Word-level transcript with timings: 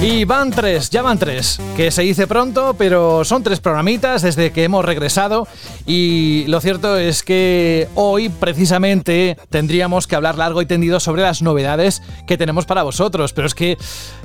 Y 0.00 0.24
van 0.24 0.52
tres, 0.52 0.90
ya 0.90 1.02
van 1.02 1.18
tres, 1.18 1.60
que 1.76 1.90
se 1.90 2.02
dice 2.02 2.28
pronto, 2.28 2.76
pero 2.78 3.24
son 3.24 3.42
tres 3.42 3.58
programitas 3.58 4.22
desde 4.22 4.52
que 4.52 4.62
hemos 4.62 4.84
regresado. 4.84 5.48
Y 5.86 6.44
lo 6.46 6.60
cierto 6.60 6.96
es 6.96 7.24
que 7.24 7.88
hoy 7.96 8.28
precisamente 8.28 9.36
tendríamos 9.50 10.06
que 10.06 10.14
hablar 10.14 10.38
largo 10.38 10.62
y 10.62 10.66
tendido 10.66 11.00
sobre 11.00 11.22
las 11.22 11.42
novedades 11.42 12.00
que 12.28 12.38
tenemos 12.38 12.64
para 12.64 12.84
vosotros, 12.84 13.32
pero 13.32 13.48
es 13.48 13.54
que 13.54 13.76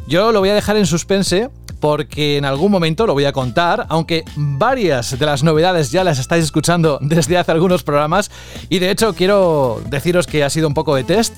yo 0.07 0.31
lo 0.31 0.41
voy 0.41 0.49
a 0.49 0.53
dejar 0.53 0.77
en 0.77 0.85
suspense 0.85 1.49
porque 1.79 2.37
en 2.37 2.45
algún 2.45 2.71
momento 2.71 3.05
lo 3.05 3.13
voy 3.13 3.25
a 3.25 3.33
contar, 3.33 3.87
aunque 3.89 4.23
varias 4.37 5.19
de 5.19 5.25
las 5.25 5.43
novedades 5.43 5.91
ya 5.91 6.05
las 6.05 6.17
estáis 6.17 6.45
escuchando 6.45 6.97
desde 7.01 7.37
hace 7.37 7.51
algunos 7.51 7.83
programas. 7.83 8.31
Y 8.69 8.79
de 8.79 8.89
hecho 8.89 9.13
quiero 9.13 9.81
deciros 9.89 10.25
que 10.25 10.45
ha 10.45 10.49
sido 10.49 10.67
un 10.67 10.73
poco 10.75 10.95
de 10.95 11.03
test. 11.03 11.33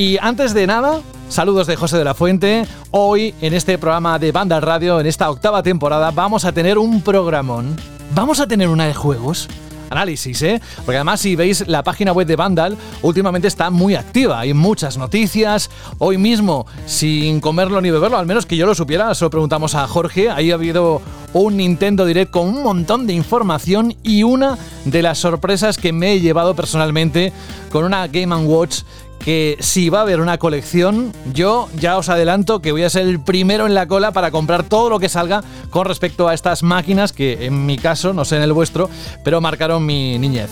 Y 0.00 0.16
antes 0.22 0.54
de 0.54 0.66
nada, 0.66 1.02
Saludos 1.28 1.66
de 1.66 1.76
José 1.76 1.98
de 1.98 2.04
la 2.04 2.14
Fuente. 2.14 2.66
Hoy 2.90 3.34
en 3.42 3.52
este 3.52 3.76
programa 3.76 4.18
de 4.18 4.32
Banda 4.32 4.58
Radio, 4.58 4.98
en 4.98 5.06
esta 5.06 5.28
octava 5.28 5.62
temporada, 5.62 6.10
vamos 6.10 6.46
a 6.46 6.52
tener 6.52 6.78
un 6.78 7.02
programón. 7.02 7.76
Vamos 8.14 8.40
a 8.40 8.46
tener 8.46 8.70
una 8.70 8.86
de 8.86 8.94
juegos. 8.94 9.46
Análisis, 9.90 10.40
¿eh? 10.40 10.60
Porque 10.86 10.96
además 10.96 11.20
si 11.20 11.36
veis 11.36 11.68
la 11.68 11.82
página 11.82 12.12
web 12.12 12.26
de 12.26 12.36
Vandal, 12.36 12.78
últimamente 13.02 13.48
está 13.48 13.70
muy 13.70 13.94
activa, 13.94 14.40
hay 14.40 14.54
muchas 14.54 14.96
noticias. 14.96 15.68
Hoy 15.98 16.16
mismo, 16.16 16.64
sin 16.86 17.40
comerlo 17.40 17.80
ni 17.80 17.90
beberlo, 17.90 18.16
al 18.16 18.26
menos 18.26 18.46
que 18.46 18.56
yo 18.56 18.66
lo 18.66 18.74
supiera, 18.74 19.14
se 19.14 19.24
lo 19.24 19.30
preguntamos 19.30 19.74
a 19.74 19.86
Jorge, 19.86 20.30
ahí 20.30 20.50
ha 20.50 20.54
habido 20.54 21.02
un 21.32 21.56
Nintendo 21.56 22.06
Direct 22.06 22.30
con 22.30 22.48
un 22.48 22.62
montón 22.62 23.06
de 23.06 23.12
información 23.12 23.94
y 24.02 24.22
una 24.22 24.56
de 24.84 25.02
las 25.02 25.18
sorpresas 25.18 25.76
que 25.76 25.92
me 25.92 26.12
he 26.12 26.20
llevado 26.20 26.54
personalmente 26.54 27.32
con 27.70 27.84
una 27.84 28.06
Game 28.06 28.34
Watch 28.34 28.82
que 29.24 29.56
si 29.60 29.90
va 29.90 29.98
a 29.98 30.02
haber 30.02 30.20
una 30.20 30.38
colección, 30.38 31.12
yo 31.32 31.68
ya 31.76 31.98
os 31.98 32.08
adelanto 32.08 32.60
que 32.60 32.72
voy 32.72 32.82
a 32.82 32.90
ser 32.90 33.06
el 33.06 33.20
primero 33.20 33.66
en 33.66 33.74
la 33.74 33.86
cola 33.86 34.12
para 34.12 34.30
comprar 34.30 34.64
todo 34.64 34.90
lo 34.90 34.98
que 34.98 35.08
salga 35.08 35.42
con 35.70 35.86
respecto 35.86 36.28
a 36.28 36.34
estas 36.34 36.62
máquinas 36.62 37.12
que 37.12 37.44
en 37.44 37.66
mi 37.66 37.78
caso, 37.78 38.12
no 38.12 38.24
sé 38.24 38.36
en 38.36 38.42
el 38.42 38.52
vuestro, 38.52 38.90
pero 39.22 39.40
marcaron 39.40 39.84
mi 39.84 40.18
niñez. 40.18 40.50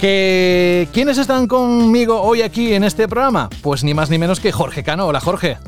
¿Que, 0.00 0.88
¿Quiénes 0.92 1.18
están 1.18 1.46
conmigo 1.46 2.22
hoy 2.22 2.42
aquí 2.42 2.72
en 2.72 2.84
este 2.84 3.08
programa? 3.08 3.50
Pues 3.62 3.84
ni 3.84 3.94
más 3.94 4.10
ni 4.10 4.18
menos 4.18 4.40
que 4.40 4.52
Jorge 4.52 4.82
Cano. 4.82 5.06
Hola 5.06 5.20
Jorge. 5.20 5.58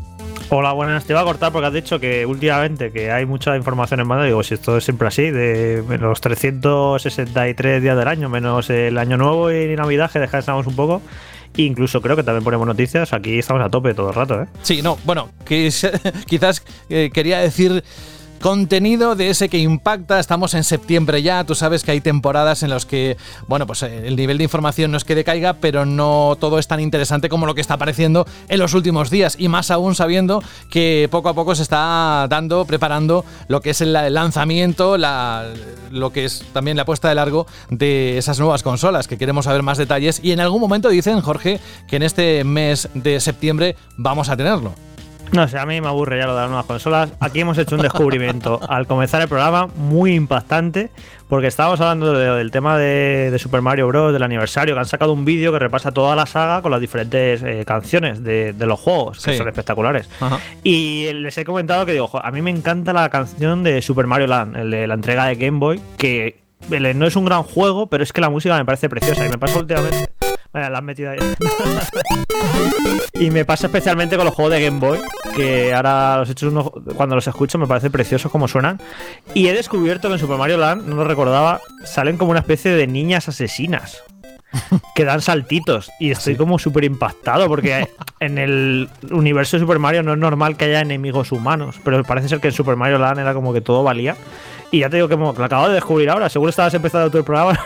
Hola, 0.52 0.72
buenas. 0.72 1.04
Te 1.04 1.12
iba 1.12 1.20
a 1.20 1.24
cortar 1.24 1.52
porque 1.52 1.66
has 1.66 1.72
dicho 1.72 2.00
que 2.00 2.26
últimamente 2.26 2.90
que 2.90 3.12
hay 3.12 3.24
mucha 3.24 3.56
información 3.56 4.00
en 4.00 4.08
mano. 4.08 4.24
Digo, 4.24 4.42
si 4.42 4.54
esto 4.54 4.76
es 4.76 4.84
siempre 4.84 5.06
así, 5.06 5.30
de 5.30 5.84
los 6.00 6.20
363 6.20 7.80
días 7.80 7.96
del 7.96 8.08
año, 8.08 8.28
menos 8.28 8.68
el 8.70 8.98
año 8.98 9.16
nuevo 9.16 9.52
y 9.52 9.76
Navidad, 9.76 10.10
que 10.10 10.18
descansamos 10.18 10.66
un 10.66 10.74
poco. 10.74 11.02
Incluso 11.56 12.00
creo 12.00 12.16
que 12.16 12.22
también 12.22 12.44
ponemos 12.44 12.66
noticias. 12.66 13.12
Aquí 13.12 13.38
estamos 13.38 13.62
a 13.62 13.68
tope 13.68 13.94
todo 13.94 14.10
el 14.10 14.14
rato, 14.14 14.42
¿eh? 14.42 14.46
Sí, 14.62 14.82
no, 14.82 14.98
bueno, 15.04 15.30
quizás 16.26 16.62
eh, 16.88 17.10
quería 17.12 17.40
decir 17.40 17.82
Contenido 18.40 19.16
de 19.16 19.28
ese 19.28 19.50
que 19.50 19.58
impacta, 19.58 20.18
estamos 20.18 20.54
en 20.54 20.64
septiembre 20.64 21.22
ya, 21.22 21.44
tú 21.44 21.54
sabes 21.54 21.84
que 21.84 21.90
hay 21.90 22.00
temporadas 22.00 22.62
en 22.62 22.70
las 22.70 22.86
que, 22.86 23.18
bueno, 23.48 23.66
pues 23.66 23.82
eh, 23.82 24.06
el 24.06 24.16
nivel 24.16 24.38
de 24.38 24.44
información 24.44 24.90
no 24.90 24.96
es 24.96 25.04
que 25.04 25.14
decaiga, 25.14 25.54
pero 25.60 25.84
no 25.84 26.38
todo 26.40 26.58
es 26.58 26.66
tan 26.66 26.80
interesante 26.80 27.28
como 27.28 27.44
lo 27.44 27.54
que 27.54 27.60
está 27.60 27.74
apareciendo 27.74 28.26
en 28.48 28.58
los 28.58 28.72
últimos 28.72 29.10
días, 29.10 29.36
y 29.38 29.48
más 29.48 29.70
aún 29.70 29.94
sabiendo 29.94 30.42
que 30.70 31.06
poco 31.10 31.28
a 31.28 31.34
poco 31.34 31.54
se 31.54 31.62
está 31.62 32.26
dando, 32.30 32.64
preparando 32.64 33.26
lo 33.48 33.60
que 33.60 33.70
es 33.70 33.82
el 33.82 33.92
lanzamiento, 33.92 34.96
lo 34.96 36.10
que 36.10 36.24
es 36.24 36.42
también 36.54 36.78
la 36.78 36.86
puesta 36.86 37.10
de 37.10 37.16
largo 37.16 37.46
de 37.68 38.16
esas 38.16 38.38
nuevas 38.38 38.62
consolas, 38.62 39.06
que 39.06 39.18
queremos 39.18 39.44
saber 39.44 39.62
más 39.62 39.76
detalles, 39.76 40.18
y 40.22 40.32
en 40.32 40.40
algún 40.40 40.62
momento 40.62 40.88
dicen, 40.88 41.20
Jorge, 41.20 41.60
que 41.86 41.96
en 41.96 42.04
este 42.04 42.42
mes 42.44 42.88
de 42.94 43.20
septiembre 43.20 43.76
vamos 43.98 44.30
a 44.30 44.36
tenerlo. 44.38 44.72
No 45.32 45.46
sé, 45.46 45.58
a 45.58 45.66
mí 45.66 45.80
me 45.80 45.86
aburre 45.86 46.18
ya 46.18 46.26
lo 46.26 46.34
de 46.34 46.40
las 46.40 46.48
nuevas 46.48 46.66
consolas. 46.66 47.12
Aquí 47.20 47.40
hemos 47.40 47.56
hecho 47.56 47.76
un 47.76 47.82
descubrimiento 47.82 48.60
al 48.68 48.86
comenzar 48.86 49.22
el 49.22 49.28
programa 49.28 49.68
muy 49.68 50.14
impactante, 50.14 50.90
porque 51.28 51.46
estábamos 51.46 51.80
hablando 51.80 52.12
del 52.12 52.50
tema 52.50 52.76
de, 52.76 53.34
Super 53.38 53.62
Mario 53.62 53.86
Bros. 53.86 54.12
del 54.12 54.24
aniversario, 54.24 54.74
que 54.74 54.80
han 54.80 54.86
sacado 54.86 55.12
un 55.12 55.24
vídeo 55.24 55.52
que 55.52 55.60
repasa 55.60 55.92
toda 55.92 56.16
la 56.16 56.26
saga 56.26 56.62
con 56.62 56.72
las 56.72 56.80
diferentes 56.80 57.42
eh, 57.44 57.64
canciones 57.64 58.24
de, 58.24 58.54
los 58.58 58.80
juegos, 58.80 59.24
que 59.24 59.36
son 59.36 59.46
espectaculares. 59.46 60.08
Y 60.64 61.12
les 61.12 61.38
he 61.38 61.44
comentado 61.44 61.86
que 61.86 61.92
digo, 61.92 62.10
a 62.12 62.30
mí 62.32 62.42
me 62.42 62.50
encanta 62.50 62.92
la 62.92 63.08
canción 63.08 63.62
de 63.62 63.82
Super 63.82 64.06
Mario 64.08 64.26
Land, 64.26 64.56
el 64.56 64.70
de 64.70 64.86
la 64.88 64.94
entrega 64.94 65.26
de 65.26 65.36
Game 65.36 65.58
Boy, 65.58 65.80
que 65.96 66.40
no 66.68 67.06
es 67.06 67.14
un 67.14 67.24
gran 67.24 67.44
juego, 67.44 67.86
pero 67.86 68.02
es 68.02 68.12
que 68.12 68.20
la 68.20 68.30
música 68.30 68.58
me 68.58 68.64
parece 68.64 68.88
preciosa 68.88 69.24
y 69.24 69.28
me 69.28 69.38
pasa 69.38 69.60
últimamente. 69.60 70.19
Vaya, 70.52 70.68
la 70.68 70.78
han 70.78 70.84
metido 70.84 71.10
ahí. 71.10 71.18
y 73.14 73.30
me 73.30 73.44
pasa 73.44 73.66
especialmente 73.66 74.16
con 74.16 74.24
los 74.24 74.34
juegos 74.34 74.52
de 74.52 74.64
Game 74.64 74.80
Boy, 74.80 74.98
que 75.36 75.72
ahora 75.72 76.18
los 76.18 76.30
hechos 76.30 76.50
uno, 76.50 76.72
cuando 76.96 77.14
los 77.14 77.26
escucho 77.26 77.58
me 77.58 77.66
parece 77.66 77.90
preciosos 77.90 78.32
como 78.32 78.48
suenan. 78.48 78.80
Y 79.34 79.46
he 79.46 79.52
descubierto 79.52 80.08
que 80.08 80.14
en 80.14 80.20
Super 80.20 80.38
Mario 80.38 80.58
Land, 80.58 80.86
no 80.86 80.96
lo 80.96 81.04
recordaba, 81.04 81.60
salen 81.84 82.16
como 82.16 82.32
una 82.32 82.40
especie 82.40 82.72
de 82.72 82.86
niñas 82.86 83.28
asesinas. 83.28 84.02
que 84.96 85.04
dan 85.04 85.20
saltitos 85.20 85.92
y 86.00 86.10
estoy 86.10 86.34
como 86.34 86.58
súper 86.58 86.82
impactado 86.82 87.46
porque 87.46 87.88
en 88.20 88.36
el 88.36 88.88
universo 89.12 89.56
de 89.56 89.60
Super 89.60 89.78
Mario 89.78 90.02
no 90.02 90.14
es 90.14 90.18
normal 90.18 90.56
que 90.56 90.64
haya 90.64 90.80
enemigos 90.80 91.30
humanos, 91.30 91.76
pero 91.84 92.02
parece 92.02 92.28
ser 92.28 92.40
que 92.40 92.48
en 92.48 92.54
Super 92.54 92.74
Mario 92.74 92.98
Land 92.98 93.20
era 93.20 93.34
como 93.34 93.52
que 93.52 93.60
todo 93.60 93.84
valía. 93.84 94.16
Y 94.72 94.80
ya 94.80 94.90
te 94.90 94.96
digo 94.96 95.08
que 95.08 95.16
lo 95.16 95.44
acabo 95.44 95.68
de 95.68 95.74
descubrir 95.74 96.10
ahora, 96.10 96.28
seguro 96.28 96.50
estabas 96.50 96.74
empezando 96.74 97.16
el 97.16 97.24
programa 97.24 97.58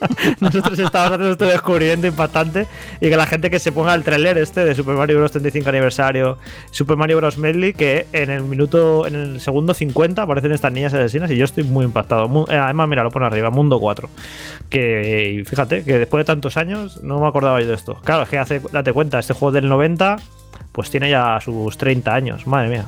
Nosotros 0.40 0.78
estábamos 0.78 1.12
haciendo 1.12 1.32
este 1.32 1.44
descubrimiento 1.46 2.06
impactante 2.06 2.66
y 3.00 3.08
que 3.08 3.16
la 3.16 3.26
gente 3.26 3.50
que 3.50 3.58
se 3.58 3.72
ponga 3.72 3.94
el 3.94 4.02
trailer 4.02 4.38
este 4.38 4.64
de 4.64 4.74
Super 4.74 4.96
Mario 4.96 5.18
Bros. 5.18 5.32
35 5.32 5.68
aniversario, 5.68 6.38
Super 6.70 6.96
Mario 6.96 7.18
Bros. 7.18 7.38
Medley, 7.38 7.72
que 7.72 8.06
en 8.12 8.30
el 8.30 8.42
minuto, 8.42 9.06
en 9.06 9.14
el 9.14 9.40
segundo 9.40 9.74
50 9.74 10.22
aparecen 10.22 10.52
estas 10.52 10.72
niñas 10.72 10.94
asesinas 10.94 11.30
y 11.30 11.36
yo 11.36 11.44
estoy 11.44 11.64
muy 11.64 11.84
impactado. 11.84 12.46
Eh, 12.48 12.56
además, 12.56 12.88
mira, 12.88 13.02
lo 13.02 13.10
pone 13.10 13.26
arriba, 13.26 13.50
Mundo 13.50 13.78
4. 13.80 14.08
Que 14.70 15.44
fíjate 15.46 15.84
que 15.84 15.98
después 15.98 16.20
de 16.20 16.24
tantos 16.24 16.56
años 16.56 17.02
no 17.02 17.20
me 17.20 17.26
acordaba 17.26 17.60
yo 17.60 17.68
de 17.68 17.74
esto. 17.74 18.00
Claro, 18.04 18.22
es 18.22 18.28
que 18.28 18.60
date 18.72 18.92
cuenta, 18.92 19.18
este 19.18 19.34
juego 19.34 19.52
del 19.52 19.68
90 19.68 20.16
pues 20.72 20.90
tiene 20.90 21.08
ya 21.08 21.38
sus 21.40 21.78
30 21.78 22.14
años, 22.14 22.46
madre 22.46 22.68
mía. 22.68 22.84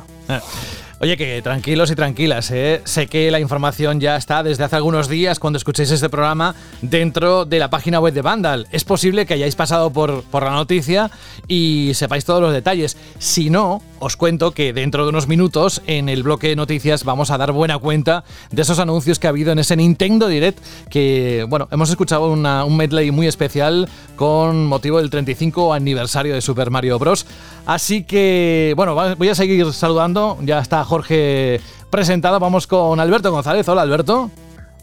Oye, 1.00 1.16
que 1.16 1.40
tranquilos 1.42 1.92
y 1.92 1.94
tranquilas, 1.94 2.50
¿eh? 2.50 2.80
sé 2.82 3.06
que 3.06 3.30
la 3.30 3.38
información 3.38 4.00
ya 4.00 4.16
está 4.16 4.42
desde 4.42 4.64
hace 4.64 4.74
algunos 4.74 5.08
días 5.08 5.38
cuando 5.38 5.56
escuchéis 5.56 5.92
este 5.92 6.08
programa 6.08 6.56
dentro 6.82 7.44
de 7.44 7.60
la 7.60 7.70
página 7.70 8.00
web 8.00 8.12
de 8.12 8.20
Vandal. 8.20 8.66
Es 8.72 8.82
posible 8.82 9.24
que 9.24 9.34
hayáis 9.34 9.54
pasado 9.54 9.90
por, 9.92 10.24
por 10.24 10.42
la 10.42 10.50
noticia 10.50 11.08
y 11.46 11.92
sepáis 11.94 12.24
todos 12.24 12.42
los 12.42 12.52
detalles. 12.52 12.96
Si 13.20 13.48
no, 13.48 13.80
os 14.00 14.16
cuento 14.16 14.50
que 14.50 14.72
dentro 14.72 15.04
de 15.04 15.10
unos 15.10 15.28
minutos 15.28 15.82
en 15.86 16.08
el 16.08 16.24
bloque 16.24 16.48
de 16.48 16.56
noticias 16.56 17.04
vamos 17.04 17.30
a 17.30 17.38
dar 17.38 17.52
buena 17.52 17.78
cuenta 17.78 18.24
de 18.50 18.62
esos 18.62 18.80
anuncios 18.80 19.20
que 19.20 19.28
ha 19.28 19.30
habido 19.30 19.52
en 19.52 19.60
ese 19.60 19.76
Nintendo 19.76 20.26
Direct 20.26 20.58
que, 20.90 21.46
bueno, 21.48 21.68
hemos 21.70 21.90
escuchado 21.90 22.32
un 22.32 22.76
medley 22.76 23.12
muy 23.12 23.28
especial 23.28 23.88
con 24.16 24.66
motivo 24.66 24.98
del 24.98 25.10
35 25.10 25.74
aniversario 25.74 26.34
de 26.34 26.40
Super 26.40 26.70
Mario 26.72 26.98
Bros. 26.98 27.24
Así 27.66 28.02
que, 28.02 28.72
bueno, 28.76 28.94
voy 29.16 29.28
a 29.28 29.34
seguir 29.34 29.72
saludando. 29.72 30.38
Ya 30.42 30.58
está 30.58 30.84
Jorge 30.88 31.60
presentado. 31.90 32.40
Vamos 32.40 32.66
con 32.66 32.98
Alberto 32.98 33.30
González. 33.30 33.68
Hola, 33.68 33.82
Alberto. 33.82 34.30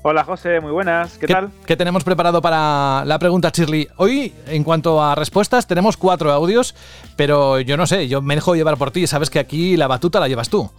Hola 0.08 0.24
José, 0.24 0.60
muy 0.62 0.72
buenas, 0.72 1.18
¿qué, 1.18 1.26
tal? 1.26 1.50
¿Qué 1.66 1.76
tenemos 1.76 2.04
preparado 2.04 2.40
para 2.40 3.04
la 3.06 3.18
pregunta 3.18 3.50
Shirley? 3.52 3.88
Hoy, 3.98 4.36
en 4.46 4.64
cuanto 4.64 5.02
a 5.04 5.16
respuestas, 5.16 5.66
tenemos 5.66 5.98
cuatro 5.98 6.32
audios, 6.32 6.76
pero 7.16 7.60
yo 7.60 7.76
no 7.76 7.88
sé, 7.88 8.08
yo 8.08 8.22
me 8.22 8.36
dejo 8.36 8.54
llevar 8.54 8.78
por 8.78 8.92
ti, 8.92 9.08
sabes 9.08 9.32
que 9.32 9.40
aquí 9.40 9.78
la 9.78 9.88
batuta 9.88 10.20
la 10.20 10.28
llevas 10.28 10.50
tú. 10.50 10.70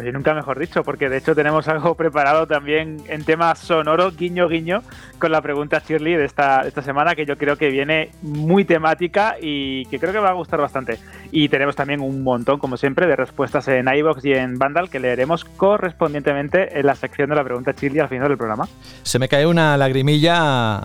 Pues 0.00 0.08
y 0.08 0.12
nunca 0.14 0.32
mejor 0.32 0.58
dicho, 0.58 0.82
porque 0.82 1.10
de 1.10 1.18
hecho 1.18 1.34
tenemos 1.34 1.68
algo 1.68 1.94
preparado 1.96 2.46
también 2.46 3.02
en 3.08 3.22
tema 3.22 3.54
sonoro, 3.54 4.10
guiño 4.12 4.48
guiño, 4.48 4.82
con 5.18 5.30
la 5.30 5.42
pregunta 5.42 5.82
Shirley 5.86 6.14
de 6.14 6.24
esta, 6.24 6.62
esta 6.62 6.80
semana, 6.80 7.14
que 7.14 7.26
yo 7.26 7.36
creo 7.36 7.56
que 7.58 7.68
viene 7.68 8.10
muy 8.22 8.64
temática 8.64 9.36
y 9.38 9.84
que 9.86 9.98
creo 9.98 10.14
que 10.14 10.18
va 10.18 10.30
a 10.30 10.32
gustar 10.32 10.58
bastante. 10.58 10.98
Y 11.32 11.50
tenemos 11.50 11.76
también 11.76 12.00
un 12.00 12.22
montón, 12.22 12.58
como 12.58 12.78
siempre, 12.78 13.06
de 13.06 13.14
respuestas 13.14 13.68
en 13.68 13.88
iBox 13.94 14.24
y 14.24 14.32
en 14.32 14.58
Vandal 14.58 14.88
que 14.88 15.00
leeremos 15.00 15.44
correspondientemente 15.44 16.78
en 16.78 16.86
la 16.86 16.94
sección 16.94 17.28
de 17.28 17.36
la 17.36 17.44
pregunta 17.44 17.72
Shirley 17.78 18.00
al 18.00 18.08
final 18.08 18.28
del 18.28 18.38
programa. 18.38 18.66
Se 19.02 19.18
me 19.18 19.28
cae 19.28 19.44
una 19.44 19.76
lagrimilla 19.76 20.80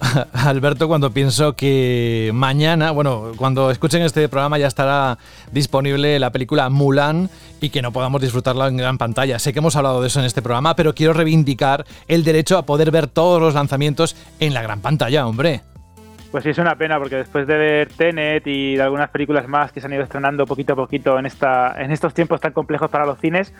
Alberto, 0.32 0.88
cuando 0.88 1.12
pienso 1.12 1.54
que 1.54 2.30
mañana, 2.34 2.90
bueno, 2.90 3.32
cuando 3.36 3.70
escuchen 3.70 4.02
este 4.02 4.28
programa 4.28 4.58
ya 4.58 4.66
estará 4.66 5.18
disponible 5.52 6.18
la 6.18 6.30
película 6.30 6.68
Mulan 6.70 7.30
y 7.60 7.70
que 7.70 7.82
no 7.82 7.92
podamos 7.92 8.20
disfrutarla 8.20 8.68
en 8.68 8.76
gran 8.76 8.98
pantalla. 8.98 9.38
Sé 9.38 9.52
que 9.52 9.58
hemos 9.58 9.76
hablado 9.76 10.00
de 10.00 10.08
eso 10.08 10.20
en 10.20 10.26
este 10.26 10.42
programa, 10.42 10.74
pero 10.74 10.94
quiero 10.94 11.12
reivindicar 11.12 11.84
el 12.08 12.24
derecho 12.24 12.56
a 12.56 12.66
poder 12.66 12.90
ver 12.90 13.06
todos 13.06 13.40
los 13.40 13.54
lanzamientos 13.54 14.16
en 14.38 14.54
la 14.54 14.62
gran 14.62 14.80
pantalla, 14.80 15.26
hombre. 15.26 15.62
Pues 16.30 16.44
sí, 16.44 16.50
es 16.50 16.58
una 16.58 16.76
pena 16.76 16.96
porque 16.96 17.16
después 17.16 17.44
de 17.48 17.58
ver 17.58 17.88
Tenet 17.88 18.46
y 18.46 18.76
de 18.76 18.82
algunas 18.82 19.10
películas 19.10 19.48
más 19.48 19.72
que 19.72 19.80
se 19.80 19.88
han 19.88 19.92
ido 19.94 20.04
estrenando 20.04 20.46
poquito 20.46 20.74
a 20.74 20.76
poquito 20.76 21.18
en, 21.18 21.26
esta, 21.26 21.74
en 21.76 21.90
estos 21.90 22.14
tiempos 22.14 22.40
tan 22.40 22.52
complejos 22.52 22.88
para 22.88 23.04
los 23.04 23.18
cines, 23.18 23.52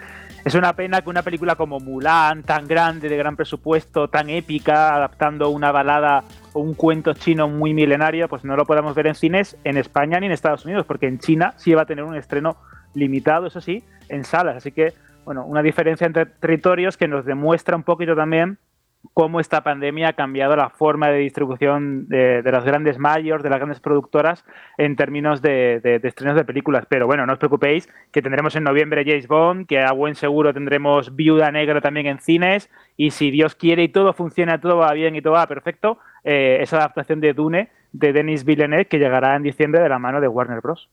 es 0.45 0.55
una 0.55 0.73
pena 0.75 1.03
que 1.03 1.11
una 1.11 1.23
película 1.23 1.57
como 1.57 1.81
Mulan, 1.81 2.45
tan 2.45 2.69
grande, 2.69 3.09
de 3.09 3.17
gran 3.17 3.35
presupuesto, 3.35 4.07
tan 4.07 4.31
épica, 4.31 4.95
adaptando 4.95 5.51
una 5.51 5.73
balada 5.73 6.23
o 6.53 6.61
un 6.61 6.75
cuento 6.75 7.13
chino 7.13 7.49
muy 7.49 7.75
milenario, 7.75 8.29
pues 8.29 8.45
no 8.45 8.55
lo 8.55 8.65
podamos 8.65 8.95
ver 8.95 9.09
en 9.09 9.17
cines 9.17 9.57
en 9.65 9.77
España 9.77 10.21
ni 10.21 10.27
en 10.27 10.33
Estados 10.33 10.65
Unidos, 10.65 10.87
porque 10.87 11.09
en 11.09 11.19
China 11.19 11.55
sí 11.57 11.75
va 11.75 11.83
a 11.83 11.87
tener 11.87 12.05
un 12.05 12.15
estreno 12.15 12.57
limitado, 12.95 13.49
eso 13.49 13.61
sí, 13.61 13.83
en 14.09 14.23
salas. 14.23 14.57
Así 14.57 14.71
que, 14.71 14.95
bueno, 15.25 15.45
una 15.45 15.63
diferencia 15.63 16.07
entre 16.07 16.27
territorios 16.27 16.97
que 16.97 17.09
nos 17.09 17.25
demuestra 17.25 17.75
un 17.75 17.83
poquito 17.83 18.15
también 18.15 18.59
cómo 19.15 19.41
esta 19.41 19.63
pandemia 19.63 20.09
ha 20.09 20.13
cambiado 20.13 20.57
la 20.57 20.71
forma 20.71 21.09
de 21.09 21.19
distribución 21.19 22.09
de, 22.09 22.43
las 22.45 22.65
grandes 22.65 22.99
mayors, 22.99 23.43
de 23.43 23.51
las 23.51 23.59
grandes 23.59 23.81
productoras 23.81 24.45
en 24.79 24.97
términos 24.97 25.43
de, 25.43 25.81
de, 25.81 25.99
de, 25.99 26.09
estrenos 26.09 26.37
de 26.37 26.45
películas. 26.45 26.87
Pero 26.89 27.07
bueno, 27.07 27.27
no 27.27 27.33
os 27.33 27.39
preocupéis, 27.39 27.89
que 28.13 28.23
tendremos 28.23 28.55
en 28.57 28.65
noviembre 28.65 29.05
James 29.05 29.27
Bond, 29.29 29.67
que 29.67 29.81
a 29.81 29.93
buen 29.93 30.15
seguro 30.15 30.53
tendremos 30.53 31.17
Viuda 31.17 31.51
Negra 31.51 31.81
también 31.81 32.07
en 32.07 32.19
cines, 32.21 32.71
y 32.97 33.11
si 33.11 33.31
Dios 33.31 33.55
quiere 33.55 33.83
y 33.83 33.89
todo 33.89 34.13
funciona, 34.13 34.61
todo 34.61 34.77
va 34.77 34.93
bien 34.93 35.17
y 35.17 35.23
todo 35.23 35.35
va 35.35 35.47
perfecto, 35.47 35.99
eh, 36.25 36.59
esa 36.61 36.77
adaptación 36.77 37.21
de 37.21 37.33
Dune 37.33 37.71
de 37.93 38.13
Denis 38.13 38.45
Villeneuve 38.45 38.87
que 38.87 38.99
llegará 38.99 39.35
en 39.37 39.43
diciembre 39.43 39.81
de 39.81 39.89
la 39.89 39.99
mano 39.99 40.21
de 40.21 40.29
Warner 40.29 40.61
Bros. 40.61 40.89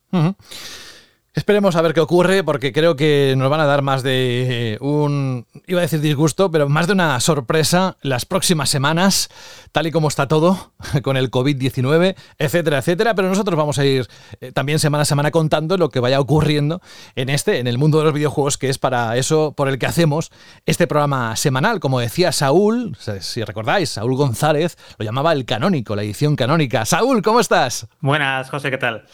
Esperemos 1.37 1.75
a 1.75 1.83
ver 1.83 1.93
qué 1.93 1.99
ocurre, 1.99 2.43
porque 2.43 2.73
creo 2.73 2.95
que 2.95 3.35
nos 3.37 3.51
van 3.51 3.59
a 3.59 3.67
dar 3.67 3.83
más 3.83 4.01
de 4.01 4.79
un, 4.81 5.45
iba 5.67 5.79
a 5.79 5.83
decir 5.83 6.01
disgusto, 6.01 6.49
pero 6.49 6.67
más 6.67 6.87
de 6.87 6.93
una 6.93 7.19
sorpresa 7.19 7.95
las 8.01 8.25
próximas 8.25 8.71
semanas, 8.71 9.29
tal 9.71 9.85
y 9.85 9.91
como 9.91 10.07
está 10.07 10.27
todo, 10.27 10.71
con 11.03 11.15
el 11.15 11.29
COVID-19, 11.29 12.15
etcétera, 12.39 12.79
etcétera. 12.79 13.13
Pero 13.13 13.29
nosotros 13.29 13.55
vamos 13.55 13.77
a 13.77 13.85
ir 13.85 14.07
eh, 14.41 14.51
también 14.51 14.79
semana 14.79 15.03
a 15.03 15.05
semana 15.05 15.29
contando 15.29 15.77
lo 15.77 15.89
que 15.89 15.99
vaya 15.99 16.19
ocurriendo 16.19 16.81
en 17.15 17.29
este, 17.29 17.59
en 17.59 17.67
el 17.67 17.77
mundo 17.77 17.99
de 17.99 18.05
los 18.05 18.15
videojuegos, 18.15 18.57
que 18.57 18.69
es 18.69 18.79
para 18.79 19.15
eso 19.15 19.53
por 19.55 19.69
el 19.69 19.77
que 19.77 19.85
hacemos 19.85 20.31
este 20.65 20.87
programa 20.87 21.35
semanal. 21.35 21.79
Como 21.79 21.99
decía 21.99 22.31
Saúl, 22.31 22.97
si 23.19 23.43
recordáis, 23.43 23.91
Saúl 23.91 24.15
González 24.15 24.75
lo 24.97 25.05
llamaba 25.05 25.33
el 25.33 25.45
canónico, 25.45 25.95
la 25.95 26.01
edición 26.01 26.35
canónica. 26.35 26.83
Saúl, 26.85 27.21
¿cómo 27.21 27.39
estás? 27.39 27.85
Buenas, 28.01 28.49
José, 28.49 28.71
¿qué 28.71 28.79
tal? 28.79 29.05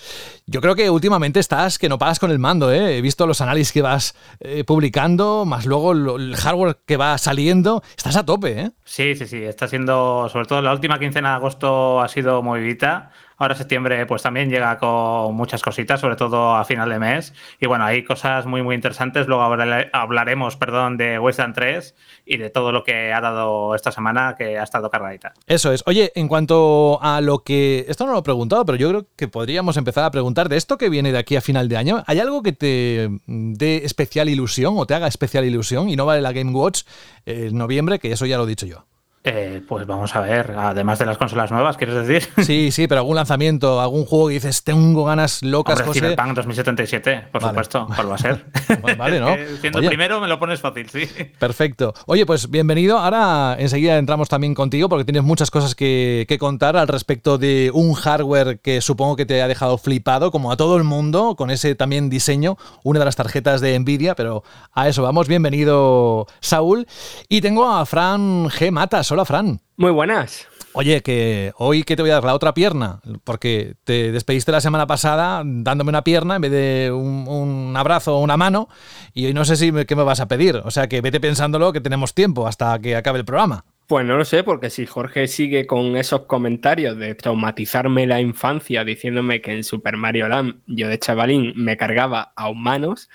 Yo 0.45 0.61
creo 0.61 0.75
que 0.75 0.89
últimamente 0.89 1.39
estás 1.39 1.77
que 1.77 1.87
no 1.87 1.97
con 2.19 2.31
el 2.31 2.39
mando, 2.39 2.71
¿eh? 2.71 2.97
He 2.97 3.01
visto 3.01 3.27
los 3.27 3.41
análisis 3.41 3.71
que 3.71 3.81
vas 3.81 4.15
eh, 4.39 4.63
publicando, 4.63 5.45
más 5.45 5.65
luego 5.65 5.91
el 5.91 6.35
hardware 6.35 6.77
que 6.85 6.97
va 6.97 7.17
saliendo. 7.17 7.83
Estás 7.95 8.15
a 8.15 8.25
tope, 8.25 8.59
¿eh? 8.59 8.71
Sí, 8.83 9.15
sí, 9.15 9.27
sí. 9.27 9.43
Está 9.43 9.67
siendo, 9.67 10.27
sobre 10.29 10.45
todo 10.45 10.61
la 10.61 10.71
última 10.73 10.99
quincena 10.99 11.29
de 11.29 11.35
agosto 11.35 12.01
ha 12.01 12.07
sido 12.07 12.41
movidita. 12.41 13.11
Ahora 13.37 13.55
septiembre 13.55 14.05
pues 14.05 14.21
también 14.21 14.49
llega 14.49 14.77
con 14.77 15.35
muchas 15.35 15.61
cositas, 15.61 15.99
sobre 15.99 16.15
todo 16.15 16.55
a 16.55 16.65
final 16.65 16.89
de 16.89 16.99
mes. 16.99 17.33
Y 17.59 17.67
bueno, 17.67 17.85
hay 17.85 18.03
cosas 18.03 18.45
muy 18.45 18.61
muy 18.61 18.75
interesantes. 18.75 19.27
Luego 19.27 19.43
hablaremos, 19.43 20.55
perdón, 20.55 20.97
de 20.97 21.19
Western 21.19 21.53
3 21.53 21.95
y 22.25 22.37
de 22.37 22.49
todo 22.49 22.71
lo 22.71 22.83
que 22.83 23.13
ha 23.13 23.21
dado 23.21 23.75
esta 23.75 23.91
semana 23.91 24.35
que 24.37 24.57
ha 24.57 24.63
estado 24.63 24.89
cargadita. 24.89 25.33
Eso 25.47 25.71
es. 25.71 25.83
Oye, 25.85 26.11
en 26.15 26.27
cuanto 26.27 26.99
a 27.01 27.21
lo 27.21 27.39
que... 27.39 27.85
Esto 27.87 28.05
no 28.05 28.13
lo 28.13 28.19
he 28.19 28.23
preguntado, 28.23 28.65
pero 28.65 28.77
yo 28.77 28.89
creo 28.89 29.07
que 29.15 29.27
podríamos 29.27 29.77
empezar 29.77 30.03
a 30.03 30.11
preguntar 30.11 30.49
de 30.49 30.57
esto 30.57 30.77
que 30.77 30.89
viene 30.89 31.11
de 31.11 31.17
aquí 31.17 31.35
a 31.35 31.41
final 31.41 31.69
de 31.69 31.77
año. 31.77 32.03
¿Hay 32.07 32.19
algo 32.19 32.43
que 32.43 32.53
te 32.53 33.09
dé 33.25 33.85
especial 33.85 34.29
ilusión 34.29 34.75
o 34.77 34.85
te 34.85 34.93
haga 34.93 35.07
especial 35.07 35.45
ilusión 35.45 35.89
y 35.89 35.95
no 35.95 36.05
vale 36.05 36.21
la 36.21 36.31
Game 36.31 36.51
Watch 36.51 36.83
en 37.25 37.57
noviembre, 37.57 37.99
que 37.99 38.11
eso 38.11 38.25
ya 38.25 38.37
lo 38.37 38.43
he 38.43 38.47
dicho 38.47 38.65
yo? 38.65 38.85
Eh, 39.25 39.61
pues 39.65 39.87
vamos 39.87 40.13
a 40.17 40.19
ver, 40.19 40.51
además 40.57 40.99
de 40.99 41.05
las 41.05 41.17
consolas 41.17 41.49
nuevas, 41.49 41.77
¿quieres 41.77 42.05
decir? 42.05 42.27
Sí, 42.43 42.71
sí, 42.71 42.87
pero 42.89 42.99
algún 42.99 43.15
lanzamiento, 43.15 43.79
algún 43.79 44.05
juego 44.05 44.27
que 44.27 44.33
dices, 44.33 44.65
tengo 44.65 45.05
ganas 45.05 45.41
locas, 45.43 45.75
Hombre, 45.75 45.87
José. 45.87 45.99
Cyberpunk 46.01 46.35
2077, 46.35 47.27
por 47.31 47.41
Vale. 47.41 47.51
supuesto, 47.51 47.87
¿cuál 47.95 48.11
va 48.11 48.15
a 48.15 48.17
ser? 48.17 48.45
Vale, 48.97 49.21
¿no? 49.21 49.33
Siendo 49.61 49.79
Oye. 49.79 49.87
primero 49.87 50.19
me 50.19 50.27
lo 50.27 50.39
pones 50.39 50.59
fácil, 50.59 50.89
sí. 50.89 51.07
Perfecto. 51.39 51.93
Oye, 52.05 52.25
pues 52.25 52.49
bienvenido. 52.49 52.97
Ahora 52.97 53.55
enseguida 53.57 53.97
entramos 53.97 54.27
también 54.27 54.53
contigo 54.55 54.89
porque 54.89 55.05
tienes 55.05 55.23
muchas 55.23 55.49
cosas 55.51 55.73
que, 55.73 56.25
que 56.27 56.37
contar 56.37 56.75
al 56.75 56.89
respecto 56.89 57.37
de 57.37 57.71
un 57.73 57.93
hardware 57.93 58.59
que 58.59 58.81
supongo 58.81 59.15
que 59.15 59.25
te 59.25 59.41
ha 59.41 59.47
dejado 59.47 59.77
flipado, 59.77 60.31
como 60.31 60.51
a 60.51 60.57
todo 60.57 60.75
el 60.75 60.83
mundo, 60.83 61.37
con 61.37 61.49
ese 61.49 61.75
también 61.75 62.09
diseño, 62.09 62.57
una 62.83 62.99
de 62.99 63.05
las 63.05 63.15
tarjetas 63.15 63.61
de 63.61 63.79
Nvidia, 63.79 64.15
pero 64.15 64.43
a 64.73 64.89
eso 64.89 65.01
vamos. 65.01 65.29
Bienvenido, 65.29 66.27
Saúl. 66.41 66.87
Y 67.29 67.39
tengo 67.39 67.71
a 67.71 67.85
Fran 67.85 68.49
G. 68.49 68.69
Matas. 68.69 69.12
Hola, 69.13 69.25
Fran. 69.25 69.59
Muy 69.77 69.91
buenas. 69.91 70.47
Oye, 70.73 71.01
que 71.01 71.51
hoy 71.57 71.83
que 71.83 71.95
te 71.95 72.01
voy 72.01 72.09
a 72.09 72.15
dar 72.15 72.23
la 72.23 72.33
otra 72.33 72.55
pierna, 72.55 72.99
porque 73.23 73.75
te 73.83 74.11
despediste 74.11 74.51
la 74.51 74.59
semana 74.59 74.87
pasada 74.87 75.43
dándome 75.45 75.89
una 75.89 76.03
pierna 76.03 76.37
en 76.37 76.41
vez 76.41 76.49
de 76.51 76.91
un, 76.91 77.27
un 77.27 77.77
abrazo 77.77 78.15
o 78.17 78.21
una 78.21 78.37
mano, 78.37 78.69
y 79.13 79.27
hoy 79.27 79.35
no 79.35 79.45
sé 79.45 79.55
si 79.55 79.71
me, 79.71 79.85
qué 79.85 79.95
me 79.95 80.01
vas 80.01 80.19
a 80.19 80.27
pedir. 80.27 80.55
O 80.65 80.71
sea 80.71 80.87
que 80.87 80.99
vete 81.01 81.19
pensándolo 81.19 81.71
que 81.71 81.79
tenemos 81.79 82.15
tiempo 82.15 82.47
hasta 82.47 82.79
que 82.79 82.95
acabe 82.95 83.19
el 83.19 83.25
programa. 83.25 83.65
Pues 83.85 84.03
no 84.03 84.17
lo 84.17 84.25
sé, 84.25 84.43
porque 84.43 84.71
si 84.71 84.87
Jorge 84.87 85.27
sigue 85.27 85.67
con 85.67 85.95
esos 85.95 86.21
comentarios 86.21 86.97
de 86.97 87.13
traumatizarme 87.13 88.07
la 88.07 88.19
infancia 88.19 88.83
diciéndome 88.83 89.41
que 89.41 89.53
en 89.53 89.63
Super 89.63 89.95
Mario 89.95 90.27
Land 90.27 90.55
yo 90.65 90.87
de 90.87 90.97
chavalín 90.97 91.53
me 91.55 91.77
cargaba 91.77 92.33
a 92.35 92.49
humanos, 92.49 93.11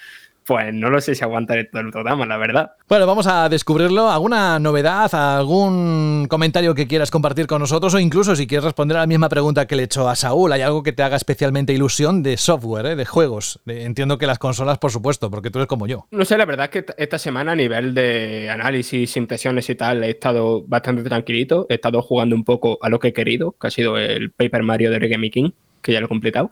pues 0.49 0.73
no 0.73 0.89
lo 0.89 0.99
sé 1.03 1.15
si 1.15 1.23
aguantaré 1.23 1.65
todo 1.65 1.83
el 1.83 1.91
programa, 1.91 2.25
la 2.25 2.39
verdad. 2.39 2.71
Bueno, 2.89 3.07
vamos 3.07 3.27
a 3.27 3.51
descubrirlo. 3.51 4.11
¿Alguna 4.11 4.59
novedad, 4.59 5.15
algún 5.15 6.27
comentario 6.31 6.75
que 6.75 6.87
quieras 6.87 7.11
compartir 7.11 7.47
con 7.47 7.61
nosotros 7.61 7.93
o 7.93 7.99
incluso 7.99 8.35
si 8.35 8.47
quieres 8.47 8.65
responder 8.65 8.97
a 8.97 9.01
la 9.01 9.07
misma 9.07 9.29
pregunta 9.29 9.67
que 9.67 9.77
le 9.77 9.83
he 9.83 9.85
hecho 9.85 10.09
a 10.09 10.17
Saúl? 10.17 10.51
¿Hay 10.53 10.63
algo 10.63 10.83
que 10.83 10.93
te 10.95 11.03
haga 11.03 11.17
especialmente 11.17 11.75
ilusión 11.75 12.23
de 12.23 12.39
software, 12.39 12.87
eh, 12.87 12.97
de 12.97 13.05
juegos? 13.05 13.61
Entiendo 13.67 14.17
que 14.17 14.27
las 14.27 14.39
consolas, 14.39 14.79
por 14.79 14.91
supuesto, 14.91 15.31
porque 15.31 15.51
tú 15.51 15.59
eres 15.59 15.69
como 15.69 15.87
yo. 15.87 16.07
No 16.13 16.25
sé, 16.25 16.39
la 16.39 16.47
verdad 16.47 16.71
es 16.73 16.83
que 16.83 16.93
esta- 16.97 17.19
semana 17.19 17.53
a 17.53 17.57
nivel 17.57 17.93
de 17.93 18.49
análisis, 18.49 19.19
impresiones 19.19 19.69
y 19.69 19.75
tal, 19.75 20.03
he 20.03 20.11
estado 20.11 20.63
bastante 20.67 21.03
tranquilito. 21.03 21.67
He 21.69 21.75
estado 21.75 22.01
jugando 22.01 22.35
un 22.35 22.45
poco 22.45 22.79
a 22.81 22.89
lo 22.89 22.99
que 22.99 23.09
he 23.09 23.13
querido, 23.13 23.55
que 23.61 23.67
ha 23.67 23.71
sido 23.71 23.99
el 23.99 24.31
Paper 24.31 24.63
Mario 24.63 24.89
de 24.91 24.97
Origami 24.97 25.31
King, 25.31 25.51
que 25.83 25.93
ya 25.93 26.01
lo 26.01 26.07
he 26.07 26.09
completado. 26.09 26.51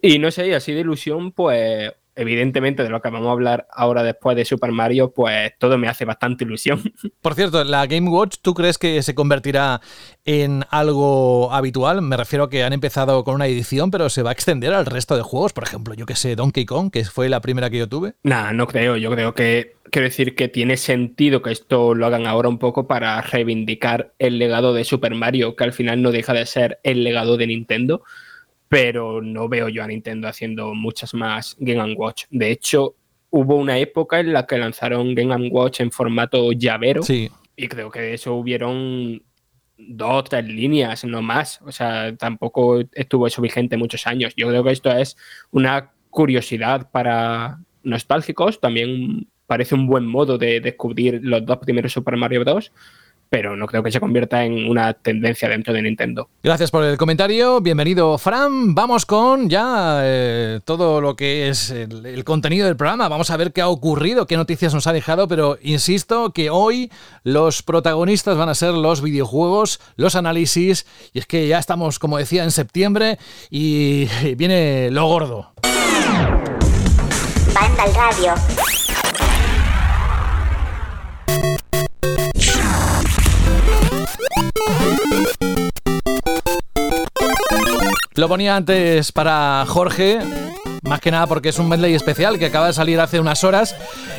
Y 0.00 0.18
no 0.20 0.30
sé, 0.30 0.46
y 0.48 0.52
así 0.52 0.72
de 0.72 0.80
ilusión, 0.80 1.32
pues 1.32 1.92
evidentemente 2.14 2.82
de 2.82 2.90
lo 2.90 3.00
que 3.00 3.10
vamos 3.10 3.28
a 3.28 3.32
hablar 3.32 3.66
ahora 3.72 4.02
después 4.02 4.36
de 4.36 4.44
Super 4.44 4.72
Mario, 4.72 5.12
pues 5.12 5.52
todo 5.58 5.78
me 5.78 5.88
hace 5.88 6.04
bastante 6.04 6.44
ilusión. 6.44 6.80
Por 7.22 7.34
cierto, 7.34 7.62
la 7.64 7.86
Game 7.86 8.08
Watch, 8.08 8.36
¿tú 8.42 8.54
crees 8.54 8.78
que 8.78 9.02
se 9.02 9.14
convertirá 9.14 9.80
en 10.24 10.64
algo 10.70 11.52
habitual? 11.52 12.02
Me 12.02 12.16
refiero 12.16 12.44
a 12.44 12.50
que 12.50 12.62
han 12.62 12.72
empezado 12.72 13.24
con 13.24 13.34
una 13.34 13.46
edición, 13.46 13.90
pero 13.90 14.08
se 14.10 14.22
va 14.22 14.30
a 14.30 14.32
extender 14.32 14.72
al 14.72 14.86
resto 14.86 15.16
de 15.16 15.22
juegos. 15.22 15.52
Por 15.52 15.64
ejemplo, 15.64 15.94
yo 15.94 16.06
que 16.06 16.16
sé, 16.16 16.36
Donkey 16.36 16.66
Kong, 16.66 16.90
que 16.90 17.04
fue 17.04 17.28
la 17.28 17.40
primera 17.40 17.70
que 17.70 17.78
yo 17.78 17.88
tuve. 17.88 18.14
Nah, 18.22 18.52
no 18.52 18.66
creo. 18.66 18.96
Yo 18.96 19.10
creo 19.10 19.34
que 19.34 19.76
quiero 19.90 20.08
decir 20.08 20.34
que 20.34 20.48
tiene 20.48 20.76
sentido 20.76 21.42
que 21.42 21.52
esto 21.52 21.94
lo 21.94 22.06
hagan 22.06 22.26
ahora 22.26 22.48
un 22.48 22.58
poco 22.58 22.86
para 22.86 23.20
reivindicar 23.20 24.12
el 24.18 24.38
legado 24.38 24.74
de 24.74 24.84
Super 24.84 25.14
Mario, 25.14 25.54
que 25.54 25.64
al 25.64 25.72
final 25.72 26.02
no 26.02 26.10
deja 26.10 26.32
de 26.32 26.46
ser 26.46 26.80
el 26.82 27.04
legado 27.04 27.36
de 27.36 27.46
Nintendo. 27.46 28.02
Pero 28.72 29.20
no 29.20 29.50
veo 29.50 29.68
yo 29.68 29.84
a 29.84 29.86
Nintendo 29.86 30.28
haciendo 30.28 30.72
muchas 30.72 31.12
más 31.12 31.56
Game 31.60 31.92
Watch. 31.92 32.24
De 32.30 32.50
hecho, 32.50 32.96
hubo 33.28 33.56
una 33.56 33.76
época 33.76 34.18
en 34.18 34.32
la 34.32 34.46
que 34.46 34.56
lanzaron 34.56 35.14
Game 35.14 35.50
Watch 35.50 35.80
en 35.80 35.90
formato 35.90 36.52
llavero. 36.52 37.02
Sí. 37.02 37.30
Y 37.54 37.68
creo 37.68 37.90
que 37.90 38.00
de 38.00 38.14
eso 38.14 38.32
hubieron 38.32 39.22
dos 39.76 40.14
o 40.14 40.24
tres 40.24 40.46
líneas, 40.46 41.04
no 41.04 41.20
más. 41.20 41.60
O 41.66 41.70
sea, 41.70 42.16
tampoco 42.16 42.80
estuvo 42.92 43.26
eso 43.26 43.42
vigente 43.42 43.76
muchos 43.76 44.06
años. 44.06 44.32
Yo 44.38 44.48
creo 44.48 44.64
que 44.64 44.72
esto 44.72 44.90
es 44.90 45.18
una 45.50 45.92
curiosidad 46.08 46.90
para 46.90 47.58
nostálgicos. 47.82 48.58
También 48.58 49.28
parece 49.46 49.74
un 49.74 49.86
buen 49.86 50.06
modo 50.06 50.38
de 50.38 50.60
descubrir 50.60 51.20
los 51.22 51.44
dos 51.44 51.58
primeros 51.58 51.92
Super 51.92 52.16
Mario 52.16 52.40
Bros. 52.40 52.72
Pero 53.32 53.56
no 53.56 53.66
creo 53.66 53.82
que 53.82 53.90
se 53.90 53.98
convierta 53.98 54.44
en 54.44 54.68
una 54.68 54.92
tendencia 54.92 55.48
dentro 55.48 55.72
de 55.72 55.80
Nintendo. 55.80 56.28
Gracias 56.42 56.70
por 56.70 56.84
el 56.84 56.98
comentario. 56.98 57.62
Bienvenido, 57.62 58.18
Fran. 58.18 58.74
Vamos 58.74 59.06
con 59.06 59.48
ya 59.48 60.00
eh, 60.02 60.60
todo 60.66 61.00
lo 61.00 61.16
que 61.16 61.48
es 61.48 61.70
el, 61.70 62.04
el 62.04 62.24
contenido 62.24 62.66
del 62.66 62.76
programa. 62.76 63.08
Vamos 63.08 63.30
a 63.30 63.38
ver 63.38 63.54
qué 63.54 63.62
ha 63.62 63.68
ocurrido, 63.68 64.26
qué 64.26 64.36
noticias 64.36 64.74
nos 64.74 64.86
ha 64.86 64.92
dejado, 64.92 65.28
pero 65.28 65.56
insisto 65.62 66.34
que 66.34 66.50
hoy 66.50 66.92
los 67.24 67.62
protagonistas 67.62 68.36
van 68.36 68.50
a 68.50 68.54
ser 68.54 68.74
los 68.74 69.00
videojuegos, 69.00 69.80
los 69.96 70.14
análisis, 70.14 70.84
y 71.14 71.20
es 71.20 71.24
que 71.24 71.48
ya 71.48 71.58
estamos, 71.58 71.98
como 71.98 72.18
decía, 72.18 72.44
en 72.44 72.50
septiembre 72.50 73.18
y 73.48 74.08
viene 74.36 74.90
lo 74.90 75.06
gordo. 75.06 75.54
Banda 77.54 77.82
al 77.82 77.94
radio. 77.94 78.34
Lo 88.14 88.28
ponía 88.28 88.56
antes 88.56 89.10
para 89.10 89.64
Jorge, 89.66 90.20
más 90.82 91.00
que 91.00 91.10
nada 91.10 91.26
porque 91.26 91.48
es 91.48 91.58
un 91.58 91.68
medley 91.68 91.94
especial 91.94 92.38
que 92.38 92.46
acaba 92.46 92.66
de 92.66 92.72
salir 92.72 93.00
hace 93.00 93.18
unas 93.18 93.42
horas 93.42 93.74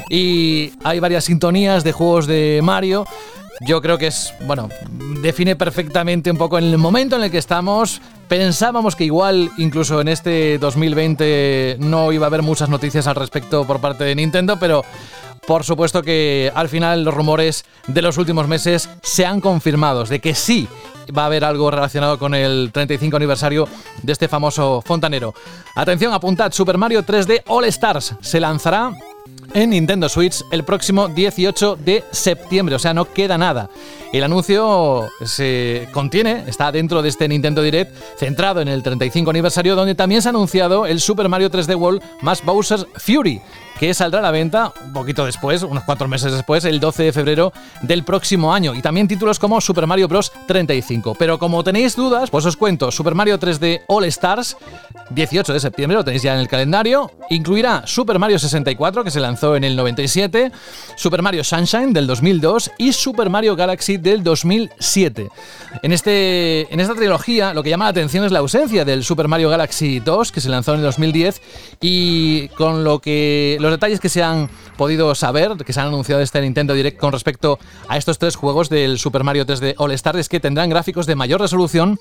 y 0.10 0.72
hay 0.84 1.00
varias 1.00 1.26
sintonías 1.26 1.84
de 1.84 1.92
juegos 1.92 2.28
de 2.28 2.62
Mario 2.64 3.06
yo 3.62 3.82
creo 3.82 3.98
que 3.98 4.08
es, 4.08 4.34
bueno, 4.46 4.70
define 5.22 5.56
perfectamente 5.56 6.32
un 6.32 6.38
poco 6.38 6.58
el 6.58 6.78
momento 6.78 7.16
en 7.16 7.24
el 7.24 7.32
que 7.32 7.38
estamos. 7.38 8.02
Pensábamos 8.28 8.96
que 8.96 9.06
igual 9.06 9.52
incluso 9.58 10.02
en 10.02 10.08
este 10.08 10.58
2020 10.58 11.78
no 11.80 12.12
iba 12.12 12.26
a 12.26 12.28
haber 12.28 12.42
muchas 12.42 12.70
noticias 12.70 13.08
al 13.08 13.16
respecto 13.16 13.66
por 13.66 13.80
parte 13.80 14.04
de 14.04 14.16
Nintendo, 14.16 14.58
pero 14.60 14.84
por 15.48 15.64
supuesto 15.64 16.02
que 16.02 16.52
al 16.54 16.70
final 16.70 17.04
los 17.04 17.14
rumores 17.14 17.66
de 17.88 18.02
los 18.02 18.18
últimos 18.18 18.48
meses 18.48 18.90
se 19.02 19.26
han 19.26 19.42
confirmado, 19.42 20.06
de 20.06 20.20
que 20.20 20.36
sí 20.36 20.68
va 21.16 21.24
a 21.24 21.26
haber 21.26 21.44
algo 21.44 21.70
relacionado 21.70 22.18
con 22.18 22.34
el 22.34 22.72
35 22.72 23.18
aniversario 23.18 23.68
de 24.02 24.14
este 24.14 24.28
famoso 24.28 24.82
fontanero. 24.86 25.34
Atención, 25.76 26.14
apuntad, 26.14 26.52
Super 26.52 26.78
Mario 26.78 27.04
3D 27.04 27.44
All 27.48 27.66
Stars 27.66 28.16
se 28.22 28.40
lanzará 28.40 28.92
en 29.54 29.70
Nintendo 29.70 30.10
Switch 30.10 30.44
el 30.52 30.64
próximo 30.64 31.08
18 31.08 31.78
de 31.78 32.04
septiembre, 32.12 32.76
o 32.76 32.80
sea, 32.80 32.94
no 32.94 33.06
queda 33.06 33.38
nada. 33.38 33.70
El 34.12 34.24
anuncio 34.24 35.10
se 35.26 35.88
contiene, 35.92 36.44
está 36.48 36.72
dentro 36.72 37.02
de 37.02 37.10
este 37.10 37.28
Nintendo 37.28 37.62
Direct 37.62 37.96
centrado 38.18 38.62
en 38.62 38.68
el 38.68 38.84
35 38.84 39.30
aniversario, 39.30 39.76
donde 39.76 39.96
también 39.96 40.22
se 40.22 40.30
ha 40.30 40.32
anunciado 40.32 40.86
el 40.86 41.00
Super 41.00 41.30
Mario 41.30 41.52
3D 41.52 41.76
World 41.76 42.02
más 42.22 42.44
Bowser's 42.44 42.86
Fury, 42.96 43.42
que 43.80 43.94
saldrá 43.94 44.20
a 44.20 44.24
la 44.24 44.32
venta 44.32 44.74
un 44.86 44.94
poquito 44.94 45.26
después, 45.26 45.64
unos 45.64 45.84
cuatro 45.84 46.08
meses 46.08 46.32
después, 46.32 46.66
el 46.66 46.80
12 46.80 47.04
de 47.04 47.14
febrero 47.14 47.54
del 47.82 48.04
próximo 48.04 48.54
año. 48.54 48.74
Y 48.76 48.82
también 48.82 49.08
títulos 49.08 49.40
como 49.40 49.60
Super 49.62 49.88
Mario 49.88 50.08
Bros. 50.08 50.32
35. 50.48 51.16
Pero 51.18 51.40
como 51.40 51.64
tenéis 51.64 51.96
dudas, 51.96 52.30
pues 52.30 52.46
os 52.46 52.58
cuento, 52.58 52.92
Super 52.92 53.16
Mario 53.16 53.40
3D 53.40 53.82
All 53.88 54.06
Stars, 54.06 54.58
18 55.10 55.54
de 55.54 55.60
septiembre, 55.60 55.98
lo 55.98 56.04
tenéis 56.04 56.24
ya 56.24 56.34
en 56.34 56.40
el 56.40 56.48
calendario, 56.48 57.12
incluirá 57.30 57.86
Super 57.86 58.20
Mario 58.20 58.40
64, 58.40 59.04
que 59.04 59.12
se 59.12 59.20
lanzó 59.20 59.56
en 59.56 59.64
el 59.64 59.76
97, 59.76 60.52
Super 60.96 61.22
Mario 61.22 61.44
Sunshine 61.44 61.94
del 61.94 62.08
2002 62.08 62.72
y 62.78 62.94
Super 62.94 63.30
Mario 63.30 63.56
Galaxy 63.56 63.98
del 63.98 64.24
2007. 64.24 65.30
En, 65.82 65.92
este, 65.92 66.74
en 66.74 66.80
esta 66.80 66.96
trilogía 66.96 67.54
lo 67.54 67.64
que 67.64 67.70
llama 67.70 67.86
la 67.86 67.92
atención 67.92 68.26
es 68.26 68.32
la 68.32 68.40
ausencia 68.40 68.86
del 68.86 69.04
Super 69.04 69.28
Mario 69.28 69.50
Galaxy 69.50 70.00
2, 70.00 70.32
que 70.32 70.42
se 70.42 70.50
lanzó 70.50 70.74
en 70.74 70.80
el 70.80 70.86
2010, 70.86 71.42
y 71.82 72.48
con 72.50 72.84
lo 72.84 73.00
que 73.00 73.58
los 73.64 73.72
detalles 73.72 74.00
que 74.00 74.10
se 74.10 74.22
han 74.22 74.50
podido 74.78 75.16
saber, 75.16 75.56
que 75.66 75.74
se 75.74 75.80
han 75.80 75.88
anunciado 75.88 76.22
este 76.22 76.42
Nintendo 76.42 76.74
Direct 76.74 77.00
con 77.00 77.12
respecto 77.12 77.58
a 77.88 77.98
estos 77.98 78.20
tres 78.20 78.36
juegos 78.36 78.70
del 78.70 79.00
Super 79.00 79.24
Mario 79.24 79.46
3D 79.46 79.76
All 79.78 79.92
Star 79.94 80.18
es 80.18 80.30
que 80.30 80.40
tendrán 80.40 80.70
gráficos 80.70 81.08
de 81.08 81.16
mayor 81.16 81.42
resolución 81.42 82.00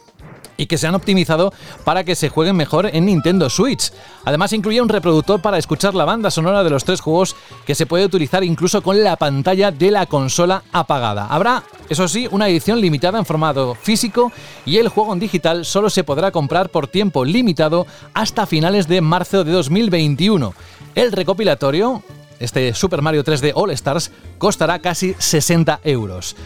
y 0.57 0.67
que 0.67 0.79
se 0.79 0.87
han 0.87 0.95
optimizado 0.95 1.53
para 1.85 2.05
que 2.05 2.15
se 2.15 2.29
jueguen 2.29 2.57
mejor 2.57 2.87
en 2.87 3.07
Nintendo 3.07 3.49
Switch. 3.51 3.93
Además 4.25 4.53
incluye 4.53 4.81
un 4.81 4.89
reproductor 4.89 5.41
para 5.41 5.59
escuchar 5.59 5.95
la 5.95 6.05
banda 6.05 6.31
sonora 6.31 6.63
de 6.65 6.71
los 6.71 6.85
tres 6.85 7.01
juegos 7.01 7.37
que 7.67 7.75
se 7.75 7.87
puede 7.87 8.05
utilizar 8.05 8.45
incluso 8.45 8.83
con 8.83 9.03
la 9.03 9.17
pantalla 9.17 9.71
de 9.71 9.91
la 9.91 10.07
consola 10.07 10.63
apagada. 10.73 11.27
Habrá, 11.27 11.65
eso 11.89 12.09
sí, 12.09 12.29
una 12.31 12.49
edición 12.49 12.81
limitada 12.81 13.19
en 13.19 13.27
formato 13.27 13.75
físico 13.75 14.33
y 14.65 14.77
el 14.77 14.89
juego 14.89 15.13
en 15.13 15.21
digital 15.21 15.65
solo 15.65 15.91
se 15.91 16.05
podrá 16.05 16.31
comprar 16.31 16.71
por 16.71 16.87
tiempo 16.87 17.25
limitado 17.25 17.87
hasta 18.15 18.47
finales 18.47 18.89
de 18.89 19.01
marzo 19.01 19.45
de 19.45 19.53
2021. 19.53 20.55
El 20.95 21.13
recopilatorio, 21.13 22.03
este 22.39 22.75
Super 22.75 23.03
Mario 23.03 23.25
3D 23.25 23.53
All 23.55 23.71
Stars, 23.71 24.11
costará 24.39 24.79
casi 24.81 25.15
60 25.19 25.81
euros. 25.85 26.37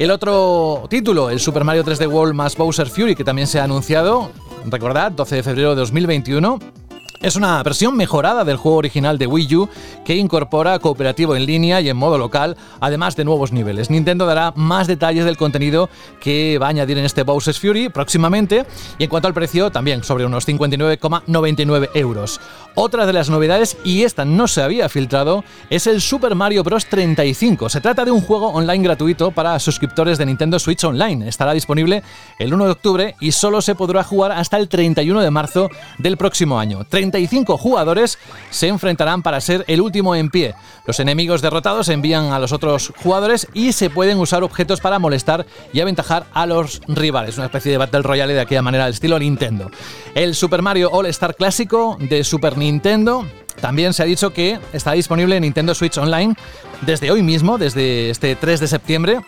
El 0.00 0.10
otro 0.10 0.86
título, 0.88 1.28
el 1.28 1.40
Super 1.40 1.62
Mario 1.62 1.84
3D 1.84 2.10
World 2.10 2.32
más 2.32 2.56
Bowser 2.56 2.88
Fury, 2.88 3.14
que 3.14 3.22
también 3.22 3.46
se 3.46 3.60
ha 3.60 3.64
anunciado, 3.64 4.30
recordad, 4.64 5.12
12 5.12 5.36
de 5.36 5.42
febrero 5.42 5.70
de 5.74 5.76
2021, 5.76 6.58
es 7.20 7.36
una 7.36 7.62
versión 7.62 7.96
mejorada 7.96 8.44
del 8.44 8.56
juego 8.56 8.78
original 8.78 9.18
de 9.18 9.26
Wii 9.26 9.56
U 9.56 9.68
que 10.04 10.16
incorpora 10.16 10.78
cooperativo 10.78 11.36
en 11.36 11.44
línea 11.44 11.80
y 11.80 11.88
en 11.88 11.96
modo 11.96 12.16
local, 12.16 12.56
además 12.80 13.14
de 13.16 13.24
nuevos 13.24 13.52
niveles. 13.52 13.90
Nintendo 13.90 14.26
dará 14.26 14.52
más 14.56 14.86
detalles 14.86 15.24
del 15.24 15.36
contenido 15.36 15.90
que 16.20 16.58
va 16.58 16.66
a 16.66 16.70
añadir 16.70 16.98
en 16.98 17.04
este 17.04 17.22
Bowser's 17.22 17.60
Fury 17.60 17.90
próximamente 17.90 18.64
y 18.98 19.04
en 19.04 19.10
cuanto 19.10 19.28
al 19.28 19.34
precio 19.34 19.70
también 19.70 20.02
sobre 20.02 20.24
unos 20.24 20.48
59,99 20.48 21.90
euros. 21.94 22.40
Otra 22.74 23.04
de 23.04 23.12
las 23.12 23.28
novedades, 23.28 23.76
y 23.84 24.04
esta 24.04 24.24
no 24.24 24.46
se 24.46 24.62
había 24.62 24.88
filtrado, 24.88 25.44
es 25.70 25.86
el 25.86 26.00
Super 26.00 26.34
Mario 26.34 26.62
Bros. 26.62 26.86
35. 26.86 27.68
Se 27.68 27.80
trata 27.80 28.04
de 28.04 28.10
un 28.10 28.20
juego 28.20 28.48
online 28.48 28.84
gratuito 28.84 29.32
para 29.32 29.58
suscriptores 29.58 30.18
de 30.18 30.26
Nintendo 30.26 30.58
Switch 30.58 30.84
Online. 30.84 31.28
Estará 31.28 31.52
disponible 31.52 32.02
el 32.38 32.54
1 32.54 32.64
de 32.64 32.70
octubre 32.70 33.16
y 33.20 33.32
solo 33.32 33.60
se 33.60 33.74
podrá 33.74 34.02
jugar 34.02 34.32
hasta 34.32 34.56
el 34.56 34.68
31 34.68 35.20
de 35.20 35.30
marzo 35.30 35.68
del 35.98 36.16
próximo 36.16 36.58
año. 36.58 36.84
35 37.10 37.58
jugadores 37.58 38.18
se 38.50 38.68
enfrentarán 38.68 39.22
para 39.22 39.40
ser 39.40 39.64
el 39.66 39.80
último 39.80 40.14
en 40.14 40.30
pie. 40.30 40.54
Los 40.86 41.00
enemigos 41.00 41.42
derrotados 41.42 41.88
envían 41.88 42.32
a 42.32 42.38
los 42.38 42.52
otros 42.52 42.92
jugadores 43.02 43.48
y 43.52 43.72
se 43.72 43.90
pueden 43.90 44.18
usar 44.18 44.42
objetos 44.42 44.80
para 44.80 44.98
molestar 44.98 45.46
y 45.72 45.80
aventajar 45.80 46.26
a 46.32 46.46
los 46.46 46.80
rivales. 46.86 47.36
Una 47.36 47.46
especie 47.46 47.72
de 47.72 47.78
Battle 47.78 48.02
Royale 48.02 48.34
de 48.34 48.40
aquella 48.40 48.62
manera, 48.62 48.84
al 48.84 48.92
estilo 48.92 49.18
Nintendo. 49.18 49.70
El 50.14 50.34
Super 50.34 50.62
Mario 50.62 50.90
All 50.90 51.06
Star 51.06 51.34
clásico 51.34 51.96
de 52.00 52.24
Super 52.24 52.56
Nintendo 52.56 53.26
también 53.60 53.92
se 53.92 54.02
ha 54.02 54.06
dicho 54.06 54.32
que 54.32 54.58
está 54.72 54.92
disponible 54.92 55.36
en 55.36 55.42
Nintendo 55.42 55.74
Switch 55.74 55.98
Online 55.98 56.34
desde 56.82 57.10
hoy 57.10 57.22
mismo, 57.22 57.58
desde 57.58 58.10
este 58.10 58.36
3 58.36 58.60
de 58.60 58.68
septiembre, 58.68 59.20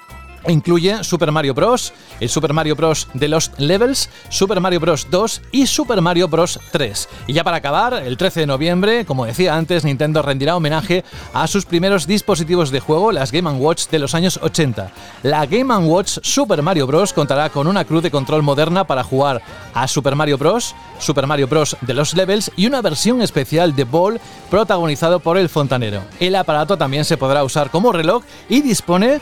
Incluye 0.48 1.04
Super 1.04 1.30
Mario 1.30 1.54
Bros., 1.54 1.92
el 2.20 2.28
Super 2.28 2.52
Mario 2.52 2.76
Bros. 2.76 3.08
de 3.14 3.28
Lost 3.28 3.58
Levels, 3.58 4.08
Super 4.28 4.60
Mario 4.60 4.80
Bros. 4.80 5.06
2 5.10 5.42
y 5.52 5.66
Super 5.66 6.00
Mario 6.00 6.28
Bros. 6.28 6.58
3. 6.70 7.08
Y 7.26 7.32
ya 7.32 7.44
para 7.44 7.58
acabar, 7.58 7.94
el 7.94 8.16
13 8.16 8.40
de 8.40 8.46
noviembre, 8.46 9.04
como 9.04 9.26
decía 9.26 9.56
antes, 9.56 9.84
Nintendo 9.84 10.22
rendirá 10.22 10.56
homenaje 10.56 11.04
a 11.32 11.46
sus 11.46 11.64
primeros 11.64 12.06
dispositivos 12.06 12.70
de 12.70 12.80
juego, 12.80 13.12
las 13.12 13.32
Game 13.32 13.50
Watch 13.50 13.88
de 13.88 13.98
los 13.98 14.14
años 14.14 14.38
80. 14.42 14.90
La 15.22 15.46
Game 15.46 15.74
Watch 15.76 16.18
Super 16.22 16.62
Mario 16.62 16.86
Bros. 16.86 17.12
contará 17.12 17.50
con 17.50 17.66
una 17.66 17.84
cruz 17.84 18.02
de 18.02 18.10
control 18.10 18.42
moderna 18.42 18.84
para 18.84 19.04
jugar 19.04 19.42
a 19.74 19.88
Super 19.88 20.16
Mario 20.16 20.38
Bros., 20.38 20.74
Super 20.98 21.26
Mario 21.26 21.48
Bros. 21.48 21.76
de 21.80 21.94
Lost 21.94 22.14
Levels 22.14 22.50
y 22.56 22.66
una 22.66 22.82
versión 22.82 23.22
especial 23.22 23.74
de 23.74 23.84
Ball 23.84 24.20
protagonizado 24.50 25.20
por 25.20 25.38
el 25.38 25.48
fontanero. 25.48 26.02
El 26.20 26.36
aparato 26.36 26.76
también 26.76 27.04
se 27.04 27.16
podrá 27.16 27.44
usar 27.44 27.70
como 27.70 27.92
reloj 27.92 28.22
y 28.48 28.60
dispone 28.60 29.20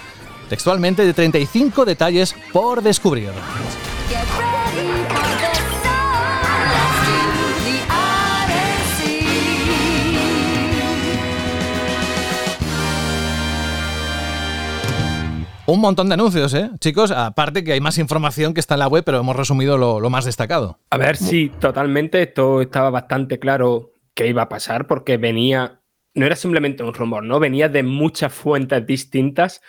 textualmente 0.50 1.06
de 1.06 1.14
35 1.14 1.84
detalles 1.84 2.34
por 2.52 2.82
descubrir. 2.82 3.30
Un 15.66 15.80
montón 15.80 16.08
de 16.08 16.14
anuncios, 16.14 16.52
¿eh? 16.54 16.68
Chicos, 16.80 17.12
aparte 17.12 17.62
que 17.62 17.74
hay 17.74 17.80
más 17.80 17.96
información 17.98 18.52
que 18.52 18.58
está 18.58 18.74
en 18.74 18.80
la 18.80 18.88
web, 18.88 19.04
pero 19.04 19.20
hemos 19.20 19.36
resumido 19.36 19.78
lo, 19.78 20.00
lo 20.00 20.10
más 20.10 20.24
destacado. 20.24 20.80
A 20.90 20.98
ver, 20.98 21.16
sí, 21.16 21.52
totalmente. 21.60 22.20
Esto 22.22 22.60
estaba 22.60 22.90
bastante 22.90 23.38
claro 23.38 23.92
que 24.14 24.26
iba 24.26 24.42
a 24.42 24.48
pasar 24.48 24.88
porque 24.88 25.16
venía, 25.16 25.80
no 26.14 26.26
era 26.26 26.34
simplemente 26.34 26.82
un 26.82 26.92
rumor, 26.92 27.22
¿no? 27.22 27.38
Venía 27.38 27.68
de 27.68 27.84
muchas 27.84 28.32
fuentes 28.34 28.84
distintas 28.84 29.60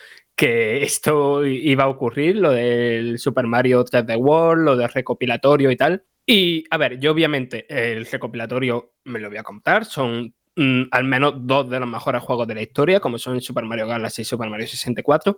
que 0.41 0.81
esto 0.81 1.45
iba 1.45 1.83
a 1.83 1.87
ocurrir, 1.87 2.37
lo 2.37 2.49
del 2.49 3.19
Super 3.19 3.45
Mario 3.45 3.85
3D 3.85 4.17
World, 4.17 4.65
lo 4.65 4.75
del 4.75 4.89
recopilatorio 4.89 5.69
y 5.69 5.75
tal. 5.75 6.03
Y 6.25 6.63
a 6.71 6.77
ver, 6.77 6.99
yo 6.99 7.11
obviamente 7.11 7.67
el 7.69 8.07
recopilatorio 8.07 8.93
me 9.03 9.19
lo 9.19 9.29
voy 9.29 9.37
a 9.37 9.43
contar, 9.43 9.85
son 9.85 10.33
mm, 10.55 10.85
al 10.89 11.03
menos 11.03 11.35
dos 11.41 11.69
de 11.69 11.79
los 11.79 11.87
mejores 11.87 12.23
juegos 12.23 12.47
de 12.47 12.55
la 12.55 12.63
historia, 12.63 12.99
como 12.99 13.19
son 13.19 13.39
Super 13.39 13.65
Mario 13.65 13.85
Galaxy 13.85 14.23
y 14.23 14.25
Super 14.25 14.49
Mario 14.49 14.65
64, 14.65 15.37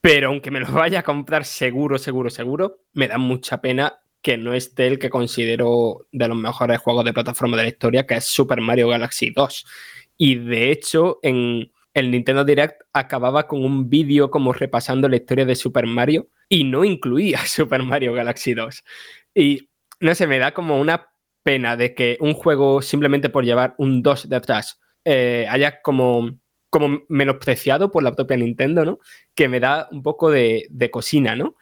pero 0.00 0.28
aunque 0.28 0.50
me 0.50 0.60
lo 0.60 0.72
vaya 0.72 1.00
a 1.00 1.02
comprar 1.02 1.44
seguro, 1.44 1.98
seguro, 1.98 2.30
seguro, 2.30 2.78
me 2.94 3.06
da 3.06 3.18
mucha 3.18 3.60
pena 3.60 4.00
que 4.22 4.38
no 4.38 4.54
esté 4.54 4.86
el 4.86 4.98
que 4.98 5.10
considero 5.10 6.06
de 6.10 6.26
los 6.26 6.38
mejores 6.38 6.78
juegos 6.78 7.04
de 7.04 7.12
plataforma 7.12 7.58
de 7.58 7.64
la 7.64 7.68
historia, 7.68 8.06
que 8.06 8.14
es 8.14 8.24
Super 8.24 8.62
Mario 8.62 8.88
Galaxy 8.88 9.28
2. 9.28 9.66
Y 10.16 10.36
de 10.36 10.70
hecho, 10.70 11.18
en, 11.22 11.70
el 11.94 12.10
Nintendo 12.10 12.44
Direct 12.44 12.82
acababa 12.92 13.46
con 13.46 13.64
un 13.64 13.88
vídeo 13.88 14.30
como 14.30 14.52
repasando 14.52 15.08
la 15.08 15.16
historia 15.16 15.44
de 15.44 15.56
Super 15.56 15.86
Mario 15.86 16.28
y 16.48 16.64
no 16.64 16.84
incluía 16.84 17.38
Super 17.46 17.82
Mario 17.82 18.12
Galaxy 18.12 18.54
2. 18.54 18.84
Y 19.34 19.68
no 20.00 20.14
sé, 20.14 20.26
me 20.26 20.38
da 20.38 20.52
como 20.52 20.80
una 20.80 21.08
pena 21.42 21.76
de 21.76 21.94
que 21.94 22.18
un 22.20 22.34
juego 22.34 22.82
simplemente 22.82 23.30
por 23.30 23.44
llevar 23.44 23.74
un 23.78 24.02
2 24.02 24.28
detrás 24.28 24.80
eh, 25.04 25.46
haya 25.48 25.80
como, 25.82 26.38
como 26.70 27.00
menospreciado 27.08 27.90
por 27.90 28.02
la 28.02 28.14
propia 28.14 28.36
Nintendo, 28.36 28.84
¿no? 28.84 28.98
Que 29.34 29.48
me 29.48 29.60
da 29.60 29.88
un 29.90 30.02
poco 30.02 30.30
de, 30.30 30.66
de 30.70 30.90
cocina, 30.90 31.34
¿no? 31.36 31.56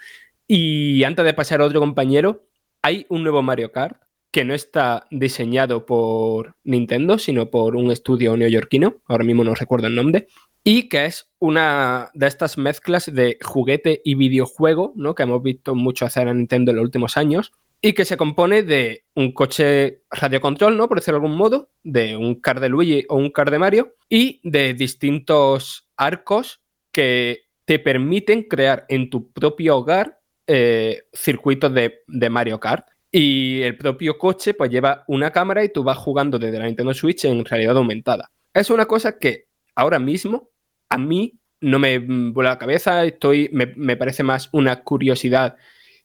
Y 0.49 1.05
antes 1.05 1.25
de 1.25 1.35
pasar 1.35 1.61
a 1.61 1.65
otro 1.65 1.81
compañero, 1.81 2.47
hay 2.83 3.07
un 3.09 3.23
nuevo 3.23 3.43
Mario 3.43 3.73
Kart 3.73 4.01
que 4.31 4.45
no 4.45 4.55
está 4.55 5.07
diseñado 5.11 5.87
por 5.87 6.57
Nintendo, 6.65 7.19
sino 7.19 7.51
por 7.51 7.77
un 7.77 7.91
estudio 7.91 8.37
neoyorquino, 8.37 8.97
ahora 9.07 9.25
mismo 9.25 9.45
no 9.45 9.55
recuerdo 9.55 9.87
el 9.87 9.95
nombre, 9.95 10.29
y 10.63 10.89
que 10.89 11.07
es 11.07 11.29
una 11.39 12.11
de 12.13 12.27
estas 12.27 12.59
mezclas 12.59 13.07
de 13.07 13.39
juguete 13.41 14.03
y 14.05 14.17
videojuego, 14.17 14.93
¿no? 14.97 15.15
que 15.15 15.23
hemos 15.23 15.43
visto 15.43 15.75
mucho 15.75 16.05
hacer 16.05 16.27
en 16.29 16.39
Nintendo 16.39 16.73
en 16.73 16.79
los 16.79 16.85
últimos 16.85 17.17
años, 17.17 17.53
y 17.81 17.93
que 17.93 18.05
se 18.05 18.17
compone 18.17 18.63
de 18.63 19.05
un 19.15 19.33
coche 19.33 20.03
radiocontrol, 20.11 20.77
¿no? 20.77 20.89
por 20.89 20.99
decirlo 20.99 21.21
de 21.21 21.25
algún 21.25 21.39
modo, 21.39 21.71
de 21.85 22.17
un 22.17 22.41
car 22.41 22.59
de 22.59 22.69
Luigi 22.69 23.05
o 23.09 23.17
un 23.17 23.31
car 23.31 23.51
de 23.51 23.59
Mario, 23.61 23.95
y 24.09 24.41
de 24.43 24.75
distintos 24.75 25.89
arcos 25.97 26.61
que 26.91 27.43
te 27.65 27.79
permiten 27.79 28.43
crear 28.43 28.87
en 28.89 29.09
tu 29.09 29.31
propio 29.33 29.77
hogar 29.77 30.21
eh, 30.47 31.03
circuitos 31.13 31.73
de, 31.75 32.01
de 32.07 32.31
Mario 32.31 32.59
Kart. 32.59 32.89
Y 33.11 33.63
el 33.63 33.77
propio 33.79 34.19
coche 34.19 34.55
pues 34.55 34.71
lleva 34.71 35.05
una 35.07 35.31
cámara 35.31 35.65
y 35.65 35.71
tú 35.71 35.85
vas 35.85 35.99
jugando 35.99 36.39
desde 36.39 36.59
la 36.59 36.67
Nintendo 36.67 36.93
Switch 36.93 37.25
en 37.25 37.45
realidad 37.45 37.77
aumentada. 37.77 38.31
Es 38.53 38.71
una 38.71 38.87
cosa 38.87 39.19
que 39.19 39.47
ahora 39.75 39.99
mismo 39.99 40.51
a 40.91 40.99
mí 40.99 41.39
no 41.61 41.79
me 41.79 41.99
vuela 41.99 42.51
la 42.51 42.59
cabeza, 42.59 43.05
estoy, 43.05 43.49
me, 43.53 43.67
me 43.77 43.97
parece 43.97 44.23
más 44.23 44.49
una 44.53 44.83
curiosidad 44.83 45.57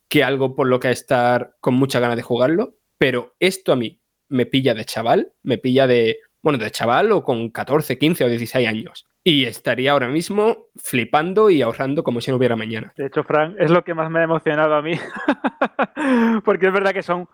que 0.08 0.24
algo 0.24 0.56
por 0.56 0.68
lo 0.68 0.80
que 0.80 0.92
estar 0.92 1.56
con 1.60 1.74
mucha 1.76 2.00
ganas 2.00 2.18
de 2.18 2.24
jugarlo, 2.24 2.78
pero 2.98 3.36
esto 3.40 3.72
a 3.72 3.76
mí 3.76 4.02
me 4.30 4.46
pilla 4.46 4.74
de 4.74 4.86
chaval, 4.86 5.34
me 5.44 5.58
pilla 5.58 5.88
de, 5.88 6.20
bueno, 6.42 6.60
de 6.60 6.72
chaval 6.72 7.12
o 7.12 7.24
con 7.24 7.50
14, 7.50 7.98
15 7.98 8.24
o 8.24 8.30
16 8.30 8.68
años. 8.68 9.08
Y 9.24 9.46
estaría 9.46 9.92
ahora 9.92 10.08
mismo 10.08 10.66
flipando 10.76 11.52
y 11.52 11.62
ahorrando 11.62 12.04
como 12.04 12.22
si 12.22 12.32
no 12.32 12.38
hubiera 12.38 12.56
mañana. 12.56 12.92
De 12.98 13.06
hecho, 13.06 13.24
Frank, 13.24 13.56
es 13.60 13.70
lo 13.70 13.84
que 13.84 13.94
más 13.94 14.10
me 14.10 14.20
ha 14.20 14.24
emocionado 14.24 14.74
a 14.74 14.82
mí. 14.82 14.94
Porque 16.44 16.68
es 16.68 16.74
verdad 16.74 16.92
que 16.92 17.04
son 17.04 17.28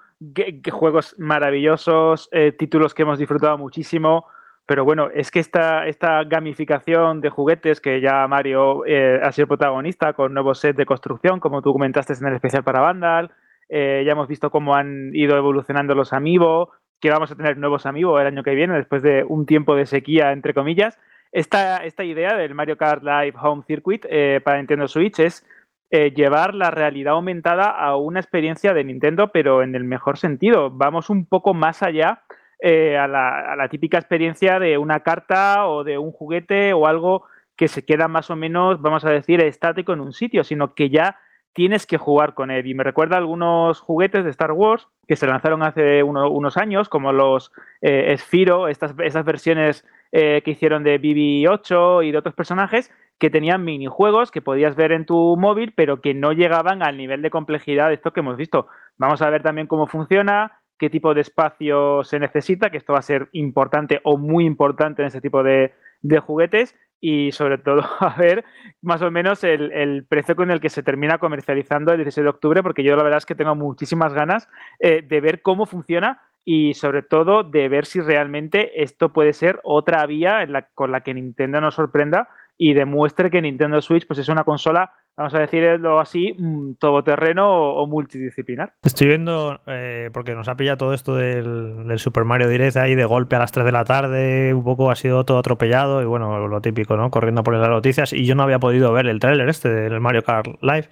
juegos 0.69 1.15
maravillosos, 1.17 2.27
eh, 2.33 2.51
títulos 2.51 2.93
que 2.93 3.03
hemos 3.03 3.19
disfrutado 3.19 3.57
muchísimo. 3.57 4.25
Pero 4.65 4.83
bueno, 4.83 5.09
es 5.13 5.31
que 5.31 5.39
esta, 5.39 5.87
esta 5.87 6.25
gamificación 6.25 7.21
de 7.21 7.29
juguetes 7.29 7.79
que 7.79 8.01
ya 8.01 8.27
Mario 8.27 8.85
eh, 8.85 9.21
ha 9.23 9.31
sido 9.31 9.47
protagonista 9.47 10.11
con 10.11 10.33
nuevos 10.33 10.59
sets 10.59 10.75
de 10.75 10.85
construcción, 10.85 11.39
como 11.39 11.61
tú 11.61 11.71
comentaste 11.71 12.13
en 12.13 12.27
el 12.27 12.35
especial 12.35 12.65
para 12.65 12.81
Vandal, 12.81 13.31
eh, 13.69 14.03
ya 14.05 14.11
hemos 14.11 14.27
visto 14.27 14.51
cómo 14.51 14.75
han 14.75 15.15
ido 15.15 15.37
evolucionando 15.37 15.95
los 15.95 16.11
Amiibo, 16.11 16.71
que 16.99 17.11
vamos 17.11 17.31
a 17.31 17.35
tener 17.35 17.57
nuevos 17.57 17.85
Amiibo 17.85 18.19
el 18.19 18.27
año 18.27 18.43
que 18.43 18.55
viene, 18.55 18.75
después 18.75 19.01
de 19.01 19.23
un 19.23 19.45
tiempo 19.45 19.73
de 19.73 19.85
sequía, 19.85 20.33
entre 20.33 20.53
comillas. 20.53 20.97
Esta, 21.31 21.83
esta 21.83 22.03
idea 22.03 22.35
del 22.35 22.55
Mario 22.55 22.77
Kart 22.77 23.03
Live 23.03 23.35
Home 23.41 23.63
Circuit 23.67 24.05
eh, 24.09 24.41
para 24.43 24.57
Nintendo 24.57 24.87
Switch 24.87 25.19
es 25.19 25.45
eh, 25.91 26.11
llevar 26.11 26.53
la 26.53 26.71
realidad 26.71 27.13
aumentada 27.13 27.69
a 27.69 27.95
una 27.95 28.19
experiencia 28.19 28.73
de 28.73 28.83
Nintendo, 28.83 29.29
pero 29.31 29.61
en 29.63 29.75
el 29.75 29.83
mejor 29.83 30.17
sentido. 30.17 30.69
Vamos 30.71 31.09
un 31.09 31.25
poco 31.25 31.53
más 31.53 31.83
allá 31.83 32.23
eh, 32.59 32.97
a, 32.97 33.07
la, 33.07 33.67
típica 33.69 33.97
experiencia 33.97 34.59
de 34.59 34.77
una 34.77 35.01
carta 35.01 35.67
o 35.67 35.83
de 35.83 35.97
un 35.97 36.11
juguete 36.11 36.73
o 36.73 36.87
algo 36.87 37.23
que 37.55 37.67
se 37.67 37.85
queda 37.85 38.07
más 38.07 38.29
o 38.29 38.35
menos, 38.35 38.81
vamos 38.81 39.05
a 39.05 39.09
decir, 39.09 39.41
estático 39.41 39.93
en 39.93 40.01
un 40.01 40.13
sitio, 40.13 40.43
sino 40.43 40.73
que 40.73 40.89
ya 40.89 41.17
tienes 41.53 41.87
que 41.87 41.97
jugar 41.97 42.33
con 42.35 42.51
él. 42.51 42.67
Y 42.67 42.73
me 42.73 42.83
recuerda 42.83 43.15
a 43.15 43.19
algunos 43.19 43.79
juguetes 43.79 44.23
de 44.23 44.29
Star 44.29 44.51
Wars 44.51 44.87
que 45.07 45.15
se 45.15 45.25
lanzaron 45.25 45.63
hace 45.63 46.03
uno- 46.03 46.29
unos 46.29 46.57
años, 46.57 46.87
como 46.89 47.11
los 47.13 47.51
eh, 47.81 48.15
Sphero, 48.17 48.67
estas, 48.67 48.93
estas 49.03 49.25
versiones 49.25 49.85
eh, 50.11 50.41
que 50.43 50.51
hicieron 50.51 50.83
de 50.83 50.99
BB-8 50.99 52.07
y 52.07 52.11
de 52.11 52.17
otros 52.17 52.35
personajes, 52.35 52.91
que 53.19 53.29
tenían 53.29 53.63
minijuegos 53.63 54.31
que 54.31 54.41
podías 54.41 54.75
ver 54.75 54.91
en 54.91 55.05
tu 55.05 55.35
móvil, 55.37 55.73
pero 55.75 56.01
que 56.01 56.13
no 56.13 56.33
llegaban 56.33 56.83
al 56.83 56.97
nivel 56.97 57.21
de 57.21 57.29
complejidad 57.29 57.87
de 57.87 57.95
esto 57.95 58.13
que 58.13 58.19
hemos 58.19 58.37
visto. 58.37 58.67
Vamos 58.97 59.21
a 59.21 59.29
ver 59.29 59.43
también 59.43 59.67
cómo 59.67 59.87
funciona, 59.87 60.59
qué 60.77 60.89
tipo 60.89 61.13
de 61.13 61.21
espacio 61.21 62.03
se 62.03 62.19
necesita, 62.19 62.69
que 62.69 62.77
esto 62.77 62.93
va 62.93 62.99
a 62.99 63.03
ser 63.03 63.29
importante 63.31 64.01
o 64.03 64.17
muy 64.17 64.45
importante 64.45 65.01
en 65.01 65.07
este 65.07 65.21
tipo 65.21 65.43
de, 65.43 65.73
de 66.01 66.19
juguetes, 66.19 66.75
y 66.99 67.31
sobre 67.31 67.57
todo 67.57 67.81
a 67.99 68.15
ver 68.15 68.43
más 68.81 69.01
o 69.01 69.11
menos 69.11 69.43
el, 69.43 69.71
el 69.71 70.05
precio 70.05 70.35
con 70.35 70.51
el 70.51 70.59
que 70.59 70.69
se 70.69 70.83
termina 70.83 71.17
comercializando 71.17 71.91
el 71.91 71.97
16 71.97 72.23
de 72.23 72.29
octubre, 72.29 72.63
porque 72.63 72.83
yo 72.83 72.95
la 72.95 73.03
verdad 73.03 73.19
es 73.19 73.25
que 73.25 73.35
tengo 73.35 73.55
muchísimas 73.55 74.13
ganas 74.13 74.47
eh, 74.79 75.01
de 75.01 75.21
ver 75.21 75.41
cómo 75.41 75.65
funciona 75.65 76.21
y 76.49 76.75
sobre 76.75 77.01
todo 77.01 77.43
de 77.43 77.67
ver 77.67 77.85
si 77.85 77.99
realmente 77.99 78.81
esto 78.81 79.11
puede 79.11 79.33
ser 79.33 79.59
otra 79.65 80.05
vía 80.05 80.43
en 80.43 80.53
la- 80.53 80.69
con 80.73 80.93
la 80.93 81.01
que 81.01 81.13
Nintendo 81.13 81.59
nos 81.59 81.75
sorprenda 81.75 82.29
y 82.57 82.73
demuestre 82.73 83.29
que 83.29 83.41
Nintendo 83.41 83.81
Switch 83.81 84.07
pues 84.07 84.17
es 84.19 84.29
una 84.29 84.45
consola, 84.45 84.93
vamos 85.17 85.33
a 85.35 85.39
decirlo 85.39 85.99
así, 85.99 86.33
mm, 86.39 86.75
todoterreno 86.79 87.51
o, 87.51 87.85
multidisciplinar. 87.85 88.71
Estoy 88.81 89.07
viendo, 89.07 89.59
eh, 89.67 90.09
porque 90.13 90.35
nos 90.35 90.47
ha 90.47 90.55
pillado 90.55 90.77
todo 90.77 90.93
esto 90.93 91.17
del, 91.17 91.85
del 91.85 91.99
Super 91.99 92.23
Mario 92.23 92.47
Direct 92.47 92.77
ahí 92.77 92.95
de 92.95 93.03
golpe 93.03 93.35
a 93.35 93.39
las 93.39 93.51
3 93.51 93.65
de 93.65 93.73
la 93.73 93.83
tarde, 93.83 94.53
un 94.53 94.63
poco 94.63 94.89
ha 94.89 94.95
sido 94.95 95.25
todo 95.25 95.39
atropellado 95.39 96.01
y 96.01 96.05
bueno, 96.05 96.47
lo 96.47 96.61
típico, 96.61 96.95
¿no? 96.95 97.11
Corriendo 97.11 97.43
por 97.43 97.55
las 97.55 97.67
noticias 97.67 98.13
y 98.13 98.25
yo 98.25 98.35
no 98.35 98.43
había 98.43 98.59
podido 98.59 98.93
ver 98.93 99.07
el 99.07 99.19
tráiler 99.19 99.49
este 99.49 99.67
del 99.67 99.99
Mario 99.99 100.23
Kart 100.23 100.47
Live 100.61 100.87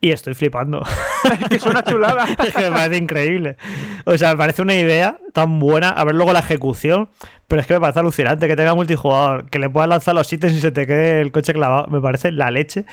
y 0.00 0.12
estoy 0.12 0.34
flipando. 0.34 0.82
es 1.50 1.62
una 1.64 1.82
chulada. 1.82 2.26
Es 2.46 2.54
que 2.54 2.62
me 2.62 2.70
parece 2.70 2.96
increíble. 2.96 3.56
O 4.04 4.16
sea, 4.16 4.30
me 4.30 4.36
parece 4.36 4.62
una 4.62 4.74
idea 4.74 5.18
tan 5.32 5.58
buena. 5.58 5.90
A 5.90 6.04
ver 6.04 6.14
luego 6.14 6.32
la 6.32 6.40
ejecución. 6.40 7.08
Pero 7.48 7.62
es 7.62 7.66
que 7.66 7.74
me 7.74 7.80
parece 7.80 8.00
alucinante 8.00 8.46
que 8.46 8.56
tenga 8.56 8.74
multijugador, 8.74 9.48
que 9.48 9.58
le 9.58 9.70
puedas 9.70 9.88
lanzar 9.88 10.14
los 10.14 10.30
ítems 10.30 10.52
y 10.52 10.60
se 10.60 10.70
te 10.70 10.86
quede 10.86 11.22
el 11.22 11.32
coche 11.32 11.54
clavado. 11.54 11.86
Me 11.86 12.00
parece 12.00 12.30
la 12.30 12.50
leche. 12.50 12.84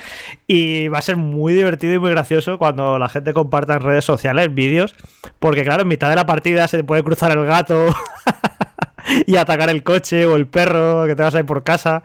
Y 0.46 0.88
va 0.88 0.98
a 0.98 1.02
ser 1.02 1.18
muy 1.18 1.52
divertido 1.52 1.92
y 1.94 1.98
muy 1.98 2.10
gracioso 2.10 2.58
cuando 2.58 2.98
la 2.98 3.10
gente 3.10 3.34
comparta 3.34 3.74
en 3.74 3.82
redes 3.82 4.06
sociales 4.06 4.54
vídeos. 4.54 4.94
Porque, 5.38 5.62
claro, 5.62 5.82
en 5.82 5.88
mitad 5.88 6.08
de 6.08 6.16
la 6.16 6.24
partida 6.24 6.66
se 6.68 6.78
te 6.78 6.84
puede 6.84 7.04
cruzar 7.04 7.32
el 7.32 7.44
gato. 7.44 7.94
y 9.26 9.36
atacar 9.36 9.70
el 9.70 9.82
coche 9.82 10.26
o 10.26 10.36
el 10.36 10.46
perro 10.46 11.06
que 11.06 11.14
te 11.14 11.22
vas 11.22 11.34
a 11.34 11.40
ir 11.40 11.46
por 11.46 11.62
casa. 11.62 12.02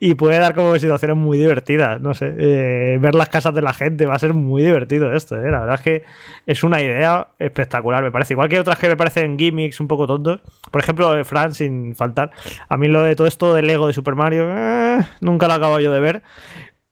Y 0.00 0.14
puede 0.14 0.38
dar 0.38 0.54
como 0.54 0.78
situaciones 0.78 1.16
muy 1.16 1.38
divertidas, 1.38 2.00
no 2.00 2.14
sé, 2.14 2.34
eh, 2.38 2.98
ver 3.00 3.14
las 3.14 3.28
casas 3.28 3.54
de 3.54 3.62
la 3.62 3.72
gente 3.72 4.06
va 4.06 4.14
a 4.14 4.18
ser 4.18 4.34
muy 4.34 4.62
divertido 4.62 5.12
esto, 5.12 5.36
eh. 5.36 5.50
la 5.50 5.60
verdad 5.60 5.74
es 5.76 5.80
que 5.80 6.04
es 6.46 6.62
una 6.64 6.80
idea 6.80 7.28
espectacular, 7.38 8.02
me 8.02 8.10
parece, 8.10 8.34
igual 8.34 8.48
que 8.48 8.60
otras 8.60 8.78
que 8.78 8.88
me 8.88 8.96
parecen 8.96 9.38
gimmicks 9.38 9.80
un 9.80 9.88
poco 9.88 10.06
tontos, 10.06 10.40
por 10.70 10.80
ejemplo, 10.80 11.24
Fran, 11.24 11.54
sin 11.54 11.94
faltar, 11.94 12.30
a 12.68 12.76
mí 12.76 12.88
lo 12.88 13.02
de 13.02 13.16
todo 13.16 13.26
esto 13.26 13.54
del 13.54 13.66
Lego 13.66 13.86
de 13.86 13.92
Super 13.92 14.14
Mario, 14.14 14.46
eh, 14.50 14.98
nunca 15.20 15.48
lo 15.48 15.54
acabo 15.54 15.80
yo 15.80 15.92
de 15.92 16.00
ver, 16.00 16.22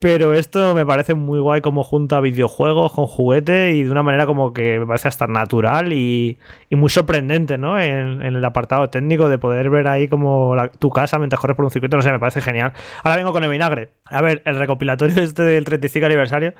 pero 0.02 0.34
esto 0.34 0.74
me 0.74 0.84
parece 0.84 1.14
muy 1.14 1.38
guay 1.38 1.60
como 1.60 1.84
junta 1.84 2.18
videojuegos 2.18 2.92
con 2.92 3.06
juguete 3.06 3.70
y 3.70 3.84
de 3.84 3.90
una 3.92 4.02
manera 4.02 4.26
como 4.26 4.52
que 4.52 4.80
me 4.80 4.86
parece 4.86 5.06
hasta 5.06 5.28
natural 5.28 5.92
y, 5.92 6.40
muy 6.72 6.90
sorprendente, 6.90 7.56
¿no? 7.56 7.80
En, 7.80 8.20
el 8.20 8.44
apartado 8.44 8.90
técnico 8.90 9.28
de 9.28 9.38
poder 9.38 9.70
ver 9.70 9.86
ahí 9.86 10.08
como 10.08 10.56
tu 10.80 10.90
casa 10.90 11.20
mientras 11.20 11.38
corres 11.38 11.54
por 11.54 11.66
un 11.66 11.70
circuito, 11.70 11.96
no 11.96 12.02
sé, 12.02 12.10
me 12.10 12.18
parece 12.18 12.40
genial. 12.40 12.72
Ahora 13.04 13.16
vengo 13.16 13.32
con 13.32 13.44
el 13.44 13.50
vinagre. 13.50 13.90
A 14.06 14.20
ver, 14.22 14.42
el 14.44 14.58
recopilatorio 14.58 15.14
este 15.22 15.44
del 15.44 15.64
35 15.64 16.06
aniversario, 16.06 16.54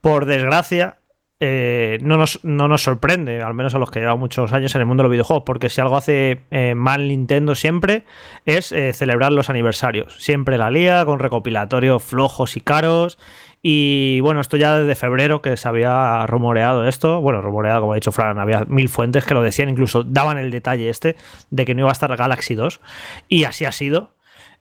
por 0.00 0.24
desgracia, 0.24 0.98
eh, 1.46 1.98
no, 2.00 2.16
nos, 2.16 2.42
no 2.42 2.68
nos 2.68 2.82
sorprende, 2.82 3.42
al 3.42 3.52
menos 3.52 3.74
a 3.74 3.78
los 3.78 3.90
que 3.90 4.00
llevan 4.00 4.18
muchos 4.18 4.50
años 4.54 4.74
en 4.74 4.80
el 4.80 4.86
mundo 4.86 5.02
de 5.02 5.08
los 5.08 5.12
videojuegos, 5.12 5.42
porque 5.44 5.68
si 5.68 5.78
algo 5.78 5.94
hace 5.94 6.40
eh, 6.50 6.74
mal 6.74 7.06
Nintendo 7.06 7.54
siempre 7.54 8.04
es 8.46 8.72
eh, 8.72 8.94
celebrar 8.94 9.30
los 9.30 9.50
aniversarios. 9.50 10.16
Siempre 10.18 10.56
la 10.56 10.70
lía 10.70 11.04
con 11.04 11.18
recopilatorios 11.18 12.02
flojos 12.02 12.56
y 12.56 12.62
caros. 12.62 13.18
Y 13.60 14.20
bueno, 14.20 14.40
esto 14.40 14.56
ya 14.56 14.78
desde 14.78 14.94
febrero 14.94 15.42
que 15.42 15.58
se 15.58 15.68
había 15.68 16.24
rumoreado 16.26 16.88
esto. 16.88 17.20
Bueno, 17.20 17.42
rumoreado, 17.42 17.82
como 17.82 17.92
ha 17.92 17.96
dicho 17.96 18.12
Fran, 18.12 18.38
había 18.38 18.64
mil 18.66 18.88
fuentes 18.88 19.26
que 19.26 19.34
lo 19.34 19.42
decían, 19.42 19.68
incluso 19.68 20.02
daban 20.02 20.38
el 20.38 20.50
detalle 20.50 20.88
este 20.88 21.16
de 21.50 21.66
que 21.66 21.74
no 21.74 21.80
iba 21.80 21.90
a 21.90 21.92
estar 21.92 22.16
Galaxy 22.16 22.54
2. 22.54 22.80
Y 23.28 23.44
así 23.44 23.66
ha 23.66 23.72
sido. 23.72 24.13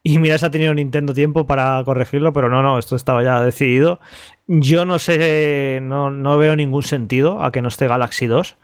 Y 0.05 0.19
mira, 0.19 0.37
se 0.37 0.45
ha 0.45 0.51
tenido 0.51 0.73
Nintendo 0.73 1.13
tiempo 1.13 1.47
para 1.47 1.81
corregirlo, 1.85 2.33
pero 2.33 2.49
no, 2.49 2.61
no, 2.61 2.77
esto 2.77 2.97
estaba 2.97 3.23
ya 3.23 3.41
decidido. 3.41 4.01
Yo 4.47 4.85
no 4.85 4.99
sé, 4.99 5.79
no, 5.81 6.11
no 6.11 6.37
veo 6.37 6.57
ningún 6.57 6.83
sentido 6.83 7.41
a 7.41 7.53
que 7.53 7.61
no 7.61 7.69
esté 7.69 7.87
Galaxy 7.87 8.27
2. 8.27 8.57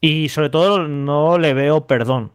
Y 0.00 0.28
sobre 0.28 0.50
todo 0.50 0.86
no 0.86 1.36
le 1.38 1.52
veo 1.52 1.88
perdón. 1.88 2.30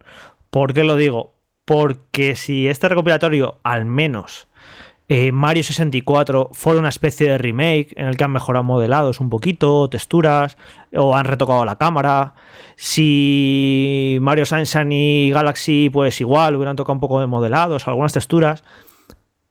¿Por 0.49 0.73
qué 0.73 0.83
lo 0.83 0.97
digo? 0.97 1.35
Porque 1.63 2.35
si 2.35 2.67
este 2.67 2.89
recopilatorio, 2.89 3.59
al 3.63 3.85
menos 3.85 4.48
eh, 5.11 5.31
Mario 5.31 5.63
64, 5.63 6.51
fuera 6.53 6.79
una 6.79 6.89
especie 6.89 7.27
de 7.27 7.39
remake 7.39 7.93
en 7.95 8.05
el 8.05 8.15
que 8.15 8.23
han 8.23 8.31
mejorado 8.31 8.63
modelados 8.63 9.19
un 9.19 9.31
poquito, 9.31 9.89
texturas, 9.89 10.55
o 10.93 11.15
han 11.15 11.25
retocado 11.25 11.65
la 11.65 11.77
cámara. 11.77 12.35
Si 12.75 14.19
Mario 14.21 14.45
Sunshine 14.45 14.91
y 14.91 15.31
Galaxy, 15.31 15.89
pues 15.89 16.21
igual, 16.21 16.55
hubieran 16.55 16.75
tocado 16.75 16.93
un 16.93 16.99
poco 16.99 17.19
de 17.19 17.25
modelados, 17.25 17.87
algunas 17.87 18.13
texturas. 18.13 18.63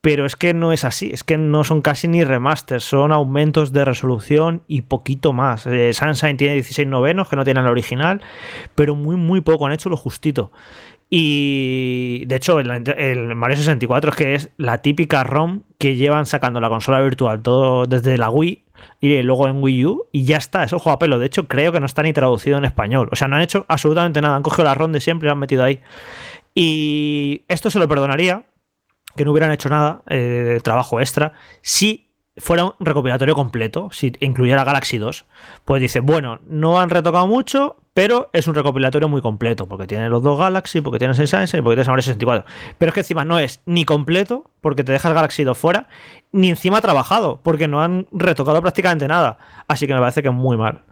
Pero 0.00 0.26
es 0.26 0.36
que 0.36 0.54
no 0.54 0.72
es 0.72 0.84
así, 0.84 1.10
es 1.12 1.24
que 1.24 1.36
no 1.36 1.64
son 1.64 1.82
casi 1.82 2.06
ni 2.06 2.22
remasters, 2.22 2.84
son 2.84 3.10
aumentos 3.10 3.72
de 3.72 3.84
resolución 3.84 4.62
y 4.68 4.82
poquito 4.82 5.32
más. 5.32 5.66
Eh, 5.66 5.92
Sunshine 5.92 6.36
tiene 6.36 6.54
16 6.54 6.86
novenos 6.86 7.28
que 7.28 7.34
no 7.34 7.42
tienen 7.42 7.64
el 7.64 7.70
original, 7.70 8.22
pero 8.76 8.94
muy, 8.94 9.16
muy 9.16 9.40
poco, 9.40 9.66
han 9.66 9.72
hecho 9.72 9.88
lo 9.88 9.96
justito. 9.96 10.52
Y 11.10 12.24
de 12.26 12.36
hecho, 12.36 12.60
el, 12.60 13.34
Mario 13.34 13.56
64 13.56 14.10
es 14.10 14.16
que 14.16 14.34
es 14.34 14.50
la 14.58 14.82
típica 14.82 15.24
ROM 15.24 15.62
que 15.78 15.96
llevan 15.96 16.26
sacando 16.26 16.60
la 16.60 16.68
consola 16.68 17.00
virtual 17.00 17.42
todo 17.42 17.86
desde 17.86 18.18
la 18.18 18.28
Wii 18.30 18.64
y 19.00 19.22
luego 19.22 19.48
en 19.48 19.62
Wii 19.62 19.86
U 19.86 20.06
y 20.12 20.24
ya 20.24 20.36
está, 20.36 20.64
eso 20.64 20.78
juega 20.78 20.96
a 20.96 20.98
pelo. 20.98 21.18
De 21.18 21.26
hecho, 21.26 21.48
creo 21.48 21.72
que 21.72 21.80
no 21.80 21.86
está 21.86 22.02
ni 22.02 22.12
traducido 22.12 22.58
en 22.58 22.64
español. 22.64 23.08
O 23.10 23.16
sea, 23.16 23.26
no 23.28 23.36
han 23.36 23.42
hecho 23.42 23.64
absolutamente 23.68 24.20
nada, 24.20 24.36
han 24.36 24.42
cogido 24.42 24.64
la 24.64 24.74
ROM 24.74 24.92
de 24.92 25.00
siempre 25.00 25.26
y 25.26 25.28
la 25.28 25.32
han 25.32 25.38
metido 25.38 25.64
ahí. 25.64 25.80
Y 26.54 27.44
esto 27.48 27.70
se 27.70 27.78
lo 27.78 27.88
perdonaría, 27.88 28.44
que 29.16 29.24
no 29.24 29.32
hubieran 29.32 29.52
hecho 29.52 29.68
nada 29.68 30.02
eh, 30.08 30.16
de 30.16 30.60
trabajo 30.60 31.00
extra, 31.00 31.32
si 31.62 32.08
fuera 32.36 32.64
un 32.64 32.74
recopilatorio 32.80 33.34
completo, 33.34 33.88
si 33.92 34.12
incluyera 34.20 34.64
Galaxy 34.64 34.98
2. 34.98 35.24
Pues 35.64 35.80
dice, 35.80 36.00
bueno, 36.00 36.40
no 36.46 36.80
han 36.80 36.90
retocado 36.90 37.26
mucho, 37.26 37.76
pero 37.98 38.30
es 38.32 38.46
un 38.46 38.54
recopilatorio 38.54 39.08
muy 39.08 39.20
completo, 39.20 39.66
porque 39.66 39.88
tiene 39.88 40.08
los 40.08 40.22
dos 40.22 40.38
Galaxy, 40.38 40.82
porque 40.82 41.00
tiene 41.00 41.14
el 41.14 41.16
Sunshine 41.16 41.58
y 41.58 41.62
porque 41.62 41.82
tiene 41.82 41.96
el 41.96 42.02
64. 42.04 42.44
Pero 42.78 42.90
es 42.90 42.94
que 42.94 43.00
encima 43.00 43.24
no 43.24 43.40
es 43.40 43.60
ni 43.66 43.84
completo, 43.84 44.52
porque 44.60 44.84
te 44.84 44.92
deja 44.92 45.08
el 45.08 45.16
Galaxy 45.16 45.42
2 45.42 45.58
fuera, 45.58 45.88
ni 46.30 46.48
encima 46.48 46.80
trabajado, 46.80 47.40
porque 47.42 47.66
no 47.66 47.82
han 47.82 48.06
retocado 48.12 48.62
prácticamente 48.62 49.08
nada. 49.08 49.38
Así 49.66 49.88
que 49.88 49.94
me 49.94 50.00
parece 50.00 50.22
que 50.22 50.28
es 50.28 50.34
muy 50.34 50.56
mal. 50.56 50.82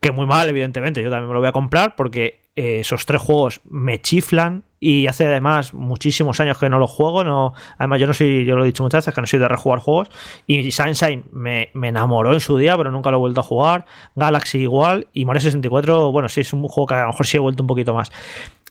Que 0.00 0.12
muy 0.12 0.26
mal, 0.26 0.50
evidentemente. 0.50 1.02
Yo 1.02 1.08
también 1.08 1.28
me 1.28 1.32
lo 1.32 1.40
voy 1.40 1.48
a 1.48 1.52
comprar 1.52 1.96
porque 1.96 2.42
eh, 2.56 2.80
esos 2.80 3.06
tres 3.06 3.22
juegos 3.22 3.62
me 3.64 4.02
chiflan 4.02 4.64
y 4.80 5.06
hace 5.06 5.26
además 5.26 5.74
muchísimos 5.74 6.40
años 6.40 6.58
que 6.58 6.68
no 6.70 6.78
los 6.78 6.90
juego. 6.90 7.22
No, 7.22 7.52
además, 7.76 8.00
yo 8.00 8.06
no 8.06 8.14
soy, 8.14 8.46
yo 8.46 8.56
lo 8.56 8.64
he 8.64 8.66
dicho 8.66 8.82
muchas 8.82 9.04
veces, 9.04 9.14
que 9.14 9.20
no 9.20 9.26
soy 9.26 9.38
de 9.38 9.46
rejugar 9.46 9.78
juegos. 9.78 10.08
Y 10.46 10.72
Sunshine 10.72 11.24
me, 11.32 11.70
me 11.74 11.88
enamoró 11.88 12.32
en 12.32 12.40
su 12.40 12.56
día, 12.56 12.76
pero 12.78 12.90
nunca 12.90 13.10
lo 13.10 13.18
he 13.18 13.20
vuelto 13.20 13.40
a 13.40 13.44
jugar. 13.44 13.84
Galaxy 14.16 14.58
igual. 14.58 15.06
Y 15.12 15.26
Mario 15.26 15.42
64, 15.42 16.10
bueno, 16.12 16.28
sí, 16.30 16.42
es 16.50 16.62
un 16.62 16.68
juego 16.68 16.86
que 16.86 16.94
a 16.94 17.02
lo 17.02 17.08
mejor 17.08 17.26
sí 17.26 17.36
he 17.36 17.40
vuelto 17.40 17.62
un 17.62 17.66
poquito 17.66 17.94
más. 17.94 18.10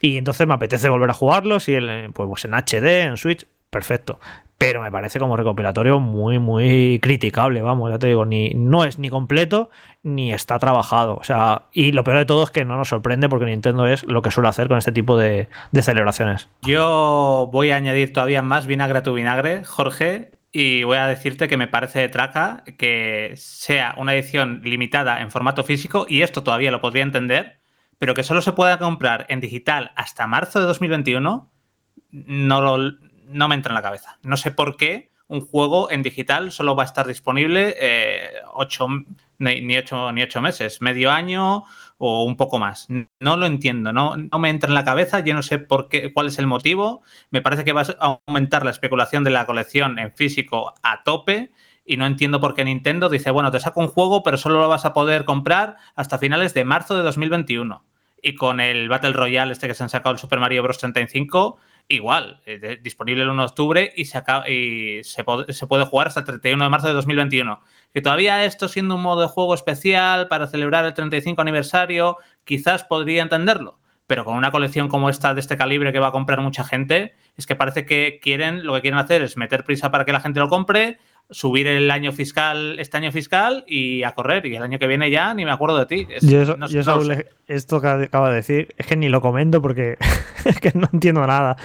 Y 0.02 0.18
entonces 0.18 0.46
me 0.48 0.54
apetece 0.54 0.90
volver 0.90 1.10
a 1.10 1.14
jugarlos 1.14 1.68
y 1.70 1.76
el, 1.76 2.12
pues, 2.14 2.28
pues 2.28 2.46
en 2.46 2.54
HD, 2.54 3.04
en 3.04 3.18
Switch, 3.18 3.46
perfecto 3.70 4.20
pero 4.60 4.82
me 4.82 4.92
parece 4.92 5.20
como 5.20 5.38
recopilatorio 5.38 6.02
muy, 6.02 6.38
muy 6.38 7.00
criticable, 7.02 7.62
vamos, 7.62 7.90
ya 7.90 7.98
te 7.98 8.08
digo, 8.08 8.26
ni, 8.26 8.50
no 8.50 8.84
es 8.84 9.00
ni 9.00 9.10
completo 9.10 9.70
ni 10.04 10.34
está 10.34 10.60
trabajado. 10.60 11.16
O 11.16 11.24
sea, 11.24 11.64
y 11.72 11.94
lo 11.94 12.04
peor 12.04 12.18
de 12.18 12.26
todo 12.26 12.44
es 12.44 12.52
que 12.52 12.66
no 12.66 12.76
nos 12.76 12.90
sorprende 12.90 13.30
porque 13.30 13.46
Nintendo 13.46 13.88
es 13.88 14.04
lo 14.04 14.22
que 14.22 14.32
suele 14.32 14.50
hacer 14.50 14.68
con 14.68 14.78
este 14.78 14.92
tipo 14.92 15.18
de, 15.18 15.48
celebraciones. 15.82 16.50
Yo 16.62 17.50
voy 17.54 17.72
a 17.72 17.78
añadir 17.78 18.12
todavía 18.12 18.42
más 18.42 18.68
vinagre 18.68 19.00
a 19.00 19.04
tu 19.04 19.14
vinagre, 19.14 19.64
Jorge, 19.64 20.32
y 20.52 20.84
voy 20.84 20.98
a 20.98 21.08
decirte 21.08 21.48
que 21.48 21.56
me 21.56 21.68
parece 21.68 22.00
de 22.00 22.10
traca 22.10 22.64
que 22.78 23.32
sea 23.36 23.96
una 23.98 24.14
edición 24.14 24.60
limitada 24.66 25.22
en 25.22 25.32
formato 25.32 25.64
físico, 25.64 26.06
y 26.10 26.22
esto 26.22 26.44
todavía 26.44 26.72
lo 26.72 26.82
podría 26.82 27.04
entender, 27.04 27.59
pero 28.00 28.14
que 28.14 28.24
solo 28.24 28.42
se 28.42 28.54
pueda 28.54 28.80
comprar 28.80 29.26
en 29.30 29.42
digital 29.42 29.92
hasta 29.96 30.26
marzo 30.26 30.60
de 30.60 30.66
2021, 30.66 31.52
no 32.12 32.62
lo, 32.62 32.94
no 33.28 33.48
me 33.48 33.56
entra 33.56 33.72
en 33.72 33.76
la 33.76 33.82
cabeza. 33.82 34.18
No 34.24 34.38
sé 34.38 34.52
por 34.52 34.78
qué 34.78 35.12
un 35.28 35.42
juego 35.42 35.92
en 35.92 36.02
digital 36.02 36.52
solo 36.52 36.76
va 36.76 36.84
a 36.84 36.88
estar 36.88 37.06
disponible 37.06 37.76
eh, 37.80 38.32
ocho, 38.54 38.88
ni, 39.38 39.78
ocho, 39.78 40.12
ni 40.12 40.24
ocho 40.24 40.42
meses, 40.42 40.82
medio 40.82 41.12
año 41.12 41.66
o 42.00 42.24
un 42.24 42.36
poco 42.36 42.58
más. 42.58 42.88
No 43.20 43.38
lo 43.38 43.46
entiendo, 43.46 43.94
no, 43.94 44.18
no 44.18 44.40
me 44.40 44.50
entra 44.50 44.70
en 44.70 44.74
la 44.74 44.84
cabeza, 44.84 45.20
yo 45.20 45.36
no 45.36 45.44
sé 45.44 45.60
por 45.60 45.88
qué, 45.88 46.12
cuál 46.14 46.28
es 46.28 46.40
el 46.40 46.48
motivo. 46.48 47.04
Me 47.30 47.42
parece 47.42 47.64
que 47.64 47.74
va 47.74 47.82
a 47.82 48.20
aumentar 48.26 48.66
la 48.66 48.72
especulación 48.72 49.24
de 49.24 49.30
la 49.30 49.46
colección 49.46 50.00
en 50.00 50.14
físico 50.14 50.74
a 50.82 51.04
tope 51.04 51.52
y 51.90 51.98
no 51.98 52.06
entiendo 52.06 52.40
por 52.40 52.54
qué 52.54 52.64
Nintendo 52.64 53.10
dice, 53.10 53.32
bueno, 53.32 53.50
te 53.50 53.60
saco 53.60 53.80
un 53.80 53.88
juego, 53.88 54.22
pero 54.22 54.38
solo 54.38 54.60
lo 54.60 54.70
vas 54.70 54.86
a 54.86 54.94
poder 54.94 55.26
comprar 55.26 55.78
hasta 55.96 56.20
finales 56.20 56.54
de 56.54 56.64
marzo 56.64 56.96
de 56.96 57.02
2021. 57.02 57.84
Y 58.22 58.36
con 58.36 58.60
el 58.60 58.88
Battle 58.90 59.14
Royale 59.14 59.54
este 59.54 59.68
que 59.68 59.74
se 59.74 59.82
han 59.82 59.90
sacado 59.90 60.14
el 60.14 60.20
Super 60.20 60.40
Mario 60.40 60.62
Bros. 60.62 60.78
35, 60.78 61.58
igual, 61.88 62.44
eh, 62.46 62.78
disponible 62.84 63.24
el 63.24 63.30
1 63.30 63.42
de 63.42 63.48
octubre 63.48 63.94
y, 63.96 64.06
se, 64.06 64.22
y 64.48 65.04
se, 65.04 65.24
puede 65.68 65.86
jugar 65.86 66.10
hasta 66.10 66.20
el 66.20 66.28
31 66.28 66.64
de 66.64 66.70
marzo 66.70 66.88
de 66.90 66.94
2021. 66.94 67.60
Que 67.92 68.02
todavía 68.04 68.46
esto 68.46 68.68
siendo 68.68 68.94
un 68.94 69.02
modo 69.02 69.22
de 69.22 69.28
juego 69.28 69.56
especial 69.56 70.28
para 70.28 70.46
celebrar 70.46 70.86
el 70.86 70.94
35 70.94 71.42
aniversario, 71.42 72.18
quizás 72.44 72.84
podría 72.84 73.24
entenderlo. 73.24 73.80
Pero 74.06 74.26
con 74.26 74.36
una 74.36 74.52
colección 74.52 74.90
como 74.90 75.10
esta 75.10 75.34
de 75.34 75.40
este 75.40 75.58
calibre 75.58 75.92
que 75.92 76.00
va 76.00 76.10
a 76.10 76.12
comprar 76.12 76.42
mucha 76.42 76.64
gente, 76.64 77.16
es 77.36 77.48
que 77.48 77.56
parece 77.56 77.88
que 77.88 78.20
quieren, 78.22 78.64
lo 78.64 78.76
que 78.76 78.82
quieren 78.82 79.00
hacer 79.00 79.24
es 79.24 79.38
meter 79.38 79.64
prisa 79.64 79.90
para 79.90 80.06
que 80.06 80.14
la 80.14 80.20
gente 80.20 80.40
lo 80.40 80.50
compre, 80.50 81.00
subir 81.32 81.68
el 81.68 81.92
año 81.92 82.12
fiscal, 82.12 82.80
este 82.80 82.98
año 82.98 83.12
fiscal 83.12 83.64
y 83.68 84.04
a 84.04 84.14
correr. 84.14 84.46
Y 84.46 84.56
el 84.56 84.64
año 84.64 84.80
que 84.80 84.88
viene 84.88 85.12
ya 85.12 85.34
ni 85.34 85.46
me 85.46 85.52
acuerdo 85.52 85.78
de 85.78 85.86
ti. 85.86 86.08
yo, 86.22 86.44
esto 87.48 87.82
que 87.82 87.88
acaba 87.88 88.30
de 88.30 88.36
decir, 88.36 88.76
es 88.78 88.86
que 88.86 88.96
ni 88.96 89.10
lo 89.10 89.22
comento 89.22 89.62
porque 89.62 89.98
es 90.46 90.60
que 90.60 90.72
no 90.76 90.88
entiendo 90.92 91.26
nada. 91.26 91.58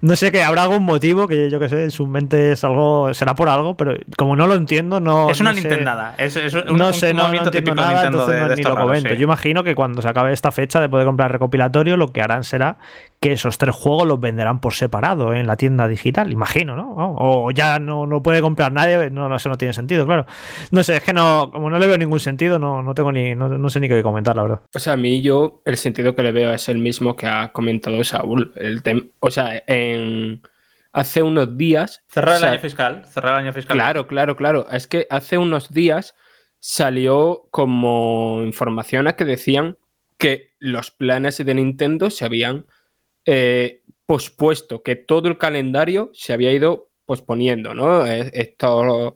No 0.00 0.16
sé 0.16 0.32
que 0.32 0.42
habrá 0.42 0.62
algún 0.64 0.84
motivo 0.84 1.26
que 1.28 1.50
yo 1.50 1.58
que 1.60 1.68
sé, 1.68 1.84
en 1.84 1.90
su 1.90 2.06
mente 2.06 2.52
es 2.52 2.64
algo, 2.64 3.12
será 3.14 3.34
por 3.34 3.48
algo, 3.48 3.76
pero 3.76 3.96
como 4.16 4.36
no 4.36 4.46
lo 4.46 4.54
entiendo, 4.54 5.00
no. 5.00 5.30
Es 5.30 5.40
una 5.40 5.52
no 5.52 5.60
Nintendada. 5.60 6.14
Es, 6.18 6.34
no 6.34 6.92
sé, 6.92 7.14
no, 7.14 7.32
entiendo 7.32 7.74
nada, 7.74 8.06
entonces 8.06 8.56
ni 8.56 8.62
lo 8.62 8.76
comento. 8.76 9.14
Yo 9.14 9.24
imagino 9.24 9.64
que 9.64 9.74
cuando 9.74 10.02
se 10.02 10.08
acabe 10.08 10.32
esta 10.32 10.52
fecha 10.52 10.80
de 10.80 10.88
poder 10.88 11.06
comprar 11.06 11.30
recopilatorio, 11.30 11.96
lo 11.96 12.12
que 12.12 12.22
harán 12.22 12.44
será 12.44 12.78
que 13.22 13.32
esos 13.32 13.56
tres 13.56 13.72
juegos 13.72 14.08
los 14.08 14.18
venderán 14.18 14.60
por 14.60 14.74
separado 14.74 15.32
en 15.32 15.46
la 15.46 15.56
tienda 15.56 15.86
digital, 15.86 16.32
imagino, 16.32 16.74
¿no? 16.74 16.92
O 16.96 17.52
ya 17.52 17.78
no, 17.78 18.04
no 18.04 18.20
puede 18.20 18.40
comprar 18.40 18.72
nadie, 18.72 19.10
no, 19.10 19.28
no, 19.28 19.36
eso 19.36 19.48
no 19.48 19.56
tiene 19.56 19.72
sentido, 19.72 20.04
claro. 20.04 20.26
No 20.72 20.82
sé, 20.82 20.96
es 20.96 21.04
que 21.04 21.12
no, 21.12 21.48
como 21.52 21.70
no 21.70 21.78
le 21.78 21.86
veo 21.86 21.96
ningún 21.96 22.18
sentido, 22.18 22.58
no, 22.58 22.82
no 22.82 22.94
tengo 22.94 23.12
ni, 23.12 23.36
no, 23.36 23.70
sé 23.70 23.78
ni 23.78 23.88
qué 23.88 24.02
comentar, 24.02 24.34
la 24.34 24.42
verdad. 24.42 24.60
O 24.74 24.78
sea, 24.80 24.94
a 24.94 24.96
mí 24.96 25.22
yo 25.22 25.62
el 25.64 25.76
sentido 25.76 26.16
que 26.16 26.24
le 26.24 26.32
veo 26.32 26.52
es 26.52 26.68
el 26.68 26.78
mismo 26.78 27.14
que 27.14 27.28
ha 27.28 27.52
comentado 27.52 28.02
Saúl. 28.02 28.52
El 28.56 29.12
o 29.20 29.30
sea, 29.30 29.62
en 29.68 30.42
hace 30.92 31.22
unos 31.22 31.56
días. 31.56 32.02
Cerrar 32.08 32.38
el 32.38 32.44
año 32.44 32.58
fiscal. 32.58 33.04
Cerrar 33.06 33.34
el 33.34 33.44
año 33.44 33.52
fiscal. 33.52 33.76
Claro, 33.76 34.08
claro, 34.08 34.36
claro. 34.36 34.66
Es 34.68 34.88
que 34.88 35.06
hace 35.10 35.38
unos 35.38 35.72
días 35.72 36.16
salió 36.58 37.44
como 37.52 38.42
información 38.42 39.06
a 39.06 39.12
que 39.14 39.24
decían 39.24 39.78
que 40.18 40.50
los 40.58 40.90
planes 40.90 41.38
de 41.38 41.54
Nintendo 41.54 42.10
se 42.10 42.24
habían 42.24 42.66
eh, 43.26 43.82
pospuesto, 44.06 44.82
que 44.82 44.96
todo 44.96 45.28
el 45.28 45.38
calendario 45.38 46.10
se 46.14 46.32
había 46.32 46.52
ido 46.52 46.90
posponiendo, 47.04 47.74
¿no? 47.74 48.06
Eh, 48.06 48.30
estos, 48.34 49.14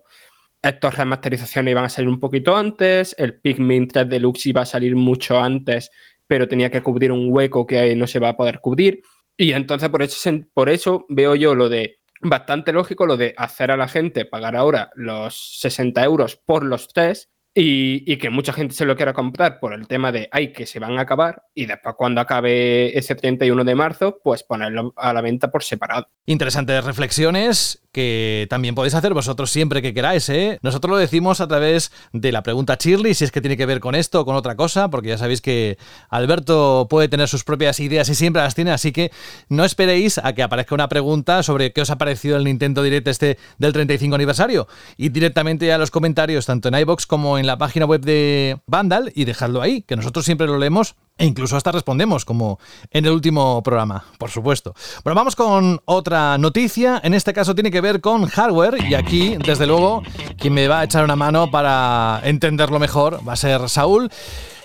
estos 0.63 0.97
remasterizaciones 0.97 1.73
iban 1.73 1.85
a 1.85 1.89
salir 1.89 2.09
un 2.09 2.21
poquito 2.21 2.57
antes, 2.57 3.15
el 3.19 3.41
Pikmin 3.41 3.89
3 3.89 4.09
Deluxe 4.09 4.47
iba 4.47 4.63
a 4.63 4.67
salir 4.67 4.97
mucho 4.97 5.39
antes, 5.39 5.91
pero 6.27 6.49
tenía 6.49 6.71
que 6.71 6.83
cubrir 6.83 7.13
un 7.13 7.29
hueco 7.31 7.67
que 7.67 7.95
no 7.97 8.07
se 8.07 8.19
va 8.19 8.31
a 8.31 8.37
poder 8.37 8.61
cubrir. 8.61 9.03
Y 9.37 9.53
entonces 9.53 9.89
por 9.91 10.03
eso, 10.03 10.31
por 10.55 10.69
eso 10.69 11.07
veo 11.09 11.35
yo 11.35 11.55
lo 11.55 11.69
de 11.69 11.99
bastante 12.23 12.73
lógico, 12.73 13.07
lo 13.07 13.17
de 13.17 13.35
hacer 13.37 13.71
a 13.71 13.77
la 13.77 13.89
gente 13.89 14.25
pagar 14.25 14.57
ahora 14.57 14.91
los 14.95 15.59
60 15.61 16.03
euros 16.05 16.37
por 16.37 16.65
los 16.65 16.89
test 16.89 17.31
y, 17.59 18.17
que 18.19 18.29
mucha 18.29 18.53
gente 18.53 18.75
se 18.75 18.85
lo 18.85 18.97
quiera 18.97 19.15
comprar 19.15 19.59
por 19.59 19.73
el 19.73 19.87
tema 19.87 20.13
de, 20.13 20.29
ay, 20.31 20.53
que 20.53 20.67
se 20.67 20.79
van 20.79 20.99
a 20.99 21.03
acabar 21.03 21.45
y 21.55 21.65
después 21.65 21.95
cuando 21.97 22.21
acabe 22.21 22.97
ese 22.97 23.15
31 23.15 23.65
de 23.65 23.75
marzo, 23.75 24.19
pues 24.23 24.43
ponerlo 24.43 24.93
a 24.97 25.15
la 25.15 25.23
venta 25.23 25.51
por 25.51 25.63
separado. 25.63 26.07
Interesantes 26.27 26.85
reflexiones 26.85 27.83
que 27.93 28.47
también 28.51 28.75
podéis 28.75 28.95
hacer 28.95 29.15
vosotros 29.15 29.51
siempre 29.51 29.81
que 29.81 29.95
queráis, 29.95 30.29
¿eh? 30.29 30.59
Nosotros 30.61 30.91
lo 30.91 30.99
decimos 30.99 31.41
a 31.41 31.49
través 31.49 31.93
de 32.13 32.31
la 32.31 32.43
pregunta 32.43 32.77
Shirley, 32.79 33.15
si 33.15 33.25
es 33.25 33.33
que 33.33 33.41
tiene 33.41 33.57
que 33.57 33.65
ver 33.65 33.81
con 33.81 33.95
esto 33.95 34.21
o 34.21 34.25
con 34.27 34.37
otra 34.37 34.55
cosa, 34.55 34.91
porque 34.91 35.09
ya 35.09 35.19
sabéis 35.19 35.41
que 35.41 35.79
Alberto 36.11 36.89
puede 36.91 37.09
tener 37.09 37.27
sus 37.27 37.43
propias 37.43 37.81
ideas 37.81 38.11
y 38.11 38.15
siempre 38.15 38.43
las 38.43 38.55
tiene, 38.55 38.73
así 38.73 38.93
que 38.93 39.13
no 39.49 39.65
esperéis 39.65 40.19
a 40.19 40.35
que 40.35 40.43
aparezca 40.43 40.75
una 40.75 40.91
pregunta 40.91 41.43
sobre 41.43 41.73
qué 41.73 41.81
os 41.81 41.89
ha 41.89 41.97
parecido 41.97 42.37
el 42.37 42.45
Nintendo 42.45 42.83
Direct 42.83 43.09
este 43.09 43.39
del 43.57 43.73
35 43.73 44.15
aniversario. 44.15 44.69
Y 44.99 45.09
directamente 45.09 45.73
a 45.73 45.79
los 45.79 45.91
comentarios, 45.91 46.45
tanto 46.45 46.69
en 46.69 46.75
iBox 46.75 47.07
como 47.07 47.39
en 47.39 47.46
la 47.47 47.59
página 47.59 47.87
web 47.87 48.01
de 48.01 48.59
Vandal, 48.67 49.13
y 49.15 49.25
dejadlo 49.25 49.63
ahí, 49.63 49.83
que 49.83 49.97
nosotros 49.97 50.25
siempre 50.25 50.47
lo 50.47 50.59
leemos 50.59 50.97
e 51.19 51.25
incluso 51.25 51.57
hasta 51.57 51.73
respondemos, 51.73 52.25
como 52.25 52.59
en 52.91 53.07
el 53.07 53.13
último 53.13 53.63
programa, 53.63 54.05
por 54.19 54.31
supuesto. 54.31 54.75
Bueno, 55.03 55.15
vamos 55.15 55.35
con 55.35 55.81
otra 55.87 56.37
noticia. 56.37 57.01
En 57.03 57.15
este 57.15 57.33
caso 57.33 57.55
tiene 57.55 57.71
que 57.71 57.81
ver 57.81 58.03
con 58.03 58.27
hardware. 58.27 58.85
Y 58.87 58.95
aquí, 58.95 59.37
desde 59.39 59.67
luego, 59.67 60.03
quien 60.37 60.53
me 60.53 60.69
va 60.69 60.81
a 60.81 60.85
echar 60.85 61.05
una 61.05 61.17
mano 61.17 61.51
para 61.51 62.21
entenderlo 62.25 62.79
mejor 62.79 63.27
va 63.27 63.33
a 63.33 63.37
ser 63.37 63.67
Saúl. 63.71 64.11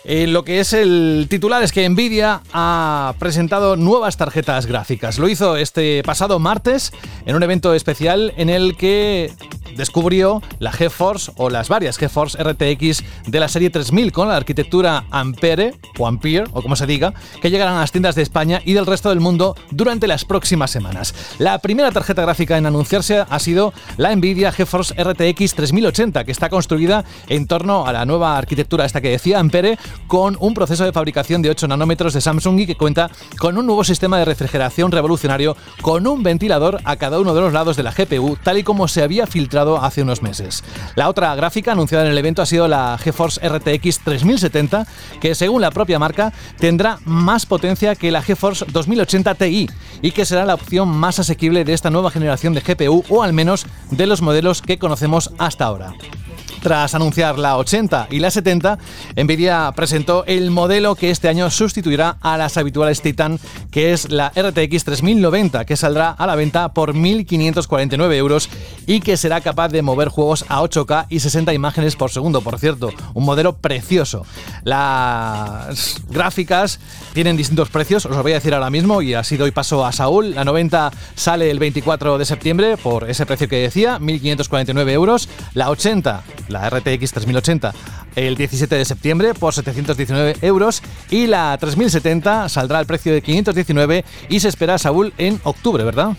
Eh, 0.03 0.27
lo 0.27 0.43
que 0.43 0.59
es 0.59 0.73
el 0.73 1.27
titular 1.29 1.61
es 1.61 1.71
que 1.71 1.87
Nvidia 1.87 2.41
ha 2.53 3.13
presentado 3.19 3.75
nuevas 3.75 4.17
tarjetas 4.17 4.65
gráficas. 4.65 5.19
Lo 5.19 5.29
hizo 5.29 5.57
este 5.57 6.01
pasado 6.03 6.39
martes 6.39 6.91
en 7.25 7.35
un 7.35 7.43
evento 7.43 7.73
especial 7.73 8.33
en 8.37 8.49
el 8.49 8.75
que 8.75 9.31
descubrió 9.75 10.41
la 10.59 10.71
GeForce 10.71 11.31
o 11.37 11.49
las 11.49 11.69
varias 11.69 11.97
GeForce 11.97 12.41
RTX 12.41 13.03
de 13.27 13.39
la 13.39 13.47
serie 13.47 13.69
3000 13.69 14.11
con 14.11 14.27
la 14.27 14.35
arquitectura 14.35 15.05
Ampere 15.11 15.73
o 15.97 16.07
Ampere 16.07 16.43
o 16.51 16.61
como 16.61 16.75
se 16.75 16.85
diga, 16.85 17.13
que 17.41 17.49
llegarán 17.49 17.75
a 17.75 17.81
las 17.81 17.91
tiendas 17.91 18.15
de 18.15 18.21
España 18.21 18.61
y 18.65 18.73
del 18.73 18.85
resto 18.85 19.09
del 19.09 19.19
mundo 19.19 19.55
durante 19.71 20.07
las 20.07 20.25
próximas 20.25 20.71
semanas. 20.71 21.13
La 21.39 21.59
primera 21.59 21.91
tarjeta 21.91 22.21
gráfica 22.21 22.57
en 22.57 22.65
anunciarse 22.65 23.23
ha 23.27 23.39
sido 23.39 23.73
la 23.97 24.15
Nvidia 24.15 24.51
GeForce 24.51 24.93
RTX 25.01 25.55
3080, 25.55 26.23
que 26.23 26.31
está 26.31 26.49
construida 26.49 27.03
en 27.27 27.47
torno 27.47 27.85
a 27.85 27.93
la 27.93 28.05
nueva 28.05 28.37
arquitectura 28.37 28.85
esta 28.85 29.01
que 29.01 29.09
decía 29.09 29.39
Ampere 29.39 29.77
con 30.07 30.37
un 30.39 30.53
proceso 30.53 30.83
de 30.83 30.91
fabricación 30.91 31.41
de 31.41 31.49
8 31.49 31.67
nanómetros 31.67 32.13
de 32.13 32.21
Samsung 32.21 32.59
y 32.59 32.67
que 32.67 32.75
cuenta 32.75 33.09
con 33.39 33.57
un 33.57 33.65
nuevo 33.65 33.83
sistema 33.83 34.17
de 34.17 34.25
refrigeración 34.25 34.91
revolucionario 34.91 35.55
con 35.81 36.07
un 36.07 36.23
ventilador 36.23 36.79
a 36.83 36.95
cada 36.95 37.19
uno 37.19 37.33
de 37.33 37.41
los 37.41 37.53
lados 37.53 37.77
de 37.77 37.83
la 37.83 37.91
GPU, 37.91 38.37
tal 38.43 38.57
y 38.57 38.63
como 38.63 38.87
se 38.87 39.03
había 39.03 39.27
filtrado 39.27 39.81
hace 39.81 40.01
unos 40.01 40.21
meses. 40.21 40.63
La 40.95 41.09
otra 41.09 41.33
gráfica 41.35 41.71
anunciada 41.71 42.05
en 42.05 42.11
el 42.11 42.17
evento 42.17 42.41
ha 42.41 42.45
sido 42.45 42.67
la 42.67 42.97
GeForce 42.97 43.47
RTX 43.47 43.99
3070, 43.99 44.87
que 45.19 45.35
según 45.35 45.61
la 45.61 45.71
propia 45.71 45.99
marca 45.99 46.33
tendrá 46.59 46.99
más 47.05 47.45
potencia 47.45 47.95
que 47.95 48.11
la 48.11 48.21
GeForce 48.21 48.65
2080 48.71 49.35
Ti 49.35 49.69
y 50.01 50.11
que 50.11 50.25
será 50.25 50.45
la 50.45 50.55
opción 50.55 50.89
más 50.89 51.19
asequible 51.19 51.63
de 51.63 51.73
esta 51.73 51.89
nueva 51.89 52.11
generación 52.11 52.53
de 52.53 52.61
GPU 52.61 53.03
o 53.09 53.23
al 53.23 53.33
menos 53.33 53.65
de 53.89 54.07
los 54.07 54.21
modelos 54.21 54.61
que 54.61 54.79
conocemos 54.79 55.31
hasta 55.37 55.65
ahora. 55.65 55.93
Tras 56.61 56.93
anunciar 56.93 57.39
la 57.39 57.57
80 57.57 58.07
y 58.11 58.19
la 58.19 58.29
70, 58.29 58.77
Nvidia 59.15 59.71
presentó 59.75 60.23
el 60.27 60.51
modelo 60.51 60.93
que 60.93 61.09
este 61.09 61.27
año 61.27 61.49
sustituirá 61.49 62.17
a 62.21 62.37
las 62.37 62.55
habituales 62.55 63.01
Titan, 63.01 63.39
que 63.71 63.93
es 63.93 64.11
la 64.11 64.29
RTX 64.29 64.83
3090, 64.83 65.65
que 65.65 65.75
saldrá 65.75 66.11
a 66.11 66.27
la 66.27 66.35
venta 66.35 66.71
por 66.73 66.93
1.549 66.93 68.13
euros 68.13 68.47
y 68.85 68.99
que 68.99 69.17
será 69.17 69.41
capaz 69.41 69.69
de 69.69 69.81
mover 69.81 70.09
juegos 70.09 70.45
a 70.49 70.61
8K 70.61 71.07
y 71.09 71.19
60 71.19 71.51
imágenes 71.53 71.95
por 71.95 72.11
segundo, 72.11 72.41
por 72.41 72.59
cierto, 72.59 72.91
un 73.15 73.25
modelo 73.25 73.53
precioso. 73.53 74.25
Las 74.63 75.95
gráficas 76.09 76.79
tienen 77.13 77.37
distintos 77.37 77.69
precios, 77.69 78.05
os 78.05 78.15
lo 78.15 78.21
voy 78.21 78.33
a 78.33 78.35
decir 78.35 78.53
ahora 78.53 78.69
mismo 78.69 79.01
y 79.01 79.15
así 79.15 79.35
doy 79.35 79.49
paso 79.49 79.83
a 79.83 79.91
Saúl. 79.91 80.35
La 80.35 80.45
90 80.45 80.91
sale 81.15 81.49
el 81.49 81.57
24 81.57 82.19
de 82.19 82.25
septiembre 82.25 82.77
por 82.77 83.09
ese 83.09 83.25
precio 83.25 83.47
que 83.47 83.57
decía, 83.57 83.97
1.549 83.99 84.89
euros. 84.91 85.27
La 85.55 85.71
80 85.71 86.23
la 86.51 86.69
RTX 86.69 87.11
3080 87.11 87.73
el 88.15 88.35
17 88.35 88.75
de 88.75 88.85
septiembre 88.85 89.33
por 89.33 89.53
719 89.53 90.35
euros 90.41 90.83
y 91.09 91.27
la 91.27 91.57
3070 91.59 92.49
saldrá 92.49 92.79
al 92.79 92.85
precio 92.85 93.13
de 93.13 93.21
519 93.21 94.05
y 94.29 94.39
se 94.39 94.49
espera 94.49 94.77
Saúl 94.77 95.13
en 95.17 95.39
octubre, 95.43 95.83
¿verdad? 95.83 96.15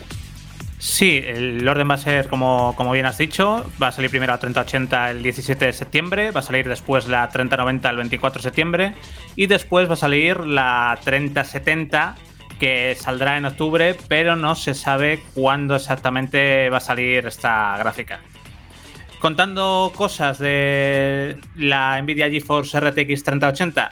Sí, 0.78 1.22
el 1.24 1.66
orden 1.68 1.88
va 1.88 1.94
a 1.94 1.98
ser 1.98 2.26
como, 2.26 2.74
como 2.76 2.90
bien 2.90 3.06
has 3.06 3.16
dicho, 3.16 3.64
va 3.80 3.88
a 3.88 3.92
salir 3.92 4.10
primero 4.10 4.32
la 4.32 4.38
3080 4.38 5.12
el 5.12 5.22
17 5.22 5.66
de 5.66 5.72
septiembre, 5.72 6.32
va 6.32 6.40
a 6.40 6.42
salir 6.42 6.68
después 6.68 7.06
la 7.06 7.28
3090 7.28 7.88
el 7.88 7.96
24 7.98 8.38
de 8.40 8.42
septiembre 8.42 8.94
y 9.36 9.46
después 9.46 9.88
va 9.88 9.92
a 9.92 9.96
salir 9.96 10.40
la 10.40 10.98
3070 11.04 12.16
que 12.58 12.96
saldrá 12.98 13.36
en 13.36 13.44
octubre, 13.44 13.96
pero 14.08 14.34
no 14.34 14.56
se 14.56 14.74
sabe 14.74 15.22
cuándo 15.34 15.76
exactamente 15.76 16.68
va 16.68 16.78
a 16.78 16.80
salir 16.80 17.26
esta 17.26 17.76
gráfica 17.78 18.18
contando 19.22 19.92
cosas 19.94 20.40
de 20.40 21.36
la 21.54 22.02
Nvidia 22.02 22.28
GeForce 22.28 22.80
RTX 22.80 23.22
3080 23.22 23.90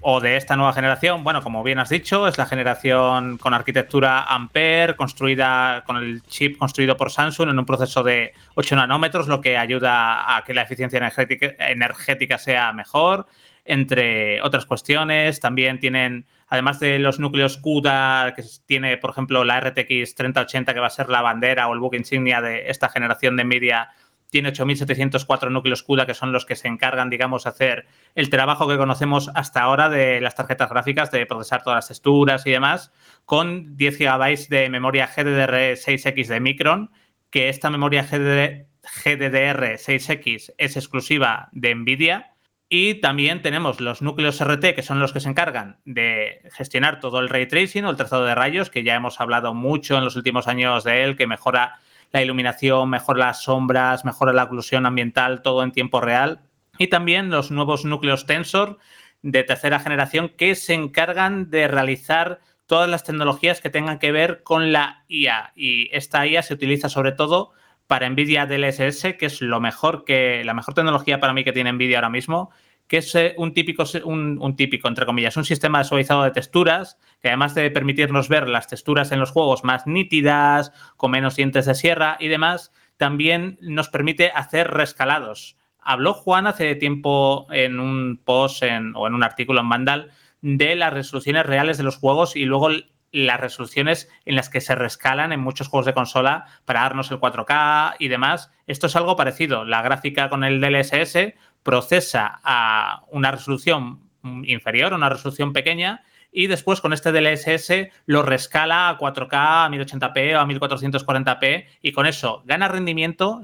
o 0.00 0.20
de 0.20 0.36
esta 0.36 0.56
nueva 0.56 0.72
generación, 0.72 1.22
bueno, 1.22 1.44
como 1.44 1.62
bien 1.62 1.78
has 1.78 1.90
dicho, 1.90 2.26
es 2.26 2.38
la 2.38 2.46
generación 2.46 3.38
con 3.38 3.54
arquitectura 3.54 4.24
Ampere, 4.24 4.96
construida 4.96 5.84
con 5.86 5.96
el 5.98 6.22
chip 6.24 6.58
construido 6.58 6.96
por 6.96 7.12
Samsung 7.12 7.50
en 7.50 7.58
un 7.60 7.64
proceso 7.64 8.02
de 8.02 8.32
8 8.56 8.74
nanómetros, 8.74 9.28
lo 9.28 9.40
que 9.40 9.56
ayuda 9.56 10.36
a 10.36 10.42
que 10.42 10.54
la 10.54 10.62
eficiencia 10.62 10.98
energética, 10.98 12.38
sea 12.38 12.72
mejor, 12.72 13.28
entre 13.64 14.42
otras 14.42 14.66
cuestiones. 14.66 15.38
También 15.38 15.78
tienen, 15.78 16.26
además 16.48 16.80
de 16.80 16.98
los 16.98 17.20
núcleos 17.20 17.58
CUDA, 17.58 18.34
que 18.34 18.42
tiene, 18.66 18.96
por 18.96 19.10
ejemplo, 19.10 19.44
la 19.44 19.60
RTX 19.60 20.16
3080, 20.16 20.74
que 20.74 20.80
va 20.80 20.88
a 20.88 20.90
ser 20.90 21.10
la 21.10 21.22
bandera 21.22 21.68
o 21.68 21.74
el 21.74 21.78
book 21.78 21.94
insignia 21.94 22.40
de 22.40 22.68
esta 22.70 22.88
generación 22.88 23.36
de 23.36 23.44
Nvidia 23.44 23.90
tiene 24.34 24.52
8.704 24.52 25.48
núcleos 25.48 25.84
CUDA 25.84 26.06
que 26.06 26.14
son 26.14 26.32
los 26.32 26.44
que 26.44 26.56
se 26.56 26.66
encargan, 26.66 27.08
digamos, 27.08 27.46
hacer 27.46 27.86
el 28.16 28.30
trabajo 28.30 28.66
que 28.66 28.76
conocemos 28.76 29.30
hasta 29.32 29.62
ahora 29.62 29.88
de 29.88 30.20
las 30.20 30.34
tarjetas 30.34 30.70
gráficas, 30.70 31.12
de 31.12 31.24
procesar 31.24 31.62
todas 31.62 31.76
las 31.76 31.86
texturas 31.86 32.44
y 32.44 32.50
demás, 32.50 32.90
con 33.26 33.76
10 33.76 33.96
GB 33.96 34.48
de 34.48 34.68
memoria 34.70 35.08
GDDR6X 35.08 36.26
de 36.26 36.40
Micron, 36.40 36.90
que 37.30 37.48
esta 37.48 37.70
memoria 37.70 38.04
GDDR6X 38.04 40.54
es 40.58 40.76
exclusiva 40.76 41.48
de 41.52 41.76
NVIDIA. 41.76 42.32
Y 42.68 42.94
también 42.94 43.40
tenemos 43.40 43.80
los 43.80 44.02
núcleos 44.02 44.42
RT, 44.42 44.74
que 44.74 44.82
son 44.82 44.98
los 44.98 45.12
que 45.12 45.20
se 45.20 45.28
encargan 45.28 45.78
de 45.84 46.40
gestionar 46.54 46.98
todo 46.98 47.20
el 47.20 47.28
ray 47.28 47.46
tracing 47.46 47.84
o 47.84 47.90
el 47.90 47.96
trazado 47.96 48.24
de 48.24 48.34
rayos, 48.34 48.68
que 48.68 48.82
ya 48.82 48.96
hemos 48.96 49.20
hablado 49.20 49.54
mucho 49.54 49.96
en 49.96 50.02
los 50.02 50.16
últimos 50.16 50.48
años 50.48 50.82
de 50.82 51.04
él, 51.04 51.16
que 51.16 51.28
mejora 51.28 51.78
la 52.14 52.22
iluminación, 52.22 52.88
mejora 52.90 53.26
las 53.26 53.42
sombras, 53.42 54.04
mejora 54.04 54.32
la 54.32 54.44
oclusión 54.44 54.86
ambiental, 54.86 55.42
todo 55.42 55.64
en 55.64 55.72
tiempo 55.72 56.00
real. 56.00 56.42
Y 56.78 56.86
también 56.86 57.28
los 57.28 57.50
nuevos 57.50 57.84
núcleos 57.84 58.24
Tensor 58.24 58.78
de 59.22 59.42
tercera 59.42 59.80
generación 59.80 60.28
que 60.28 60.54
se 60.54 60.74
encargan 60.74 61.50
de 61.50 61.66
realizar 61.66 62.40
todas 62.66 62.88
las 62.88 63.02
tecnologías 63.02 63.60
que 63.60 63.68
tengan 63.68 63.98
que 63.98 64.12
ver 64.12 64.44
con 64.44 64.70
la 64.70 65.04
IA. 65.08 65.52
Y 65.56 65.88
esta 65.92 66.24
IA 66.24 66.42
se 66.42 66.54
utiliza 66.54 66.88
sobre 66.88 67.10
todo 67.10 67.50
para 67.88 68.08
NVIDIA 68.08 68.46
DLSS, 68.46 69.16
que 69.18 69.26
es 69.26 69.40
lo 69.40 69.60
mejor 69.60 70.04
que, 70.04 70.44
la 70.44 70.54
mejor 70.54 70.74
tecnología 70.74 71.18
para 71.18 71.32
mí 71.32 71.42
que 71.42 71.52
tiene 71.52 71.72
NVIDIA 71.72 71.98
ahora 71.98 72.10
mismo, 72.10 72.50
que 72.86 72.98
es 72.98 73.14
eh, 73.14 73.34
un 73.38 73.54
típico, 73.54 73.84
un, 74.04 74.56
típico, 74.56 74.88
entre 74.88 75.06
comillas, 75.06 75.36
un 75.36 75.44
sistema 75.44 75.84
suavizado 75.84 76.22
de 76.22 76.30
texturas, 76.30 76.98
que 77.20 77.28
además 77.28 77.54
de 77.54 77.70
permitirnos 77.70 78.28
ver 78.28 78.48
las 78.48 78.68
texturas 78.68 79.12
en 79.12 79.20
los 79.20 79.30
juegos 79.30 79.64
más 79.64 79.86
nítidas, 79.86 80.72
con 80.96 81.10
menos 81.10 81.36
dientes 81.36 81.66
de 81.66 81.74
sierra 81.74 82.16
y 82.20 82.28
demás, 82.28 82.72
también 82.96 83.58
nos 83.60 83.88
permite 83.88 84.30
hacer 84.34 84.70
rescalados. 84.70 85.56
Habló 85.78 86.14
Juan 86.14 86.46
hace 86.46 86.74
tiempo 86.76 87.46
en 87.50 87.80
un 87.80 88.20
post 88.24 88.62
o 88.62 88.66
en 89.06 89.14
un 89.14 89.22
artículo 89.22 89.60
en 89.60 89.68
Vandal 89.68 90.10
de 90.40 90.76
las 90.76 90.92
resoluciones 90.92 91.46
reales 91.46 91.78
de 91.78 91.84
los 91.84 91.96
juegos 91.96 92.36
y 92.36 92.44
luego 92.44 92.68
las 93.14 93.40
resoluciones 93.40 94.10
en 94.24 94.34
las 94.34 94.50
que 94.50 94.60
se 94.60 94.74
rescalan 94.74 95.32
en 95.32 95.40
muchos 95.40 95.68
juegos 95.68 95.86
de 95.86 95.94
consola 95.94 96.46
para 96.64 96.80
darnos 96.80 97.10
el 97.10 97.20
4K 97.20 97.94
y 97.98 98.08
demás. 98.08 98.50
Esto 98.66 98.88
es 98.88 98.96
algo 98.96 99.16
parecido. 99.16 99.64
La 99.64 99.82
gráfica 99.82 100.28
con 100.28 100.42
el 100.42 100.60
DLSS 100.60 101.34
procesa 101.64 102.40
a 102.44 103.02
una 103.10 103.32
resolución 103.32 104.08
inferior, 104.44 104.92
una 104.92 105.08
resolución 105.08 105.52
pequeña, 105.52 106.04
y 106.30 106.46
después 106.46 106.80
con 106.80 106.92
este 106.92 107.12
DLSS 107.12 107.90
lo 108.06 108.22
rescala 108.22 108.88
a 108.88 108.98
4K, 108.98 109.28
a 109.32 109.68
1080p 109.70 110.36
o 110.36 110.40
a 110.40 110.46
1440p, 110.46 111.66
y 111.82 111.92
con 111.92 112.06
eso 112.06 112.42
gana 112.44 112.68
rendimiento, 112.68 113.42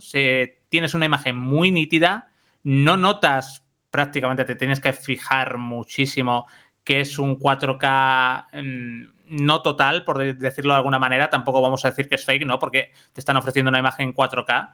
tienes 0.68 0.94
una 0.94 1.06
imagen 1.06 1.36
muy 1.36 1.72
nítida, 1.72 2.30
no 2.62 2.96
notas 2.96 3.64
prácticamente, 3.90 4.44
te 4.44 4.54
tienes 4.54 4.80
que 4.80 4.92
fijar 4.92 5.58
muchísimo 5.58 6.46
que 6.84 7.00
es 7.00 7.18
un 7.18 7.38
4K 7.38 8.62
mm, 8.62 9.44
no 9.44 9.62
total, 9.62 10.04
por 10.04 10.18
decirlo 10.36 10.72
de 10.72 10.78
alguna 10.78 10.98
manera, 10.98 11.30
tampoco 11.30 11.62
vamos 11.62 11.84
a 11.84 11.90
decir 11.90 12.08
que 12.08 12.16
es 12.16 12.24
fake, 12.24 12.44
¿no? 12.44 12.58
Porque 12.58 12.92
te 13.12 13.20
están 13.20 13.36
ofreciendo 13.36 13.68
una 13.68 13.78
imagen 13.78 14.12
4K 14.12 14.70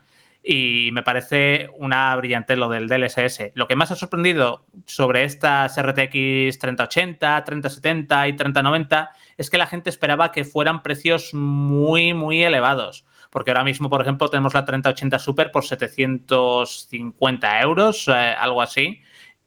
y 0.49 0.91
me 0.93 1.03
parece 1.03 1.71
una 1.77 2.15
brillante 2.15 2.55
lo 2.55 2.69
del 2.69 2.87
DLSS. 2.87 3.51
Lo 3.55 3.67
que 3.67 3.75
más 3.75 3.91
ha 3.91 3.97
sorprendido 3.97 4.65
sobre 4.87 5.25
estas 5.25 5.77
RTX 5.77 6.61
3080, 6.61 7.43
3070 7.43 8.29
y 8.29 8.37
3090 8.37 9.11
es 9.39 9.51
que 9.51 9.59
la 9.59 9.67
gente 9.67 9.91
esperaba 9.91 10.31
que 10.31 10.45
fueran 10.45 10.85
precios 10.85 11.35
muy, 11.35 12.15
muy 12.15 12.45
elevados. 12.45 13.05
Porque 13.31 13.51
ahora 13.51 13.65
mismo, 13.65 13.91
por 13.91 14.03
ejemplo, 14.03 14.31
tenemos 14.31 14.55
la 14.55 14.65
3080 14.65 15.19
Super 15.19 15.51
por 15.51 15.65
750 15.65 17.61
euros, 17.63 18.07
eh, 18.07 18.13
algo 18.13 18.63
así. 18.63 19.01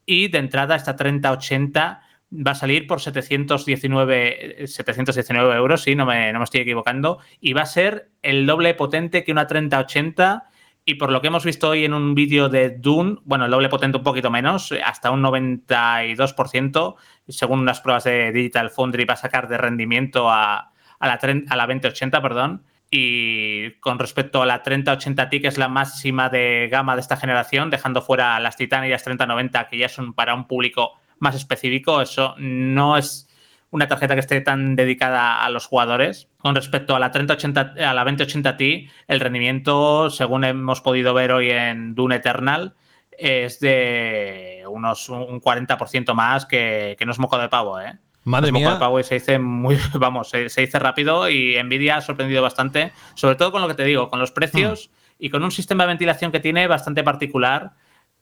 Y 0.06 0.28
de 0.28 0.40
entrada, 0.40 0.76
esta 0.76 0.98
3080 0.98 2.02
va 2.46 2.52
a 2.52 2.56
salir 2.56 2.88
por 2.88 3.00
719, 3.00 4.68
719 4.68 5.56
euros, 5.56 5.82
sí, 5.82 5.96
no 5.96 6.06
me, 6.06 6.34
no 6.34 6.40
me 6.40 6.44
estoy 6.44 6.60
equivocando. 6.60 7.20
Y 7.40 7.54
va 7.54 7.62
a 7.62 7.68
ser 7.68 8.10
el 8.22 8.46
doble 8.46 8.74
potente 8.74 9.24
que 9.24 9.32
una 9.32 9.48
3080 9.48 10.49
y 10.90 10.96
por 10.96 11.12
lo 11.12 11.22
que 11.22 11.28
hemos 11.28 11.46
visto 11.46 11.70
hoy 11.70 11.86
en 11.86 11.94
un 11.94 12.16
vídeo 12.16 12.50
de 12.50 12.72
Dune, 12.72 13.18
bueno, 13.24 13.46
el 13.46 13.52
doble 13.52 13.70
potente 13.70 14.00
un 14.00 14.04
poquito 14.04 14.32
menos, 14.32 14.74
hasta 14.84 15.12
un 15.12 15.22
92%, 15.22 16.96
según 17.28 17.60
unas 17.60 17.80
pruebas 17.80 18.06
de 18.06 18.32
Digital 18.32 18.72
Foundry, 18.72 19.06
va 19.06 19.14
a 19.14 19.18
sacar 19.18 19.48
de 19.48 19.60
rendimiento 19.60 20.32
a, 20.32 20.72
la, 21.00 21.20
a 21.48 21.56
la 21.56 21.68
2080, 21.68 22.20
perdón. 22.24 22.64
Y 22.90 23.74
con 23.82 24.00
respecto 24.00 24.42
a 24.42 24.48
la 24.48 24.64
3080 24.64 25.30
Ti, 25.30 25.42
que 25.42 25.48
es 25.50 25.60
la 25.60 25.68
máxima 25.68 26.30
de 26.30 26.68
gama 26.72 26.96
de 26.96 27.02
esta 27.02 27.18
generación, 27.18 27.70
dejando 27.70 28.02
fuera 28.02 28.40
las 28.40 28.58
Titan 28.58 28.84
y 28.84 28.90
las 28.90 29.04
3090, 29.04 29.68
que 29.68 29.78
ya 29.78 29.90
son 29.90 30.16
para 30.16 30.34
un 30.34 30.48
público 30.48 30.94
más 31.20 31.36
específico, 31.36 32.02
eso 32.02 32.34
no 32.40 32.98
es 32.98 33.29
una 33.72 33.88
tarjeta 33.88 34.16
que 34.16 34.22
esté 34.22 34.42
tan 34.42 34.76
dedicada 34.76 35.44
a 35.44 35.50
los 35.50 35.66
jugadores. 35.66 36.30
Con 36.38 36.56
respecto 36.56 36.96
a 36.96 37.00
la 37.00 37.12
3080, 37.12 37.76
a 37.78 37.94
la 37.94 38.04
2080 38.04 38.58
Ti, 38.58 38.90
el 39.08 39.20
rendimiento, 39.20 40.10
según 40.10 40.44
hemos 40.44 40.82
podido 40.82 41.14
ver 41.14 41.32
hoy 41.32 41.52
en 41.52 41.96
Dune 41.96 42.16
Eternal, 42.16 42.76
es 43.12 43.60
de 43.60 44.64
unos 44.68 45.10
un 45.10 45.42
40% 45.42 46.14
más 46.14 46.46
que, 46.46 46.96
que, 46.98 47.06
no 47.06 47.12
es 47.12 47.20
moco 47.20 47.38
de 47.38 47.50
pavo, 47.50 47.80
¿eh? 47.80 47.98
Madre 48.24 48.52
mía. 48.52 48.66
Moco 48.66 48.76
de 48.76 48.80
pavo 48.80 49.00
y 49.00 49.04
se 49.04 49.16
dice 49.16 49.40
muy, 49.40 49.78
vamos, 49.94 50.30
se, 50.30 50.44
dice 50.46 50.80
rápido 50.80 51.30
y 51.30 51.62
Nvidia 51.62 51.98
ha 51.98 52.02
sorprendido 52.02 52.42
bastante, 52.42 52.92
sobre 53.16 53.36
todo 53.36 53.52
con 53.52 53.62
lo 53.62 53.68
que 53.68 53.74
te 53.74 53.84
digo, 53.84 54.10
con 54.10 54.20
los 54.20 54.32
precios 54.32 54.90
hmm. 54.90 55.16
y 55.20 55.30
con 55.30 55.44
un 55.44 55.52
sistema 55.52 55.84
de 55.84 55.90
ventilación 55.90 56.32
que 56.32 56.40
tiene 56.40 56.68
bastante 56.68 57.04
particular 57.04 57.74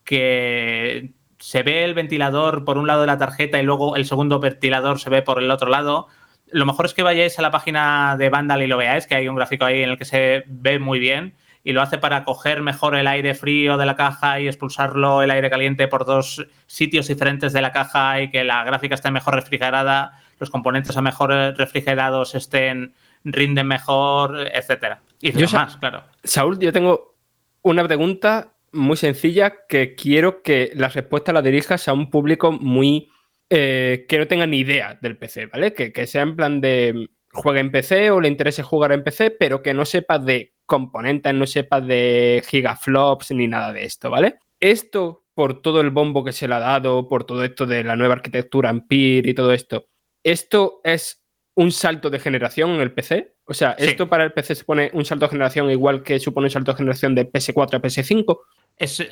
que 0.04 1.12
se 1.39 1.63
ve 1.63 1.84
el 1.84 1.93
ventilador 1.93 2.65
por 2.65 2.78
un 2.78 2.88
lado 2.88 3.02
de 3.02 3.08
la 3.08 3.17
tarjeta 3.17 3.60
y 3.60 3.63
luego 3.63 3.95
el 3.95 4.06
segundo 4.06 4.39
ventilador 4.39 5.00
se 5.00 5.10
ve 5.10 5.21
por 5.21 5.41
el 5.41 5.52
otro 5.52 5.69
lado. 5.69 6.08
Lo 6.47 6.65
mejor 6.65 6.86
es 6.86 6.93
que 6.93 7.04
vayáis 7.04 7.38
a 7.39 7.41
la 7.41 7.52
página 7.52 8.15
de 8.17 8.30
Vandal 8.30 8.63
y 8.63 8.67
lo 8.67 8.78
veáis, 8.78 9.08
que 9.08 9.15
hay 9.15 9.28
un 9.28 9.36
gráfico 9.36 9.65
ahí 9.65 9.84
en 9.84 9.89
el 9.89 9.97
que 9.97 10.06
se 10.06 10.43
ve 10.47 10.80
muy 10.80 11.00
bien 11.00 11.36
y 11.63 11.73
lo 11.73 11.82
hace 11.82 11.97
para 11.97 12.23
coger 12.23 12.62
mejor 12.62 12.95
el 12.95 13.08
aire 13.08 13.36
frío 13.36 13.76
de 13.76 13.86
la 13.86 13.97
caja 13.97 14.39
y 14.39 14.47
expulsarlo 14.47 15.21
el 15.21 15.32
aire 15.32 15.50
caliente 15.50 15.89
por 15.89 16.06
dos 16.06 16.47
sitios 16.65 17.08
diferentes 17.08 17.52
de 17.52 17.62
la 17.62 17.73
caja 17.73 18.21
y 18.21 18.32
que 18.32 18.45
la 18.45 18.63
gráfica 18.63 18.95
esté 18.95 19.12
mejor 19.12 19.36
refrigerada, 19.36 20.13
los 20.39 20.50
componentes 20.50 20.95
a 20.95 21.02
mejor 21.02 21.32
refrigerados 21.58 22.36
estén 22.36 22.93
rinden 23.26 23.67
mejor, 23.67 24.47
etcétera. 24.54 25.02
Y 25.19 25.34
yo 25.34 25.47
más, 25.50 25.76
claro. 25.76 26.04
Saúl, 26.23 26.58
yo 26.58 26.71
tengo 26.71 27.15
una 27.63 27.84
pregunta 27.84 28.54
muy 28.78 28.96
sencilla 28.98 29.66
que 29.68 29.96
quiero 29.96 30.42
que 30.42 30.72
la 30.76 30.88
respuesta 30.90 31.34
la 31.34 31.42
dirijas 31.42 31.88
a 31.88 31.94
un 31.94 32.10
público 32.10 32.52
muy 32.52 33.10
eh, 33.50 34.06
que 34.08 34.18
no 34.18 34.28
tenga 34.28 34.46
ni 34.48 34.60
idea 34.60 34.98
del 35.02 35.18
PC, 35.18 35.48
¿vale? 35.48 35.74
Que, 35.74 35.92
que 35.92 36.08
sea 36.08 36.22
en 36.22 36.36
plan 36.36 36.62
de 36.62 37.10
juega 37.32 37.60
en 37.60 37.72
PC 37.72 38.12
o 38.12 38.20
le 38.22 38.28
interese 38.30 38.63
jugar 38.63 38.92
en 38.92 39.04
PC, 39.04 39.32
pero 39.32 39.62
que 39.62 39.74
no 39.74 39.86
sepa 39.86 40.20
de 40.20 40.54
componentes, 40.66 41.34
no 41.34 41.46
sepa 41.48 41.82
de 41.82 42.44
gigaflops 42.48 43.32
ni 43.32 43.48
nada 43.48 43.72
de 43.74 43.86
esto, 43.86 44.10
¿vale? 44.10 44.40
Esto, 44.60 45.24
por 45.34 45.62
todo 45.62 45.82
el 45.82 45.92
bombo 45.92 46.24
que 46.24 46.32
se 46.32 46.48
le 46.48 46.56
ha 46.56 46.60
dado, 46.60 47.08
por 47.08 47.26
todo 47.26 47.44
esto 47.44 47.66
de 47.66 47.84
la 47.84 47.96
nueva 47.96 48.16
arquitectura 48.16 48.70
Ampere 48.70 49.30
y 49.30 49.34
todo 49.34 49.54
esto, 49.54 49.88
¿esto 50.24 50.82
es 50.84 51.24
un 51.56 51.72
salto 51.72 52.10
de 52.10 52.20
generación 52.20 52.72
en 52.72 52.82
el 52.82 52.92
PC? 52.94 53.36
O 53.46 53.54
sea, 53.54 53.76
Sí. 53.80 53.86
¿esto 53.86 54.10
para 54.10 54.24
el 54.24 54.34
PC 54.34 54.56
supone 54.56 54.90
un 54.94 55.06
salto 55.06 55.26
de 55.26 55.32
generación 55.32 55.72
igual 55.72 56.04
que 56.04 56.20
supone 56.20 56.48
un 56.48 56.52
salto 56.52 56.72
de 56.72 56.78
generación 56.78 57.16
de 57.16 57.32
PS4 57.32 57.76
a 57.76 57.82
PS5? 57.82 58.38
Es, 58.78 59.04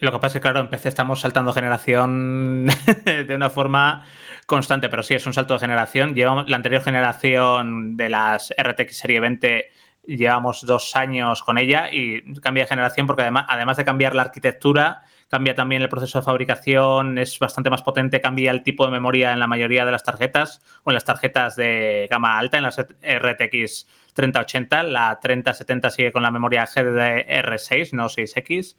lo 0.00 0.12
que 0.12 0.18
pasa 0.18 0.26
es 0.26 0.32
que, 0.34 0.40
claro, 0.40 0.60
en 0.60 0.68
PC 0.68 0.90
estamos 0.90 1.20
saltando 1.20 1.52
generación 1.52 2.66
de 3.04 3.34
una 3.34 3.48
forma 3.48 4.04
constante, 4.44 4.88
pero 4.90 5.02
sí, 5.02 5.14
es 5.14 5.26
un 5.26 5.32
salto 5.32 5.54
de 5.54 5.60
generación. 5.60 6.14
Llevamos, 6.14 6.48
la 6.50 6.56
anterior 6.56 6.82
generación 6.82 7.96
de 7.96 8.10
las 8.10 8.52
RTX 8.58 8.96
Serie 8.96 9.20
20 9.20 9.70
llevamos 10.06 10.64
dos 10.64 10.94
años 10.96 11.42
con 11.42 11.58
ella 11.58 11.88
y 11.90 12.22
cambia 12.40 12.64
de 12.64 12.68
generación 12.68 13.06
porque 13.06 13.22
además, 13.22 13.46
además 13.48 13.76
de 13.76 13.84
cambiar 13.84 14.14
la 14.14 14.22
arquitectura, 14.22 15.02
cambia 15.28 15.54
también 15.54 15.82
el 15.82 15.88
proceso 15.88 16.20
de 16.20 16.24
fabricación, 16.24 17.18
es 17.18 17.38
bastante 17.38 17.70
más 17.70 17.82
potente, 17.82 18.20
cambia 18.20 18.50
el 18.50 18.62
tipo 18.62 18.84
de 18.84 18.92
memoria 18.92 19.32
en 19.32 19.40
la 19.40 19.46
mayoría 19.46 19.84
de 19.84 19.92
las 19.92 20.04
tarjetas 20.04 20.62
o 20.84 20.90
en 20.90 20.94
las 20.94 21.04
tarjetas 21.04 21.56
de 21.56 22.06
gama 22.10 22.38
alta, 22.38 22.58
en 22.58 22.62
las 22.62 22.78
RTX 22.78 23.86
3080, 24.14 24.82
la 24.84 25.18
3070 25.20 25.90
sigue 25.90 26.12
con 26.12 26.22
la 26.22 26.30
memoria 26.30 26.64
GDDR6, 26.66 27.92
no 27.92 28.06
6X, 28.08 28.76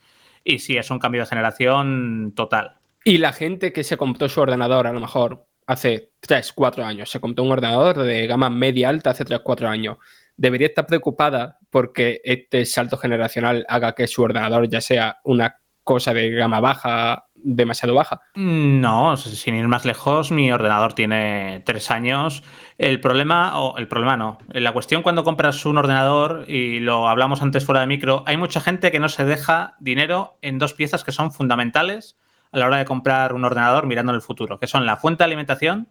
y 0.47 0.59
sí, 0.59 0.77
es 0.77 0.89
un 0.89 0.99
cambio 0.99 1.21
de 1.21 1.27
generación 1.27 2.31
total. 2.33 2.77
Y 3.03 3.17
la 3.17 3.33
gente 3.33 3.73
que 3.73 3.83
se 3.83 3.97
compró 3.97 4.29
su 4.29 4.39
ordenador, 4.39 4.87
a 4.87 4.93
lo 4.93 5.01
mejor 5.01 5.45
hace 5.67 6.11
3, 6.21 6.53
4 6.53 6.85
años, 6.85 7.11
se 7.11 7.19
compró 7.19 7.43
un 7.43 7.51
ordenador 7.51 7.97
de 7.97 8.25
gama 8.27 8.49
media 8.49 8.87
alta 8.87 9.09
hace 9.09 9.25
3, 9.25 9.41
4 9.43 9.67
años, 9.67 9.97
debería 10.37 10.67
estar 10.67 10.85
preocupada 10.85 11.57
porque 11.69 12.21
este 12.23 12.65
salto 12.65 12.97
generacional 12.97 13.65
haga 13.67 13.93
que 13.93 14.07
su 14.07 14.23
ordenador 14.23 14.69
ya 14.69 14.79
sea 14.79 15.19
una 15.25 15.59
cosa 15.83 16.13
de 16.13 16.31
gama 16.31 16.61
baja, 16.61 17.26
demasiado 17.43 17.95
baja. 17.95 18.21
No, 18.35 19.15
sin 19.17 19.55
ir 19.55 19.67
más 19.67 19.85
lejos, 19.85 20.31
mi 20.31 20.51
ordenador 20.51 20.93
tiene 20.93 21.61
tres 21.65 21.91
años. 21.91 22.43
El 22.77 22.99
problema, 22.99 23.59
o 23.59 23.77
el 23.77 23.87
problema 23.87 24.17
no, 24.17 24.37
la 24.49 24.71
cuestión 24.73 25.01
cuando 25.01 25.23
compras 25.23 25.65
un 25.65 25.77
ordenador, 25.77 26.45
y 26.47 26.79
lo 26.79 27.07
hablamos 27.07 27.41
antes 27.41 27.65
fuera 27.65 27.81
de 27.81 27.87
micro, 27.87 28.23
hay 28.25 28.37
mucha 28.37 28.61
gente 28.61 28.91
que 28.91 28.99
no 28.99 29.09
se 29.09 29.25
deja 29.25 29.75
dinero 29.79 30.37
en 30.41 30.59
dos 30.59 30.73
piezas 30.73 31.03
que 31.03 31.11
son 31.11 31.31
fundamentales 31.31 32.17
a 32.51 32.57
la 32.59 32.67
hora 32.67 32.77
de 32.77 32.85
comprar 32.85 33.33
un 33.33 33.45
ordenador 33.45 33.87
mirando 33.87 34.11
en 34.11 34.17
el 34.17 34.21
futuro, 34.21 34.59
que 34.59 34.67
son 34.67 34.85
la 34.85 34.97
fuente 34.97 35.19
de 35.19 35.25
alimentación 35.25 35.89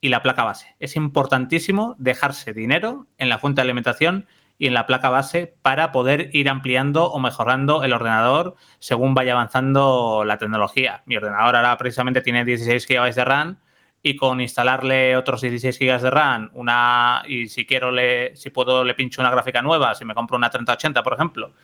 y 0.00 0.08
la 0.08 0.22
placa 0.22 0.44
base. 0.44 0.74
Es 0.80 0.96
importantísimo 0.96 1.94
dejarse 1.98 2.52
dinero 2.52 3.06
en 3.18 3.28
la 3.28 3.38
fuente 3.38 3.60
de 3.60 3.62
alimentación 3.62 4.26
y 4.62 4.68
en 4.68 4.74
la 4.74 4.86
placa 4.86 5.10
base 5.10 5.56
para 5.60 5.90
poder 5.90 6.30
ir 6.32 6.48
ampliando 6.48 7.10
o 7.10 7.18
mejorando 7.18 7.82
el 7.82 7.92
ordenador 7.92 8.54
según 8.78 9.12
vaya 9.12 9.32
avanzando 9.32 10.22
la 10.24 10.38
tecnología. 10.38 11.02
Mi 11.04 11.16
ordenador 11.16 11.56
ahora 11.56 11.76
precisamente 11.76 12.20
tiene 12.20 12.44
16 12.44 12.86
GB 12.86 13.12
de 13.12 13.24
RAM 13.24 13.58
y 14.04 14.14
con 14.14 14.40
instalarle 14.40 15.16
otros 15.16 15.40
16 15.40 15.80
GB 15.80 16.00
de 16.02 16.10
RAM, 16.12 16.50
una 16.52 17.24
y 17.26 17.48
si 17.48 17.66
quiero 17.66 17.90
le 17.90 18.36
si 18.36 18.50
puedo 18.50 18.84
le 18.84 18.94
pincho 18.94 19.20
una 19.20 19.32
gráfica 19.32 19.62
nueva, 19.62 19.96
si 19.96 20.04
me 20.04 20.14
compro 20.14 20.36
una 20.36 20.48
3080, 20.48 21.02
por 21.02 21.14
ejemplo, 21.14 21.54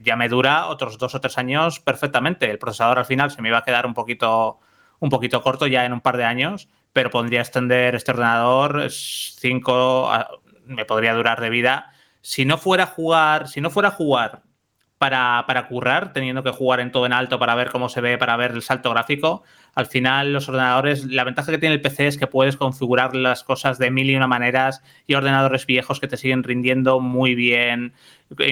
ya 0.00 0.14
me 0.14 0.28
dura 0.28 0.68
otros 0.68 0.98
dos 0.98 1.16
o 1.16 1.20
tres 1.20 1.36
años 1.36 1.80
perfectamente. 1.80 2.48
El 2.48 2.60
procesador 2.60 3.00
al 3.00 3.06
final 3.06 3.32
se 3.32 3.42
me 3.42 3.48
iba 3.48 3.58
a 3.58 3.64
quedar 3.64 3.86
un 3.86 3.94
poquito 3.94 4.60
un 5.00 5.10
poquito 5.10 5.42
corto 5.42 5.66
ya 5.66 5.84
en 5.84 5.92
un 5.92 6.00
par 6.00 6.16
de 6.16 6.24
años, 6.24 6.68
pero 6.92 7.10
podría 7.10 7.40
extender 7.40 7.96
este 7.96 8.12
ordenador 8.12 8.88
5 8.88 10.10
me 10.68 10.84
podría 10.84 11.14
durar 11.14 11.40
de 11.40 11.50
vida. 11.50 11.92
Si 12.20 12.44
no 12.44 12.58
fuera 12.58 12.84
a 12.84 12.86
jugar, 12.86 13.48
si 13.48 13.60
no 13.60 13.70
fuera 13.70 13.88
a 13.88 13.92
jugar 13.92 14.42
para, 14.98 15.44
para, 15.46 15.68
currar, 15.68 16.12
teniendo 16.12 16.42
que 16.42 16.50
jugar 16.50 16.80
en 16.80 16.90
todo 16.90 17.06
en 17.06 17.12
alto 17.12 17.38
para 17.38 17.54
ver 17.54 17.70
cómo 17.70 17.88
se 17.88 18.00
ve, 18.00 18.18
para 18.18 18.36
ver 18.36 18.50
el 18.50 18.62
salto 18.62 18.90
gráfico, 18.90 19.44
al 19.74 19.86
final 19.86 20.32
los 20.32 20.48
ordenadores, 20.48 21.04
la 21.04 21.22
ventaja 21.22 21.52
que 21.52 21.58
tiene 21.58 21.76
el 21.76 21.80
PC 21.80 22.08
es 22.08 22.18
que 22.18 22.26
puedes 22.26 22.56
configurar 22.56 23.14
las 23.14 23.44
cosas 23.44 23.78
de 23.78 23.92
mil 23.92 24.10
y 24.10 24.16
una 24.16 24.26
maneras 24.26 24.82
y 25.06 25.14
ordenadores 25.14 25.66
viejos 25.66 26.00
que 26.00 26.08
te 26.08 26.16
siguen 26.16 26.42
rindiendo 26.42 26.98
muy 26.98 27.36
bien, 27.36 27.92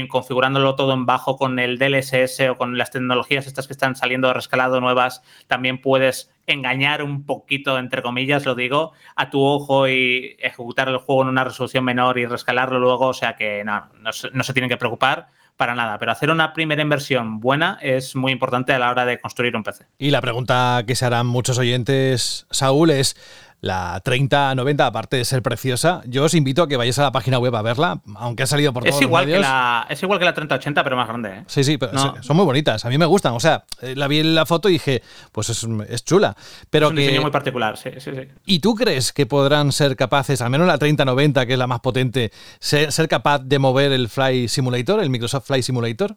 configurándolo 0.08 0.76
todo 0.76 0.94
en 0.94 1.04
bajo 1.04 1.36
con 1.36 1.58
el 1.58 1.78
DLSS 1.78 2.48
o 2.50 2.56
con 2.56 2.78
las 2.78 2.92
tecnologías 2.92 3.48
estas 3.48 3.66
que 3.66 3.72
están 3.72 3.96
saliendo 3.96 4.28
de 4.28 4.34
rescalado 4.34 4.80
nuevas, 4.80 5.22
también 5.48 5.80
puedes 5.80 6.32
engañar 6.46 7.02
un 7.02 7.26
poquito, 7.26 7.76
entre 7.76 8.02
comillas, 8.02 8.46
lo 8.46 8.54
digo, 8.54 8.92
a 9.16 9.30
tu 9.30 9.42
ojo 9.42 9.88
y 9.88 10.36
ejecutar 10.38 10.88
el 10.88 10.98
juego 10.98 11.22
en 11.22 11.28
una 11.28 11.42
resolución 11.42 11.84
menor 11.84 12.18
y 12.18 12.26
rescalarlo 12.26 12.78
luego, 12.78 13.08
o 13.08 13.14
sea 13.14 13.34
que 13.34 13.64
no, 13.64 13.88
no, 13.98 14.10
no 14.32 14.44
se 14.44 14.52
tienen 14.52 14.70
que 14.70 14.76
preocupar 14.76 15.26
para 15.56 15.74
nada, 15.74 15.98
pero 15.98 16.12
hacer 16.12 16.30
una 16.30 16.52
primera 16.52 16.82
inversión 16.82 17.40
buena 17.40 17.78
es 17.80 18.14
muy 18.14 18.32
importante 18.32 18.72
a 18.72 18.78
la 18.78 18.90
hora 18.90 19.04
de 19.04 19.20
construir 19.20 19.56
un 19.56 19.62
PC. 19.62 19.86
Y 19.98 20.10
la 20.10 20.20
pregunta 20.20 20.84
que 20.86 20.94
se 20.94 21.06
harán 21.06 21.26
muchos 21.26 21.58
oyentes, 21.58 22.46
Saúl, 22.50 22.90
es 22.90 23.16
la 23.60 24.00
3090, 24.04 24.86
aparte 24.86 25.16
de 25.16 25.24
ser 25.24 25.42
preciosa, 25.42 26.02
yo 26.06 26.24
os 26.24 26.34
invito 26.34 26.62
a 26.62 26.68
que 26.68 26.76
vayáis 26.76 26.98
a 26.98 27.02
la 27.02 27.12
página 27.12 27.38
web 27.38 27.54
a 27.56 27.62
verla, 27.62 28.00
aunque 28.16 28.42
ha 28.42 28.46
salido 28.46 28.72
por 28.72 28.84
todos 28.84 28.96
es 28.96 29.02
igual 29.02 29.24
los 29.24 29.26
medios. 29.26 29.46
Que 29.46 29.52
la, 29.52 29.86
es 29.88 30.02
igual 30.02 30.18
que 30.18 30.24
la 30.24 30.34
3080, 30.34 30.84
pero 30.84 30.96
más 30.96 31.08
grande. 31.08 31.30
¿eh? 31.30 31.44
Sí, 31.46 31.64
sí, 31.64 31.78
pero 31.78 31.92
no. 31.92 32.22
son 32.22 32.36
muy 32.36 32.44
bonitas. 32.44 32.84
A 32.84 32.88
mí 32.88 32.98
me 32.98 33.06
gustan. 33.06 33.34
O 33.34 33.40
sea, 33.40 33.64
la 33.80 34.08
vi 34.08 34.20
en 34.20 34.34
la 34.34 34.46
foto 34.46 34.68
y 34.68 34.72
dije, 34.72 35.02
pues 35.32 35.48
es, 35.50 35.66
es 35.88 36.04
chula. 36.04 36.36
Pero 36.70 36.86
es 36.86 36.90
un 36.90 36.96
que... 36.96 37.02
diseño 37.02 37.22
muy 37.22 37.30
particular, 37.30 37.76
sí, 37.76 37.90
sí, 37.98 38.10
sí. 38.14 38.28
¿Y 38.44 38.60
tú 38.60 38.74
crees 38.74 39.12
que 39.12 39.26
podrán 39.26 39.72
ser 39.72 39.96
capaces, 39.96 40.40
al 40.42 40.50
menos 40.50 40.66
la 40.66 40.78
3090, 40.78 41.46
que 41.46 41.52
es 41.54 41.58
la 41.58 41.66
más 41.66 41.80
potente, 41.80 42.30
ser, 42.58 42.92
ser 42.92 43.08
capaz 43.08 43.40
de 43.40 43.58
mover 43.58 43.92
el 43.92 44.08
Fly 44.08 44.48
Simulator, 44.48 45.00
el 45.00 45.10
Microsoft 45.10 45.46
Fly 45.46 45.62
Simulator? 45.62 46.14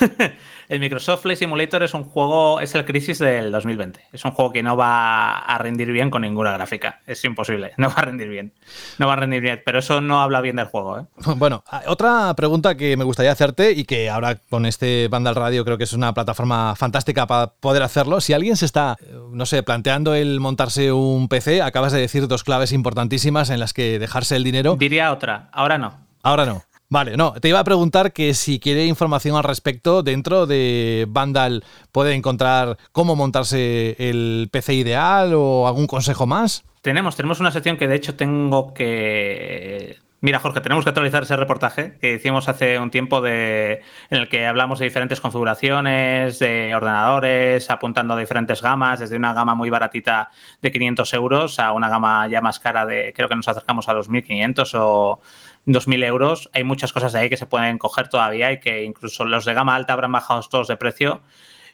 el 0.68 0.80
Microsoft 0.80 1.22
Flight 1.22 1.38
Simulator 1.38 1.82
es 1.82 1.94
un 1.94 2.04
juego, 2.04 2.60
es 2.60 2.74
el 2.74 2.84
crisis 2.84 3.18
del 3.18 3.50
2020. 3.52 4.00
Es 4.12 4.24
un 4.24 4.32
juego 4.32 4.52
que 4.52 4.62
no 4.62 4.76
va 4.76 5.38
a 5.38 5.58
rendir 5.58 5.90
bien 5.92 6.10
con 6.10 6.22
ninguna 6.22 6.52
gráfica. 6.52 6.71
Es 7.06 7.24
imposible, 7.24 7.72
no 7.78 7.88
va 7.88 7.94
a 7.96 8.02
rendir 8.02 8.28
bien. 8.28 8.52
No 8.98 9.06
va 9.06 9.14
a 9.14 9.16
rendir 9.16 9.40
bien, 9.40 9.62
pero 9.64 9.78
eso 9.78 10.00
no 10.00 10.22
habla 10.22 10.40
bien 10.40 10.56
del 10.56 10.66
juego. 10.66 10.98
¿eh? 10.98 11.04
Bueno, 11.36 11.64
otra 11.86 12.34
pregunta 12.34 12.76
que 12.76 12.96
me 12.96 13.04
gustaría 13.04 13.32
hacerte 13.32 13.72
y 13.72 13.84
que 13.84 14.10
ahora 14.10 14.36
con 14.36 14.66
este 14.66 15.08
Vandal 15.08 15.34
Radio 15.34 15.64
creo 15.64 15.78
que 15.78 15.84
es 15.84 15.92
una 15.92 16.14
plataforma 16.14 16.74
fantástica 16.76 17.26
para 17.26 17.48
poder 17.48 17.82
hacerlo. 17.82 18.20
Si 18.20 18.32
alguien 18.32 18.56
se 18.56 18.66
está, 18.66 18.96
no 19.30 19.46
sé, 19.46 19.62
planteando 19.62 20.14
el 20.14 20.40
montarse 20.40 20.92
un 20.92 21.28
PC, 21.28 21.62
acabas 21.62 21.92
de 21.92 22.00
decir 22.00 22.28
dos 22.28 22.44
claves 22.44 22.72
importantísimas 22.72 23.50
en 23.50 23.60
las 23.60 23.72
que 23.72 23.98
dejarse 23.98 24.36
el 24.36 24.44
dinero. 24.44 24.76
Diría 24.76 25.12
otra, 25.12 25.48
ahora 25.52 25.78
no. 25.78 25.94
Ahora 26.22 26.46
no. 26.46 26.62
Vale, 26.92 27.16
no, 27.16 27.32
te 27.32 27.48
iba 27.48 27.58
a 27.58 27.64
preguntar 27.64 28.12
que 28.12 28.34
si 28.34 28.60
quiere 28.60 28.84
información 28.84 29.34
al 29.34 29.44
respecto, 29.44 30.02
dentro 30.02 30.44
de 30.44 31.06
Vandal 31.08 31.64
puede 31.90 32.12
encontrar 32.12 32.76
cómo 32.92 33.16
montarse 33.16 33.96
el 33.98 34.50
PC 34.52 34.74
ideal 34.74 35.32
o 35.34 35.66
algún 35.66 35.86
consejo 35.86 36.26
más. 36.26 36.66
Tenemos, 36.82 37.16
tenemos 37.16 37.40
una 37.40 37.50
sección 37.50 37.78
que 37.78 37.88
de 37.88 37.94
hecho 37.94 38.14
tengo 38.14 38.74
que... 38.74 39.96
Mira, 40.20 40.38
Jorge, 40.38 40.60
tenemos 40.60 40.84
que 40.84 40.90
actualizar 40.90 41.22
ese 41.22 41.34
reportaje 41.34 41.96
que 41.98 42.12
hicimos 42.12 42.48
hace 42.48 42.78
un 42.78 42.90
tiempo 42.90 43.22
de, 43.22 43.80
en 44.10 44.18
el 44.18 44.28
que 44.28 44.46
hablamos 44.46 44.78
de 44.78 44.84
diferentes 44.84 45.20
configuraciones, 45.20 46.38
de 46.38 46.74
ordenadores, 46.76 47.70
apuntando 47.70 48.14
a 48.14 48.18
diferentes 48.18 48.60
gamas, 48.60 49.00
desde 49.00 49.16
una 49.16 49.32
gama 49.32 49.54
muy 49.54 49.70
baratita 49.70 50.30
de 50.60 50.70
500 50.70 51.14
euros 51.14 51.58
a 51.58 51.72
una 51.72 51.88
gama 51.88 52.28
ya 52.28 52.40
más 52.40 52.60
cara 52.60 52.84
de, 52.86 53.12
creo 53.16 53.28
que 53.28 53.34
nos 53.34 53.48
acercamos 53.48 53.88
a 53.88 53.94
los 53.94 54.10
1500 54.10 54.74
o 54.76 55.20
2.000 55.66 56.04
euros. 56.04 56.50
Hay 56.52 56.64
muchas 56.64 56.92
cosas 56.92 57.12
de 57.12 57.20
ahí 57.20 57.28
que 57.28 57.36
se 57.36 57.46
pueden 57.46 57.78
coger 57.78 58.08
todavía 58.08 58.52
y 58.52 58.60
que 58.60 58.84
incluso 58.84 59.24
los 59.24 59.44
de 59.44 59.54
gama 59.54 59.74
alta 59.74 59.92
habrán 59.92 60.12
bajado 60.12 60.42
todos 60.42 60.68
de 60.68 60.76
precio. 60.76 61.22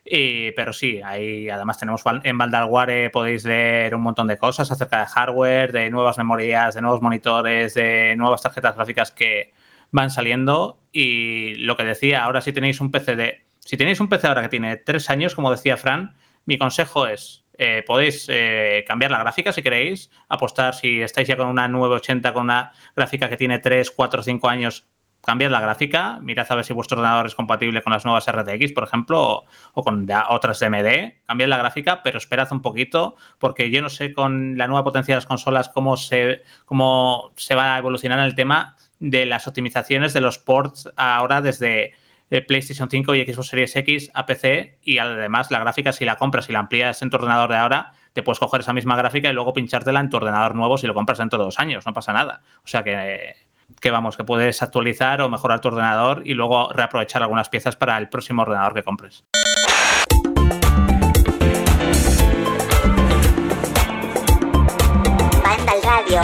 Y, 0.05 0.53
pero 0.53 0.73
sí, 0.73 1.01
ahí 1.05 1.51
además 1.51 1.79
tenemos 1.79 2.03
en 2.23 2.39
Valdalware 2.39 3.11
podéis 3.11 3.45
leer 3.45 3.95
un 3.95 4.01
montón 4.03 4.27
de 4.27 4.39
cosas 4.39 4.71
acerca 4.71 5.01
de 5.01 5.07
hardware, 5.07 5.73
de 5.73 5.91
nuevas 5.91 6.17
memorias, 6.17 6.75
de 6.75 6.81
nuevos 6.81 7.03
monitores, 7.03 7.75
de 7.75 8.15
nuevas 8.17 8.43
tarjetas 8.43 8.75
gráficas 8.75 9.11
que 9.11 9.53
van 9.91 10.11
saliendo. 10.11 10.79
Y 10.93 11.57
lo 11.57 11.77
que 11.77 11.85
decía, 11.85 12.25
ahora 12.25 12.41
si 12.41 12.53
tenéis 12.53 12.81
un 12.81 12.91
PC 12.91 13.17
de. 13.17 13.45
Si 13.61 13.77
tenéis 13.77 14.01
un 14.01 14.09
PC 14.09 14.29
ahora 14.29 14.43
que 14.43 14.49
tiene 14.49 14.77
tres 14.77 15.11
años, 15.11 15.35
como 15.35 15.51
decía 15.51 15.77
Fran, 15.77 16.17
mi 16.47 16.57
consejo 16.57 17.07
es 17.07 17.45
eh, 17.59 17.83
podéis 17.85 18.27
eh, 18.29 18.85
cambiar 18.87 19.11
la 19.11 19.19
gráfica 19.19 19.53
si 19.53 19.63
queréis, 19.63 20.11
apostar 20.29 20.75
si 20.75 21.03
estáis 21.03 21.27
ya 21.27 21.37
con 21.37 21.49
una 21.49 21.67
980, 21.67 22.33
con 22.33 22.45
una 22.45 22.73
gráfica 22.95 23.29
que 23.29 23.37
tiene 23.37 23.59
3, 23.59 23.91
4, 23.91 24.23
5 24.23 24.49
años, 24.49 24.87
cambiad 25.25 25.51
la 25.51 25.61
gráfica, 25.61 26.21
mirad 26.23 26.47
a 26.49 26.55
ver 26.55 26.65
si 26.65 26.73
vuestro 26.73 26.99
ordenador 26.99 27.27
es 27.27 27.35
compatible 27.35 27.83
con 27.83 27.93
las 27.93 28.05
nuevas 28.05 28.31
RTX, 28.31 28.73
por 28.73 28.85
ejemplo, 28.85 29.45
o, 29.75 29.85
con 29.85 30.09
otras 30.29 30.61
DMD, 30.61 31.25
cambiad 31.27 31.49
la 31.49 31.59
gráfica, 31.59 32.03
pero 32.05 32.19
esperad 32.19 32.49
un 32.53 32.63
poquito, 32.63 33.17
porque 33.39 33.71
yo 33.71 33.83
no 33.83 33.89
sé 33.89 34.13
con 34.13 34.57
la 34.57 34.69
nueva 34.69 34.85
potencia 34.85 35.15
de 35.15 35.17
las 35.17 35.27
consolas 35.27 35.69
cómo 35.69 35.97
se, 35.97 36.43
cómo 36.65 37.33
se 37.37 37.57
va 37.57 37.75
a 37.75 37.79
evolucionar 37.79 38.21
el 38.21 38.37
tema 38.37 38.77
de 39.01 39.27
las 39.27 39.49
optimizaciones 39.49 40.13
de 40.13 40.21
los 40.21 40.39
ports 40.39 40.89
ahora 40.97 41.41
desde 41.41 41.95
eh, 42.31 42.43
PlayStation 42.43 42.89
5 42.91 43.15
y 43.15 43.25
Xbox 43.25 43.49
Series 43.49 43.77
X 43.77 44.11
a 44.15 44.27
PC 44.27 44.79
y 44.83 44.99
además 44.99 45.51
la 45.51 45.59
gráfica 45.61 45.93
si 45.93 46.05
la 46.05 46.17
compras 46.17 46.49
y 46.49 46.53
la 46.53 46.61
amplías 46.61 47.03
en 47.03 47.11
tu 47.11 47.17
ordenador 47.17 47.51
de 47.51 47.57
ahora, 47.57 47.93
te 48.13 48.23
puedes 48.23 48.39
coger 48.39 48.61
esa 48.61 48.73
misma 48.73 48.97
gráfica 48.97 49.31
y 49.31 49.33
luego 49.33 49.53
pinchártela 49.53 50.01
en 50.01 50.11
tu 50.11 50.17
ordenador 50.17 50.55
nuevo 50.55 50.79
si 50.79 50.87
lo 50.87 50.95
compras 50.95 51.19
dentro 51.19 51.39
de 51.39 51.45
dos 51.45 51.59
años, 51.59 51.87
no 51.87 51.93
pasa 51.93 52.13
nada. 52.13 52.43
O 52.65 52.67
sea 52.67 52.83
que, 52.83 53.35
que 53.81 53.91
vamos, 53.91 54.17
que 54.17 54.25
puedes 54.25 54.63
actualizar 54.63 55.21
o 55.23 55.29
mejorar 55.29 55.61
tu 55.61 55.69
ordenador 55.69 56.23
y 56.25 56.35
luego 56.35 56.73
reaprovechar 56.73 57.23
algunas 57.23 57.49
piezas 57.49 57.77
para 57.77 57.99
el 57.99 58.09
próximo 58.09 58.43
ordenador 58.43 58.75
que 58.75 58.83
compres. 58.83 59.25
Radio. 65.89 66.21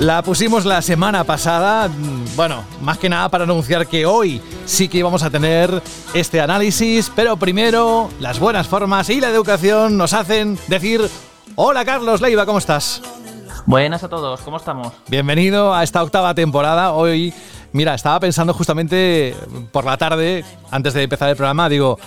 La 0.00 0.20
pusimos 0.20 0.66
la 0.66 0.82
semana 0.82 1.24
pasada, 1.24 1.88
mm, 1.88 2.36
bueno, 2.36 2.64
más 2.82 2.98
que 2.98 3.08
nada 3.08 3.30
para 3.30 3.44
anunciar 3.44 3.86
que 3.86 4.04
hoy 4.04 4.42
sí 4.66 4.88
que 4.88 4.98
íbamos 4.98 5.22
a 5.22 5.30
tener 5.30 5.82
este 6.12 6.38
análisis, 6.38 7.10
pero 7.16 7.38
primero 7.38 8.10
las 8.20 8.38
buenas 8.38 8.68
formas 8.68 9.08
y 9.08 9.22
la 9.22 9.30
educación 9.30 9.96
nos 9.96 10.12
hacen 10.12 10.58
decir, 10.68 11.00
hola 11.54 11.82
Carlos 11.86 12.20
Leiva, 12.20 12.44
¿cómo 12.44 12.58
estás? 12.58 13.00
Buenas 13.64 14.04
a 14.04 14.08
todos, 14.10 14.42
¿cómo 14.42 14.58
estamos? 14.58 14.92
Bienvenido 15.08 15.74
a 15.74 15.82
esta 15.82 16.02
octava 16.02 16.34
temporada. 16.34 16.92
Hoy, 16.92 17.32
mira, 17.72 17.94
estaba 17.94 18.20
pensando 18.20 18.52
justamente 18.52 19.34
por 19.72 19.86
la 19.86 19.96
tarde, 19.96 20.44
antes 20.70 20.92
de 20.92 21.04
empezar 21.04 21.30
el 21.30 21.36
programa, 21.36 21.70
digo, 21.70 21.98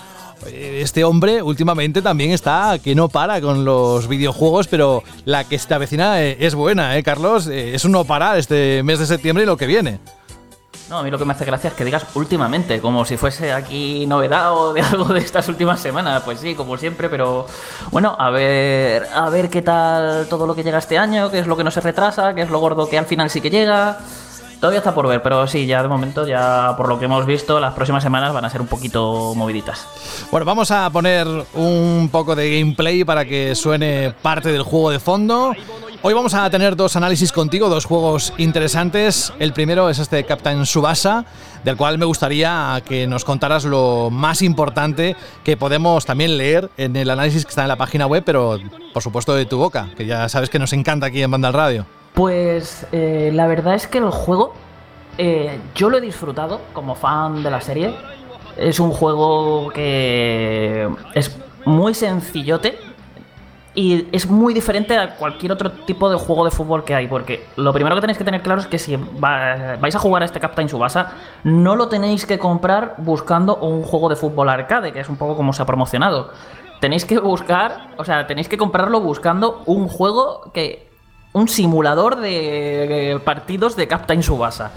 este 0.47 1.03
hombre 1.03 1.41
últimamente 1.41 2.01
también 2.01 2.31
está 2.31 2.79
que 2.83 2.95
no 2.95 3.09
para 3.09 3.41
con 3.41 3.65
los 3.65 4.07
videojuegos, 4.07 4.67
pero 4.67 5.03
la 5.25 5.43
que 5.43 5.55
esta 5.55 5.77
vecina 5.77 6.21
es 6.21 6.55
buena, 6.55 6.97
¿eh, 6.97 7.03
Carlos? 7.03 7.47
Eh, 7.47 7.75
Es 7.75 7.85
un 7.85 7.91
no 7.91 8.05
parar 8.05 8.37
este 8.37 8.81
mes 8.83 8.99
de 8.99 9.05
septiembre 9.05 9.43
y 9.43 9.47
lo 9.47 9.57
que 9.57 9.67
viene. 9.67 9.99
No, 10.89 10.97
a 10.97 11.03
mí 11.03 11.11
lo 11.11 11.19
que 11.19 11.25
me 11.25 11.33
hace 11.33 11.45
gracia 11.45 11.67
es 11.67 11.75
que 11.75 11.85
digas 11.85 12.03
últimamente, 12.15 12.81
como 12.81 13.05
si 13.05 13.15
fuese 13.15 13.53
aquí 13.53 14.07
novedad 14.07 14.53
o 14.57 14.73
de 14.73 14.81
algo 14.81 15.05
de 15.05 15.19
estas 15.19 15.47
últimas 15.47 15.79
semanas. 15.79 16.23
Pues 16.23 16.39
sí, 16.39 16.55
como 16.55 16.77
siempre, 16.77 17.09
pero 17.09 17.45
bueno, 17.91 18.15
a 18.17 18.31
ver, 18.31 19.07
a 19.13 19.29
ver 19.29 19.49
qué 19.49 19.61
tal 19.61 20.27
todo 20.29 20.47
lo 20.47 20.55
que 20.55 20.63
llega 20.63 20.79
este 20.79 20.97
año, 20.97 21.29
qué 21.29 21.39
es 21.39 21.47
lo 21.47 21.55
que 21.55 21.63
no 21.63 21.69
se 21.69 21.81
retrasa, 21.81 22.33
qué 22.33 22.41
es 22.41 22.49
lo 22.49 22.59
gordo 22.59 22.89
que 22.89 22.97
al 22.97 23.05
final 23.05 23.29
sí 23.29 23.39
que 23.39 23.51
llega. 23.51 23.99
Todavía 24.59 24.79
está 24.79 24.93
por 24.93 25.07
ver, 25.07 25.21
pero 25.21 25.47
sí, 25.47 25.65
ya 25.65 25.81
de 25.81 25.87
momento, 25.87 26.27
ya 26.27 26.73
por 26.75 26.89
lo 26.89 26.99
que 26.99 27.05
hemos 27.05 27.25
visto, 27.25 27.61
las 27.61 27.73
próximas 27.73 28.03
semanas 28.03 28.33
van 28.33 28.43
a 28.43 28.49
ser 28.49 28.59
un 28.59 28.67
poquito 28.67 29.33
moviditas. 29.33 29.87
Bueno, 30.31 30.45
vamos 30.45 30.69
a 30.71 30.89
poner 30.89 31.25
un 31.53 32.09
poco 32.11 32.35
de 32.35 32.59
gameplay 32.59 33.05
para 33.05 33.23
que 33.23 33.55
suene 33.55 34.13
parte 34.21 34.51
del 34.51 34.63
juego 34.63 34.89
de 34.89 34.99
fondo. 34.99 35.53
Hoy 36.01 36.13
vamos 36.13 36.33
a 36.33 36.49
tener 36.49 36.75
dos 36.75 36.97
análisis 36.97 37.31
contigo, 37.31 37.69
dos 37.69 37.85
juegos 37.85 38.33
interesantes. 38.37 39.31
El 39.39 39.53
primero 39.53 39.89
es 39.89 39.99
este 39.99 40.25
Captain 40.25 40.65
Subasa, 40.65 41.23
del 41.63 41.77
cual 41.77 41.97
me 41.97 42.05
gustaría 42.05 42.81
que 42.85 43.07
nos 43.07 43.23
contaras 43.23 43.63
lo 43.63 44.09
más 44.09 44.41
importante 44.41 45.15
que 45.45 45.55
podemos 45.55 46.05
también 46.05 46.37
leer 46.37 46.69
en 46.75 46.97
el 46.97 47.09
análisis 47.09 47.45
que 47.45 47.49
está 47.49 47.61
en 47.61 47.69
la 47.69 47.77
página 47.77 48.07
web, 48.07 48.23
pero 48.25 48.59
por 48.93 49.03
supuesto 49.03 49.35
de 49.35 49.45
tu 49.45 49.57
boca, 49.57 49.87
que 49.95 50.05
ya 50.05 50.27
sabes 50.27 50.49
que 50.49 50.59
nos 50.59 50.73
encanta 50.73 51.05
aquí 51.05 51.21
en 51.21 51.31
Banda 51.31 51.47
al 51.47 51.53
Radio. 51.53 51.98
Pues 52.13 52.85
eh, 52.91 53.31
la 53.33 53.47
verdad 53.47 53.75
es 53.75 53.87
que 53.87 53.99
el 53.99 54.09
juego 54.09 54.53
eh, 55.17 55.59
yo 55.75 55.89
lo 55.89 55.97
he 55.97 56.01
disfrutado 56.01 56.61
como 56.73 56.95
fan 56.95 57.43
de 57.43 57.51
la 57.51 57.61
serie. 57.61 57.95
Es 58.57 58.79
un 58.79 58.91
juego 58.91 59.69
que 59.69 60.89
es 61.13 61.37
muy 61.65 61.93
sencillote 61.93 62.77
y 63.75 64.07
es 64.11 64.29
muy 64.29 64.53
diferente 64.53 64.97
a 64.97 65.15
cualquier 65.15 65.53
otro 65.53 65.71
tipo 65.71 66.09
de 66.09 66.17
juego 66.17 66.43
de 66.43 66.51
fútbol 66.51 66.83
que 66.83 66.93
hay. 66.93 67.07
Porque 67.07 67.45
lo 67.55 67.71
primero 67.71 67.95
que 67.95 68.01
tenéis 68.01 68.17
que 68.17 68.25
tener 68.25 68.41
claro 68.41 68.59
es 68.59 68.67
que 68.67 68.77
si 68.79 68.97
va- 68.97 69.77
vais 69.79 69.95
a 69.95 69.99
jugar 69.99 70.23
a 70.23 70.25
este 70.25 70.41
Captain 70.41 70.67
Subasa, 70.67 71.11
no 71.45 71.77
lo 71.77 71.87
tenéis 71.87 72.25
que 72.25 72.37
comprar 72.37 72.95
buscando 72.97 73.55
un 73.57 73.83
juego 73.83 74.09
de 74.09 74.17
fútbol 74.17 74.49
arcade, 74.49 74.91
que 74.91 74.99
es 74.99 75.07
un 75.07 75.15
poco 75.15 75.37
como 75.37 75.53
se 75.53 75.61
ha 75.61 75.65
promocionado. 75.65 76.31
Tenéis 76.81 77.05
que 77.05 77.17
buscar, 77.19 77.91
o 77.97 78.03
sea, 78.03 78.27
tenéis 78.27 78.49
que 78.49 78.57
comprarlo 78.57 78.99
buscando 78.99 79.63
un 79.67 79.87
juego 79.87 80.51
que 80.53 80.88
un 81.39 81.47
simulador 81.47 82.19
de 82.19 83.19
partidos 83.23 83.75
de 83.75 83.87
Captain 83.87 84.21
Subasa. 84.21 84.71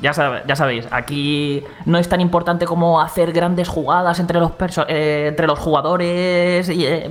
Ya, 0.00 0.12
ya 0.46 0.56
sabéis, 0.56 0.86
aquí 0.90 1.64
no 1.86 1.96
es 1.96 2.06
tan 2.06 2.20
importante 2.20 2.66
como 2.66 3.00
hacer 3.00 3.32
grandes 3.32 3.66
jugadas 3.66 4.20
entre 4.20 4.38
los, 4.40 4.52
eh, 4.88 5.28
entre 5.28 5.46
los 5.46 5.58
jugadores 5.58 6.68
y, 6.68 6.84
eh, 6.84 7.10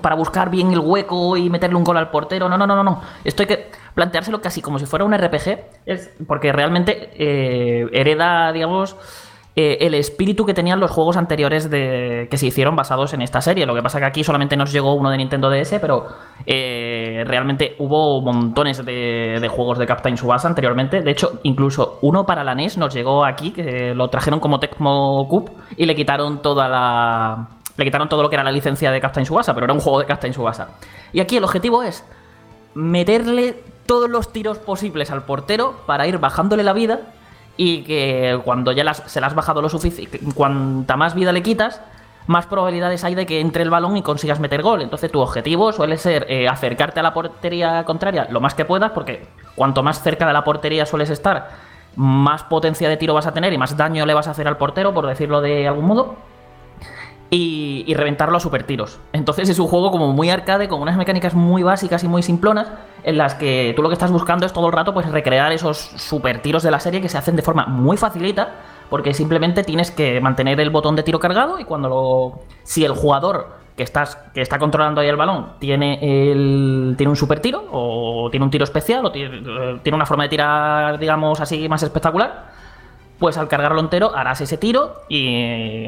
para 0.00 0.16
buscar 0.16 0.50
bien 0.50 0.72
el 0.72 0.80
hueco 0.80 1.36
y 1.36 1.48
meterle 1.48 1.76
un 1.76 1.84
gol 1.84 1.96
al 1.96 2.10
portero. 2.10 2.48
No, 2.48 2.58
no, 2.58 2.66
no, 2.66 2.74
no, 2.74 2.82
no. 2.82 3.02
Esto 3.22 3.44
hay 3.44 3.46
que 3.46 3.70
planteárselo 3.94 4.40
casi 4.40 4.60
como 4.60 4.80
si 4.80 4.86
fuera 4.86 5.04
un 5.04 5.16
RPG, 5.16 6.26
porque 6.26 6.52
realmente 6.52 7.10
eh, 7.14 7.86
hereda, 7.92 8.52
digamos, 8.52 8.96
eh, 9.60 9.84
el 9.84 9.94
espíritu 9.94 10.46
que 10.46 10.54
tenían 10.54 10.78
los 10.78 10.88
juegos 10.92 11.16
anteriores 11.16 11.68
de, 11.68 12.28
que 12.30 12.36
se 12.36 12.46
hicieron 12.46 12.76
basados 12.76 13.12
en 13.12 13.22
esta 13.22 13.40
serie. 13.40 13.66
Lo 13.66 13.74
que 13.74 13.82
pasa 13.82 13.98
que 13.98 14.04
aquí 14.04 14.22
solamente 14.22 14.56
nos 14.56 14.70
llegó 14.70 14.94
uno 14.94 15.10
de 15.10 15.16
Nintendo 15.16 15.50
DS, 15.50 15.78
pero 15.80 16.06
eh, 16.46 17.24
realmente 17.26 17.74
hubo 17.80 18.20
montones 18.22 18.84
de, 18.84 19.38
de 19.40 19.48
juegos 19.48 19.80
de 19.80 19.86
Captain 19.86 20.16
Subasa 20.16 20.46
anteriormente. 20.46 21.02
De 21.02 21.10
hecho, 21.10 21.40
incluso 21.42 21.98
uno 22.02 22.24
para 22.24 22.44
la 22.44 22.54
NES 22.54 22.78
nos 22.78 22.94
llegó 22.94 23.24
aquí, 23.24 23.50
que 23.50 23.96
lo 23.96 24.06
trajeron 24.10 24.38
como 24.38 24.60
Tecmo 24.60 25.26
Cup 25.28 25.50
y 25.76 25.86
le 25.86 25.96
quitaron 25.96 26.40
toda 26.40 26.68
la. 26.68 27.48
Le 27.76 27.84
quitaron 27.84 28.08
todo 28.08 28.22
lo 28.22 28.30
que 28.30 28.36
era 28.36 28.44
la 28.44 28.52
licencia 28.52 28.92
de 28.92 29.00
Captain 29.00 29.26
Subasa, 29.26 29.54
pero 29.54 29.64
era 29.64 29.74
un 29.74 29.80
juego 29.80 29.98
de 29.98 30.06
Captain 30.06 30.32
Subasa. 30.32 30.68
Y 31.12 31.18
aquí 31.18 31.36
el 31.36 31.42
objetivo 31.42 31.82
es 31.82 32.04
meterle 32.74 33.56
todos 33.86 34.08
los 34.08 34.32
tiros 34.32 34.58
posibles 34.58 35.10
al 35.10 35.24
portero 35.24 35.80
para 35.84 36.06
ir 36.06 36.18
bajándole 36.18 36.62
la 36.62 36.74
vida 36.74 37.00
y 37.58 37.82
que 37.82 38.40
cuando 38.44 38.72
ya 38.72 38.84
las- 38.84 39.02
se 39.06 39.20
le 39.20 39.26
has 39.26 39.34
bajado 39.34 39.60
lo 39.60 39.68
suficiente, 39.68 40.18
cuanta 40.34 40.96
más 40.96 41.14
vida 41.14 41.32
le 41.32 41.42
quitas, 41.42 41.82
más 42.26 42.46
probabilidades 42.46 43.04
hay 43.04 43.14
de 43.14 43.26
que 43.26 43.40
entre 43.40 43.62
el 43.62 43.70
balón 43.70 43.96
y 43.96 44.02
consigas 44.02 44.38
meter 44.40 44.62
gol. 44.62 44.80
Entonces 44.80 45.10
tu 45.12 45.20
objetivo 45.20 45.72
suele 45.72 45.98
ser 45.98 46.24
eh, 46.28 46.48
acercarte 46.48 47.00
a 47.00 47.02
la 47.02 47.12
portería 47.12 47.84
contraria 47.84 48.28
lo 48.30 48.40
más 48.40 48.54
que 48.54 48.64
puedas, 48.64 48.92
porque 48.92 49.26
cuanto 49.56 49.82
más 49.82 50.02
cerca 50.02 50.26
de 50.26 50.32
la 50.32 50.44
portería 50.44 50.86
sueles 50.86 51.10
estar, 51.10 51.48
más 51.96 52.44
potencia 52.44 52.88
de 52.88 52.96
tiro 52.96 53.12
vas 53.14 53.26
a 53.26 53.32
tener 53.34 53.52
y 53.52 53.58
más 53.58 53.76
daño 53.76 54.06
le 54.06 54.14
vas 54.14 54.28
a 54.28 54.30
hacer 54.30 54.46
al 54.46 54.56
portero, 54.56 54.94
por 54.94 55.06
decirlo 55.06 55.40
de 55.40 55.66
algún 55.66 55.86
modo 55.86 56.16
y, 57.30 57.94
reventarlo 57.94 58.36
a 58.36 58.40
super 58.40 58.64
tiros. 58.64 59.00
Entonces 59.12 59.48
es 59.48 59.58
un 59.58 59.66
juego 59.66 59.90
como 59.90 60.12
muy 60.12 60.30
arcade, 60.30 60.68
con 60.68 60.80
unas 60.80 60.96
mecánicas 60.96 61.34
muy 61.34 61.62
básicas 61.62 62.02
y 62.04 62.08
muy 62.08 62.22
simplonas, 62.22 62.68
en 63.02 63.18
las 63.18 63.34
que 63.34 63.72
tú 63.76 63.82
lo 63.82 63.88
que 63.88 63.94
estás 63.94 64.10
buscando 64.10 64.46
es 64.46 64.52
todo 64.52 64.66
el 64.66 64.72
rato 64.72 64.94
pues 64.94 65.10
recrear 65.10 65.52
esos 65.52 65.78
super 65.78 66.40
tiros 66.40 66.62
de 66.62 66.70
la 66.70 66.80
serie 66.80 67.00
que 67.00 67.08
se 67.08 67.18
hacen 67.18 67.36
de 67.36 67.42
forma 67.42 67.66
muy 67.66 67.96
facilita, 67.96 68.54
porque 68.88 69.12
simplemente 69.12 69.62
tienes 69.62 69.90
que 69.90 70.20
mantener 70.20 70.60
el 70.60 70.70
botón 70.70 70.96
de 70.96 71.02
tiro 71.02 71.20
cargado 71.20 71.58
y 71.58 71.64
cuando 71.64 71.88
lo... 71.88 72.40
Si 72.62 72.84
el 72.84 72.92
jugador 72.92 73.58
que, 73.76 73.82
estás, 73.82 74.16
que 74.32 74.40
está 74.40 74.58
controlando 74.58 75.00
ahí 75.00 75.08
el 75.08 75.16
balón 75.16 75.52
tiene, 75.58 75.98
el, 76.02 76.94
tiene 76.96 77.10
un 77.10 77.16
super 77.16 77.40
tiro 77.40 77.64
o 77.70 78.28
tiene 78.30 78.44
un 78.44 78.50
tiro 78.50 78.64
especial 78.64 79.04
o 79.04 79.12
tiene, 79.12 79.36
eh, 79.36 79.80
tiene 79.82 79.96
una 79.96 80.06
forma 80.06 80.22
de 80.24 80.30
tirar, 80.30 80.98
digamos 80.98 81.40
así, 81.40 81.68
más 81.68 81.82
espectacular, 81.82 82.46
pues 83.18 83.36
al 83.36 83.48
cargarlo 83.48 83.80
entero 83.80 84.14
harás 84.14 84.40
ese 84.40 84.56
tiro 84.56 85.02
y, 85.08 85.86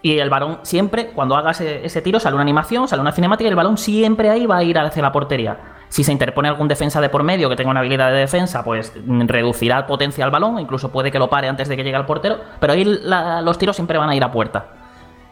y 0.00 0.18
el 0.18 0.30
balón 0.30 0.60
siempre, 0.62 1.08
cuando 1.08 1.36
hagas 1.36 1.60
ese 1.60 2.02
tiro, 2.02 2.20
sale 2.20 2.34
una 2.34 2.42
animación, 2.42 2.86
sale 2.86 3.02
una 3.02 3.12
cinemática 3.12 3.48
y 3.48 3.50
el 3.50 3.56
balón 3.56 3.78
siempre 3.78 4.30
ahí 4.30 4.46
va 4.46 4.58
a 4.58 4.62
ir 4.62 4.78
hacia 4.78 5.02
la 5.02 5.10
portería. 5.10 5.56
Si 5.88 6.04
se 6.04 6.12
interpone 6.12 6.48
algún 6.48 6.68
defensa 6.68 7.00
de 7.00 7.08
por 7.08 7.22
medio 7.22 7.48
que 7.48 7.56
tenga 7.56 7.70
una 7.70 7.80
habilidad 7.80 8.10
de 8.12 8.18
defensa, 8.18 8.62
pues 8.62 8.92
reducirá 9.06 9.86
potencia 9.86 10.24
al 10.24 10.30
balón, 10.30 10.60
incluso 10.60 10.92
puede 10.92 11.10
que 11.10 11.18
lo 11.18 11.28
pare 11.28 11.48
antes 11.48 11.68
de 11.68 11.76
que 11.76 11.82
llegue 11.82 11.96
al 11.96 12.06
portero, 12.06 12.38
pero 12.60 12.74
ahí 12.74 12.84
los 12.84 13.58
tiros 13.58 13.74
siempre 13.74 13.98
van 13.98 14.10
a 14.10 14.14
ir 14.14 14.22
a 14.22 14.30
puerta. 14.30 14.66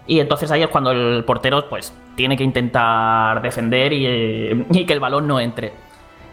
Y 0.09 0.21
entonces 0.21 0.51
ahí 0.51 0.63
es 0.63 0.69
cuando 0.69 0.93
el 0.93 1.25
portero 1.25 1.69
pues 1.69 1.93
tiene 2.15 2.37
que 2.37 2.45
intentar 2.45 3.43
defender 3.43 3.93
y, 3.93 4.67
y 4.71 4.87
que 4.87 4.93
el 4.93 5.01
balón 5.01 5.27
no 5.27 5.39
entre. 5.39 5.73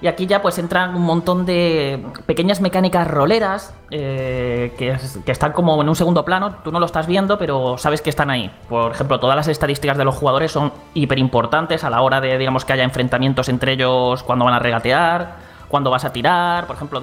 Y 0.03 0.07
aquí 0.07 0.27
ya 0.27 0.41
pues 0.41 0.57
entran 0.57 0.93
un 0.95 1.03
montón 1.03 1.45
de 1.45 1.97
pequeñas 2.25 2.59
mecánicas 2.59 3.07
roleras 3.07 3.73
eh, 3.89 4.73
que, 4.77 4.89
es- 4.89 5.17
que 5.25 5.31
están 5.31 5.53
como 5.53 5.81
en 5.81 5.87
un 5.87 5.95
segundo 5.95 6.25
plano. 6.25 6.57
Tú 6.61 6.73
no 6.73 6.81
lo 6.81 6.85
estás 6.85 7.07
viendo, 7.07 7.37
pero 7.37 7.77
sabes 7.77 8.01
que 8.01 8.09
están 8.09 8.29
ahí. 8.29 8.51
Por 8.67 8.91
ejemplo, 8.91 9.17
todas 9.21 9.37
las 9.37 9.47
estadísticas 9.47 9.97
de 9.97 10.03
los 10.03 10.13
jugadores 10.15 10.51
son 10.51 10.73
hiper 10.93 11.19
importantes 11.19 11.85
a 11.85 11.89
la 11.89 12.01
hora 12.01 12.19
de, 12.19 12.37
digamos, 12.37 12.65
que 12.65 12.73
haya 12.73 12.83
enfrentamientos 12.83 13.47
entre 13.47 13.71
ellos 13.71 14.23
cuando 14.23 14.43
van 14.43 14.55
a 14.55 14.59
regatear, 14.59 15.37
cuando 15.69 15.89
vas 15.89 16.03
a 16.03 16.11
tirar. 16.11 16.67
Por 16.67 16.75
ejemplo, 16.75 16.99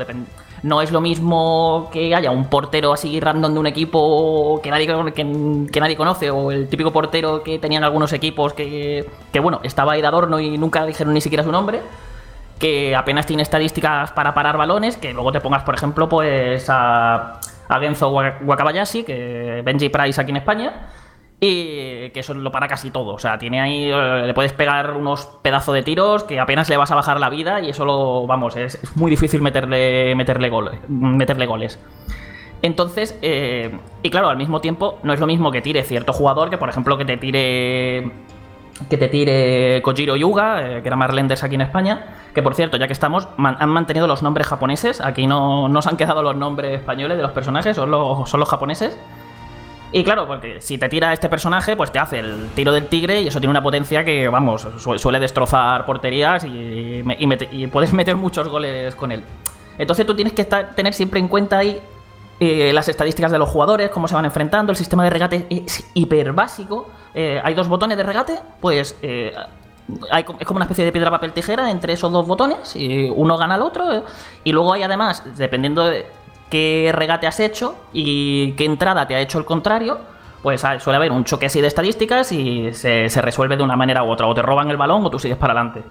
no 0.63 0.83
es 0.83 0.93
lo 0.93 1.01
mismo 1.01 1.89
que 1.91 2.15
haya 2.15 2.31
un 2.31 2.51
portero 2.51 2.93
así 2.93 3.19
random 3.19 3.55
de 3.55 3.61
un 3.61 3.67
equipo 3.67 4.61
que 4.63 4.71
nadie, 4.71 4.87
que 5.15 5.81
nadie 5.81 5.97
conoce, 5.97 6.31
o 6.31 6.53
el 6.53 6.69
típico 6.69 6.93
portero 6.93 7.43
que 7.43 7.59
tenían 7.59 7.83
algunos 7.83 8.13
equipos 8.13 8.53
que, 8.53 9.09
que, 9.33 9.41
bueno, 9.41 9.61
estaba 9.63 9.93
ahí 9.93 10.03
de 10.03 10.07
adorno 10.07 10.39
y 10.39 10.59
nunca 10.59 10.85
dijeron 10.85 11.15
ni 11.15 11.23
siquiera 11.23 11.43
su 11.45 11.51
nombre 11.51 11.81
que 12.61 12.95
apenas 12.95 13.27
tiene 13.27 13.43
estadísticas 13.43 14.13
para 14.13 14.35
parar 14.35 14.57
balones, 14.57 14.97
que 14.97 15.13
luego 15.13 15.33
te 15.33 15.41
pongas, 15.41 15.65
por 15.65 15.75
ejemplo, 15.75 16.09
pues 16.09 16.69
a, 16.69 17.41
a 17.69 17.81
Genzo 17.81 18.13
Wak- 18.13 18.43
Wakabayashi, 18.45 19.03
que 19.03 19.63
Benji 19.65 19.89
Price 19.89 20.21
aquí 20.21 20.31
en 20.31 20.37
España, 20.37 20.73
y 21.41 22.11
que 22.11 22.21
eso 22.21 22.35
lo 22.35 22.53
para 22.53 22.69
casi 22.69 22.91
todo. 22.91 23.15
O 23.15 23.19
sea, 23.19 23.39
tiene 23.39 23.63
ahí, 23.63 23.91
eh, 23.91 24.23
le 24.27 24.35
puedes 24.35 24.53
pegar 24.53 24.93
unos 24.93 25.25
pedazos 25.43 25.75
de 25.75 25.83
tiros 25.83 26.23
que 26.25 26.39
apenas 26.39 26.69
le 26.69 26.77
vas 26.77 26.91
a 26.91 26.95
bajar 26.95 27.19
la 27.19 27.31
vida 27.31 27.61
y 27.61 27.71
eso 27.71 27.87
lo, 27.87 28.27
vamos, 28.27 28.57
es, 28.57 28.79
muy 28.95 29.11
difícil 29.11 29.41
meterle, 29.41 30.15
meterle, 30.15 30.51
goles, 30.51 30.79
meterle 30.89 31.47
goles. 31.47 31.81
Entonces, 32.61 33.19
eh, 33.23 33.75
y 34.03 34.11
claro, 34.11 34.29
al 34.29 34.37
mismo 34.37 34.61
tiempo, 34.61 34.99
no 35.03 35.15
es 35.15 35.21
lo 35.21 35.27
mismo 35.27 35.51
que 35.51 35.63
tire 35.63 35.83
cierto 35.83 36.13
jugador 36.13 36.51
que, 36.51 36.59
por 36.59 36.69
ejemplo, 36.69 36.99
que 36.99 37.07
te 37.07 37.17
tire. 37.17 38.13
Que 38.89 38.97
te 38.97 39.09
tire 39.09 39.83
Kojiro 39.83 40.17
Yuga, 40.17 40.63
eh, 40.79 40.83
que 40.83 40.89
era 40.89 40.97
Marlenders 40.97 41.43
aquí 41.45 41.55
en 41.57 41.61
España. 41.61 42.17
Que 42.35 42.43
por 42.43 42.55
cierto, 42.55 42.77
ya 42.77 42.87
que 42.87 42.93
estamos, 42.93 43.29
han 43.37 43.69
mantenido 43.69 44.07
los 44.07 44.23
nombres 44.23 44.47
japoneses. 44.47 45.01
Aquí 45.01 45.27
no, 45.27 45.69
no 45.69 45.83
se 45.83 45.89
han 45.89 45.97
quedado 45.97 46.23
los 46.23 46.37
nombres 46.37 46.79
españoles 46.81 47.17
de 47.17 47.23
los 47.23 47.33
personajes, 47.33 47.77
son 47.77 47.91
los, 47.91 48.29
son 48.29 48.41
los 48.41 48.49
japoneses. 48.49 48.97
Y 49.93 50.05
claro, 50.05 50.27
porque 50.29 50.61
si 50.61 50.79
te 50.79 50.89
tira 50.89 51.13
este 51.13 51.29
personaje, 51.29 51.77
pues 51.77 51.91
te 51.91 51.99
hace 51.99 52.21
el 52.21 52.51
tiro 52.55 52.73
del 52.73 52.87
tigre 52.87 53.23
y 53.23 53.27
eso 53.27 53.41
tiene 53.41 53.51
una 53.51 53.63
potencia 53.63 54.05
que, 54.05 54.29
vamos, 54.29 54.67
su- 54.79 54.99
suele 55.01 55.19
destrozar 55.19 55.85
porterías 55.85 56.45
y, 56.45 57.03
y 57.51 57.67
puedes 57.67 57.93
meter 57.93 58.15
muchos 58.17 58.47
goles 58.49 58.95
con 58.95 59.11
él. 59.11 59.25
Entonces 59.77 60.07
tú 60.07 60.15
tienes 60.15 60.33
que 60.33 60.43
estar- 60.43 60.77
tener 60.77 60.95
siempre 60.95 61.19
en 61.19 61.27
cuenta 61.27 61.59
ahí 61.59 61.81
eh, 62.39 62.73
las 62.73 62.89
estadísticas 62.89 63.33
de 63.33 63.39
los 63.41 63.49
jugadores, 63.49 63.91
cómo 63.91 64.07
se 64.07 64.15
van 64.15 64.25
enfrentando, 64.25 64.71
el 64.71 64.77
sistema 64.77 65.03
de 65.03 65.11
regate 65.11 65.47
es 65.51 65.85
hiper 65.95 66.33
básico. 66.33 66.89
Eh, 67.15 67.41
hay 67.43 67.55
dos 67.55 67.69
botones 67.69 67.97
de 67.97 68.05
regate, 68.05 68.39
pues 68.61 68.97
eh, 69.03 69.35
hay 70.11 70.25
es 70.39 70.47
como 70.47 70.59
una 70.59 70.65
especie 70.65 70.85
de 70.85 70.93
piedra, 70.93 71.11
papel, 71.11 71.33
tijera 71.33 71.71
entre 71.71 71.93
esos 71.93 72.13
dos 72.13 72.27
botones 72.27 72.77
y 72.77 73.11
uno 73.15 73.37
gana 73.37 73.55
al 73.57 73.63
otro. 73.63 73.93
eh, 73.93 74.03
Y 74.45 74.53
luego 74.53 74.73
hay 74.73 74.83
además, 74.83 75.25
dependiendo 75.37 75.85
de 75.85 76.07
qué 76.49 76.91
regate 76.95 77.27
has 77.27 77.41
hecho 77.41 77.77
y 77.93 78.53
qué 78.53 78.65
entrada 78.65 79.07
te 79.07 79.15
ha 79.15 79.21
hecho 79.21 79.39
el 79.39 79.45
contrario, 79.45 79.99
pues 80.43 80.65
ah, 80.65 80.79
suele 80.81 80.97
haber 80.97 81.13
un 81.13 81.25
choque 81.25 81.47
así 81.47 81.61
de 81.61 81.67
estadísticas 81.67 82.33
y 82.33 82.73
se, 82.73 83.09
se 83.09 83.21
resuelve 83.23 83.57
de 83.57 83.63
una 83.63 83.77
manera 83.77 84.03
u 84.05 84.11
otra. 84.11 84.27
O 84.27 84.35
te 84.35 84.43
roban 84.43 84.71
el 84.71 84.77
balón 84.77 85.05
o 85.05 85.11
tú 85.11 85.19
sigues 85.19 85.37
para 85.37 85.53
adelante. 85.53 85.83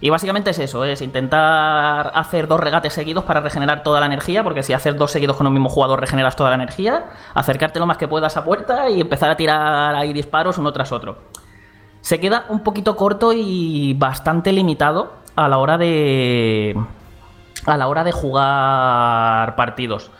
Y 0.00 0.10
básicamente 0.10 0.50
es 0.50 0.58
eso, 0.58 0.84
es 0.84 1.00
intentar 1.00 2.12
hacer 2.14 2.46
dos 2.48 2.60
regates 2.60 2.92
seguidos 2.92 3.24
para 3.24 3.40
regenerar 3.40 3.82
toda 3.82 4.00
la 4.00 4.06
energía, 4.06 4.44
porque 4.44 4.62
si 4.62 4.72
haces 4.72 4.96
dos 4.96 5.10
seguidos 5.10 5.36
con 5.36 5.46
un 5.46 5.52
mismo 5.52 5.68
jugador 5.68 6.00
regeneras 6.00 6.36
toda 6.36 6.50
la 6.50 6.56
energía, 6.56 7.06
acercarte 7.34 7.78
lo 7.78 7.86
más 7.86 7.96
que 7.96 8.06
puedas 8.06 8.36
a 8.36 8.44
puerta 8.44 8.90
y 8.90 9.00
empezar 9.00 9.30
a 9.30 9.36
tirar 9.36 9.94
ahí 9.94 10.12
disparos 10.12 10.58
uno 10.58 10.72
tras 10.72 10.92
otro. 10.92 11.18
Se 12.02 12.20
queda 12.20 12.44
un 12.50 12.60
poquito 12.60 12.94
corto 12.94 13.32
y 13.32 13.94
bastante 13.94 14.52
limitado 14.52 15.14
a 15.34 15.48
la 15.48 15.58
hora 15.58 15.78
de 15.78 16.76
a 17.64 17.76
la 17.76 17.88
hora 17.88 18.04
de 18.04 18.12
jugar 18.12 19.56
partidos. 19.56 20.10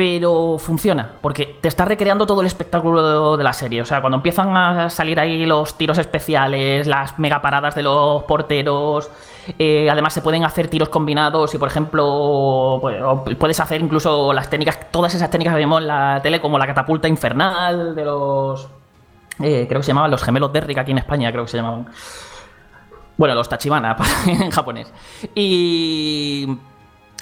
Pero 0.00 0.56
funciona, 0.58 1.10
porque 1.20 1.58
te 1.60 1.68
está 1.68 1.84
recreando 1.84 2.26
todo 2.26 2.40
el 2.40 2.46
espectáculo 2.46 3.36
de 3.36 3.44
la 3.44 3.52
serie. 3.52 3.82
O 3.82 3.84
sea, 3.84 4.00
cuando 4.00 4.16
empiezan 4.16 4.56
a 4.56 4.88
salir 4.88 5.20
ahí 5.20 5.44
los 5.44 5.76
tiros 5.76 5.98
especiales, 5.98 6.86
las 6.86 7.18
mega 7.18 7.42
paradas 7.42 7.74
de 7.74 7.82
los 7.82 8.22
porteros, 8.22 9.10
eh, 9.58 9.90
además 9.90 10.14
se 10.14 10.22
pueden 10.22 10.42
hacer 10.42 10.68
tiros 10.68 10.88
combinados 10.88 11.54
y, 11.54 11.58
por 11.58 11.68
ejemplo, 11.68 12.78
pues, 12.80 12.96
puedes 13.36 13.60
hacer 13.60 13.82
incluso 13.82 14.32
las 14.32 14.48
técnicas, 14.48 14.90
todas 14.90 15.14
esas 15.14 15.28
técnicas 15.28 15.52
que 15.52 15.58
vemos 15.58 15.82
en 15.82 15.88
la 15.88 16.20
tele, 16.22 16.40
como 16.40 16.56
la 16.58 16.66
catapulta 16.66 17.06
infernal 17.06 17.94
de 17.94 18.04
los. 18.06 18.68
eh, 19.38 19.66
creo 19.68 19.80
que 19.80 19.84
se 19.84 19.88
llamaban 19.88 20.10
los 20.10 20.22
gemelos 20.22 20.50
Derrick 20.50 20.78
aquí 20.78 20.92
en 20.92 20.98
España, 20.98 21.30
creo 21.30 21.44
que 21.44 21.50
se 21.50 21.58
llamaban. 21.58 21.88
Bueno, 23.18 23.34
los 23.34 23.50
Tachibana 23.50 23.98
en 24.26 24.50
japonés. 24.50 24.90
Y. 25.34 26.56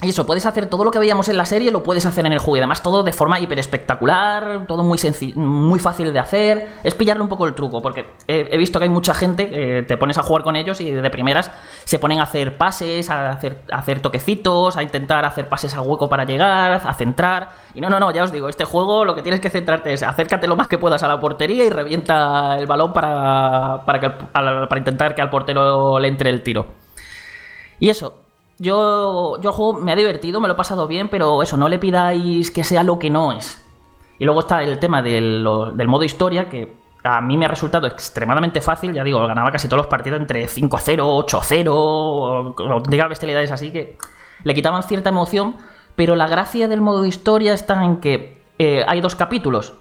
Y 0.00 0.10
eso, 0.10 0.24
puedes 0.24 0.46
hacer 0.46 0.66
todo 0.66 0.84
lo 0.84 0.92
que 0.92 1.00
veíamos 1.00 1.28
en 1.28 1.36
la 1.36 1.44
serie, 1.44 1.72
lo 1.72 1.82
puedes 1.82 2.06
hacer 2.06 2.24
en 2.24 2.32
el 2.32 2.38
juego. 2.38 2.56
Y 2.56 2.60
además 2.60 2.82
todo 2.82 3.02
de 3.02 3.12
forma 3.12 3.40
hiper 3.40 3.58
espectacular, 3.58 4.64
todo 4.68 4.84
muy 4.84 4.98
muy 5.34 5.80
fácil 5.80 6.12
de 6.12 6.18
hacer. 6.20 6.68
Es 6.84 6.94
pillarle 6.94 7.22
un 7.24 7.28
poco 7.28 7.46
el 7.46 7.54
truco, 7.54 7.82
porque 7.82 8.06
he, 8.28 8.56
visto 8.56 8.78
que 8.78 8.84
hay 8.84 8.90
mucha 8.90 9.12
gente, 9.12 9.50
que 9.50 9.82
te 9.82 9.96
pones 9.96 10.16
a 10.16 10.22
jugar 10.22 10.44
con 10.44 10.54
ellos 10.54 10.80
y 10.80 10.92
de 10.92 11.10
primeras 11.10 11.50
se 11.82 11.98
ponen 11.98 12.20
a 12.20 12.24
hacer 12.24 12.56
pases, 12.56 13.10
a 13.10 13.30
hacer, 13.30 13.64
a 13.72 13.78
hacer 13.78 14.00
toquecitos, 14.00 14.76
a 14.76 14.84
intentar 14.84 15.24
hacer 15.24 15.48
pases 15.48 15.74
al 15.74 15.80
hueco 15.80 16.08
para 16.08 16.24
llegar, 16.24 16.80
a 16.84 16.94
centrar. 16.94 17.50
Y 17.74 17.80
no, 17.80 17.90
no, 17.90 17.98
no, 17.98 18.12
ya 18.12 18.22
os 18.22 18.30
digo, 18.30 18.48
este 18.48 18.64
juego 18.64 19.04
lo 19.04 19.16
que 19.16 19.22
tienes 19.22 19.40
que 19.40 19.50
centrarte 19.50 19.92
es 19.92 20.04
acércate 20.04 20.46
lo 20.46 20.54
más 20.54 20.68
que 20.68 20.78
puedas 20.78 21.02
a 21.02 21.08
la 21.08 21.18
portería 21.18 21.64
y 21.64 21.70
revienta 21.70 22.56
el 22.56 22.66
balón 22.66 22.92
para, 22.92 23.82
para, 23.84 23.98
que 23.98 24.10
para 24.10 24.78
intentar 24.78 25.16
que 25.16 25.22
al 25.22 25.30
portero 25.30 25.98
le 25.98 26.06
entre 26.06 26.30
el 26.30 26.44
tiro. 26.44 26.66
Y 27.80 27.90
eso, 27.90 28.27
yo, 28.58 29.40
yo 29.40 29.52
juego 29.52 29.74
me 29.80 29.92
ha 29.92 29.96
divertido, 29.96 30.40
me 30.40 30.48
lo 30.48 30.54
he 30.54 30.56
pasado 30.56 30.86
bien, 30.86 31.08
pero 31.08 31.42
eso, 31.42 31.56
no 31.56 31.68
le 31.68 31.78
pidáis 31.78 32.50
que 32.50 32.64
sea 32.64 32.82
lo 32.82 32.98
que 32.98 33.10
no 33.10 33.32
es. 33.32 33.64
Y 34.18 34.24
luego 34.24 34.40
está 34.40 34.62
el 34.62 34.78
tema 34.78 35.00
del, 35.02 35.42
modo 35.86 36.02
historia, 36.04 36.48
que 36.48 36.76
a 37.04 37.20
mí 37.20 37.36
me 37.36 37.44
ha 37.44 37.48
resultado 37.48 37.86
extremadamente 37.86 38.60
fácil. 38.60 38.92
Ya 38.92 39.04
digo, 39.04 39.24
ganaba 39.26 39.52
casi 39.52 39.68
todos 39.68 39.78
los 39.82 39.86
partidos 39.86 40.20
entre 40.20 40.46
5-0, 40.48 40.98
8-0, 41.24 41.68
o- 41.72 42.54
o 42.58 42.72
auténticas 42.72 43.08
bestialidades 43.08 43.52
así 43.52 43.70
que 43.70 43.96
le 44.42 44.54
quitaban 44.54 44.82
cierta 44.82 45.10
emoción. 45.10 45.56
Pero 45.94 46.16
la 46.16 46.26
gracia 46.28 46.66
del 46.68 46.80
modo 46.80 47.04
historia 47.06 47.54
está 47.54 47.84
en 47.84 47.98
que 47.98 48.42
eh, 48.58 48.84
hay 48.86 49.00
dos 49.00 49.14
capítulos. 49.14 49.74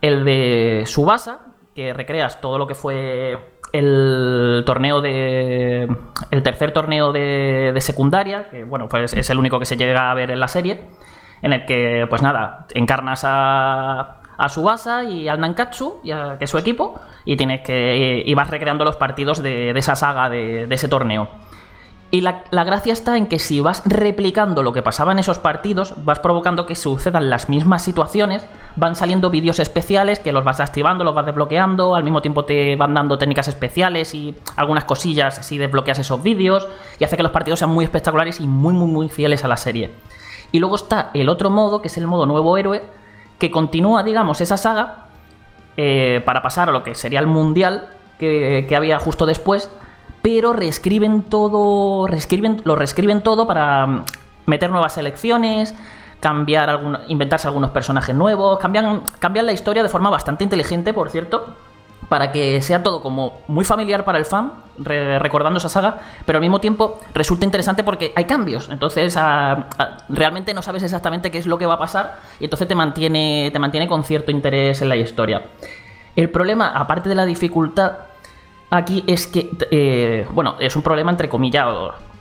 El 0.00 0.24
de 0.24 0.84
Subasa, 0.86 1.40
que 1.74 1.92
recreas 1.92 2.40
todo 2.40 2.58
lo 2.58 2.66
que 2.66 2.74
fue 2.74 3.57
el 3.72 4.62
torneo 4.66 5.00
de. 5.00 5.88
El 6.30 6.42
tercer 6.42 6.72
torneo 6.72 7.12
de, 7.12 7.74
secundaria, 7.80 8.48
que 8.50 8.64
bueno, 8.64 8.88
pues 8.88 9.14
es 9.14 9.30
el 9.30 9.38
único 9.38 9.58
que 9.58 9.64
se 9.66 9.76
llega 9.76 10.10
a 10.10 10.14
ver 10.14 10.30
en 10.30 10.40
la 10.40 10.48
serie. 10.48 10.82
En 11.42 11.52
el 11.52 11.66
que, 11.66 12.06
pues 12.10 12.20
nada, 12.22 12.66
encarnas 12.74 13.22
a, 13.24 14.20
a 14.36 14.48
Subasa 14.48 15.04
y 15.04 15.28
al 15.28 15.38
Nankatsu, 15.40 16.00
y 16.02 16.10
a- 16.10 16.36
que 16.38 16.44
es 16.46 16.50
su 16.50 16.58
equipo, 16.58 17.00
y 17.24 17.36
tienes 17.36 17.60
que. 17.62 18.22
y 18.24 18.34
vas 18.34 18.50
recreando 18.50 18.84
los 18.84 18.96
partidos 18.96 19.42
de, 19.42 19.70
esa 19.70 19.94
saga 19.96 20.28
de 20.28 20.66
ese 20.70 20.88
torneo. 20.88 21.28
Y 22.10 22.22
la, 22.22 22.44
la 22.50 22.64
gracia 22.64 22.94
está 22.94 23.18
en 23.18 23.26
que 23.26 23.38
si 23.38 23.60
vas 23.60 23.82
replicando 23.84 24.62
lo 24.62 24.72
que 24.72 24.82
pasaba 24.82 25.12
en 25.12 25.18
esos 25.18 25.38
partidos, 25.38 25.92
vas 26.04 26.20
provocando 26.20 26.64
que 26.64 26.74
sucedan 26.74 27.28
las 27.28 27.50
mismas 27.50 27.82
situaciones, 27.82 28.46
van 28.76 28.96
saliendo 28.96 29.28
vídeos 29.28 29.58
especiales 29.58 30.18
que 30.18 30.32
los 30.32 30.42
vas 30.42 30.58
activando, 30.60 31.04
los 31.04 31.14
vas 31.14 31.26
desbloqueando, 31.26 31.94
al 31.94 32.04
mismo 32.04 32.22
tiempo 32.22 32.46
te 32.46 32.76
van 32.76 32.94
dando 32.94 33.18
técnicas 33.18 33.48
especiales 33.48 34.14
y 34.14 34.34
algunas 34.56 34.84
cosillas 34.84 35.44
si 35.44 35.58
desbloqueas 35.58 35.98
esos 35.98 36.22
vídeos, 36.22 36.66
y 36.98 37.04
hace 37.04 37.16
que 37.16 37.22
los 37.22 37.32
partidos 37.32 37.58
sean 37.58 37.72
muy 37.72 37.84
espectaculares 37.84 38.40
y 38.40 38.46
muy, 38.46 38.72
muy, 38.72 38.88
muy 38.88 39.08
fieles 39.10 39.44
a 39.44 39.48
la 39.48 39.58
serie. 39.58 39.90
Y 40.50 40.60
luego 40.60 40.76
está 40.76 41.10
el 41.12 41.28
otro 41.28 41.50
modo, 41.50 41.82
que 41.82 41.88
es 41.88 41.98
el 41.98 42.06
modo 42.06 42.24
nuevo 42.24 42.56
héroe, 42.56 42.82
que 43.38 43.50
continúa, 43.50 44.02
digamos, 44.02 44.40
esa 44.40 44.56
saga 44.56 45.08
eh, 45.76 46.22
para 46.24 46.40
pasar 46.40 46.70
a 46.70 46.72
lo 46.72 46.82
que 46.82 46.94
sería 46.94 47.20
el 47.20 47.26
mundial 47.26 47.88
que, 48.18 48.64
que 48.66 48.76
había 48.76 48.98
justo 48.98 49.26
después, 49.26 49.70
pero 50.22 50.52
reescriben 50.52 51.22
todo, 51.22 52.06
reescriben, 52.06 52.62
lo 52.64 52.76
reescriben 52.76 53.22
todo 53.22 53.46
para 53.46 53.86
mm, 53.86 54.04
meter 54.46 54.70
nuevas 54.70 54.94
selecciones, 54.94 55.74
cambiar 56.20 56.68
algún, 56.70 56.98
inventarse 57.08 57.46
algunos 57.46 57.70
personajes 57.70 58.14
nuevos, 58.14 58.58
cambian, 58.58 59.02
cambian 59.18 59.46
la 59.46 59.52
historia 59.52 59.82
de 59.82 59.88
forma 59.88 60.10
bastante 60.10 60.44
inteligente, 60.44 60.92
por 60.92 61.10
cierto, 61.10 61.54
para 62.08 62.32
que 62.32 62.62
sea 62.62 62.82
todo 62.82 63.02
como 63.02 63.40
muy 63.48 63.64
familiar 63.64 64.04
para 64.04 64.18
el 64.18 64.24
fan, 64.24 64.52
re- 64.78 65.18
recordando 65.18 65.58
esa 65.58 65.68
saga, 65.68 65.98
pero 66.24 66.38
al 66.38 66.40
mismo 66.40 66.58
tiempo 66.58 66.98
resulta 67.12 67.44
interesante 67.44 67.84
porque 67.84 68.12
hay 68.16 68.24
cambios. 68.24 68.68
Entonces, 68.70 69.16
realmente 70.08 70.54
no 70.54 70.62
sabes 70.62 70.82
exactamente 70.82 71.30
qué 71.30 71.38
es 71.38 71.46
lo 71.46 71.58
que 71.58 71.66
va 71.66 71.74
a 71.74 71.78
pasar 71.78 72.20
y 72.40 72.44
entonces 72.44 72.66
te 72.66 72.74
mantiene, 72.74 73.50
te 73.52 73.58
mantiene 73.58 73.86
con 73.86 74.04
cierto 74.04 74.30
interés 74.30 74.80
en 74.80 74.88
la 74.88 74.96
historia. 74.96 75.42
El 76.16 76.30
problema, 76.30 76.68
aparte 76.70 77.08
de 77.10 77.14
la 77.14 77.26
dificultad, 77.26 77.92
aquí 78.70 79.04
es 79.06 79.26
que, 79.26 79.50
eh, 79.70 80.26
bueno, 80.32 80.56
es 80.58 80.76
un 80.76 80.82
problema 80.82 81.10
entre 81.10 81.28
comillas, 81.28 81.66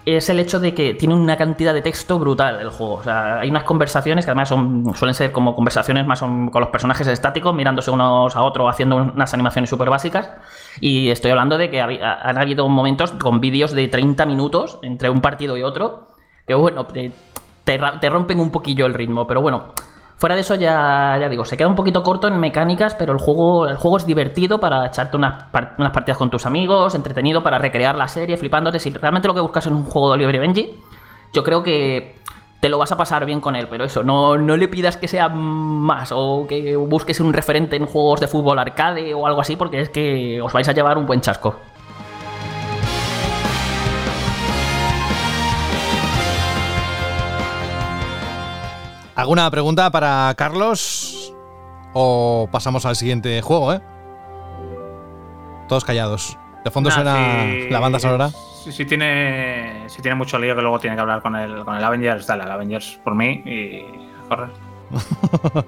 es 0.06 0.30
el 0.30 0.40
hecho 0.40 0.60
de 0.60 0.74
que 0.74 0.94
tiene 0.94 1.14
una 1.14 1.36
cantidad 1.36 1.74
de 1.74 1.82
texto 1.82 2.18
brutal 2.18 2.62
el 2.62 2.70
juego. 2.70 2.94
O 2.94 3.04
sea, 3.04 3.40
hay 3.40 3.50
unas 3.50 3.64
conversaciones 3.64 4.24
que 4.24 4.32
además 4.32 4.48
son, 4.48 4.96
suelen 4.96 5.14
ser 5.14 5.34
como 5.34 5.54
conversaciones 5.54 6.08
más 6.08 6.22
con 6.22 6.50
los 6.54 6.70
personajes 6.70 7.08
estáticos, 7.08 7.54
mirándose 7.54 7.92
unos 7.92 8.34
a 8.36 8.42
otros, 8.42 8.70
haciendo 8.70 8.96
unas 8.96 9.34
animaciones 9.34 9.70
súper 9.70 9.90
básicas. 9.90 10.32
Y 10.80 11.10
estoy 11.10 11.32
hablando 11.32 11.58
de 11.58 11.70
que 11.70 11.82
han 11.82 12.38
habido 12.38 12.70
momentos 12.70 13.12
con 13.12 13.42
vídeos 13.42 13.74
de 13.74 13.90
30 13.90 14.26
minutos 14.26 14.80
entre 14.82 15.10
un 15.10 15.20
partido 15.20 15.58
y 15.58 15.64
otro, 15.64 16.08
que 16.48 16.54
bueno, 16.54 16.88
te 16.88 18.10
rompen 18.10 18.40
un 18.40 18.50
poquillo 18.50 18.86
el 18.86 18.94
ritmo, 18.94 19.28
pero 19.28 19.42
bueno. 19.42 19.74
Fuera 20.18 20.34
de 20.34 20.42
eso 20.42 20.56
ya, 20.56 21.20
digo, 21.30 21.46
se 21.46 21.56
queda 21.58 21.68
un 21.68 21.76
poquito 21.76 22.02
corto 22.02 22.28
en 22.28 22.40
mecánicas, 22.40 22.96
pero 22.96 23.14
el 23.14 23.20
juego, 23.20 23.68
el 23.68 23.78
juego 23.78 23.98
es 23.98 24.06
divertido 24.08 24.60
para 24.60 24.88
echarte 24.88 25.16
unas, 25.16 25.46
unas 25.78 25.92
partidas 25.92 26.18
con 26.18 26.32
tus 26.32 26.48
amigos, 26.48 26.96
entretenido 26.96 27.44
para 27.44 27.60
recrear 27.60 27.96
la 27.96 28.08
serie, 28.08 28.36
flipándote. 28.36 28.80
Si 28.80 28.90
realmente 28.90 29.28
lo 29.28 29.36
que 29.36 29.42
buscas 29.42 29.68
es 29.68 29.72
un 29.72 29.84
juego 29.84 30.18
de 30.18 30.24
y 30.24 30.40
Benji, 30.40 30.76
yo 31.34 31.44
creo 31.44 31.62
que 31.62 32.16
te 32.60 32.68
lo 32.68 32.80
vas 32.80 32.92
a 32.92 32.98
pasar 32.98 33.28
bien 33.28 33.40
con 33.40 33.56
él, 33.56 33.68
pero 33.70 33.84
eso, 33.84 34.02
no, 34.02 34.40
no 34.40 34.58
le 34.58 34.68
pidas 34.68 34.98
que 34.98 35.08
sea 35.08 35.30
más 35.30 36.12
o 36.12 36.48
que 36.50 36.76
busques 36.76 37.20
un 37.20 37.32
referente 37.32 37.76
en 37.76 37.86
juegos 37.86 38.20
de 38.20 38.28
fútbol 38.28 38.58
arcade 38.58 39.14
o 39.14 39.28
algo 39.28 39.42
así, 39.42 39.56
porque 39.56 39.82
es 39.82 39.90
que 39.90 40.42
os 40.42 40.52
vais 40.52 40.68
a 40.68 40.74
llevar 40.74 40.98
un 40.98 41.06
buen 41.06 41.22
chasco. 41.22 41.58
¿Alguna 49.18 49.50
pregunta 49.52 49.90
para 49.90 50.34
Carlos? 50.38 51.34
¿O 51.94 52.48
pasamos 52.52 52.86
al 52.86 52.96
siguiente 52.96 53.42
juego, 53.42 53.74
eh? 53.74 53.82
Todos 55.68 55.84
callados. 55.84 56.38
De 56.64 56.72
fondo 56.72 56.90
Nah, 56.90 56.96
suena 56.96 57.46
si- 57.52 57.70
la 57.70 57.80
banda 57.80 58.00
sonora. 58.00 58.30
Si, 58.64 58.72
si 58.72 58.86
tiene, 58.86 59.84
si 59.90 60.02
tiene 60.02 60.16
mucho 60.16 60.38
lío 60.38 60.56
que 60.56 60.62
luego 60.62 60.80
tiene 60.80 60.96
que 60.96 61.02
hablar 61.02 61.22
con 61.22 61.36
el, 61.36 61.66
con 61.66 61.76
el 61.76 61.84
Avengers, 61.84 62.28
dale 62.28 62.44
al 62.44 62.52
Avengers 62.52 63.00
por 63.04 63.16
mí 63.16 63.42
y 63.46 63.82
correr. 64.30 64.50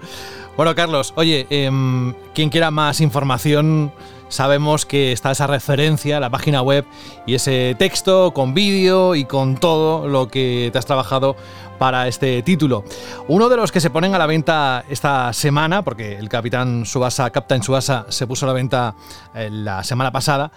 Bueno, 0.58 0.76
Carlos, 0.76 1.14
oye, 1.16 1.48
em, 1.50 2.14
quien 2.36 2.50
quiera 2.50 2.70
más 2.70 3.00
información, 3.00 3.94
sabemos 4.30 4.86
que 4.86 5.12
está 5.12 5.32
esa 5.32 5.48
referencia, 5.48 6.20
la 6.20 6.30
página 6.30 6.62
web 6.62 6.86
y 7.26 7.36
ese 7.36 7.76
texto 7.78 8.32
con 8.34 8.54
vídeo 8.54 9.16
y 9.16 9.26
con 9.26 9.58
todo 9.58 10.08
lo 10.08 10.28
que 10.30 10.70
te 10.72 10.80
has 10.80 10.86
trabajado 10.86 11.36
para 11.78 12.08
este 12.08 12.44
título. 12.44 12.84
Uno 13.28 13.50
de 13.50 13.58
los 13.58 13.72
que 13.72 13.80
se 13.80 13.90
ponen 13.90 14.14
a 14.14 14.18
la 14.18 14.28
venta 14.28 14.86
esta 14.90 15.34
semana, 15.34 15.84
porque 15.84 16.18
el 16.18 16.30
Capitán 16.30 16.86
Subasa, 16.86 17.30
Captain 17.32 17.64
Subasa, 17.64 18.06
se 18.10 18.28
puso 18.28 18.46
a 18.46 18.48
la 18.48 18.54
venta 18.54 18.96
eh, 19.34 19.50
la 19.52 19.84
semana 19.84 20.12
pasada, 20.12 20.52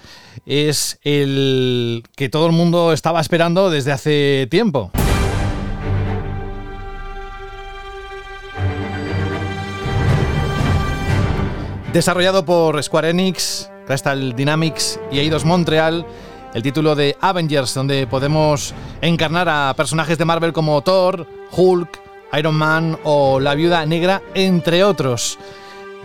es 0.45 0.99
el 1.03 2.03
que 2.17 2.29
todo 2.29 2.47
el 2.47 2.53
mundo 2.53 2.93
estaba 2.93 3.21
esperando 3.21 3.71
desde 3.71 3.93
hace 3.93 4.47
tiempo. 4.51 4.91
Desarrollado 11.93 12.43
por 12.47 12.83
Square 12.83 13.11
Enix, 13.11 13.71
Crystal 13.87 14.35
Dynamics 14.35 14.99
y 15.11 15.19
Eidos 15.19 15.45
Montreal, 15.45 16.07
el 16.55 16.63
título 16.63 16.95
de 16.95 17.19
Avengers, 17.21 17.75
donde 17.75 18.07
podemos 18.07 18.73
encarnar 19.03 19.47
a 19.51 19.75
personajes 19.77 20.17
de 20.17 20.25
Marvel 20.25 20.55
como 20.55 20.81
Thor, 20.81 21.27
Hulk, 21.51 22.01
Iron 22.39 22.55
Man 22.55 22.99
o 23.05 23.41
la 23.41 23.55
Viuda 23.55 23.85
Negra, 23.85 24.23
entre 24.33 24.85
otros. 24.85 25.39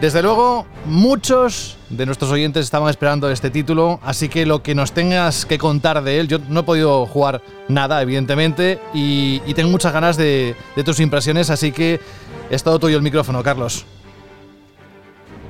Desde 0.02 0.22
luego, 0.22 0.66
muchos 0.86 1.78
de 1.90 2.06
nuestros 2.06 2.32
oyentes 2.32 2.66
estaban 2.66 2.90
esperando 2.90 3.32
este 3.32 3.50
título, 3.50 4.02
así 4.04 4.28
que 4.28 4.46
lo 4.46 4.62
que 4.62 4.76
nos 4.76 4.92
tengas 4.92 5.46
que 5.46 5.58
contar 5.58 6.04
de 6.04 6.20
él, 6.20 6.28
yo 6.28 6.40
no 6.50 6.60
he 6.60 6.64
podido 6.64 7.06
jugar 7.06 7.42
nada, 7.70 8.02
evidentemente, 8.02 8.82
y, 8.94 9.40
tengo 9.54 9.70
muchas 9.70 9.94
ganas 9.94 10.18
de, 10.18 10.54
de 10.76 10.84
tus 10.84 11.00
impresiones, 11.00 11.50
así 11.50 11.72
que 11.72 12.02
es 12.50 12.62
todo 12.62 12.78
tuyo 12.78 12.98
el 12.98 13.04
micrófono, 13.04 13.42
Carlos. 13.42 13.86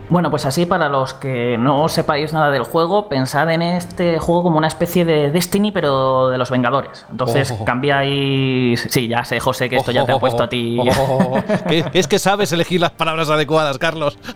Bueno, 0.10 0.30
pues 0.32 0.46
así 0.46 0.66
para 0.66 0.88
los 0.88 1.14
que 1.14 1.58
no 1.58 1.90
sepáis 1.90 2.32
nada 2.32 2.50
del 2.50 2.64
juego, 2.64 3.10
pensad 3.10 3.50
en 3.52 3.62
este 3.62 4.20
juego 4.20 4.44
como 4.44 4.58
una 4.58 4.68
especie 4.68 5.04
de 5.04 5.32
Destiny, 5.32 5.72
pero 5.72 6.30
de 6.30 6.38
los 6.38 6.50
Vengadores. 6.50 7.06
Entonces 7.12 7.52
Oh. 7.52 7.66
cambiáis... 7.66 8.88
Sí, 8.90 9.08
ya 9.10 9.24
sé, 9.26 9.40
José, 9.40 9.70
que 9.70 9.76
esto 9.78 9.92
ya 9.92 10.06
te 10.06 10.14
ha 10.14 10.20
puesto 10.20 10.44
a 10.44 10.48
ti... 10.50 10.78
Oh, 10.98 11.38
es 11.94 12.08
que 12.08 12.20
sabes 12.20 12.52
elegir 12.54 12.80
las 12.80 12.92
palabras 12.92 13.30
adecuadas, 13.30 13.78
Carlos. 13.78 14.18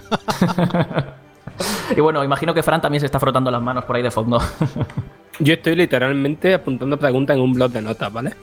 Y 1.95 1.99
bueno, 1.99 2.23
imagino 2.23 2.53
que 2.55 2.63
Fran 2.63 2.81
también 2.81 3.01
se 3.01 3.05
está 3.05 3.19
frotando 3.19 3.51
las 3.51 3.61
manos 3.61 3.83
por 3.85 3.95
ahí 3.95 4.01
de 4.01 4.09
fondo. 4.09 4.39
Yo 5.39 5.53
estoy 5.53 5.75
literalmente 5.75 6.55
apuntando 6.55 6.97
preguntas 6.97 7.35
en 7.35 7.43
un 7.43 7.53
blog 7.53 7.69
de 7.71 7.81
notas, 7.83 8.11
¿vale? 8.11 8.33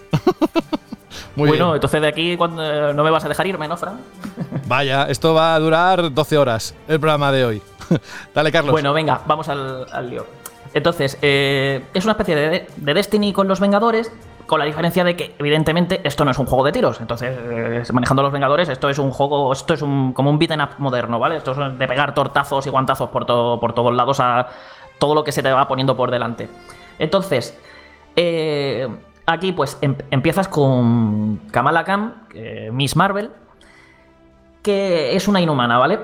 Muy 1.36 1.48
bueno, 1.48 1.66
bien. 1.66 1.74
entonces 1.76 2.00
de 2.00 2.08
aquí 2.08 2.36
cuando, 2.36 2.92
no 2.92 3.04
me 3.04 3.10
vas 3.10 3.24
a 3.24 3.28
dejar 3.28 3.46
irme, 3.46 3.68
¿no, 3.68 3.76
Fran? 3.76 3.98
Vaya, 4.66 5.04
esto 5.08 5.34
va 5.34 5.54
a 5.54 5.58
durar 5.60 6.12
12 6.12 6.38
horas, 6.38 6.74
el 6.88 7.00
programa 7.00 7.32
de 7.32 7.44
hoy. 7.44 7.62
Dale, 8.34 8.52
Carlos. 8.52 8.72
Bueno, 8.72 8.92
venga, 8.92 9.20
vamos 9.26 9.48
al, 9.48 9.86
al 9.90 10.10
lío. 10.10 10.26
Entonces, 10.74 11.16
eh, 11.22 11.84
es 11.94 12.04
una 12.04 12.12
especie 12.12 12.36
de, 12.36 12.66
de 12.76 12.94
Destiny 12.94 13.32
con 13.32 13.48
los 13.48 13.58
Vengadores, 13.60 14.12
con 14.46 14.58
la 14.58 14.66
diferencia 14.66 15.02
de 15.04 15.16
que, 15.16 15.34
evidentemente, 15.38 16.00
esto 16.04 16.24
no 16.26 16.30
es 16.30 16.38
un 16.38 16.44
juego 16.46 16.64
de 16.64 16.72
tiros. 16.72 17.00
Entonces, 17.00 17.34
eh, 17.40 17.82
manejando 17.92 18.22
los 18.22 18.32
Vengadores, 18.32 18.68
esto 18.68 18.90
es 18.90 18.98
un 18.98 19.10
juego, 19.10 19.50
esto 19.52 19.72
es 19.74 19.80
un, 19.82 20.12
como 20.12 20.28
un 20.30 20.38
beat'em 20.38 20.60
up 20.60 20.70
moderno, 20.78 21.18
¿vale? 21.18 21.36
Esto 21.36 21.52
es 21.52 21.78
de 21.78 21.88
pegar 21.88 22.12
tortazos 22.14 22.66
y 22.66 22.70
guantazos 22.70 23.08
por, 23.08 23.24
to- 23.24 23.58
por 23.60 23.72
todos 23.74 23.94
lados 23.94 24.20
a 24.20 24.46
todo 24.98 25.14
lo 25.14 25.24
que 25.24 25.32
se 25.32 25.42
te 25.42 25.50
va 25.50 25.66
poniendo 25.68 25.96
por 25.96 26.10
delante. 26.10 26.48
Entonces, 26.98 27.58
eh, 28.16 28.88
aquí 29.28 29.52
pues 29.52 29.78
em- 29.82 29.96
empiezas 30.10 30.48
con 30.48 31.36
Kamala 31.50 31.84
Khan, 31.84 32.14
eh, 32.34 32.70
Miss 32.72 32.96
Marvel, 32.96 33.30
que 34.62 35.14
es 35.14 35.28
una 35.28 35.40
inhumana, 35.40 35.78
¿vale? 35.78 36.00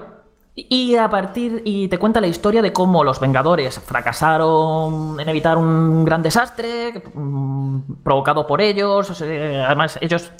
Y 0.55 0.95
a 0.97 1.09
partir. 1.11 1.63
Y 1.65 1.89
te 1.89 1.99
cuenta 1.99 2.21
la 2.21 2.29
historia 2.29 2.63
de 2.63 2.73
cómo 2.73 3.03
los 3.03 3.19
Vengadores 3.19 3.81
fracasaron 3.81 5.19
en 5.19 5.29
evitar 5.29 5.57
un 5.59 6.05
gran 6.05 6.23
desastre 6.23 7.03
mm, 7.15 7.81
provocado 8.05 8.47
por 8.47 8.61
ellos. 8.61 9.21
además, 9.21 9.99
ellos. 10.01 10.31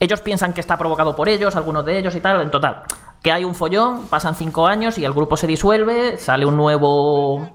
Ellos 0.00 0.20
piensan 0.20 0.52
que 0.52 0.60
está 0.60 0.76
provocado 0.76 1.16
por 1.16 1.28
ellos, 1.28 1.56
algunos 1.56 1.84
de 1.84 1.98
ellos 1.98 2.14
y 2.14 2.20
tal. 2.20 2.42
En 2.42 2.50
total, 2.50 2.82
que 3.22 3.32
hay 3.32 3.44
un 3.44 3.54
follón, 3.54 4.06
pasan 4.08 4.34
cinco 4.34 4.66
años 4.66 4.98
y 4.98 5.04
el 5.04 5.12
grupo 5.12 5.36
se 5.36 5.46
disuelve, 5.46 6.18
sale 6.18 6.44
un 6.44 6.56
nuevo. 6.56 7.48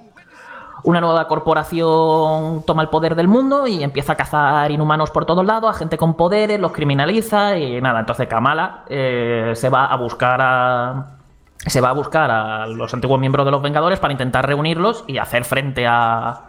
Una 0.84 1.02
nueva 1.02 1.28
corporación 1.28 2.64
toma 2.66 2.82
el 2.82 2.90
poder 2.90 3.16
del 3.16 3.28
mundo 3.28 3.68
y 3.68 3.84
empieza 3.84 4.14
a 4.14 4.16
cazar 4.16 4.72
inhumanos 4.72 5.12
por 5.12 5.26
todos 5.26 5.46
lados, 5.46 5.76
a 5.76 5.78
gente 5.78 5.98
con 5.98 6.16
poderes, 6.16 6.60
los 6.60 6.72
criminaliza 6.72 7.58
y 7.58 7.82
nada. 7.82 8.00
Entonces 8.00 8.28
Kamala 8.28 8.84
eh, 8.88 9.52
se 9.56 9.70
va 9.70 9.86
a 9.86 9.98
buscar 9.98 10.40
a. 10.42 11.16
Se 11.58 11.82
va 11.82 11.90
a 11.90 11.94
buscar 11.94 12.32
a 12.32 12.68
los 12.68 12.94
antiguos 12.94 13.20
miembros 13.20 13.46
de 13.46 13.52
los 13.52 13.62
Vengadores 13.62 14.00
para 14.00 14.14
intentar 14.14 14.48
reunirlos 14.48 15.04
y 15.08 15.18
hacer 15.18 15.44
frente 15.44 15.86
a, 15.86 16.44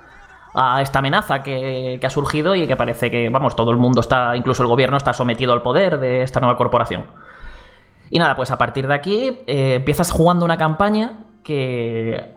a 0.55 0.83
esta 0.83 1.01
amenaza 1.01 1.43
que, 1.43 1.99
que 2.01 2.07
ha 2.07 2.11
surgido 2.11 2.55
y 2.55 2.69
que 2.69 2.77
parece 2.77 3.11
que, 3.11 3.29
vamos, 3.29 3.57
todo 3.57 3.73
el 3.73 3.77
mundo 3.77 4.01
está, 4.01 4.37
incluso 4.37 4.63
el 4.63 4.69
gobierno 4.69 4.97
está 4.97 5.13
sometido 5.13 5.53
al 5.53 5.63
poder 5.63 5.99
de 5.99 6.23
esta 6.23 6.39
nueva 6.39 6.57
corporación. 6.57 7.07
Y 8.11 8.19
nada, 8.19 8.37
pues 8.37 8.51
a 8.51 8.59
partir 8.59 8.87
de 8.87 8.95
aquí 8.95 9.41
eh, 9.47 9.75
empiezas 9.77 10.13
jugando 10.13 10.45
una 10.45 10.57
campaña 10.57 11.19
que 11.43 12.35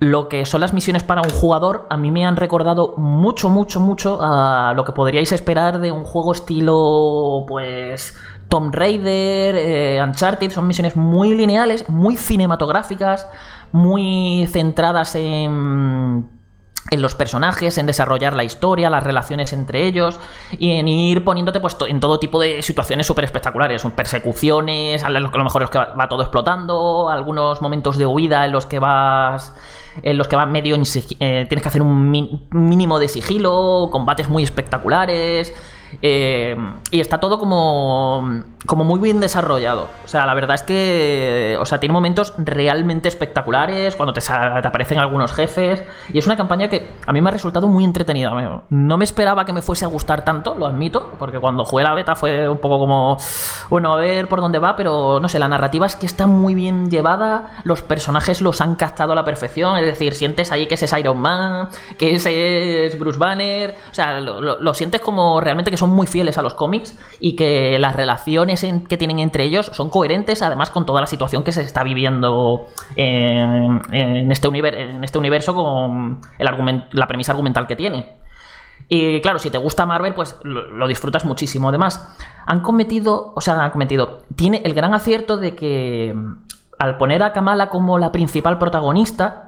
lo 0.00 0.28
que 0.28 0.46
son 0.46 0.60
las 0.60 0.72
misiones 0.72 1.02
para 1.02 1.22
un 1.22 1.30
jugador 1.30 1.86
a 1.90 1.96
mí 1.96 2.10
me 2.10 2.24
han 2.24 2.36
recordado 2.36 2.94
mucho, 2.96 3.48
mucho, 3.48 3.80
mucho 3.80 4.18
a 4.20 4.72
lo 4.76 4.84
que 4.84 4.92
podríais 4.92 5.32
esperar 5.32 5.80
de 5.80 5.90
un 5.90 6.04
juego 6.04 6.32
estilo, 6.32 7.44
pues, 7.48 8.16
Tomb 8.48 8.74
Raider, 8.74 9.56
eh, 9.56 10.02
Uncharted. 10.02 10.50
Son 10.50 10.66
misiones 10.66 10.96
muy 10.96 11.34
lineales, 11.34 11.88
muy 11.88 12.16
cinematográficas, 12.16 13.26
muy 13.72 14.48
centradas 14.50 15.14
en 15.16 16.38
en 16.90 17.02
los 17.02 17.14
personajes, 17.14 17.78
en 17.78 17.86
desarrollar 17.86 18.34
la 18.34 18.44
historia, 18.44 18.90
las 18.90 19.02
relaciones 19.02 19.52
entre 19.52 19.86
ellos 19.86 20.18
y 20.58 20.72
en 20.72 20.88
ir 20.88 21.24
poniéndote 21.24 21.60
pues, 21.60 21.76
en 21.86 22.00
todo 22.00 22.18
tipo 22.18 22.40
de 22.40 22.62
situaciones 22.62 23.06
súper 23.06 23.24
espectaculares, 23.24 23.82
persecuciones, 23.94 25.04
a 25.04 25.10
lo 25.10 25.44
mejor 25.44 25.62
los 25.62 25.70
que 25.70 25.78
va 25.78 26.08
todo 26.08 26.22
explotando, 26.22 27.08
algunos 27.10 27.60
momentos 27.60 27.98
de 27.98 28.06
huida 28.06 28.46
en 28.46 28.52
los 28.52 28.66
que 28.66 28.78
vas 28.78 29.54
en 30.02 30.18
los 30.18 30.28
que 30.28 30.36
vas 30.36 30.48
medio 30.48 30.76
eh, 30.76 31.46
tienes 31.48 31.62
que 31.62 31.68
hacer 31.68 31.82
un 31.82 32.10
mínimo 32.50 32.98
de 32.98 33.08
sigilo, 33.08 33.88
combates 33.90 34.28
muy 34.28 34.42
espectaculares. 34.42 35.52
Eh, 36.02 36.56
y 36.90 37.00
está 37.00 37.18
todo 37.18 37.38
como, 37.38 38.42
como 38.66 38.84
muy 38.84 39.00
bien 39.00 39.20
desarrollado. 39.20 39.88
O 40.04 40.08
sea, 40.08 40.26
la 40.26 40.34
verdad 40.34 40.54
es 40.54 40.62
que 40.62 41.56
o 41.60 41.66
sea, 41.66 41.80
tiene 41.80 41.92
momentos 41.92 42.34
realmente 42.38 43.08
espectaculares 43.08 43.96
cuando 43.96 44.12
te, 44.12 44.20
aparecen 44.30 44.98
algunos 44.98 45.32
jefes. 45.32 45.82
Y 46.12 46.18
es 46.18 46.26
una 46.26 46.36
campaña 46.36 46.68
que 46.68 46.88
a 47.06 47.12
mí 47.12 47.20
me 47.20 47.30
ha 47.30 47.32
resultado 47.32 47.66
muy 47.68 47.84
entretenida. 47.84 48.30
No 48.70 48.98
me 48.98 49.04
esperaba 49.04 49.44
que 49.44 49.52
me 49.52 49.62
fuese 49.62 49.84
a 49.84 49.88
gustar 49.88 50.24
tanto, 50.24 50.54
lo 50.54 50.66
admito, 50.66 51.12
porque 51.18 51.38
cuando 51.38 51.64
jugué 51.64 51.84
la 51.84 51.94
beta 51.94 52.14
fue 52.14 52.48
un 52.48 52.58
poco 52.58 52.78
como, 52.78 53.16
bueno, 53.70 53.92
a 53.92 53.96
ver 53.96 54.28
por 54.28 54.40
dónde 54.40 54.58
va, 54.58 54.76
pero 54.76 55.18
no 55.20 55.28
sé, 55.28 55.38
la 55.38 55.48
narrativa 55.48 55.86
es 55.86 55.96
que 55.96 56.06
está 56.06 56.26
muy 56.26 56.54
bien 56.54 56.90
llevada, 56.90 57.50
los 57.64 57.82
personajes 57.82 58.40
los 58.42 58.60
han 58.60 58.74
captado 58.74 59.12
a 59.12 59.14
la 59.14 59.24
perfección, 59.24 59.76
es 59.78 59.86
decir, 59.86 60.14
sientes 60.14 60.52
ahí 60.52 60.66
que 60.66 60.74
ese 60.74 60.84
es 60.84 60.92
Iron 60.98 61.18
Man, 61.18 61.68
que 61.96 62.14
ese 62.14 62.86
es 62.86 62.98
Bruce 62.98 63.18
Banner, 63.18 63.76
o 63.90 63.94
sea, 63.94 64.20
lo- 64.20 64.40
lo 64.60 64.74
sientes 64.74 65.00
como 65.00 65.40
realmente 65.40 65.70
que 65.70 65.76
son 65.78 65.90
muy 65.90 66.06
fieles 66.06 66.36
a 66.36 66.42
los 66.42 66.54
cómics 66.54 66.98
y 67.20 67.36
que 67.36 67.78
las 67.78 67.96
relaciones 67.96 68.66
que 68.88 68.96
tienen 68.96 69.18
entre 69.18 69.44
ellos 69.44 69.70
son 69.72 69.88
coherentes, 69.88 70.42
además 70.42 70.70
con 70.70 70.84
toda 70.84 71.00
la 71.00 71.06
situación 71.06 71.42
que 71.44 71.52
se 71.52 71.62
está 71.62 71.82
viviendo 71.84 72.66
en, 72.96 74.30
este, 74.30 74.48
univer- 74.48 74.74
en 74.74 75.04
este 75.04 75.18
universo 75.18 75.54
con 75.54 76.20
la 76.38 77.06
premisa 77.06 77.32
argumental 77.32 77.66
que 77.66 77.76
tiene. 77.76 78.18
Y 78.88 79.20
claro, 79.20 79.38
si 79.38 79.50
te 79.50 79.58
gusta 79.58 79.84
Marvel, 79.86 80.14
pues 80.14 80.36
lo, 80.44 80.62
lo 80.68 80.86
disfrutas 80.88 81.24
muchísimo. 81.24 81.68
Además, 81.68 82.16
han 82.46 82.60
cometido, 82.60 83.32
o 83.34 83.40
sea, 83.40 83.62
han 83.62 83.70
cometido, 83.70 84.22
tiene 84.34 84.62
el 84.64 84.72
gran 84.72 84.94
acierto 84.94 85.36
de 85.36 85.54
que 85.54 86.14
al 86.78 86.96
poner 86.96 87.22
a 87.22 87.32
Kamala 87.32 87.68
como 87.68 87.98
la 87.98 88.12
principal 88.12 88.58
protagonista, 88.58 89.47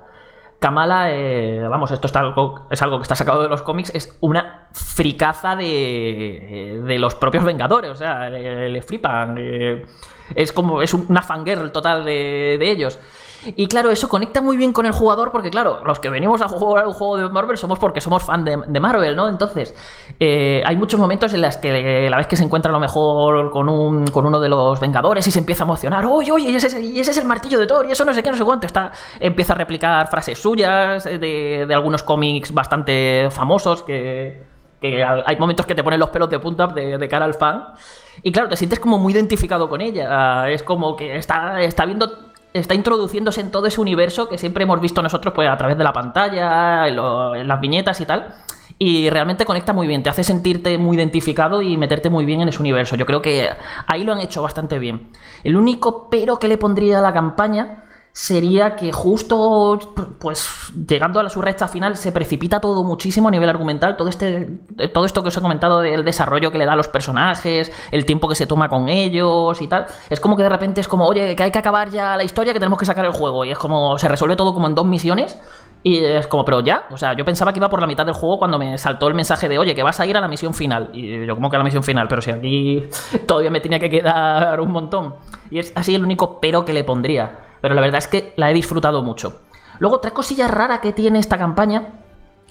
Kamala, 0.60 1.10
eh, 1.10 1.66
vamos, 1.68 1.90
esto 1.90 2.06
está 2.06 2.20
algo, 2.20 2.66
es 2.70 2.80
algo 2.82 2.98
que 2.98 3.02
está 3.04 3.16
sacado 3.16 3.42
de 3.42 3.48
los 3.48 3.62
cómics, 3.62 3.90
es 3.94 4.16
una 4.20 4.68
fricaza 4.72 5.56
de, 5.56 6.82
de 6.84 6.98
los 6.98 7.14
propios 7.14 7.44
Vengadores, 7.44 7.90
o 7.90 7.94
sea, 7.96 8.28
le, 8.28 8.68
le 8.68 8.82
flipan. 8.82 9.36
eh, 9.38 9.86
es 10.34 10.52
como, 10.52 10.82
es 10.82 10.92
una 10.94 11.22
fangirl 11.22 11.72
total 11.72 12.04
de, 12.04 12.56
de 12.60 12.70
ellos. 12.70 12.98
Y 13.44 13.66
claro, 13.68 13.90
eso 13.90 14.08
conecta 14.08 14.42
muy 14.42 14.56
bien 14.56 14.72
con 14.72 14.86
el 14.86 14.92
jugador 14.92 15.32
porque, 15.32 15.50
claro, 15.50 15.82
los 15.84 15.98
que 15.98 16.10
venimos 16.10 16.42
a 16.42 16.48
jugar 16.48 16.86
un 16.86 16.92
juego 16.92 17.16
de 17.16 17.28
Marvel 17.28 17.56
somos 17.56 17.78
porque 17.78 18.00
somos 18.00 18.22
fan 18.22 18.44
de, 18.44 18.80
Marvel, 18.80 19.16
¿no? 19.16 19.28
Entonces, 19.28 19.74
eh, 20.18 20.62
hay 20.64 20.76
muchos 20.76 21.00
momentos 21.00 21.32
en 21.32 21.42
los 21.42 21.56
que 21.56 22.08
la 22.10 22.16
vez 22.16 22.26
que 22.26 22.36
se 22.36 22.44
encuentra 22.44 22.70
a 22.70 22.72
lo 22.72 22.80
mejor 22.80 23.50
con, 23.50 23.68
un, 23.68 24.06
con 24.08 24.26
uno 24.26 24.40
de 24.40 24.48
los 24.48 24.78
Vengadores 24.80 25.26
y 25.26 25.30
se 25.30 25.38
empieza 25.38 25.64
a 25.64 25.66
emocionar, 25.66 26.04
oye, 26.06 26.32
oye, 26.32 26.50
y 26.50 26.56
ese, 26.56 26.66
ese 26.66 27.10
es 27.10 27.16
el 27.18 27.26
martillo 27.26 27.58
de 27.58 27.66
Thor, 27.66 27.86
y 27.88 27.92
eso 27.92 28.04
no 28.04 28.12
sé 28.12 28.22
qué, 28.22 28.30
no 28.30 28.36
sé 28.36 28.44
cuánto, 28.44 28.66
está, 28.66 28.92
empieza 29.18 29.54
a 29.54 29.56
replicar 29.56 30.08
frases 30.08 30.38
suyas 30.38 31.06
eh, 31.06 31.18
de, 31.18 31.64
de 31.66 31.74
algunos 31.74 32.02
cómics 32.02 32.52
bastante 32.52 33.28
famosos 33.30 33.82
que, 33.82 34.42
que 34.80 35.04
hay 35.04 35.36
momentos 35.36 35.66
que 35.66 35.74
te 35.74 35.84
ponen 35.84 36.00
los 36.00 36.08
pelos 36.08 36.30
de 36.30 36.38
punta 36.38 36.66
de, 36.68 36.96
de 36.96 37.08
cara 37.08 37.26
al 37.26 37.34
fan. 37.34 37.74
Y 38.22 38.32
claro, 38.32 38.48
te 38.48 38.56
sientes 38.56 38.80
como 38.80 38.98
muy 38.98 39.12
identificado 39.12 39.68
con 39.68 39.80
ella. 39.80 40.48
Es 40.48 40.62
como 40.62 40.96
que 40.96 41.16
está, 41.16 41.60
está 41.60 41.84
viendo. 41.84 42.29
Está 42.52 42.74
introduciéndose 42.74 43.40
en 43.40 43.50
todo 43.50 43.66
ese 43.66 43.80
universo 43.80 44.28
que 44.28 44.38
siempre 44.38 44.64
hemos 44.64 44.80
visto 44.80 45.02
nosotros 45.02 45.32
pues, 45.34 45.48
a 45.48 45.56
través 45.56 45.78
de 45.78 45.84
la 45.84 45.92
pantalla, 45.92 46.88
en, 46.88 46.98
en 47.40 47.48
las 47.48 47.60
viñetas 47.60 48.00
y 48.00 48.06
tal. 48.06 48.34
Y 48.78 49.10
realmente 49.10 49.44
conecta 49.44 49.72
muy 49.72 49.86
bien, 49.86 50.02
te 50.02 50.08
hace 50.08 50.24
sentirte 50.24 50.78
muy 50.78 50.96
identificado 50.96 51.60
y 51.60 51.76
meterte 51.76 52.08
muy 52.08 52.24
bien 52.24 52.40
en 52.40 52.48
ese 52.48 52.60
universo. 52.60 52.96
Yo 52.96 53.04
creo 53.04 53.20
que 53.20 53.50
ahí 53.86 54.04
lo 54.04 54.12
han 54.12 54.20
hecho 54.20 54.42
bastante 54.42 54.78
bien. 54.78 55.10
El 55.44 55.56
único 55.56 56.08
pero 56.08 56.38
que 56.38 56.48
le 56.48 56.56
pondría 56.56 56.98
a 56.98 57.02
la 57.02 57.12
campaña 57.12 57.84
sería 58.12 58.74
que 58.74 58.92
justo 58.92 59.78
pues 60.18 60.72
llegando 60.86 61.20
a 61.20 61.22
la 61.22 61.30
su 61.30 61.40
recta 61.40 61.68
final 61.68 61.96
se 61.96 62.10
precipita 62.10 62.60
todo 62.60 62.82
muchísimo 62.82 63.28
a 63.28 63.30
nivel 63.30 63.48
argumental 63.48 63.96
todo 63.96 64.08
este 64.08 64.58
todo 64.92 65.04
esto 65.04 65.22
que 65.22 65.28
os 65.28 65.36
he 65.36 65.40
comentado 65.40 65.80
del 65.80 66.04
desarrollo 66.04 66.50
que 66.50 66.58
le 66.58 66.66
da 66.66 66.72
a 66.72 66.76
los 66.76 66.88
personajes 66.88 67.70
el 67.92 68.04
tiempo 68.04 68.28
que 68.28 68.34
se 68.34 68.46
toma 68.46 68.68
con 68.68 68.88
ellos 68.88 69.62
y 69.62 69.68
tal 69.68 69.86
es 70.08 70.18
como 70.18 70.36
que 70.36 70.42
de 70.42 70.48
repente 70.48 70.80
es 70.80 70.88
como 70.88 71.06
oye 71.06 71.36
que 71.36 71.42
hay 71.44 71.52
que 71.52 71.58
acabar 71.58 71.90
ya 71.90 72.16
la 72.16 72.24
historia 72.24 72.52
que 72.52 72.58
tenemos 72.58 72.78
que 72.78 72.86
sacar 72.86 73.04
el 73.04 73.12
juego 73.12 73.44
y 73.44 73.52
es 73.52 73.58
como 73.58 73.96
se 73.96 74.08
resuelve 74.08 74.34
todo 74.34 74.52
como 74.54 74.66
en 74.66 74.74
dos 74.74 74.86
misiones 74.86 75.38
y 75.82 76.04
es 76.04 76.26
como, 76.26 76.44
pero 76.44 76.60
ya, 76.60 76.84
o 76.90 76.98
sea, 76.98 77.14
yo 77.14 77.24
pensaba 77.24 77.52
que 77.52 77.58
iba 77.58 77.70
por 77.70 77.80
la 77.80 77.86
mitad 77.86 78.04
del 78.04 78.14
juego 78.14 78.38
cuando 78.38 78.58
me 78.58 78.76
saltó 78.76 79.08
el 79.08 79.14
mensaje 79.14 79.48
de, 79.48 79.58
oye, 79.58 79.74
que 79.74 79.82
vas 79.82 79.98
a 79.98 80.04
ir 80.04 80.14
a 80.14 80.20
la 80.20 80.28
misión 80.28 80.52
final. 80.52 80.90
Y 80.92 81.24
yo, 81.24 81.34
como 81.34 81.48
que 81.48 81.56
a 81.56 81.58
la 81.58 81.64
misión 81.64 81.82
final? 81.82 82.06
Pero 82.06 82.20
si 82.20 82.30
aquí 82.30 82.84
todavía 83.26 83.50
me 83.50 83.60
tenía 83.60 83.78
que 83.78 83.88
quedar 83.88 84.60
un 84.60 84.72
montón. 84.72 85.14
Y 85.50 85.58
es 85.58 85.72
así 85.74 85.94
el 85.94 86.04
único 86.04 86.38
pero 86.38 86.66
que 86.66 86.74
le 86.74 86.84
pondría. 86.84 87.49
Pero 87.60 87.74
la 87.74 87.80
verdad 87.80 87.98
es 87.98 88.08
que 88.08 88.32
la 88.36 88.50
he 88.50 88.54
disfrutado 88.54 89.02
mucho. 89.02 89.40
Luego, 89.78 89.96
otra 89.96 90.10
cosilla 90.12 90.48
rara 90.48 90.80
que 90.80 90.92
tiene 90.92 91.18
esta 91.18 91.38
campaña 91.38 91.88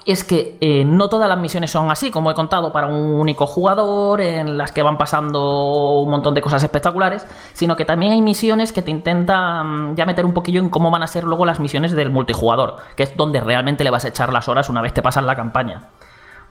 es 0.05 0.23
que 0.23 0.57
eh, 0.61 0.85
no 0.85 1.09
todas 1.09 1.27
las 1.27 1.37
misiones 1.37 1.71
son 1.71 1.91
así, 1.91 2.09
como 2.09 2.31
he 2.31 2.33
contado, 2.33 2.71
para 2.71 2.87
un 2.87 3.19
único 3.19 3.45
jugador, 3.45 4.21
en 4.21 4.57
las 4.57 4.71
que 4.71 4.81
van 4.81 4.97
pasando 4.97 5.99
un 6.01 6.09
montón 6.09 6.33
de 6.33 6.41
cosas 6.41 6.63
espectaculares, 6.63 7.27
sino 7.53 7.75
que 7.75 7.85
también 7.85 8.13
hay 8.13 8.21
misiones 8.21 8.71
que 8.71 8.81
te 8.81 8.91
intentan 8.91 9.95
ya 9.95 10.05
meter 10.05 10.25
un 10.25 10.33
poquillo 10.33 10.61
en 10.61 10.69
cómo 10.69 10.89
van 10.89 11.03
a 11.03 11.07
ser 11.07 11.25
luego 11.25 11.45
las 11.45 11.59
misiones 11.59 11.91
del 11.91 12.09
multijugador, 12.09 12.77
que 12.95 13.03
es 13.03 13.15
donde 13.17 13.41
realmente 13.41 13.83
le 13.83 13.89
vas 13.89 14.05
a 14.05 14.09
echar 14.09 14.31
las 14.31 14.47
horas 14.47 14.69
una 14.69 14.81
vez 14.81 14.93
te 14.93 15.01
pasas 15.01 15.23
la 15.23 15.35
campaña. 15.35 15.89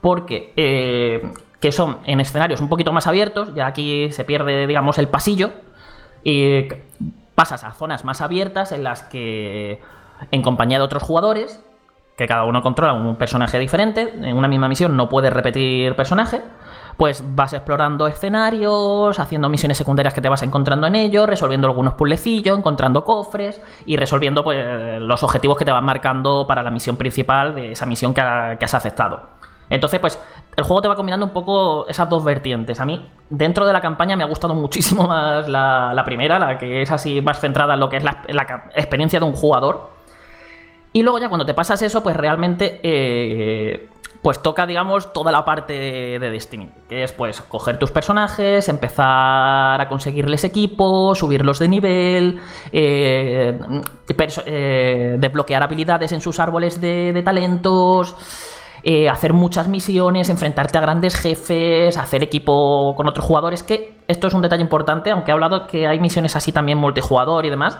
Porque 0.01 0.53
eh, 0.55 1.33
que 1.59 1.71
son 1.71 1.97
en 2.05 2.21
escenarios 2.21 2.61
un 2.61 2.69
poquito 2.69 2.93
más 2.93 3.07
abiertos, 3.07 3.53
ya 3.53 3.67
aquí 3.67 4.11
se 4.11 4.23
pierde, 4.23 4.67
digamos, 4.67 4.97
el 4.97 5.07
pasillo, 5.07 5.51
y 6.23 6.67
pasas 7.39 7.63
a 7.63 7.71
zonas 7.71 8.03
más 8.03 8.19
abiertas 8.19 8.73
en 8.73 8.83
las 8.83 9.03
que, 9.03 9.79
en 10.29 10.41
compañía 10.41 10.77
de 10.77 10.83
otros 10.83 11.01
jugadores, 11.03 11.63
que 12.17 12.27
cada 12.27 12.43
uno 12.43 12.61
controla 12.61 12.91
un 12.91 13.15
personaje 13.15 13.57
diferente, 13.57 14.13
en 14.13 14.35
una 14.35 14.49
misma 14.49 14.67
misión 14.67 14.97
no 14.97 15.07
puedes 15.07 15.31
repetir 15.31 15.95
personaje, 15.95 16.41
pues 16.97 17.23
vas 17.33 17.53
explorando 17.53 18.07
escenarios, 18.07 19.17
haciendo 19.19 19.47
misiones 19.47 19.77
secundarias 19.77 20.13
que 20.13 20.19
te 20.19 20.27
vas 20.27 20.43
encontrando 20.43 20.85
en 20.87 20.95
ellos, 20.95 21.29
resolviendo 21.29 21.67
algunos 21.67 21.93
puzzlecillos, 21.93 22.57
encontrando 22.57 23.05
cofres 23.05 23.61
y 23.85 23.95
resolviendo 23.95 24.43
pues, 24.43 24.99
los 24.99 25.23
objetivos 25.23 25.57
que 25.57 25.63
te 25.63 25.71
van 25.71 25.85
marcando 25.85 26.45
para 26.45 26.61
la 26.61 26.71
misión 26.71 26.97
principal 26.97 27.55
de 27.55 27.71
esa 27.71 27.85
misión 27.85 28.13
que, 28.13 28.19
ha- 28.19 28.57
que 28.59 28.65
has 28.65 28.73
aceptado. 28.73 29.29
Entonces, 29.69 29.99
pues 29.99 30.19
el 30.55 30.63
juego 30.63 30.81
te 30.81 30.87
va 30.87 30.95
combinando 30.95 31.25
un 31.25 31.31
poco 31.31 31.87
esas 31.87 32.09
dos 32.09 32.23
vertientes. 32.23 32.79
A 32.79 32.85
mí, 32.85 33.07
dentro 33.29 33.65
de 33.65 33.73
la 33.73 33.81
campaña, 33.81 34.15
me 34.15 34.23
ha 34.23 34.27
gustado 34.27 34.55
muchísimo 34.55 35.07
más 35.07 35.47
la, 35.47 36.01
primera, 36.05 36.39
la 36.39 36.57
que 36.57 36.81
es 36.81 36.91
así 36.91 37.21
más 37.21 37.39
centrada 37.39 37.75
en 37.75 37.79
lo 37.79 37.89
que 37.89 37.97
es 37.97 38.03
la, 38.03 38.23
experiencia 38.75 39.19
de 39.19 39.25
un 39.25 39.33
jugador. 39.33 39.91
Y 40.91 41.03
luego 41.03 41.19
ya 41.19 41.29
cuando 41.29 41.45
te 41.45 41.53
pasas 41.53 41.81
eso, 41.83 42.01
pues 42.01 42.17
realmente 42.17 42.79
eh, 42.81 43.89
pues 44.23 44.41
toca, 44.41 44.65
digamos, 44.65 45.13
toda 45.13 45.31
la 45.31 45.45
parte 45.45 45.73
de 46.17 46.31
Destiny, 46.31 46.67
que 46.89 47.03
es 47.03 47.11
pues 47.11 47.41
coger 47.41 47.77
tus 47.77 47.91
personajes, 47.91 48.67
empezar 48.69 49.79
a 49.79 49.87
conseguirles 49.87 50.43
equipo, 50.43 51.13
subirlos 51.13 51.59
de 51.59 51.67
nivel, 51.67 52.41
eh, 52.71 53.59
eh, 54.45 55.15
desbloquear 55.19 55.61
habilidades 55.61 56.11
en 56.11 56.21
sus 56.21 56.39
árboles 56.39 56.81
de 56.81 57.21
talentos, 57.23 58.15
eh, 58.83 59.09
hacer 59.09 59.33
muchas 59.33 59.67
misiones, 59.67 60.29
enfrentarte 60.29 60.77
a 60.77 60.81
grandes 60.81 61.15
jefes, 61.15 61.97
hacer 61.97 62.23
equipo 62.23 62.93
con 62.95 63.07
otros 63.07 63.25
jugadores, 63.25 63.63
que 63.63 63.97
esto 64.07 64.27
es 64.27 64.33
un 64.33 64.41
detalle 64.41 64.61
importante, 64.61 65.11
aunque 65.11 65.31
he 65.31 65.33
hablado 65.33 65.67
que 65.67 65.87
hay 65.87 65.99
misiones 65.99 66.35
así 66.35 66.51
también 66.51 66.77
multijugador 66.77 67.45
y 67.45 67.49
demás 67.49 67.79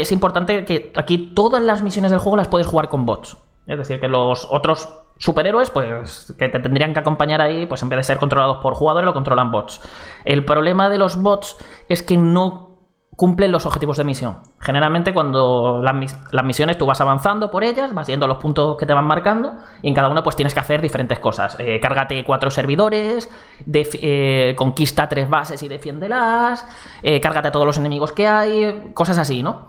es 0.00 0.12
importante 0.12 0.64
que 0.64 0.92
aquí 0.96 1.32
todas 1.34 1.62
las 1.62 1.82
misiones 1.82 2.10
del 2.10 2.20
juego 2.20 2.36
las 2.36 2.48
puedes 2.48 2.66
jugar 2.66 2.88
con 2.88 3.04
bots. 3.04 3.36
Es 3.66 3.78
decir, 3.78 4.00
que 4.00 4.08
los 4.08 4.48
otros 4.50 4.88
superhéroes, 5.18 5.70
pues, 5.70 6.34
que 6.38 6.48
te 6.48 6.58
tendrían 6.58 6.92
que 6.92 7.00
acompañar 7.00 7.40
ahí, 7.40 7.66
pues 7.66 7.82
en 7.82 7.88
vez 7.88 7.98
de 7.98 8.04
ser 8.04 8.18
controlados 8.18 8.58
por 8.58 8.74
jugadores, 8.74 9.06
lo 9.06 9.12
controlan 9.12 9.50
bots. 9.50 9.80
El 10.24 10.44
problema 10.44 10.88
de 10.88 10.98
los 10.98 11.20
bots 11.20 11.56
es 11.88 12.02
que 12.02 12.16
no 12.16 12.71
cumplen 13.14 13.52
los 13.52 13.66
objetivos 13.66 13.98
de 13.98 14.04
misión. 14.04 14.38
Generalmente 14.58 15.12
cuando 15.12 15.80
las, 15.82 15.94
las 16.32 16.44
misiones 16.44 16.78
tú 16.78 16.86
vas 16.86 17.00
avanzando 17.00 17.50
por 17.50 17.62
ellas, 17.62 17.92
vas 17.92 18.06
yendo 18.06 18.24
a 18.24 18.28
los 18.28 18.38
puntos 18.38 18.76
que 18.78 18.86
te 18.86 18.94
van 18.94 19.04
marcando 19.04 19.54
y 19.82 19.88
en 19.88 19.94
cada 19.94 20.08
uno 20.08 20.22
pues 20.22 20.34
tienes 20.34 20.54
que 20.54 20.60
hacer 20.60 20.80
diferentes 20.80 21.18
cosas. 21.18 21.56
Eh, 21.58 21.78
cárgate 21.80 22.24
cuatro 22.24 22.50
servidores, 22.50 23.28
eh, 23.74 24.54
conquista 24.56 25.08
tres 25.08 25.28
bases 25.28 25.62
y 25.62 25.68
defiéndelas, 25.68 26.66
eh, 27.02 27.20
cárgate 27.20 27.48
a 27.48 27.52
todos 27.52 27.66
los 27.66 27.76
enemigos 27.78 28.12
que 28.12 28.26
hay, 28.26 28.90
cosas 28.94 29.18
así, 29.18 29.42
¿no? 29.42 29.68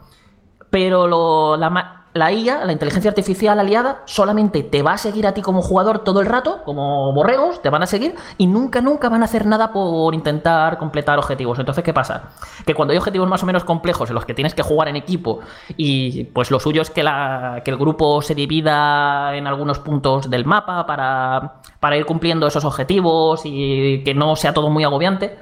Pero 0.69 1.07
lo- 1.07 1.57
la, 1.57 2.02
la 2.13 2.31
IA, 2.31 2.63
la 2.65 2.71
inteligencia 2.71 3.09
artificial 3.09 3.59
aliada, 3.59 4.03
solamente 4.05 4.61
te 4.61 4.83
va 4.83 4.93
a 4.93 4.97
seguir 4.97 5.25
a 5.25 5.33
ti 5.33 5.41
como 5.41 5.61
jugador 5.63 5.99
todo 5.99 6.19
el 6.19 6.27
rato, 6.27 6.61
como 6.63 7.11
borregos, 7.13 7.61
te 7.61 7.69
van 7.69 7.81
a 7.81 7.87
seguir 7.87 8.15
y 8.37 8.45
nunca, 8.47 8.81
nunca 8.81 9.09
van 9.09 9.23
a 9.23 9.25
hacer 9.25 9.45
nada 9.47 9.73
por 9.73 10.13
intentar 10.13 10.77
completar 10.77 11.17
objetivos. 11.17 11.57
Entonces, 11.57 11.83
¿qué 11.83 11.93
pasa? 11.93 12.29
Que 12.65 12.75
cuando 12.75 12.91
hay 12.91 12.97
objetivos 12.99 13.27
más 13.27 13.41
o 13.41 13.45
menos 13.47 13.63
complejos 13.63 14.09
en 14.09 14.15
los 14.15 14.25
que 14.25 14.33
tienes 14.35 14.53
que 14.53 14.61
jugar 14.61 14.87
en 14.89 14.95
equipo 14.95 15.39
y 15.75 16.25
pues 16.25 16.51
lo 16.51 16.59
suyo 16.59 16.81
es 16.83 16.89
que, 16.91 17.01
la- 17.03 17.61
que 17.65 17.71
el 17.71 17.77
grupo 17.77 18.21
se 18.21 18.35
divida 18.35 19.35
en 19.35 19.47
algunos 19.47 19.79
puntos 19.79 20.29
del 20.29 20.45
mapa 20.45 20.85
para, 20.85 21.55
para 21.79 21.97
ir 21.97 22.05
cumpliendo 22.05 22.45
esos 22.47 22.63
objetivos 22.65 23.41
y 23.45 24.03
que 24.03 24.13
no 24.13 24.35
sea 24.35 24.53
todo 24.53 24.69
muy 24.69 24.83
agobiante 24.83 25.37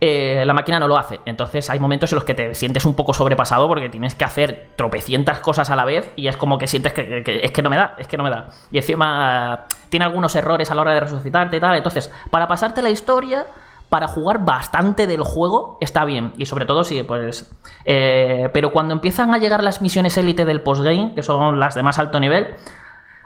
eh, 0.00 0.44
la 0.46 0.54
máquina 0.54 0.80
no 0.80 0.88
lo 0.88 0.96
hace. 0.96 1.20
Entonces 1.26 1.68
hay 1.68 1.78
momentos 1.78 2.10
en 2.12 2.16
los 2.16 2.24
que 2.24 2.34
te 2.34 2.54
sientes 2.54 2.84
un 2.84 2.94
poco 2.94 3.12
sobrepasado 3.12 3.68
porque 3.68 3.88
tienes 3.88 4.14
que 4.14 4.24
hacer 4.24 4.70
tropecientas 4.76 5.40
cosas 5.40 5.68
a 5.70 5.76
la 5.76 5.84
vez 5.84 6.10
y 6.16 6.28
es 6.28 6.36
como 6.36 6.56
que 6.56 6.66
sientes 6.66 6.92
que, 6.94 7.40
es 7.42 7.52
que 7.52 7.62
no 7.62 7.68
me 7.68 7.76
da, 7.76 7.94
es 7.98 8.08
que 8.08 8.16
no 8.16 8.24
me 8.24 8.30
da. 8.30 8.48
Y 8.70 8.78
encima 8.78 9.66
tiene 9.90 10.06
algunos 10.06 10.34
errores 10.34 10.70
a 10.70 10.74
la 10.74 10.82
hora 10.82 10.94
de 10.94 11.00
resucitarte 11.00 11.58
y 11.58 11.60
tal. 11.60 11.76
Entonces, 11.76 12.10
para 12.30 12.48
pasarte 12.48 12.80
la 12.80 12.90
historia, 12.90 13.46
para 13.90 14.08
jugar 14.08 14.44
bastante 14.44 15.06
del 15.06 15.22
juego, 15.22 15.76
está 15.80 16.04
bien. 16.06 16.32
Y 16.38 16.46
sobre 16.46 16.64
todo 16.64 16.82
si, 16.84 17.02
pues... 17.02 17.50
eh, 17.84 18.48
pero 18.54 18.72
cuando 18.72 18.94
empiezan 18.94 19.34
a 19.34 19.38
llegar 19.38 19.62
las 19.62 19.82
misiones 19.82 20.16
élite 20.16 20.46
del 20.46 20.62
postgame, 20.62 21.12
que 21.14 21.22
son 21.22 21.60
las 21.60 21.74
de 21.74 21.82
más 21.82 21.98
alto 21.98 22.20
nivel, 22.20 22.54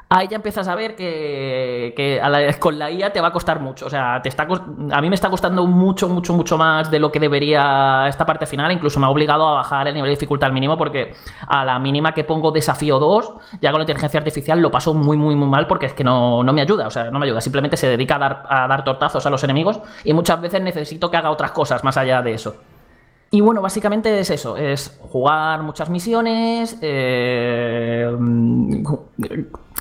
ahí 0.09 0.29
ya 0.29 0.37
empiezas 0.37 0.69
a 0.69 0.75
ver 0.75 0.95
que, 0.95 1.93
que 1.97 2.21
a 2.21 2.29
la- 2.29 2.53
con 2.59 2.79
la 2.79 2.91
IA 2.91 3.13
te 3.13 3.21
va 3.21 3.29
a 3.29 3.33
costar 3.33 3.61
mucho. 3.61 3.87
O 3.87 3.91
sea, 3.91 4.21
te 4.23 4.29
está, 4.29 4.47
a 4.93 5.01
mí 5.01 5.09
me 5.09 5.15
está 5.15 5.31
costando 5.31 5.67
mucho, 5.67 6.09
mucho, 6.09 6.33
mucho 6.35 6.57
más 6.59 6.91
de 6.91 6.99
lo 7.01 7.11
que 7.11 7.19
debería 7.21 8.07
esta 8.09 8.25
parte 8.27 8.47
final. 8.47 8.71
Incluso 8.73 9.01
me 9.01 9.07
ha 9.07 9.11
obligado 9.11 9.49
a 9.49 9.55
bajar 9.55 9.89
el 9.89 9.95
nivel 9.95 10.09
de 10.09 10.17
dificultad 10.17 10.47
al 10.49 10.53
mínimo 10.53 10.77
porque 10.79 11.15
a 11.49 11.65
la 11.65 11.79
mínima 11.79 12.13
que 12.15 12.25
pongo 12.25 12.53
desafío 12.53 12.99
2, 12.99 13.33
ya 13.61 13.71
con 13.71 13.81
la 13.81 13.85
inteligencia 13.85 14.19
artificial 14.19 14.61
lo 14.61 14.71
paso 14.71 14.95
muy, 14.95 15.17
muy, 15.17 15.35
muy 15.35 15.49
mal 15.49 15.67
porque 15.67 15.87
es 15.87 15.95
que 15.95 16.05
no, 16.05 16.43
no 16.45 16.53
me 16.53 16.61
ayuda. 16.61 16.87
O 16.87 16.91
sea, 16.91 17.11
no 17.11 17.19
me 17.19 17.27
ayuda. 17.27 17.41
Simplemente 17.41 17.77
se 17.77 17.89
dedica 17.89 18.17
a 18.17 18.19
dar, 18.19 18.43
a 18.49 18.69
dar 18.69 18.85
tortazos 18.85 19.25
a 19.27 19.31
los 19.31 19.43
enemigos 19.45 19.81
y 20.05 20.13
muchas 20.13 20.41
veces 20.41 20.61
necesito 20.63 21.11
que 21.11 21.17
haga 21.17 21.31
otras 21.31 21.51
cosas 21.53 21.83
más 21.83 21.97
allá 21.97 22.23
de 22.23 22.35
eso. 22.35 22.57
Y 23.31 23.41
bueno, 23.41 23.61
básicamente 23.63 24.21
es 24.21 24.31
eso, 24.31 24.57
es 24.57 24.97
jugar 25.11 25.61
muchas 25.63 25.91
misiones 25.91 26.79
eh, 26.81 28.09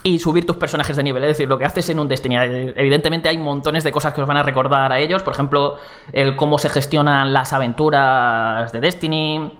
y 0.03 0.19
subir 0.19 0.45
tus 0.45 0.57
personajes 0.57 0.97
de 0.97 1.03
nivel, 1.03 1.23
es 1.23 1.29
decir, 1.29 1.47
lo 1.47 1.57
que 1.57 1.65
haces 1.65 1.89
en 1.89 1.99
un 1.99 2.07
Destiny. 2.07 2.35
Evidentemente 2.75 3.29
hay 3.29 3.37
montones 3.37 3.83
de 3.83 3.91
cosas 3.91 4.13
que 4.13 4.21
os 4.21 4.27
van 4.27 4.37
a 4.37 4.43
recordar 4.43 4.91
a 4.91 4.99
ellos, 4.99 5.23
por 5.23 5.33
ejemplo, 5.33 5.77
el 6.11 6.35
cómo 6.35 6.57
se 6.57 6.69
gestionan 6.69 7.31
las 7.31 7.53
aventuras 7.53 8.71
de 8.73 8.81
Destiny, 8.81 9.51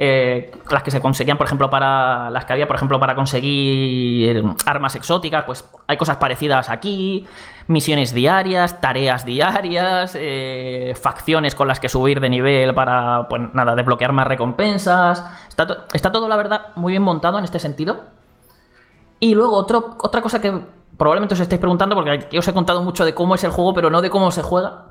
eh, 0.00 0.52
las 0.70 0.84
que 0.84 0.92
se 0.92 1.00
conseguían, 1.00 1.36
por 1.36 1.46
ejemplo, 1.46 1.68
para 1.68 2.30
las 2.30 2.44
que 2.44 2.52
había, 2.52 2.68
por 2.68 2.76
ejemplo, 2.76 3.00
para 3.00 3.16
conseguir 3.16 4.44
armas 4.64 4.94
exóticas, 4.94 5.42
pues 5.44 5.68
hay 5.88 5.96
cosas 5.96 6.18
parecidas 6.18 6.70
aquí, 6.70 7.26
misiones 7.66 8.14
diarias, 8.14 8.80
tareas 8.80 9.24
diarias, 9.24 10.16
eh, 10.16 10.94
facciones 10.94 11.56
con 11.56 11.66
las 11.66 11.80
que 11.80 11.88
subir 11.88 12.20
de 12.20 12.30
nivel 12.30 12.72
para, 12.74 13.26
pues 13.28 13.42
nada, 13.52 13.74
desbloquear 13.74 14.12
más 14.12 14.28
recompensas. 14.28 15.24
Está, 15.48 15.86
está 15.92 16.12
todo, 16.12 16.28
la 16.28 16.36
verdad, 16.36 16.66
muy 16.76 16.92
bien 16.92 17.02
montado 17.02 17.38
en 17.38 17.44
este 17.44 17.58
sentido. 17.58 18.17
Y 19.20 19.34
luego 19.34 19.56
otro, 19.56 19.96
otra 20.00 20.22
cosa 20.22 20.40
que 20.40 20.52
probablemente 20.96 21.34
os 21.34 21.40
estáis 21.40 21.60
preguntando, 21.60 21.94
porque 21.94 22.10
aquí 22.10 22.38
os 22.38 22.46
he 22.46 22.52
contado 22.52 22.82
mucho 22.82 23.04
de 23.04 23.14
cómo 23.14 23.34
es 23.34 23.44
el 23.44 23.50
juego, 23.50 23.74
pero 23.74 23.90
no 23.90 24.02
de 24.02 24.10
cómo 24.10 24.30
se 24.30 24.42
juega. 24.42 24.86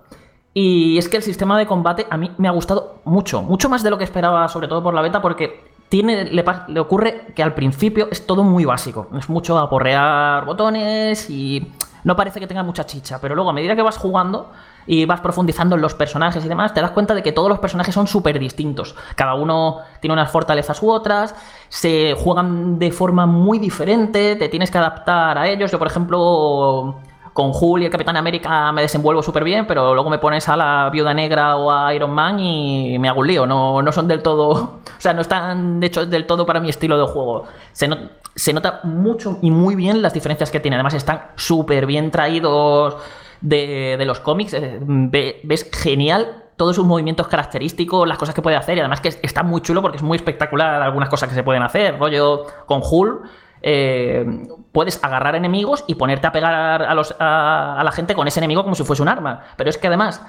Y 0.54 0.98
es 0.98 1.08
que 1.08 1.18
el 1.18 1.24
sistema 1.24 1.58
de 1.58 1.68
combate 1.68 2.08
a 2.10 2.18
mí 2.18 2.32
me 2.38 2.48
ha 2.48 2.52
gustado 2.52 3.02
mucho, 3.06 3.44
mucho 3.44 3.70
más 3.70 3.84
de 3.84 3.90
lo 3.90 3.98
que 3.98 4.04
esperaba, 4.04 4.48
sobre 4.48 4.68
todo 4.68 4.82
por 4.82 4.94
la 4.94 5.02
beta, 5.02 5.22
porque 5.22 5.66
tiene, 5.90 6.26
le, 6.26 6.44
le 6.68 6.80
ocurre 6.80 7.28
que 7.36 7.44
al 7.44 7.54
principio 7.54 8.08
es 8.10 8.26
todo 8.26 8.44
muy 8.44 8.66
básico. 8.66 9.08
Es 9.18 9.30
mucho 9.30 9.58
aporrear 9.58 10.46
botones 10.46 11.30
y 11.30 11.72
no 12.04 12.16
parece 12.16 12.40
que 12.40 12.48
tenga 12.48 12.64
mucha 12.64 12.86
chicha, 12.86 13.20
pero 13.22 13.36
luego 13.36 13.50
a 13.50 13.54
medida 13.54 13.76
que 13.76 13.82
vas 13.82 13.98
jugando 13.98 14.50
y 14.88 15.06
vas 15.06 15.20
profundizando 15.22 15.76
en 15.76 15.82
los 15.82 15.94
personajes 15.94 16.44
y 16.44 16.48
demás, 16.48 16.74
te 16.74 16.82
das 16.82 16.92
cuenta 16.92 17.14
de 17.14 17.22
que 17.22 17.34
todos 17.34 17.50
los 17.50 17.60
personajes 17.60 17.94
son 17.94 18.08
súper 18.08 18.40
distintos. 18.40 18.96
Cada 19.16 19.36
uno 19.36 19.82
tiene 20.00 20.14
unas 20.14 20.32
fortalezas 20.32 20.82
u 20.82 20.90
otras, 20.90 21.36
se 21.70 22.16
juegan 22.18 22.80
de 22.80 22.92
forma 22.92 23.26
muy 23.26 23.60
diferente, 23.60 24.36
te 24.38 24.50
tienes 24.50 24.72
que 24.72 24.78
adaptar 24.78 25.38
a 25.38 25.48
ellos. 25.48 25.72
Yo, 25.72 25.78
por 25.78 25.88
ejemplo, 25.88 26.96
con 27.38 27.52
Hulk 27.54 27.84
y 27.84 27.86
el 27.86 27.92
Capitán 27.92 28.18
América 28.18 28.72
me 28.72 28.82
desenvuelvo 28.82 29.22
súper 29.22 29.44
bien, 29.44 29.68
pero 29.68 29.94
luego 29.94 30.10
me 30.10 30.18
pones 30.18 30.50
a 30.50 30.58
la 30.58 30.90
Viuda 30.92 31.14
Negra 31.14 31.56
o 31.58 31.70
a 31.70 31.94
Iron 31.94 32.10
Man 32.10 32.40
y 32.40 32.98
me 32.98 33.10
hago 33.10 33.20
un 33.20 33.28
lío. 33.28 33.46
No, 33.46 33.80
no 33.84 33.92
son 33.92 34.08
del 34.08 34.24
todo. 34.24 34.80
O 34.98 35.00
sea, 35.00 35.14
no 35.14 35.22
están 35.22 35.84
hechos 35.84 36.10
del 36.10 36.26
todo 36.26 36.44
para 36.44 36.60
mi 36.60 36.70
estilo 36.70 36.98
de 36.98 37.06
juego. 37.06 37.46
Se, 37.72 37.88
se 38.34 38.52
nota 38.52 38.80
mucho 38.82 39.38
y 39.44 39.52
muy 39.52 39.76
bien 39.76 40.02
las 40.02 40.12
diferencias 40.12 40.50
que 40.50 40.60
tiene. 40.60 40.76
Además, 40.76 40.96
están 40.96 41.22
súper 41.36 41.86
bien 41.86 42.10
traídos 42.10 42.98
de, 43.42 44.02
los 44.06 44.20
cómics. 44.20 44.54
Eh, 44.54 44.80
ve- 44.82 45.40
ves 45.44 45.70
genial 45.74 46.44
todos 46.56 46.76
sus 46.76 46.86
movimientos 46.86 47.28
característicos, 47.28 48.08
las 48.08 48.18
cosas 48.18 48.34
que 48.34 48.42
puede 48.42 48.56
hacer. 48.56 48.78
Y 48.78 48.80
además, 48.82 49.02
que 49.02 49.10
es- 49.10 49.20
está 49.22 49.44
muy 49.44 49.62
chulo 49.62 49.82
porque 49.82 49.98
es 49.98 50.04
muy 50.04 50.16
espectacular 50.16 50.82
algunas 50.82 51.10
cosas 51.10 51.30
que 51.30 51.36
se 51.36 51.44
pueden 51.44 51.64
hacer. 51.64 51.98
Rollo 52.00 52.46
con 52.66 52.82
Hulk 52.84 53.22
eh, 53.62 54.26
puedes 54.72 55.04
agarrar 55.04 55.36
enemigos 55.36 55.84
y 55.88 55.96
ponerte 55.96 56.28
a 56.28 56.32
pegar 56.32 56.54
a, 56.84 56.94
los, 56.94 57.16
a 57.20 57.82
la 57.84 57.92
gente 57.92 58.14
con 58.14 58.28
ese 58.28 58.40
enemigo 58.40 58.64
como 58.64 58.76
si 58.76 58.84
fuese 58.84 59.02
un 59.02 59.10
arma. 59.10 59.42
Pero 59.56 59.70
es 59.70 59.78
que 59.78 59.88
además, 59.88 60.24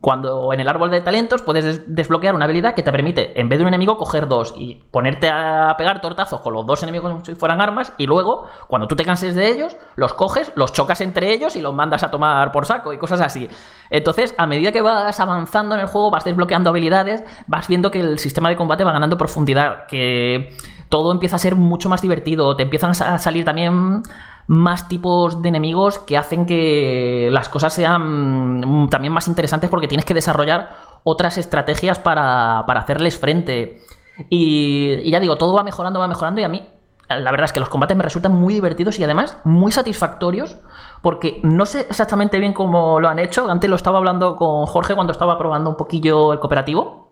cuando 0.00 0.52
en 0.52 0.60
el 0.60 0.68
árbol 0.68 0.90
de 0.90 1.00
talentos 1.00 1.42
puedes 1.42 1.64
des- 1.64 1.82
desbloquear 1.86 2.34
una 2.34 2.44
habilidad 2.44 2.74
que 2.74 2.82
te 2.82 2.92
permite, 2.92 3.40
en 3.40 3.48
vez 3.48 3.58
de 3.58 3.64
un 3.64 3.68
enemigo, 3.68 3.96
coger 3.96 4.28
dos 4.28 4.54
y 4.56 4.76
ponerte 4.90 5.28
a 5.28 5.74
pegar 5.76 6.00
tortazos 6.00 6.40
con 6.40 6.54
los 6.54 6.64
dos 6.64 6.82
enemigos 6.84 7.10
como 7.10 7.24
si 7.24 7.34
fueran 7.34 7.60
armas. 7.60 7.92
Y 7.98 8.06
luego, 8.06 8.46
cuando 8.68 8.86
tú 8.86 8.94
te 8.94 9.04
canses 9.04 9.34
de 9.34 9.48
ellos, 9.48 9.76
los 9.96 10.14
coges, 10.14 10.52
los 10.54 10.72
chocas 10.72 11.00
entre 11.00 11.32
ellos 11.32 11.56
y 11.56 11.60
los 11.60 11.74
mandas 11.74 12.04
a 12.04 12.10
tomar 12.10 12.52
por 12.52 12.64
saco 12.66 12.92
y 12.92 12.98
cosas 12.98 13.20
así. 13.20 13.48
Entonces, 13.90 14.34
a 14.38 14.46
medida 14.46 14.70
que 14.70 14.82
vas 14.82 15.18
avanzando 15.18 15.74
en 15.74 15.80
el 15.80 15.86
juego, 15.88 16.10
vas 16.10 16.24
desbloqueando 16.24 16.70
habilidades, 16.70 17.24
vas 17.46 17.66
viendo 17.66 17.90
que 17.90 18.00
el 18.00 18.18
sistema 18.20 18.48
de 18.48 18.56
combate 18.56 18.84
va 18.84 18.92
ganando 18.92 19.18
profundidad, 19.18 19.86
que 19.86 20.56
todo 20.88 21.10
empieza 21.10 21.36
a 21.36 21.38
ser 21.38 21.56
mucho 21.56 21.88
más 21.88 22.02
divertido, 22.02 22.54
te 22.54 22.62
empiezan 22.62 22.90
a 22.90 23.18
salir 23.18 23.44
también 23.44 24.02
más 24.46 24.88
tipos 24.88 25.40
de 25.42 25.48
enemigos 25.48 25.98
que 25.98 26.18
hacen 26.18 26.46
que 26.46 27.28
las 27.30 27.48
cosas 27.48 27.72
sean 27.72 28.88
también 28.90 29.12
más 29.12 29.28
interesantes 29.28 29.70
porque 29.70 29.88
tienes 29.88 30.04
que 30.04 30.14
desarrollar 30.14 30.76
otras 31.04 31.38
estrategias 31.38 31.98
para, 31.98 32.64
para 32.66 32.80
hacerles 32.80 33.18
frente. 33.18 33.80
Y, 34.28 35.00
y 35.02 35.10
ya 35.10 35.20
digo, 35.20 35.36
todo 35.36 35.54
va 35.54 35.64
mejorando, 35.64 36.00
va 36.00 36.08
mejorando 36.08 36.40
y 36.40 36.44
a 36.44 36.48
mí 36.48 36.62
la 37.08 37.30
verdad 37.30 37.44
es 37.44 37.52
que 37.52 37.60
los 37.60 37.68
combates 37.68 37.96
me 37.96 38.02
resultan 38.02 38.32
muy 38.32 38.54
divertidos 38.54 38.98
y 38.98 39.04
además 39.04 39.36
muy 39.44 39.72
satisfactorios 39.72 40.56
porque 41.02 41.40
no 41.42 41.66
sé 41.66 41.80
exactamente 41.80 42.38
bien 42.38 42.52
cómo 42.52 43.00
lo 43.00 43.08
han 43.08 43.18
hecho. 43.18 43.50
Antes 43.50 43.68
lo 43.68 43.76
estaba 43.76 43.98
hablando 43.98 44.36
con 44.36 44.66
Jorge 44.66 44.94
cuando 44.94 45.12
estaba 45.12 45.38
probando 45.38 45.70
un 45.70 45.76
poquillo 45.76 46.32
el 46.32 46.38
cooperativo. 46.38 47.10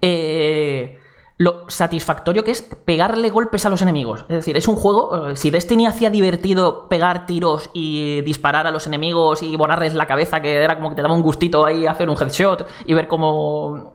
Eh, 0.00 0.99
lo 1.40 1.64
satisfactorio 1.68 2.44
que 2.44 2.50
es 2.50 2.60
pegarle 2.60 3.30
golpes 3.30 3.64
a 3.64 3.70
los 3.70 3.80
enemigos. 3.80 4.26
Es 4.28 4.36
decir, 4.36 4.58
es 4.58 4.68
un 4.68 4.76
juego. 4.76 5.30
eh, 5.30 5.36
Si 5.36 5.50
Destiny 5.50 5.86
hacía 5.86 6.10
divertido 6.10 6.86
pegar 6.86 7.24
tiros 7.24 7.70
y 7.72 8.20
disparar 8.20 8.66
a 8.66 8.70
los 8.70 8.86
enemigos 8.86 9.42
y 9.42 9.56
borrarles 9.56 9.94
la 9.94 10.04
cabeza, 10.04 10.42
que 10.42 10.54
era 10.56 10.76
como 10.76 10.90
que 10.90 10.96
te 10.96 11.02
daba 11.02 11.14
un 11.14 11.22
gustito 11.22 11.64
ahí 11.64 11.86
hacer 11.86 12.10
un 12.10 12.16
headshot 12.20 12.68
y 12.84 12.92
ver 12.92 13.08
cómo. 13.08 13.94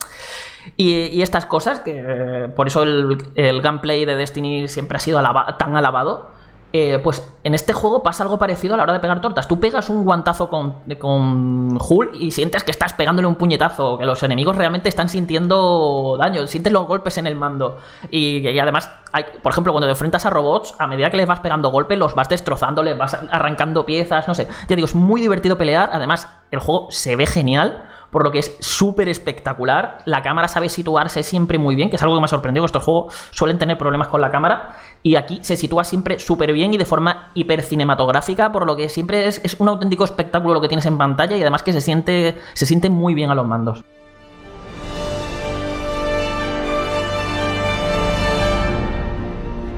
Y, 0.75 1.21
estas 1.21 1.45
cosas, 1.45 1.81
que 1.81 1.93
eh, 2.03 2.47
por 2.55 2.65
eso 2.65 2.81
el, 2.81 3.15
el 3.35 3.61
gameplay 3.61 4.05
de 4.05 4.15
Destiny 4.15 4.67
siempre 4.67 4.97
ha 4.97 4.99
sido 4.99 5.21
tan 5.59 5.75
alabado. 5.75 6.31
Eh, 6.77 6.99
pues 6.99 7.25
en 7.45 7.53
este 7.53 7.71
juego 7.71 8.03
pasa 8.03 8.23
algo 8.23 8.37
parecido 8.37 8.73
a 8.73 8.77
la 8.77 8.83
hora 8.83 8.91
de 8.91 8.99
pegar 8.99 9.21
tortas. 9.21 9.47
Tú 9.47 9.61
pegas 9.61 9.89
un 9.89 10.03
guantazo 10.03 10.49
con, 10.49 10.83
con 10.99 11.79
y 12.19 12.31
sientes 12.31 12.65
que 12.65 12.71
estás 12.71 12.91
pegándole 12.91 13.29
un 13.29 13.35
puñetazo, 13.35 13.97
que 13.97 14.05
los 14.05 14.21
enemigos 14.23 14.57
realmente 14.57 14.89
están 14.89 15.07
sintiendo 15.07 16.17
daño, 16.19 16.45
sientes 16.47 16.73
los 16.73 16.85
golpes 16.85 17.17
en 17.17 17.27
el 17.27 17.35
mando. 17.37 17.77
Y, 18.11 18.45
y 18.49 18.59
además, 18.59 18.91
hay, 19.13 19.23
por 19.41 19.53
ejemplo, 19.53 19.71
cuando 19.71 19.87
te 19.87 19.91
enfrentas 19.91 20.25
a 20.25 20.29
robots, 20.29 20.75
a 20.77 20.85
medida 20.85 21.09
que 21.09 21.15
les 21.15 21.27
vas 21.27 21.39
pegando 21.39 21.69
golpes, 21.69 21.97
los 21.97 22.13
vas 22.13 22.27
destrozando, 22.27 22.83
les 22.83 22.97
vas 22.97 23.17
arrancando 23.31 23.85
piezas, 23.85 24.27
no 24.27 24.35
sé. 24.35 24.49
Ya 24.67 24.75
digo, 24.75 24.85
es 24.85 24.95
muy 24.95 25.21
divertido 25.21 25.57
pelear. 25.57 25.91
Además, 25.93 26.27
el 26.51 26.59
juego 26.59 26.87
se 26.89 27.15
ve 27.15 27.25
genial 27.25 27.85
por 28.15 28.23
lo 28.23 28.31
que 28.31 28.39
es 28.39 28.55
súper 28.61 29.09
espectacular. 29.09 29.97
La 30.05 30.21
cámara 30.21 30.47
sabe 30.47 30.69
situarse 30.69 31.21
siempre 31.21 31.57
muy 31.57 31.75
bien, 31.75 31.89
que 31.89 31.97
es 31.97 32.01
algo 32.01 32.15
que 32.15 32.21
me 32.21 32.23
ha 32.23 32.29
sorprendido. 32.29 32.63
que 32.63 32.67
Estos 32.67 32.85
juegos 32.85 33.13
suelen 33.31 33.57
tener 33.57 33.77
problemas 33.77 34.07
con 34.07 34.21
la 34.21 34.31
cámara 34.31 34.77
y 35.03 35.17
aquí 35.17 35.39
se 35.41 35.57
sitúa 35.57 35.83
siempre 35.83 36.17
súper 36.17 36.53
bien 36.53 36.73
y 36.73 36.77
de 36.77 36.85
forma 36.85 37.31
hipercinematográfica, 37.33 38.53
por 38.53 38.65
lo 38.65 38.77
que 38.77 38.87
siempre 38.87 39.27
es, 39.27 39.41
es 39.43 39.59
un 39.59 39.67
auténtico 39.67 40.05
espectáculo 40.05 40.53
lo 40.53 40.61
que 40.61 40.69
tienes 40.69 40.85
en 40.85 40.97
pantalla 40.97 41.35
y 41.35 41.41
además 41.41 41.61
que 41.61 41.73
se 41.73 41.81
siente, 41.81 42.37
se 42.53 42.65
siente 42.65 42.89
muy 42.89 43.15
bien 43.15 43.31
a 43.31 43.35
los 43.35 43.45
mandos. 43.45 43.83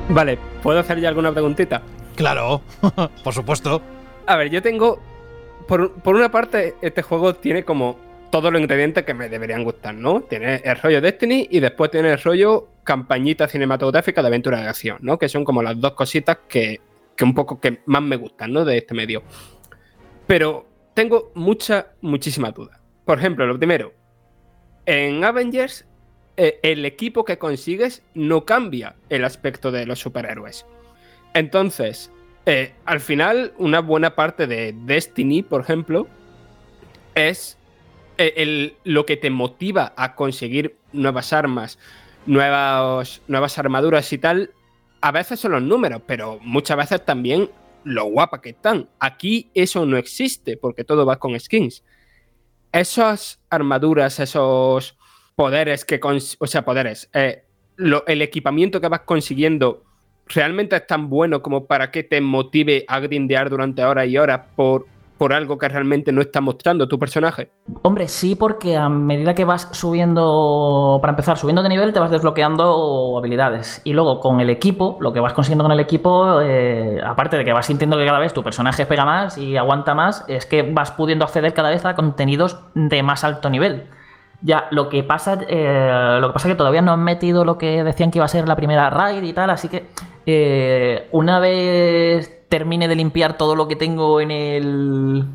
Vale, 0.09 0.37
¿puedo 0.61 0.79
hacer 0.79 0.99
ya 0.99 1.09
alguna 1.09 1.31
preguntita? 1.31 1.81
Claro, 2.15 2.61
por 3.23 3.33
supuesto. 3.33 3.81
A 4.27 4.35
ver, 4.35 4.51
yo 4.51 4.61
tengo. 4.61 4.99
Por, 5.67 5.91
por 5.93 6.15
una 6.15 6.29
parte, 6.29 6.75
este 6.83 7.01
juego 7.01 7.33
tiene 7.33 7.63
como 7.63 8.05
todos 8.29 8.51
los 8.51 8.61
ingredientes 8.61 9.03
que 9.03 9.13
me 9.13 9.29
deberían 9.29 9.63
gustar, 9.63 9.95
¿no? 9.95 10.21
Tiene 10.21 10.61
el 10.63 10.75
rollo 10.77 11.01
Destiny 11.01 11.47
y 11.49 11.59
después 11.59 11.91
tiene 11.91 12.11
el 12.11 12.19
rollo 12.19 12.69
campañita 12.83 13.47
cinematográfica 13.47 14.21
de 14.21 14.27
aventura 14.27 14.61
de 14.61 14.67
acción, 14.67 14.97
¿no? 15.01 15.17
Que 15.17 15.29
son 15.29 15.43
como 15.43 15.61
las 15.63 15.79
dos 15.79 15.93
cositas 15.93 16.39
que, 16.47 16.81
que 17.15 17.23
un 17.23 17.33
poco 17.33 17.59
que 17.59 17.81
más 17.85 18.01
me 18.01 18.15
gustan, 18.15 18.53
¿no? 18.53 18.65
De 18.65 18.77
este 18.77 18.93
medio. 18.93 19.23
Pero 20.25 20.67
tengo 20.93 21.31
muchas, 21.35 21.85
muchísimas 22.01 22.53
dudas. 22.53 22.79
Por 23.05 23.19
ejemplo, 23.19 23.45
lo 23.45 23.57
primero, 23.57 23.93
en 24.85 25.23
Avengers, 25.23 25.85
eh, 26.37 26.59
el 26.63 26.85
equipo 26.85 27.25
que 27.25 27.37
consigues 27.37 28.03
no 28.13 28.45
cambia 28.45 28.95
el 29.09 29.23
aspecto 29.25 29.71
de 29.71 29.85
los 29.85 29.99
superhéroes. 29.99 30.65
Entonces, 31.33 32.11
eh, 32.45 32.73
al 32.85 32.99
final, 32.99 33.53
una 33.57 33.79
buena 33.79 34.15
parte 34.15 34.47
de 34.47 34.73
Destiny, 34.85 35.43
por 35.43 35.61
ejemplo, 35.61 36.07
es 37.15 37.57
el- 38.17 38.75
lo 38.83 39.05
que 39.05 39.17
te 39.17 39.29
motiva 39.29 39.93
a 39.95 40.15
conseguir 40.15 40.77
nuevas 40.93 41.33
armas, 41.33 41.79
nuevas, 42.25 43.21
nuevas 43.27 43.57
armaduras 43.57 44.11
y 44.13 44.17
tal. 44.17 44.51
A 45.01 45.11
veces 45.11 45.39
son 45.39 45.51
los 45.53 45.61
números, 45.61 46.01
pero 46.05 46.39
muchas 46.41 46.77
veces 46.77 47.05
también 47.05 47.49
lo 47.83 48.05
guapa 48.05 48.41
que 48.41 48.49
están. 48.49 48.89
Aquí 48.99 49.49
eso 49.53 49.85
no 49.85 49.97
existe, 49.97 50.57
porque 50.57 50.83
todo 50.83 51.05
va 51.05 51.19
con 51.19 51.39
skins. 51.39 51.83
Esas 52.71 53.39
armaduras, 53.49 54.19
esos 54.19 54.97
poderes 55.35 55.85
que... 55.85 55.99
O 56.39 56.47
sea, 56.47 56.65
poderes. 56.65 57.09
eh, 57.13 57.43
el 58.07 58.21
equipamiento 58.23 58.81
que 58.81 58.87
vas 58.87 59.01
consiguiendo 59.01 59.83
realmente 60.25 60.75
es 60.75 60.87
tan 60.87 61.09
bueno 61.09 61.41
como 61.43 61.67
para 61.67 61.91
que 61.91 62.03
te 62.03 62.19
motive 62.19 62.83
a 62.87 62.99
grindear 62.99 63.49
durante 63.49 63.85
horas 63.85 64.07
y 64.07 64.17
horas 64.17 64.41
por, 64.55 64.87
por 65.17 65.33
algo 65.33 65.57
que 65.57 65.67
realmente 65.67 66.11
no 66.11 66.21
está 66.21 66.41
mostrando 66.41 66.87
tu 66.87 66.99
personaje. 66.99 67.51
Hombre, 67.81 68.07
sí, 68.07 68.35
porque 68.35 68.77
a 68.77 68.89
medida 68.89 69.33
que 69.33 69.45
vas 69.45 69.69
subiendo, 69.71 70.99
para 71.01 71.11
empezar, 71.11 71.37
subiendo 71.37 71.63
de 71.63 71.69
nivel, 71.69 71.93
te 71.93 71.99
vas 71.99 72.11
desbloqueando 72.11 73.17
habilidades. 73.17 73.81
Y 73.83 73.93
luego 73.93 74.19
con 74.19 74.39
el 74.39 74.49
equipo, 74.49 74.97
lo 75.01 75.13
que 75.13 75.19
vas 75.19 75.33
consiguiendo 75.33 75.63
con 75.63 75.71
el 75.71 75.79
equipo, 75.79 76.41
eh, 76.41 77.01
aparte 77.03 77.37
de 77.37 77.45
que 77.45 77.53
vas 77.53 77.65
sintiendo 77.65 77.97
que 77.97 78.05
cada 78.05 78.19
vez 78.19 78.33
tu 78.33 78.43
personaje 78.43 78.85
pega 78.85 79.05
más 79.05 79.37
y 79.37 79.57
aguanta 79.57 79.95
más, 79.95 80.23
es 80.27 80.45
que 80.45 80.61
vas 80.61 80.91
pudiendo 80.91 81.25
acceder 81.25 81.53
cada 81.53 81.69
vez 81.69 81.83
a 81.85 81.95
contenidos 81.95 82.59
de 82.75 83.03
más 83.03 83.23
alto 83.23 83.49
nivel. 83.49 83.87
Ya, 84.41 84.67
lo 84.69 84.87
que 84.87 85.01
pasa, 85.03 85.39
eh, 85.47 86.17
lo 86.21 86.27
que 86.27 86.33
pasa 86.33 86.47
es 86.47 86.53
que 86.53 86.57
todavía 86.57 86.83
no 86.83 86.91
han 86.91 87.03
metido 87.03 87.43
lo 87.43 87.57
que 87.57 87.83
decían 87.83 88.11
que 88.11 88.19
iba 88.19 88.25
a 88.25 88.29
ser 88.29 88.47
la 88.47 88.55
primera 88.55 88.89
raid 88.91 89.23
y 89.23 89.33
tal, 89.33 89.49
así 89.49 89.67
que 89.67 89.87
eh, 90.27 91.07
una 91.11 91.39
vez 91.39 92.36
termine 92.49 92.87
de 92.87 92.95
limpiar 92.95 93.37
todo 93.37 93.55
lo 93.55 93.67
que 93.67 93.75
tengo 93.75 94.21
en 94.21 94.31
el, 94.31 95.25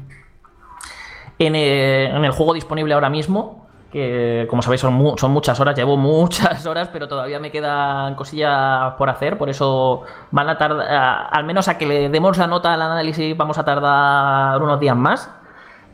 en 1.39 1.55
el, 1.57 2.31
juego 2.31 2.55
disponible 2.55 2.95
ahora 2.95 3.11
mismo, 3.11 3.67
que 3.91 4.47
como 4.49 4.63
sabéis 4.63 4.81
son, 4.81 5.19
son 5.19 5.31
muchas 5.31 5.61
horas, 5.61 5.77
llevo 5.77 5.97
muchas 5.99 6.65
horas, 6.67 6.89
pero 6.93 7.09
todavía 7.09 7.39
me 7.39 7.51
quedan 7.51 8.15
cosillas 8.15 8.95
por 8.95 9.11
hacer, 9.11 9.37
por 9.39 9.51
eso 9.51 10.03
van 10.31 10.49
a 10.49 10.57
tardar, 10.57 11.29
al 11.31 11.45
menos 11.45 11.69
a 11.69 11.77
que 11.77 11.87
le 11.87 12.09
demos 12.09 12.39
la 12.39 12.47
nota 12.47 12.73
al 12.73 12.83
análisis, 12.83 13.37
vamos 13.37 13.59
a 13.59 13.65
tardar 13.65 14.63
unos 14.63 14.81
días 14.81 14.97
más. 14.97 15.31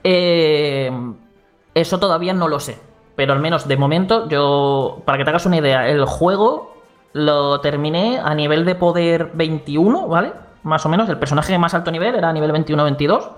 Eh, 0.04 0.90
eso 1.74 1.98
todavía 1.98 2.32
no 2.32 2.48
lo 2.48 2.60
sé, 2.60 2.80
pero 3.16 3.32
al 3.32 3.40
menos 3.40 3.66
de 3.66 3.76
momento 3.76 4.28
yo, 4.28 5.02
para 5.04 5.18
que 5.18 5.24
te 5.24 5.30
hagas 5.30 5.46
una 5.46 5.58
idea, 5.58 5.88
el 5.88 6.04
juego 6.04 6.74
lo 7.12 7.60
terminé 7.60 8.20
a 8.22 8.34
nivel 8.34 8.64
de 8.64 8.74
poder 8.74 9.32
21, 9.34 10.06
¿vale? 10.06 10.32
Más 10.68 10.84
o 10.86 10.88
menos, 10.88 11.08
el 11.08 11.18
personaje 11.18 11.52
de 11.52 11.58
más 11.58 11.74
alto 11.74 11.90
nivel 11.90 12.14
era 12.14 12.32
nivel 12.32 12.52
21-22. 12.52 13.30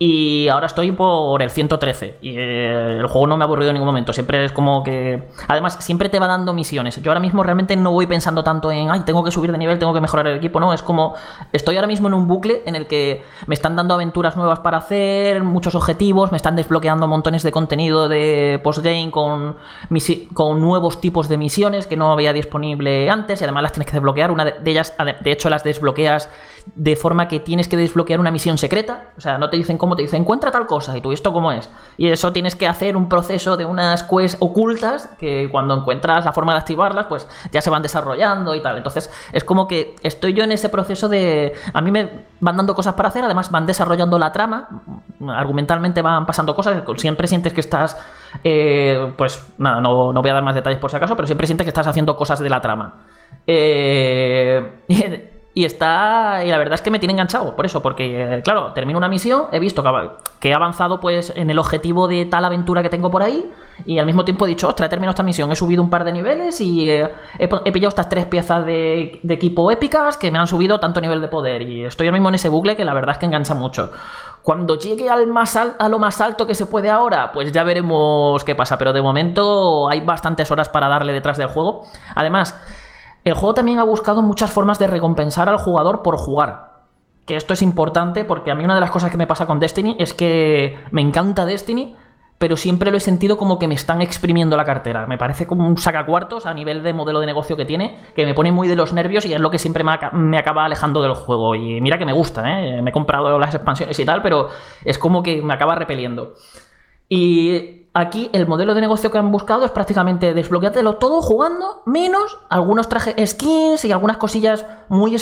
Y 0.00 0.46
ahora 0.46 0.66
estoy 0.66 0.92
por 0.92 1.42
el 1.42 1.50
113. 1.50 2.18
Y 2.20 2.36
eh, 2.36 2.98
el 3.00 3.06
juego 3.08 3.26
no 3.26 3.36
me 3.36 3.42
ha 3.42 3.46
aburrido 3.46 3.70
en 3.70 3.74
ningún 3.74 3.88
momento. 3.88 4.12
Siempre 4.12 4.44
es 4.44 4.52
como 4.52 4.84
que. 4.84 5.24
Además, 5.48 5.76
siempre 5.80 6.08
te 6.08 6.20
va 6.20 6.28
dando 6.28 6.54
misiones. 6.54 7.02
Yo 7.02 7.10
ahora 7.10 7.20
mismo 7.20 7.42
realmente 7.42 7.74
no 7.74 7.90
voy 7.90 8.06
pensando 8.06 8.44
tanto 8.44 8.70
en. 8.70 8.92
Ay, 8.92 9.00
tengo 9.00 9.24
que 9.24 9.32
subir 9.32 9.50
de 9.50 9.58
nivel, 9.58 9.76
tengo 9.80 9.92
que 9.92 10.00
mejorar 10.00 10.28
el 10.28 10.36
equipo. 10.36 10.60
No, 10.60 10.72
es 10.72 10.82
como. 10.82 11.14
Estoy 11.52 11.74
ahora 11.74 11.88
mismo 11.88 12.06
en 12.06 12.14
un 12.14 12.28
bucle 12.28 12.62
en 12.64 12.76
el 12.76 12.86
que 12.86 13.24
me 13.48 13.56
están 13.56 13.74
dando 13.74 13.94
aventuras 13.94 14.36
nuevas 14.36 14.60
para 14.60 14.78
hacer, 14.78 15.42
muchos 15.42 15.74
objetivos, 15.74 16.30
me 16.30 16.36
están 16.36 16.54
desbloqueando 16.54 17.08
montones 17.08 17.42
de 17.42 17.50
contenido 17.50 18.08
de 18.08 18.60
postgame 18.62 19.10
con, 19.10 19.56
con 20.32 20.60
nuevos 20.60 21.00
tipos 21.00 21.28
de 21.28 21.38
misiones 21.38 21.88
que 21.88 21.96
no 21.96 22.12
había 22.12 22.32
disponible 22.32 23.10
antes. 23.10 23.40
Y 23.40 23.44
además 23.44 23.64
las 23.64 23.72
tienes 23.72 23.86
que 23.88 23.94
desbloquear. 23.94 24.30
Una 24.30 24.44
de 24.44 24.70
ellas, 24.70 24.94
de 25.20 25.32
hecho, 25.32 25.50
las 25.50 25.64
desbloqueas 25.64 26.30
de 26.74 26.96
forma 26.96 27.28
que 27.28 27.40
tienes 27.40 27.68
que 27.68 27.76
desbloquear 27.76 28.20
una 28.20 28.30
misión 28.30 28.58
secreta. 28.58 29.10
O 29.16 29.20
sea, 29.20 29.38
no 29.38 29.50
te 29.50 29.56
dicen 29.56 29.78
cómo, 29.78 29.96
te 29.96 30.02
dicen 30.02 30.22
encuentra 30.22 30.50
tal 30.50 30.66
cosa 30.66 30.96
y 30.96 31.00
tú, 31.00 31.12
¿esto 31.12 31.32
cómo 31.32 31.52
es? 31.52 31.70
Y 31.96 32.08
eso 32.08 32.32
tienes 32.32 32.56
que 32.56 32.66
hacer 32.66 32.96
un 32.96 33.08
proceso 33.08 33.56
de 33.56 33.64
unas 33.64 34.02
quests 34.02 34.36
ocultas 34.40 35.08
que 35.18 35.48
cuando 35.50 35.74
encuentras 35.74 36.24
la 36.24 36.32
forma 36.32 36.52
de 36.52 36.58
activarlas, 36.60 37.06
pues 37.06 37.26
ya 37.52 37.60
se 37.60 37.70
van 37.70 37.82
desarrollando 37.82 38.54
y 38.54 38.60
tal. 38.60 38.76
Entonces, 38.76 39.10
es 39.32 39.44
como 39.44 39.68
que 39.68 39.96
estoy 40.02 40.34
yo 40.34 40.44
en 40.44 40.52
ese 40.52 40.68
proceso 40.68 41.08
de. 41.08 41.54
A 41.72 41.80
mí 41.80 41.90
me 41.90 42.26
van 42.40 42.56
dando 42.56 42.74
cosas 42.74 42.94
para 42.94 43.08
hacer, 43.08 43.24
además 43.24 43.50
van 43.50 43.66
desarrollando 43.66 44.18
la 44.18 44.32
trama, 44.32 44.68
argumentalmente 45.28 46.02
van 46.02 46.26
pasando 46.26 46.54
cosas, 46.54 46.82
siempre 46.96 47.26
sientes 47.28 47.52
que 47.52 47.60
estás. 47.60 47.96
eh, 48.44 49.12
pues 49.16 49.44
nada, 49.58 49.80
no, 49.80 50.12
no 50.12 50.20
voy 50.20 50.30
a 50.30 50.34
dar 50.34 50.42
más 50.42 50.54
detalles 50.54 50.78
por 50.78 50.90
si 50.90 50.96
acaso, 50.96 51.16
pero 51.16 51.26
siempre 51.26 51.46
sientes 51.46 51.64
que 51.64 51.70
estás 51.70 51.86
haciendo 51.86 52.16
cosas 52.16 52.40
de 52.40 52.50
la 52.50 52.60
trama. 52.60 52.94
Eh, 53.46 54.82
y 55.58 55.64
está. 55.64 56.44
Y 56.44 56.50
la 56.50 56.58
verdad 56.58 56.74
es 56.74 56.82
que 56.82 56.90
me 56.90 57.00
tiene 57.00 57.12
enganchado 57.14 57.56
por 57.56 57.66
eso, 57.66 57.82
porque, 57.82 58.36
eh, 58.36 58.42
claro, 58.42 58.72
termino 58.74 58.96
una 58.96 59.08
misión, 59.08 59.46
he 59.50 59.58
visto 59.58 59.82
que, 60.38 60.48
he 60.50 60.54
avanzado 60.54 61.00
pues 61.00 61.32
en 61.34 61.50
el 61.50 61.58
objetivo 61.58 62.06
de 62.06 62.26
tal 62.26 62.44
aventura 62.44 62.80
que 62.82 62.88
tengo 62.88 63.10
por 63.10 63.22
ahí, 63.24 63.50
y 63.84 63.98
al 63.98 64.06
mismo 64.06 64.24
tiempo 64.24 64.46
he 64.46 64.48
dicho, 64.48 64.68
ostras, 64.68 64.86
he 64.86 64.90
terminado 64.90 65.10
esta 65.10 65.24
misión, 65.24 65.50
he 65.50 65.56
subido 65.56 65.82
un 65.82 65.90
par 65.90 66.04
de 66.04 66.12
niveles 66.12 66.60
y 66.60 66.88
eh, 66.90 67.10
he 67.38 67.72
pillado 67.72 67.88
estas 67.88 68.08
tres 68.08 68.26
piezas 68.26 68.64
de, 68.64 69.18
de 69.22 69.34
equipo 69.34 69.70
épicas 69.72 70.16
que 70.16 70.30
me 70.30 70.38
han 70.38 70.46
subido 70.46 70.78
tanto 70.78 71.00
nivel 71.00 71.20
de 71.20 71.28
poder. 71.28 71.62
Y 71.62 71.84
estoy 71.84 72.06
ahora 72.06 72.18
mismo 72.18 72.28
en 72.28 72.36
ese 72.36 72.48
bucle 72.48 72.76
que 72.76 72.84
la 72.84 72.94
verdad 72.94 73.12
es 73.12 73.18
que 73.18 73.26
engancha 73.26 73.54
mucho. 73.54 73.90
Cuando 74.42 74.78
llegue 74.78 75.10
al 75.10 75.26
más 75.26 75.56
al- 75.56 75.74
a 75.78 75.88
lo 75.88 75.98
más 75.98 76.20
alto 76.20 76.46
que 76.46 76.54
se 76.54 76.66
puede 76.66 76.88
ahora, 76.88 77.32
pues 77.32 77.52
ya 77.52 77.64
veremos 77.64 78.42
qué 78.44 78.54
pasa. 78.54 78.78
Pero 78.78 78.92
de 78.92 79.02
momento 79.02 79.88
hay 79.88 80.00
bastantes 80.00 80.50
horas 80.50 80.68
para 80.68 80.88
darle 80.88 81.12
detrás 81.12 81.36
del 81.36 81.48
juego. 81.48 81.84
Además, 82.14 82.58
el 83.24 83.34
juego 83.34 83.54
también 83.54 83.78
ha 83.78 83.84
buscado 83.84 84.22
muchas 84.22 84.50
formas 84.50 84.78
de 84.78 84.86
recompensar 84.86 85.48
al 85.48 85.58
jugador 85.58 86.02
por 86.02 86.16
jugar. 86.16 86.68
Que 87.26 87.36
esto 87.36 87.52
es 87.52 87.60
importante 87.62 88.24
porque 88.24 88.50
a 88.50 88.54
mí 88.54 88.64
una 88.64 88.74
de 88.74 88.80
las 88.80 88.90
cosas 88.90 89.10
que 89.10 89.16
me 89.18 89.26
pasa 89.26 89.46
con 89.46 89.60
Destiny 89.60 89.96
es 89.98 90.14
que 90.14 90.78
me 90.92 91.02
encanta 91.02 91.44
Destiny, 91.44 91.94
pero 92.38 92.56
siempre 92.56 92.90
lo 92.90 92.96
he 92.96 93.00
sentido 93.00 93.36
como 93.36 93.58
que 93.58 93.68
me 93.68 93.74
están 93.74 94.00
exprimiendo 94.00 94.56
la 94.56 94.64
cartera. 94.64 95.06
Me 95.06 95.18
parece 95.18 95.46
como 95.46 95.66
un 95.66 95.76
sacacuartos 95.76 96.46
a 96.46 96.54
nivel 96.54 96.82
de 96.82 96.94
modelo 96.94 97.20
de 97.20 97.26
negocio 97.26 97.56
que 97.56 97.66
tiene, 97.66 97.98
que 98.14 98.24
me 98.24 98.32
pone 98.32 98.50
muy 98.52 98.66
de 98.68 98.76
los 98.76 98.92
nervios 98.94 99.26
y 99.26 99.34
es 99.34 99.40
lo 99.40 99.50
que 99.50 99.58
siempre 99.58 99.84
me, 99.84 99.92
aca- 99.92 100.10
me 100.12 100.38
acaba 100.38 100.64
alejando 100.64 101.02
del 101.02 101.14
juego. 101.14 101.54
Y 101.54 101.80
mira 101.82 101.98
que 101.98 102.06
me 102.06 102.12
gusta, 102.12 102.60
¿eh? 102.62 102.80
me 102.80 102.90
he 102.90 102.92
comprado 102.92 103.38
las 103.38 103.54
expansiones 103.54 103.98
y 103.98 104.04
tal, 104.06 104.22
pero 104.22 104.48
es 104.84 104.98
como 104.98 105.22
que 105.22 105.42
me 105.42 105.52
acaba 105.52 105.74
repeliendo. 105.74 106.34
Y 107.08 107.77
aquí 107.94 108.30
el 108.32 108.46
modelo 108.46 108.74
de 108.74 108.80
negocio 108.80 109.10
que 109.10 109.18
han 109.18 109.32
buscado 109.32 109.64
es 109.64 109.70
prácticamente 109.70 110.34
desbloqueártelo 110.34 110.96
todo 110.96 111.20
jugando, 111.22 111.82
menos 111.86 112.38
algunos 112.48 112.88
trajes 112.88 113.14
skins 113.30 113.84
y 113.84 113.92
algunas 113.92 114.16
cosillas 114.16 114.66
muy, 114.88 115.16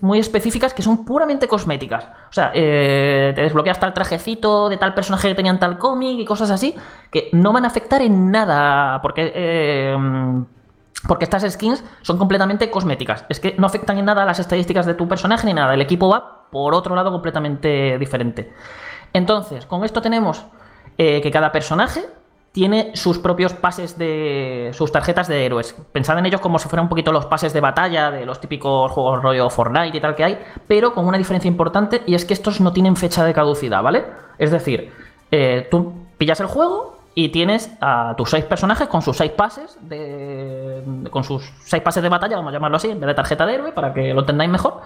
muy 0.00 0.18
específicas 0.18 0.74
que 0.74 0.82
son 0.82 1.04
puramente 1.04 1.48
cosméticas. 1.48 2.04
O 2.04 2.32
sea, 2.32 2.50
eh, 2.54 3.32
te 3.34 3.42
desbloqueas 3.42 3.80
tal 3.80 3.94
trajecito 3.94 4.68
de 4.68 4.76
tal 4.76 4.94
personaje 4.94 5.28
que 5.28 5.34
tenía 5.34 5.52
en 5.52 5.58
tal 5.58 5.78
cómic 5.78 6.18
y 6.18 6.24
cosas 6.24 6.50
así 6.50 6.74
que 7.10 7.30
no 7.32 7.52
van 7.52 7.64
a 7.64 7.68
afectar 7.68 8.02
en 8.02 8.30
nada 8.30 9.00
porque... 9.02 9.32
eh, 9.34 9.96
porque 11.06 11.24
estas 11.24 11.50
skins 11.52 11.84
son 12.02 12.18
completamente 12.18 12.70
cosméticas. 12.70 13.24
Es 13.28 13.38
que 13.38 13.54
no 13.56 13.68
afectan 13.68 13.98
en 13.98 14.04
nada 14.04 14.24
a 14.24 14.26
las 14.26 14.40
estadísticas 14.40 14.84
de 14.84 14.94
tu 14.94 15.06
personaje 15.06 15.46
ni 15.46 15.54
nada. 15.54 15.74
El 15.74 15.80
equipo 15.80 16.08
va 16.08 16.48
por 16.50 16.74
otro 16.74 16.96
lado 16.96 17.12
completamente 17.12 17.98
diferente. 17.98 18.52
Entonces, 19.12 19.64
con 19.66 19.84
esto 19.84 20.02
tenemos 20.02 20.44
eh, 20.98 21.20
que 21.22 21.30
cada 21.30 21.52
personaje 21.52 22.04
tiene 22.52 22.90
sus 22.94 23.18
propios 23.18 23.54
pases 23.54 23.96
de. 23.98 24.70
sus 24.74 24.90
tarjetas 24.90 25.28
de 25.28 25.46
héroes. 25.46 25.76
Pensad 25.92 26.18
en 26.18 26.26
ellos 26.26 26.40
como 26.40 26.58
si 26.58 26.68
fueran 26.68 26.86
un 26.86 26.88
poquito 26.88 27.12
los 27.12 27.26
pases 27.26 27.52
de 27.52 27.60
batalla 27.60 28.10
de 28.10 28.26
los 28.26 28.40
típicos 28.40 28.90
juegos 28.90 29.22
rollo 29.22 29.48
Fortnite 29.48 29.96
y 29.96 30.00
tal 30.00 30.16
que 30.16 30.24
hay, 30.24 30.38
pero 30.66 30.92
con 30.92 31.06
una 31.06 31.18
diferencia 31.18 31.48
importante 31.48 32.02
y 32.06 32.14
es 32.14 32.24
que 32.24 32.34
estos 32.34 32.60
no 32.60 32.72
tienen 32.72 32.96
fecha 32.96 33.24
de 33.24 33.32
caducidad, 33.32 33.82
¿vale? 33.82 34.04
Es 34.38 34.50
decir, 34.50 34.92
eh, 35.30 35.68
tú 35.70 35.92
pillas 36.16 36.40
el 36.40 36.46
juego 36.46 36.98
y 37.14 37.28
tienes 37.28 37.70
a 37.80 38.14
tus 38.16 38.30
seis 38.30 38.44
personajes 38.44 38.88
con 38.88 39.02
sus 39.02 39.16
seis 39.16 39.30
pases 39.32 39.78
de, 39.82 40.82
con 41.10 41.24
sus 41.24 41.52
seis 41.64 41.82
pases 41.82 42.02
de 42.02 42.08
batalla, 42.08 42.36
vamos 42.36 42.50
a 42.50 42.54
llamarlo 42.54 42.76
así, 42.76 42.90
en 42.90 43.00
vez 43.00 43.06
de 43.06 43.14
tarjeta 43.14 43.46
de 43.46 43.54
héroe, 43.54 43.72
para 43.72 43.92
que 43.92 44.14
lo 44.14 44.20
entendáis 44.20 44.50
mejor. 44.50 44.80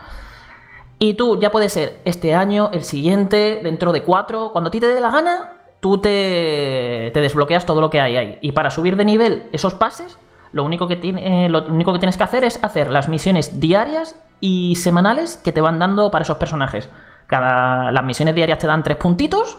Y 0.98 1.14
tú 1.14 1.40
ya 1.40 1.50
puede 1.50 1.68
ser 1.68 2.00
este 2.04 2.34
año, 2.34 2.70
el 2.72 2.84
siguiente, 2.84 3.60
dentro 3.62 3.92
de 3.92 4.02
cuatro, 4.02 4.50
cuando 4.52 4.68
a 4.68 4.70
ti 4.70 4.80
te 4.80 4.86
dé 4.86 5.00
la 5.00 5.10
gana, 5.10 5.61
tú 5.82 5.98
te, 5.98 7.10
te 7.12 7.20
desbloqueas 7.20 7.66
todo 7.66 7.80
lo 7.80 7.90
que 7.90 8.00
hay 8.00 8.16
ahí. 8.16 8.38
Y 8.40 8.52
para 8.52 8.70
subir 8.70 8.94
de 8.94 9.04
nivel 9.04 9.48
esos 9.50 9.74
pases, 9.74 10.16
lo 10.52 10.62
único, 10.62 10.86
que 10.86 10.94
tiene, 10.94 11.48
lo 11.48 11.64
único 11.66 11.92
que 11.92 11.98
tienes 11.98 12.16
que 12.16 12.22
hacer 12.22 12.44
es 12.44 12.62
hacer 12.62 12.88
las 12.88 13.08
misiones 13.08 13.58
diarias 13.58 14.14
y 14.38 14.76
semanales 14.76 15.38
que 15.38 15.50
te 15.50 15.60
van 15.60 15.80
dando 15.80 16.12
para 16.12 16.22
esos 16.22 16.36
personajes. 16.36 16.88
Cada, 17.26 17.90
las 17.90 18.04
misiones 18.04 18.36
diarias 18.36 18.60
te 18.60 18.68
dan 18.68 18.84
tres 18.84 18.96
puntitos 18.96 19.58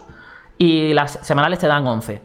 y 0.56 0.94
las 0.94 1.18
semanales 1.20 1.58
te 1.58 1.66
dan 1.66 1.86
11. 1.86 2.22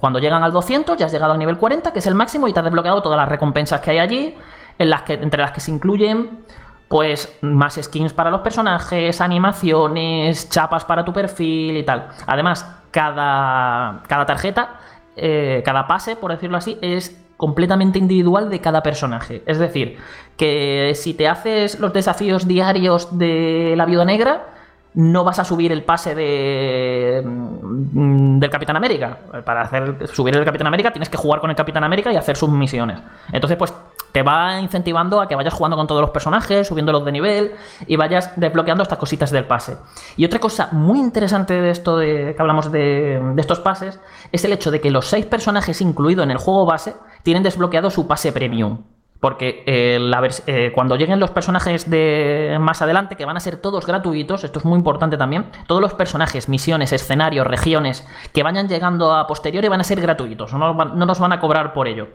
Cuando 0.00 0.18
llegan 0.18 0.42
al 0.42 0.50
200 0.50 0.96
ya 0.96 1.06
has 1.06 1.12
llegado 1.12 1.30
al 1.30 1.38
nivel 1.38 1.58
40, 1.58 1.92
que 1.92 2.00
es 2.00 2.06
el 2.08 2.16
máximo, 2.16 2.48
y 2.48 2.52
te 2.52 2.58
has 2.58 2.64
desbloqueado 2.64 3.02
todas 3.02 3.18
las 3.18 3.28
recompensas 3.28 3.80
que 3.80 3.92
hay 3.92 3.98
allí, 4.00 4.34
en 4.80 4.90
las 4.90 5.02
que, 5.02 5.12
entre 5.12 5.42
las 5.42 5.52
que 5.52 5.60
se 5.60 5.70
incluyen 5.70 6.44
pues 6.88 7.36
más 7.42 7.78
skins 7.80 8.12
para 8.12 8.30
los 8.30 8.40
personajes, 8.40 9.20
animaciones, 9.20 10.48
chapas 10.48 10.84
para 10.84 11.04
tu 11.04 11.12
perfil 11.12 11.76
y 11.76 11.82
tal. 11.82 12.08
Además, 12.26 12.66
cada, 12.90 14.02
cada 14.08 14.24
tarjeta, 14.24 14.80
eh, 15.14 15.62
cada 15.64 15.86
pase, 15.86 16.16
por 16.16 16.32
decirlo 16.32 16.56
así, 16.56 16.78
es 16.80 17.22
completamente 17.36 17.98
individual 17.98 18.50
de 18.50 18.60
cada 18.60 18.82
personaje. 18.82 19.42
Es 19.46 19.58
decir, 19.58 19.98
que 20.36 20.92
si 20.94 21.14
te 21.14 21.28
haces 21.28 21.78
los 21.78 21.92
desafíos 21.92 22.48
diarios 22.48 23.16
de 23.16 23.74
la 23.76 23.84
viuda 23.84 24.04
negra, 24.04 24.46
no 24.94 25.22
vas 25.22 25.38
a 25.38 25.44
subir 25.44 25.70
el 25.70 25.84
pase 25.84 26.14
de, 26.14 27.22
mm, 27.24 28.40
del 28.40 28.50
Capitán 28.50 28.76
América. 28.76 29.18
Para 29.44 29.62
hacer 29.62 30.08
subir 30.08 30.34
el 30.36 30.44
Capitán 30.44 30.66
América 30.66 30.90
tienes 30.90 31.08
que 31.08 31.16
jugar 31.16 31.40
con 31.40 31.50
el 31.50 31.56
Capitán 31.56 31.84
América 31.84 32.10
y 32.12 32.16
hacer 32.16 32.36
sus 32.36 32.48
misiones. 32.48 32.98
Entonces, 33.30 33.56
pues 33.56 33.72
te 34.18 34.24
va 34.24 34.58
incentivando 34.58 35.20
a 35.20 35.28
que 35.28 35.36
vayas 35.36 35.54
jugando 35.54 35.76
con 35.76 35.86
todos 35.86 36.00
los 36.00 36.10
personajes, 36.10 36.66
subiéndolos 36.66 37.04
de 37.04 37.12
nivel 37.12 37.52
y 37.86 37.94
vayas 37.94 38.32
desbloqueando 38.34 38.82
estas 38.82 38.98
cositas 38.98 39.30
del 39.30 39.44
pase. 39.44 39.76
Y 40.16 40.24
otra 40.24 40.40
cosa 40.40 40.70
muy 40.72 40.98
interesante 40.98 41.54
de 41.54 41.70
esto 41.70 41.96
de 41.96 42.34
que 42.34 42.42
hablamos 42.42 42.72
de, 42.72 43.22
estos 43.36 43.60
pases 43.60 44.00
es 44.32 44.44
el 44.44 44.52
hecho 44.52 44.72
de 44.72 44.80
que 44.80 44.90
los 44.90 45.06
seis 45.06 45.24
personajes 45.24 45.80
incluidos 45.82 46.24
en 46.24 46.32
el 46.32 46.38
juego 46.38 46.66
base 46.66 46.96
tienen 47.22 47.44
desbloqueado 47.44 47.90
su 47.90 48.08
pase 48.08 48.32
premium. 48.32 48.82
Porque 49.20 49.62
eh, 49.66 50.00
la 50.00 50.28
eh, 50.46 50.72
cuando 50.74 50.96
lleguen 50.96 51.20
los 51.20 51.30
personajes 51.30 51.88
de 51.88 52.56
más 52.60 52.82
adelante, 52.82 53.14
que 53.14 53.24
van 53.24 53.36
a 53.36 53.40
ser 53.40 53.58
todos 53.58 53.86
gratuitos, 53.86 54.42
esto 54.42 54.58
es 54.58 54.64
muy 54.64 54.78
importante 54.78 55.16
también, 55.16 55.46
todos 55.68 55.80
los 55.80 55.94
personajes, 55.94 56.48
misiones, 56.48 56.92
escenarios, 56.92 57.46
regiones 57.46 58.04
que 58.32 58.42
vayan 58.42 58.66
llegando 58.66 59.14
a 59.14 59.28
posteriori 59.28 59.68
van 59.68 59.80
a 59.80 59.84
ser 59.84 60.00
gratuitos, 60.00 60.52
no 60.52 60.74
nos 60.74 61.20
van 61.20 61.32
a 61.32 61.38
cobrar 61.38 61.72
por 61.72 61.86
ello. 61.86 62.08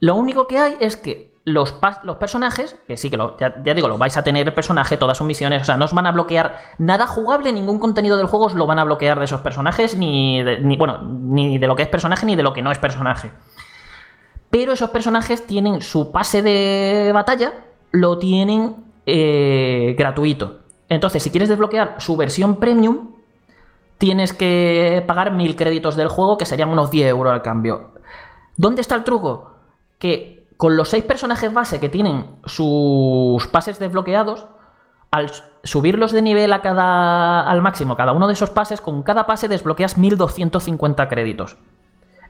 Lo 0.00 0.14
único 0.14 0.46
que 0.46 0.58
hay 0.58 0.76
es 0.80 0.96
que 0.96 1.32
los, 1.44 1.74
los 2.04 2.16
personajes, 2.16 2.76
que 2.86 2.96
sí 2.96 3.10
que 3.10 3.18
ya, 3.40 3.74
digo, 3.74 3.88
lo 3.88 3.98
vais 3.98 4.16
a 4.16 4.22
tener 4.22 4.46
el 4.46 4.54
personaje, 4.54 4.96
todas 4.96 5.16
sus 5.18 5.26
misiones, 5.26 5.62
o 5.62 5.64
sea, 5.64 5.76
no 5.76 5.86
os 5.86 5.94
van 5.94 6.06
a 6.06 6.12
bloquear 6.12 6.58
nada 6.78 7.06
jugable, 7.06 7.52
ningún 7.52 7.78
contenido 7.78 8.16
del 8.16 8.26
juego 8.26 8.46
os 8.46 8.54
lo 8.54 8.66
van 8.66 8.78
a 8.78 8.84
bloquear 8.84 9.18
de 9.18 9.24
esos 9.24 9.40
personajes, 9.40 9.96
ni, 9.96 10.42
de, 10.42 10.60
ni 10.60 10.76
bueno, 10.76 11.02
ni 11.02 11.58
de 11.58 11.66
lo 11.66 11.74
que 11.74 11.82
es 11.82 11.88
personaje 11.88 12.26
ni 12.26 12.36
de 12.36 12.42
lo 12.42 12.52
que 12.52 12.62
no 12.62 12.70
es 12.70 12.78
personaje. 12.78 13.32
Pero 14.50 14.72
esos 14.72 14.90
personajes 14.90 15.46
tienen 15.46 15.80
su 15.80 16.12
pase 16.12 16.42
de 16.42 17.10
batalla, 17.12 17.52
lo 17.90 18.18
tienen 18.18 18.76
eh, 19.06 19.94
gratuito. 19.98 20.60
Entonces, 20.88 21.22
si 21.22 21.30
quieres 21.30 21.48
desbloquear 21.48 21.96
su 21.98 22.16
versión 22.16 22.56
premium, 22.56 23.14
tienes 23.98 24.32
que 24.32 25.02
pagar 25.06 25.32
1000 25.32 25.56
créditos 25.56 25.96
del 25.96 26.08
juego, 26.08 26.38
que 26.38 26.46
serían 26.46 26.70
unos 26.70 26.90
10 26.90 27.08
euros 27.08 27.32
al 27.32 27.42
cambio. 27.42 27.92
¿Dónde 28.56 28.80
está 28.80 28.94
el 28.94 29.04
truco? 29.04 29.57
Que 29.98 30.46
con 30.56 30.76
los 30.76 30.88
6 30.88 31.04
personajes 31.04 31.52
base 31.52 31.80
que 31.80 31.88
tienen 31.88 32.36
sus 32.44 33.46
pases 33.48 33.78
desbloqueados, 33.78 34.46
al 35.10 35.30
subirlos 35.64 36.12
de 36.12 36.22
nivel 36.22 36.52
a 36.52 36.60
cada, 36.60 37.48
al 37.48 37.62
máximo, 37.62 37.96
cada 37.96 38.12
uno 38.12 38.26
de 38.26 38.34
esos 38.34 38.50
pases, 38.50 38.80
con 38.80 39.02
cada 39.02 39.26
pase 39.26 39.48
desbloqueas 39.48 39.96
1250 39.96 41.08
créditos. 41.08 41.56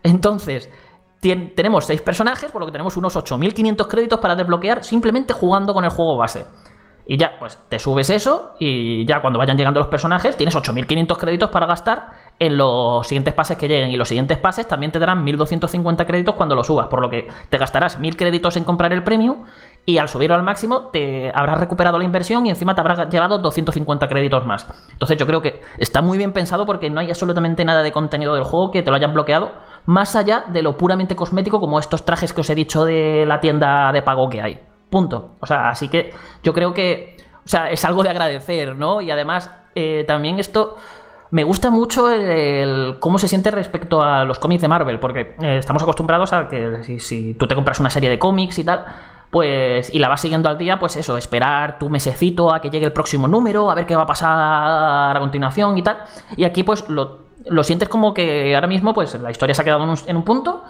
Entonces, 0.03 0.71
tenemos 1.21 1.87
6 1.87 2.03
personajes, 2.03 2.51
por 2.51 2.61
lo 2.61 2.67
que 2.67 2.73
tenemos 2.73 2.97
unos 2.97 3.17
8500 3.17 3.87
créditos 3.87 4.21
para 4.21 4.37
desbloquear 4.37 4.85
simplemente 4.85 5.33
jugando 5.33 5.75
con 5.75 5.85
el 5.85 5.91
juego 5.91 6.17
base. 6.17 6.47
Y 7.07 7.17
ya, 7.17 7.39
pues 7.39 7.59
te 7.69 7.79
subes 7.79 8.11
eso 8.11 8.55
y 8.59 9.07
ya 9.07 9.23
cuando 9.23 9.39
vayan 9.39 9.57
llegando 9.57 9.81
los 9.81 9.89
personajes 9.89 10.37
tienes 10.37 10.55
8500 10.55 11.17
créditos 11.17 11.49
para 11.49 11.65
gastar 11.65 12.11
en 12.39 12.57
los 12.57 13.07
siguientes 13.07 13.35
pases 13.35 13.57
que 13.57 13.69
lleguen. 13.69 13.91
Y 13.91 13.97
los 13.97 14.09
siguientes 14.09 14.39
pases 14.39 14.67
también 14.69 14.93
te 14.93 14.99
darán 14.99 15.25
1250 15.25 16.07
créditos 16.07 16.35
cuando 16.35 16.55
lo 16.55 16.65
subas, 16.65 16.87
por 16.89 17.01
lo 17.01 17.11
que 17.11 17.29
te 17.49 17.59
gastarás 17.59 17.99
1000 17.99 18.17
créditos 18.17 18.57
en 18.57 18.65
comprar 18.65 18.93
el 18.93 19.03
premium 19.03 19.45
y 19.85 19.99
al 19.99 20.09
subirlo 20.09 20.37
al 20.37 20.43
máximo 20.43 20.89
te 20.89 21.33
habrás 21.35 21.59
recuperado 21.59 21.99
la 21.99 22.05
inversión 22.05 22.47
y 22.47 22.51
encima 22.51 22.75
te 22.75 22.81
habrás 22.81 23.09
llevado 23.09 23.39
250 23.39 24.09
créditos 24.09 24.47
más. 24.47 24.67
Entonces 24.93 25.17
yo 25.17 25.27
creo 25.27 25.41
que 25.41 25.63
está 25.79 26.03
muy 26.03 26.19
bien 26.19 26.33
pensado 26.33 26.67
porque 26.67 26.91
no 26.91 27.01
hay 27.01 27.09
absolutamente 27.09 27.65
nada 27.65 27.83
de 27.83 27.91
contenido 27.91 28.35
del 28.35 28.45
juego 28.45 28.71
que 28.71 28.83
te 28.83 28.91
lo 28.91 28.97
hayan 28.97 29.15
bloqueado, 29.15 29.53
más 29.87 30.15
allá 30.15 30.45
de 30.49 30.63
lo 30.63 30.77
puramente 30.77 31.17
cosmético 31.17 31.61
como 31.61 31.79
estos 31.79 32.05
trajes 32.05 32.33
que 32.33 32.43
os 32.43 32.51
he 32.51 32.55
dicho 32.55 32.85
de 32.85 33.25
la 33.27 33.41
tienda 33.41 33.91
de 33.93 34.03
pago 34.03 34.29
que 34.29 34.43
hay. 34.43 34.61
Punto. 34.91 35.37
O 35.41 35.47
sea, 35.47 35.71
así 35.71 35.89
que 35.89 36.13
yo 36.43 36.53
creo 36.53 36.73
que 36.73 37.17
o 37.49 37.49
sea, 37.49 37.71
es 37.71 37.83
algo 37.87 38.03
de 38.03 38.11
agradecer, 38.11 38.77
¿no? 38.77 39.01
Y 39.01 39.11
además, 39.11 39.51
eh, 39.75 40.05
también 40.07 40.39
esto 40.39 40.77
me 41.31 41.45
gusta 41.45 41.71
mucho 41.71 42.11
el, 42.11 42.97
cómo 43.01 43.19
se 43.19 43.29
siente 43.29 43.51
respecto 43.51 44.03
a 44.03 44.25
los 44.25 44.39
cómics 44.39 44.63
de 44.63 44.69
Marvel, 44.69 44.99
porque 44.99 45.35
eh, 45.41 45.59
estamos 45.59 45.83
acostumbrados 45.83 46.33
a 46.33 46.49
que 46.49 46.83
si, 46.85 47.01
si 47.01 47.35
tú 47.35 47.47
te 47.47 47.55
compras 47.55 47.81
una 47.81 47.91
serie 47.91 48.09
de 48.09 48.19
cómics 48.19 48.59
y 48.59 48.65
tal, 48.65 48.85
pues 49.31 49.93
y 49.93 49.99
la 49.99 50.09
vas 50.09 50.21
siguiendo 50.21 50.49
al 50.49 50.57
día, 50.57 50.79
pues 50.79 50.97
eso, 50.97 51.19
esperar 51.19 51.79
tu 51.79 51.91
mesecito 51.91 52.53
a 52.53 52.61
que 52.61 52.71
llegue 52.71 52.87
el 52.87 52.93
próximo 52.93 53.29
número, 53.29 53.71
a 53.71 53.75
ver 53.75 53.87
qué 53.87 53.95
va 53.95 54.03
a 54.03 54.07
pasar 54.07 55.17
a 55.17 55.21
continuación 55.21 55.77
y 55.77 55.83
tal. 55.83 55.99
Y 56.37 56.45
aquí 56.45 56.63
pues 56.63 56.89
lo, 56.89 57.27
lo 57.47 57.63
sientes 57.63 57.89
como 57.89 58.15
que 58.15 58.55
ahora 58.55 58.67
mismo 58.67 58.95
pues 58.95 59.15
la 59.21 59.31
historia 59.31 59.55
se 59.55 59.63
ha 59.63 59.65
quedado 59.65 59.85
en 59.85 59.91
un, 59.91 59.99
en 60.07 60.17
un 60.17 60.25
punto 60.25 60.65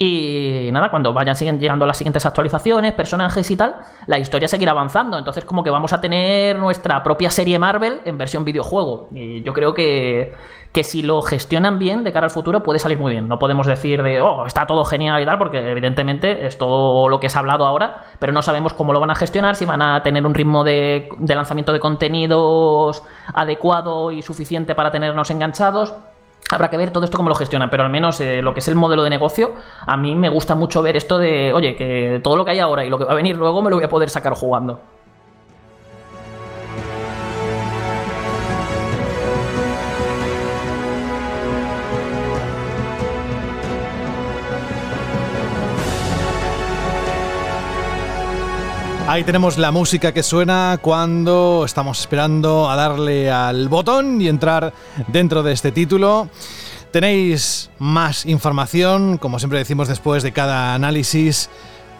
y 0.00 0.70
nada, 0.72 0.90
cuando 0.90 1.12
vayan 1.12 1.34
siguen 1.34 1.58
llegando 1.58 1.84
las 1.84 1.96
siguientes 1.96 2.24
actualizaciones, 2.24 2.92
personajes 2.92 3.50
y 3.50 3.56
tal, 3.56 3.74
la 4.06 4.18
historia 4.20 4.46
seguirá 4.46 4.70
avanzando. 4.70 5.18
Entonces, 5.18 5.44
como 5.44 5.64
que 5.64 5.70
vamos 5.70 5.92
a 5.92 6.00
tener 6.00 6.56
nuestra 6.56 7.02
propia 7.02 7.30
serie 7.30 7.58
Marvel 7.58 8.00
en 8.04 8.16
versión 8.16 8.44
videojuego. 8.44 9.08
Y 9.12 9.42
yo 9.42 9.52
creo 9.52 9.74
que, 9.74 10.34
que 10.70 10.84
si 10.84 11.02
lo 11.02 11.20
gestionan 11.22 11.80
bien 11.80 12.04
de 12.04 12.12
cara 12.12 12.26
al 12.26 12.30
futuro, 12.30 12.62
puede 12.62 12.78
salir 12.78 12.96
muy 12.96 13.10
bien. 13.10 13.26
No 13.26 13.40
podemos 13.40 13.66
decir 13.66 14.00
de, 14.04 14.20
oh, 14.20 14.46
está 14.46 14.66
todo 14.68 14.84
genial 14.84 15.20
y 15.20 15.26
tal, 15.26 15.36
porque 15.36 15.68
evidentemente 15.68 16.46
es 16.46 16.58
todo 16.58 17.08
lo 17.08 17.18
que 17.18 17.28
se 17.28 17.36
ha 17.36 17.40
hablado 17.40 17.66
ahora, 17.66 18.04
pero 18.20 18.32
no 18.32 18.40
sabemos 18.42 18.74
cómo 18.74 18.92
lo 18.92 19.00
van 19.00 19.10
a 19.10 19.16
gestionar, 19.16 19.56
si 19.56 19.64
van 19.64 19.82
a 19.82 20.00
tener 20.04 20.24
un 20.24 20.34
ritmo 20.34 20.62
de, 20.62 21.08
de 21.18 21.34
lanzamiento 21.34 21.72
de 21.72 21.80
contenidos 21.80 23.02
adecuado 23.34 24.12
y 24.12 24.22
suficiente 24.22 24.76
para 24.76 24.92
tenernos 24.92 25.28
enganchados. 25.32 25.92
Habrá 26.50 26.70
que 26.70 26.76
ver 26.78 26.90
todo 26.90 27.04
esto 27.04 27.16
cómo 27.16 27.28
lo 27.28 27.34
gestionan, 27.34 27.68
pero 27.68 27.84
al 27.84 27.90
menos 27.90 28.20
eh, 28.20 28.40
lo 28.40 28.54
que 28.54 28.60
es 28.60 28.68
el 28.68 28.74
modelo 28.74 29.02
de 29.04 29.10
negocio, 29.10 29.54
a 29.86 29.96
mí 29.96 30.14
me 30.14 30.30
gusta 30.30 30.54
mucho 30.54 30.82
ver 30.82 30.96
esto 30.96 31.18
de, 31.18 31.52
oye, 31.52 31.76
que 31.76 32.20
todo 32.22 32.36
lo 32.36 32.44
que 32.44 32.52
hay 32.52 32.58
ahora 32.58 32.84
y 32.84 32.88
lo 32.88 32.98
que 32.98 33.04
va 33.04 33.12
a 33.12 33.16
venir 33.16 33.36
luego 33.36 33.60
me 33.60 33.70
lo 33.70 33.76
voy 33.76 33.84
a 33.84 33.88
poder 33.88 34.08
sacar 34.08 34.32
jugando. 34.34 34.80
Ahí 49.08 49.24
tenemos 49.24 49.56
la 49.56 49.70
música 49.70 50.12
que 50.12 50.22
suena 50.22 50.78
cuando 50.82 51.62
estamos 51.64 51.98
esperando 51.98 52.68
a 52.68 52.76
darle 52.76 53.30
al 53.30 53.70
botón 53.70 54.20
y 54.20 54.28
entrar 54.28 54.74
dentro 55.06 55.42
de 55.42 55.54
este 55.54 55.72
título. 55.72 56.28
Tenéis 56.92 57.70
más 57.78 58.26
información, 58.26 59.16
como 59.16 59.38
siempre 59.38 59.60
decimos 59.60 59.88
después 59.88 60.22
de 60.22 60.32
cada 60.32 60.74
análisis, 60.74 61.48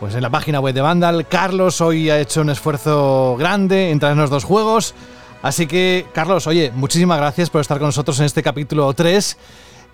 pues 0.01 0.17
en 0.17 0.21
la 0.21 0.29
página 0.29 0.61
web 0.61 0.75
de 0.75 0.83
Vandal. 0.83 1.27
Carlos 1.27 1.81
hoy 1.81 2.11
ha 2.11 2.21
hecho 2.21 2.43
un 2.43 2.51
esfuerzo 2.51 3.37
grande 3.39 3.91
en 3.91 4.01
traernos 4.01 4.29
dos 4.29 4.45
juegos. 4.45 4.95
Así 5.41 5.67
que, 5.67 6.05
Carlos, 6.13 6.47
oye, 6.47 6.73
muchísimas 6.75 7.17
gracias 7.17 7.49
por 7.49 7.63
estar 7.63 7.79
con 7.79 7.89
nosotros 7.89 8.21
en 8.21 8.27
este 8.27 8.43
capítulo 8.43 8.93
3. 8.93 9.39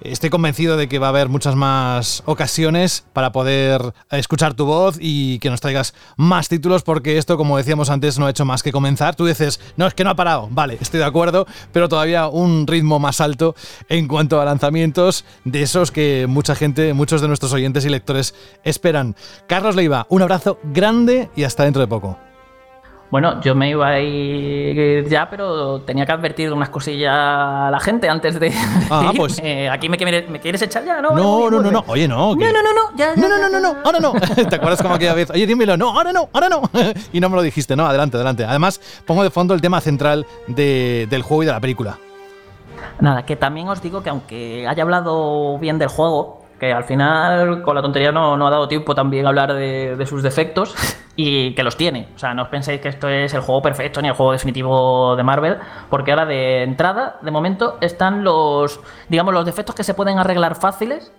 Estoy 0.01 0.29
convencido 0.29 0.77
de 0.77 0.89
que 0.89 0.99
va 0.99 1.07
a 1.07 1.11
haber 1.11 1.29
muchas 1.29 1.55
más 1.55 2.23
ocasiones 2.27 3.05
para 3.13 3.33
poder 3.33 3.95
escuchar 4.11 4.55
tu 4.55 4.67
voz 4.67 4.97
y 5.01 5.39
que 5.39 5.51
nos 5.51 5.61
traigas 5.61 5.95
más 6.17 6.49
títulos, 6.49 6.83
porque 6.83 7.17
esto, 7.17 7.37
como 7.37 7.57
decíamos 7.57 7.91
antes, 7.91 8.19
no 8.19 8.27
ha 8.27 8.31
hecho 8.31 8.45
más 8.45 8.63
que 8.63 8.73
comenzar. 8.73 9.15
Tú 9.15 9.25
dices, 9.25 9.61
no, 9.77 9.87
es 9.87 9.95
que 9.95 10.05
no 10.05 10.11
ha 10.11 10.17
parado. 10.17 10.49
Vale, 10.51 10.77
estoy 10.81 10.99
de 10.99 11.07
acuerdo, 11.07 11.47
pero 11.73 11.89
todavía 11.89 12.29
un 12.29 12.67
ritmo 12.67 12.99
más 12.99 13.21
alto 13.21 13.55
en 13.89 14.09
cuanto 14.09 14.41
a 14.41 14.45
lanzamientos 14.45 15.25
de 15.45 15.63
esos 15.63 15.91
que 15.91 16.27
mucha 16.29 16.55
gente, 16.55 16.93
muchos 16.93 17.21
de 17.21 17.29
nuestros 17.29 17.53
oyentes 17.53 17.85
y 17.85 17.89
lectores 17.89 18.35
esperan. 18.65 19.17
Carlos 19.47 19.77
Leiva, 19.77 20.07
un 20.11 20.23
abrazo 20.23 20.59
grande 20.65 21.31
y 21.37 21.45
hasta 21.45 21.65
dentro 21.65 21.81
de 21.81 21.89
poco. 21.89 22.19
Bueno, 23.11 23.41
yo 23.43 23.55
me 23.55 23.71
iba 23.71 23.87
a 23.89 24.01
ir 24.01 25.07
ya, 25.09 25.31
pero 25.31 25.81
tenía 25.83 26.05
que 26.05 26.11
advertir 26.11 26.53
unas 26.53 26.69
cosillas 26.69 27.13
a 27.15 27.69
la 27.71 27.79
gente 27.79 28.09
antes 28.09 28.41
de. 28.41 28.53
Ah, 28.91 29.11
de 29.13 29.17
pues- 29.19 29.39
irme. 29.39 29.71
Aquí 29.71 29.89
me, 29.89 29.97
quieres- 29.97 30.29
me 30.29 30.41
quieres 30.41 30.61
echar 30.63 30.85
ya, 30.85 31.01
¿no? 31.01 31.11
No, 31.13 31.49
no, 31.49 31.61
no, 31.63 31.71
no. 31.71 31.85
Oye, 31.87 32.09
no. 32.09 32.35
que- 32.37 32.45
No, 32.45 32.53
no, 32.53 32.63
no, 32.63 32.73
no, 32.75 32.97
ya, 32.97 33.15
ya, 33.15 33.21
No, 33.23 33.29
no, 33.29 33.39
no, 33.39 33.49
no, 33.49 33.61
no, 33.61 33.77
ahora 33.85 34.01
no. 34.01 34.13
¿Te 34.49 34.57
acuerdas 34.57 34.83
como 34.83 34.95
aquella 34.95 35.15
vez? 35.15 35.31
Oye, 35.31 35.47
dímelo, 35.47 35.77
no, 35.77 35.91
ahora 35.97 36.13
no, 36.13 36.29
ahora 36.33 36.49
no. 36.49 36.63
y 37.13 37.21
no 37.21 37.29
me 37.29 37.37
lo 37.37 37.43
dijiste, 37.43 37.77
no, 37.77 37.87
adelante, 37.87 38.17
adelante. 38.17 38.45
Además, 38.45 38.81
pongo 39.07 39.23
de 39.23 39.31
fondo 39.31 39.55
el 39.55 39.61
tema 39.61 39.81
central 39.81 40.27
de- 40.49 41.07
del 41.09 41.23
juego 41.23 41.45
y 41.45 41.47
de 41.47 41.53
la 41.53 41.61
película. 41.61 41.99
Nada, 43.01 43.25
que 43.25 43.37
también 43.37 43.69
os 43.69 43.81
digo 43.81 44.03
que 44.03 44.11
aunque 44.11 44.67
haya 44.69 44.83
hablado 44.83 45.59
bien 45.59 45.79
del 45.79 45.89
juego, 45.89 46.44
que 46.59 46.73
al 46.73 46.85
final 46.85 47.63
con 47.63 47.75
la 47.75 47.83
tontería 47.83 48.13
no, 48.13 48.37
no 48.37 48.47
ha 48.47 48.51
dado 48.51 48.69
tiempo 48.69 48.95
también 48.95 49.27
a 49.27 49.29
hablar 49.29 49.55
de, 49.55 49.97
de 49.97 50.07
sus 50.07 50.23
defectos 50.23 50.75
y 51.17 51.55
que 51.55 51.63
los 51.63 51.77
tiene. 51.77 52.09
O 52.15 52.19
sea, 52.19 52.35
no 52.35 52.43
os 52.43 52.49
penséis 52.49 52.81
que 52.81 52.89
esto 52.89 53.09
es 53.09 53.35
el 53.35 53.41
juego 53.41 53.63
perfecto 53.63 54.01
ni 54.03 54.09
el 54.09 54.15
juego 54.15 54.33
definitivo 54.33 55.17
de 55.17 55.23
Marvel, 55.23 55.59
porque 55.91 56.13
ahora 56.13 56.27
de 56.27 56.63
entrada, 56.63 57.19
de 57.23 57.31
momento, 57.31 57.79
están 57.81 58.25
los, 58.25 58.81
digamos, 59.09 59.35
los 59.35 59.45
defectos 59.45 59.75
que 59.75 59.85
se 59.85 59.95
pueden 59.95 60.19
arreglar 60.19 60.55
fáciles 60.55 61.13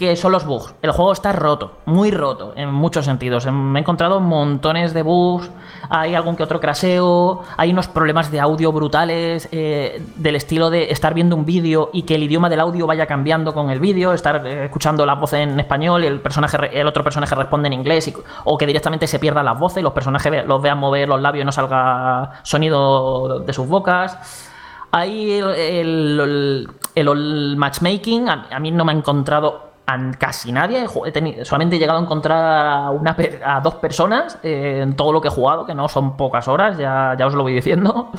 que 0.00 0.16
son 0.16 0.32
los 0.32 0.46
bugs. 0.46 0.74
El 0.80 0.92
juego 0.92 1.12
está 1.12 1.30
roto, 1.32 1.72
muy 1.84 2.10
roto, 2.10 2.54
en 2.56 2.72
muchos 2.72 3.04
sentidos. 3.04 3.44
Em, 3.44 3.54
Me 3.54 3.78
he 3.78 3.82
encontrado 3.82 4.18
montones 4.18 4.94
de 4.94 5.02
bugs, 5.02 5.50
hay 5.90 6.14
algún 6.14 6.36
que 6.36 6.42
otro 6.42 6.58
craseo, 6.58 7.42
hay 7.58 7.70
unos 7.70 7.86
problemas 7.86 8.30
de 8.32 8.40
audio 8.40 8.72
brutales, 8.72 9.48
eh, 9.52 10.02
del 10.16 10.36
estilo 10.36 10.70
de 10.70 10.90
estar 10.90 11.12
viendo 11.12 11.36
un 11.36 11.44
vídeo 11.44 11.90
y 11.92 12.02
que 12.04 12.14
el 12.14 12.22
idioma 12.22 12.48
del 12.48 12.60
audio 12.60 12.86
vaya 12.86 13.06
cambiando 13.06 13.52
con 13.52 13.68
el 13.70 13.78
vídeo, 13.78 14.14
estar 14.14 14.44
eh, 14.46 14.64
escuchando 14.64 15.04
la 15.04 15.14
voz 15.16 15.34
en 15.34 15.60
español 15.60 16.02
y 16.02 16.06
el, 16.06 16.20
personaje, 16.20 16.80
el 16.80 16.86
otro 16.86 17.04
personaje 17.04 17.34
responde 17.34 17.66
en 17.68 17.74
inglés, 17.74 18.10
o 18.44 18.56
que 18.56 18.66
directamente 18.66 19.06
se 19.06 19.18
pierdan 19.18 19.44
las 19.44 19.58
voces, 19.60 19.82
los 19.82 19.92
personajes 19.92 20.46
los 20.46 20.62
vean 20.62 20.78
mover 20.78 21.08
los 21.10 21.20
labios 21.20 21.42
y 21.42 21.46
no 21.46 21.52
salga 21.52 22.40
sonido 22.42 23.40
de 23.40 23.52
sus 23.52 23.68
bocas. 23.68 24.46
Ahí 24.92 25.30
el, 25.38 26.66
el- 26.96 27.56
matchmaking 27.56 28.28
a, 28.28 28.48
a 28.50 28.58
mí 28.58 28.72
no 28.72 28.84
me 28.84 28.92
ha 28.92 28.96
encontrado 28.96 29.69
casi 30.18 30.52
nadie. 30.52 30.82
He 30.82 30.86
ju- 30.88 31.06
he 31.06 31.12
teni- 31.12 31.44
solamente 31.44 31.76
he 31.76 31.78
llegado 31.78 31.98
a 31.98 32.02
encontrar 32.02 32.38
a, 32.86 32.90
una, 32.90 33.16
a 33.44 33.60
dos 33.60 33.74
personas 33.76 34.38
eh, 34.42 34.80
en 34.82 34.96
todo 34.96 35.12
lo 35.12 35.20
que 35.20 35.28
he 35.28 35.30
jugado, 35.30 35.64
que 35.66 35.74
no 35.74 35.88
son 35.88 36.16
pocas 36.16 36.48
horas, 36.48 36.76
ya, 36.78 37.14
ya 37.18 37.26
os 37.26 37.34
lo 37.34 37.42
voy 37.42 37.52
diciendo. 37.54 38.10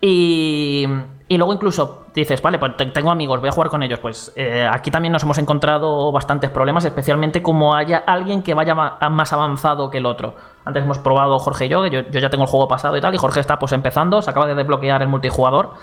Y, 0.00 0.86
y 1.26 1.36
luego 1.38 1.52
incluso 1.52 2.04
dices, 2.14 2.40
vale, 2.40 2.58
pues 2.58 2.76
te- 2.76 2.86
tengo 2.86 3.10
amigos, 3.10 3.40
voy 3.40 3.48
a 3.48 3.52
jugar 3.52 3.68
con 3.68 3.82
ellos. 3.82 3.98
Pues 3.98 4.32
eh, 4.36 4.68
aquí 4.70 4.90
también 4.90 5.12
nos 5.12 5.22
hemos 5.24 5.38
encontrado 5.38 6.12
bastantes 6.12 6.50
problemas, 6.50 6.84
especialmente 6.84 7.42
como 7.42 7.74
haya 7.74 7.98
alguien 8.06 8.42
que 8.42 8.54
vaya 8.54 8.74
más 8.74 9.32
avanzado 9.32 9.90
que 9.90 9.98
el 9.98 10.06
otro. 10.06 10.34
Antes 10.64 10.84
hemos 10.84 10.98
probado 10.98 11.38
Jorge 11.38 11.66
y 11.66 11.68
yo, 11.68 11.82
que 11.82 11.90
yo 12.10 12.20
ya 12.20 12.30
tengo 12.30 12.44
el 12.44 12.50
juego 12.50 12.68
pasado 12.68 12.96
y 12.96 13.00
tal, 13.00 13.14
y 13.14 13.18
Jorge 13.18 13.40
está 13.40 13.58
pues 13.58 13.72
empezando, 13.72 14.22
se 14.22 14.30
acaba 14.30 14.46
de 14.46 14.54
desbloquear 14.54 15.02
el 15.02 15.08
multijugador. 15.08 15.74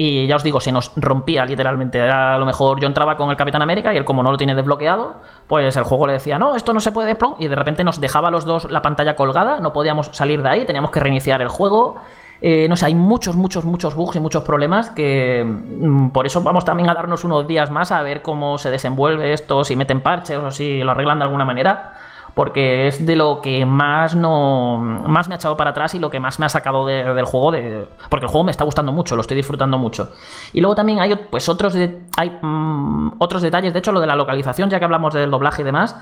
Y 0.00 0.28
ya 0.28 0.36
os 0.36 0.44
digo, 0.44 0.60
se 0.60 0.70
nos 0.70 0.92
rompía 0.94 1.44
literalmente. 1.44 1.98
Era, 1.98 2.36
a 2.36 2.38
lo 2.38 2.46
mejor 2.46 2.80
yo 2.80 2.86
entraba 2.86 3.16
con 3.16 3.30
el 3.30 3.36
Capitán 3.36 3.62
América 3.62 3.92
y 3.92 3.96
él, 3.96 4.04
como 4.04 4.22
no 4.22 4.30
lo 4.30 4.36
tiene 4.36 4.54
desbloqueado, 4.54 5.16
pues 5.48 5.76
el 5.76 5.82
juego 5.82 6.06
le 6.06 6.12
decía, 6.12 6.38
no, 6.38 6.54
esto 6.54 6.72
no 6.72 6.78
se 6.78 6.92
puede, 6.92 7.16
plom", 7.16 7.34
y 7.40 7.48
de 7.48 7.56
repente 7.56 7.82
nos 7.82 8.00
dejaba 8.00 8.30
los 8.30 8.44
dos 8.44 8.70
la 8.70 8.80
pantalla 8.80 9.16
colgada, 9.16 9.58
no 9.58 9.72
podíamos 9.72 10.10
salir 10.12 10.40
de 10.40 10.48
ahí, 10.48 10.64
teníamos 10.64 10.92
que 10.92 11.00
reiniciar 11.00 11.42
el 11.42 11.48
juego. 11.48 11.96
Eh, 12.40 12.68
no 12.68 12.76
sé, 12.76 12.86
hay 12.86 12.94
muchos, 12.94 13.34
muchos, 13.34 13.64
muchos 13.64 13.96
bugs 13.96 14.14
y 14.14 14.20
muchos 14.20 14.44
problemas 14.44 14.90
que 14.90 15.44
mm, 15.44 16.10
por 16.10 16.24
eso 16.26 16.40
vamos 16.42 16.64
también 16.64 16.88
a 16.88 16.94
darnos 16.94 17.24
unos 17.24 17.48
días 17.48 17.68
más 17.72 17.90
a 17.90 18.00
ver 18.02 18.22
cómo 18.22 18.56
se 18.58 18.70
desenvuelve 18.70 19.32
esto, 19.32 19.64
si 19.64 19.74
meten 19.74 20.00
parches 20.00 20.38
o 20.38 20.52
si 20.52 20.80
lo 20.84 20.92
arreglan 20.92 21.18
de 21.18 21.24
alguna 21.24 21.44
manera. 21.44 21.97
Porque 22.38 22.86
es 22.86 23.04
de 23.04 23.16
lo 23.16 23.40
que 23.42 23.66
más 23.66 24.14
no 24.14 24.76
más 24.78 25.26
me 25.26 25.34
ha 25.34 25.38
echado 25.38 25.56
para 25.56 25.70
atrás 25.70 25.92
y 25.96 25.98
lo 25.98 26.08
que 26.08 26.20
más 26.20 26.38
me 26.38 26.46
ha 26.46 26.48
sacado 26.48 26.86
de- 26.86 27.02
del 27.02 27.24
juego 27.24 27.50
de, 27.50 27.88
porque 28.08 28.26
el 28.26 28.30
juego 28.30 28.44
me 28.44 28.52
está 28.52 28.62
gustando 28.62 28.92
mucho 28.92 29.16
lo 29.16 29.22
estoy 29.22 29.36
disfrutando 29.36 29.76
mucho 29.76 30.12
y 30.52 30.60
luego 30.60 30.76
también 30.76 31.00
hay 31.00 31.16
pues 31.16 31.48
otros 31.48 31.74
hay 32.16 32.38
mm, 32.40 33.14
otros 33.18 33.42
detalles 33.42 33.72
de 33.72 33.80
hecho 33.80 33.90
lo 33.90 33.98
de 34.00 34.06
la 34.06 34.14
localización 34.14 34.70
ya 34.70 34.78
que 34.78 34.84
hablamos 34.84 35.14
del 35.14 35.32
doblaje 35.32 35.62
y 35.62 35.64
demás 35.64 35.96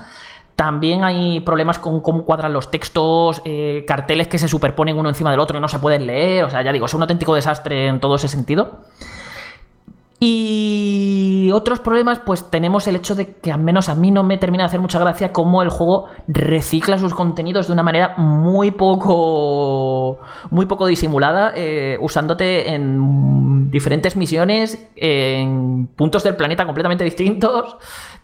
también 0.55 1.03
hay 1.03 1.39
problemas 1.39 1.79
con 1.79 2.01
cómo 2.01 2.23
cuadran 2.23 2.53
los 2.53 2.69
textos, 2.71 3.41
eh, 3.45 3.83
carteles 3.87 4.27
que 4.27 4.37
se 4.37 4.47
superponen 4.47 4.97
uno 4.97 5.09
encima 5.09 5.31
del 5.31 5.39
otro 5.39 5.57
y 5.57 5.61
no 5.61 5.67
se 5.67 5.77
pueden 5.77 6.07
leer. 6.07 6.45
O 6.45 6.49
sea, 6.49 6.63
ya 6.63 6.71
digo, 6.71 6.87
es 6.87 6.93
un 6.95 7.01
auténtico 7.03 7.35
desastre 7.35 7.85
en 7.85 7.99
todo 7.99 8.15
ese 8.15 8.27
sentido. 8.27 8.79
Y 10.19 11.51
otros 11.53 11.79
problemas, 11.79 12.19
pues 12.25 12.49
tenemos 12.49 12.87
el 12.87 12.95
hecho 12.95 13.13
de 13.13 13.35
que 13.35 13.51
al 13.51 13.59
menos 13.61 13.87
a 13.87 13.93
mí 13.93 14.09
no 14.09 14.23
me 14.23 14.39
termina 14.39 14.63
de 14.63 14.67
hacer 14.67 14.79
mucha 14.79 14.97
gracia 14.97 15.31
cómo 15.31 15.61
el 15.61 15.69
juego 15.69 16.07
recicla 16.27 16.97
sus 16.97 17.13
contenidos 17.13 17.67
de 17.67 17.73
una 17.73 17.83
manera 17.83 18.15
muy 18.17 18.71
poco, 18.71 20.19
muy 20.49 20.65
poco 20.65 20.87
disimulada, 20.87 21.53
eh, 21.55 21.99
usándote 22.01 22.73
en 22.73 23.69
diferentes 23.69 24.15
misiones, 24.15 24.87
en 24.95 25.87
puntos 25.95 26.23
del 26.23 26.35
planeta 26.35 26.65
completamente 26.65 27.03
distintos. 27.03 27.77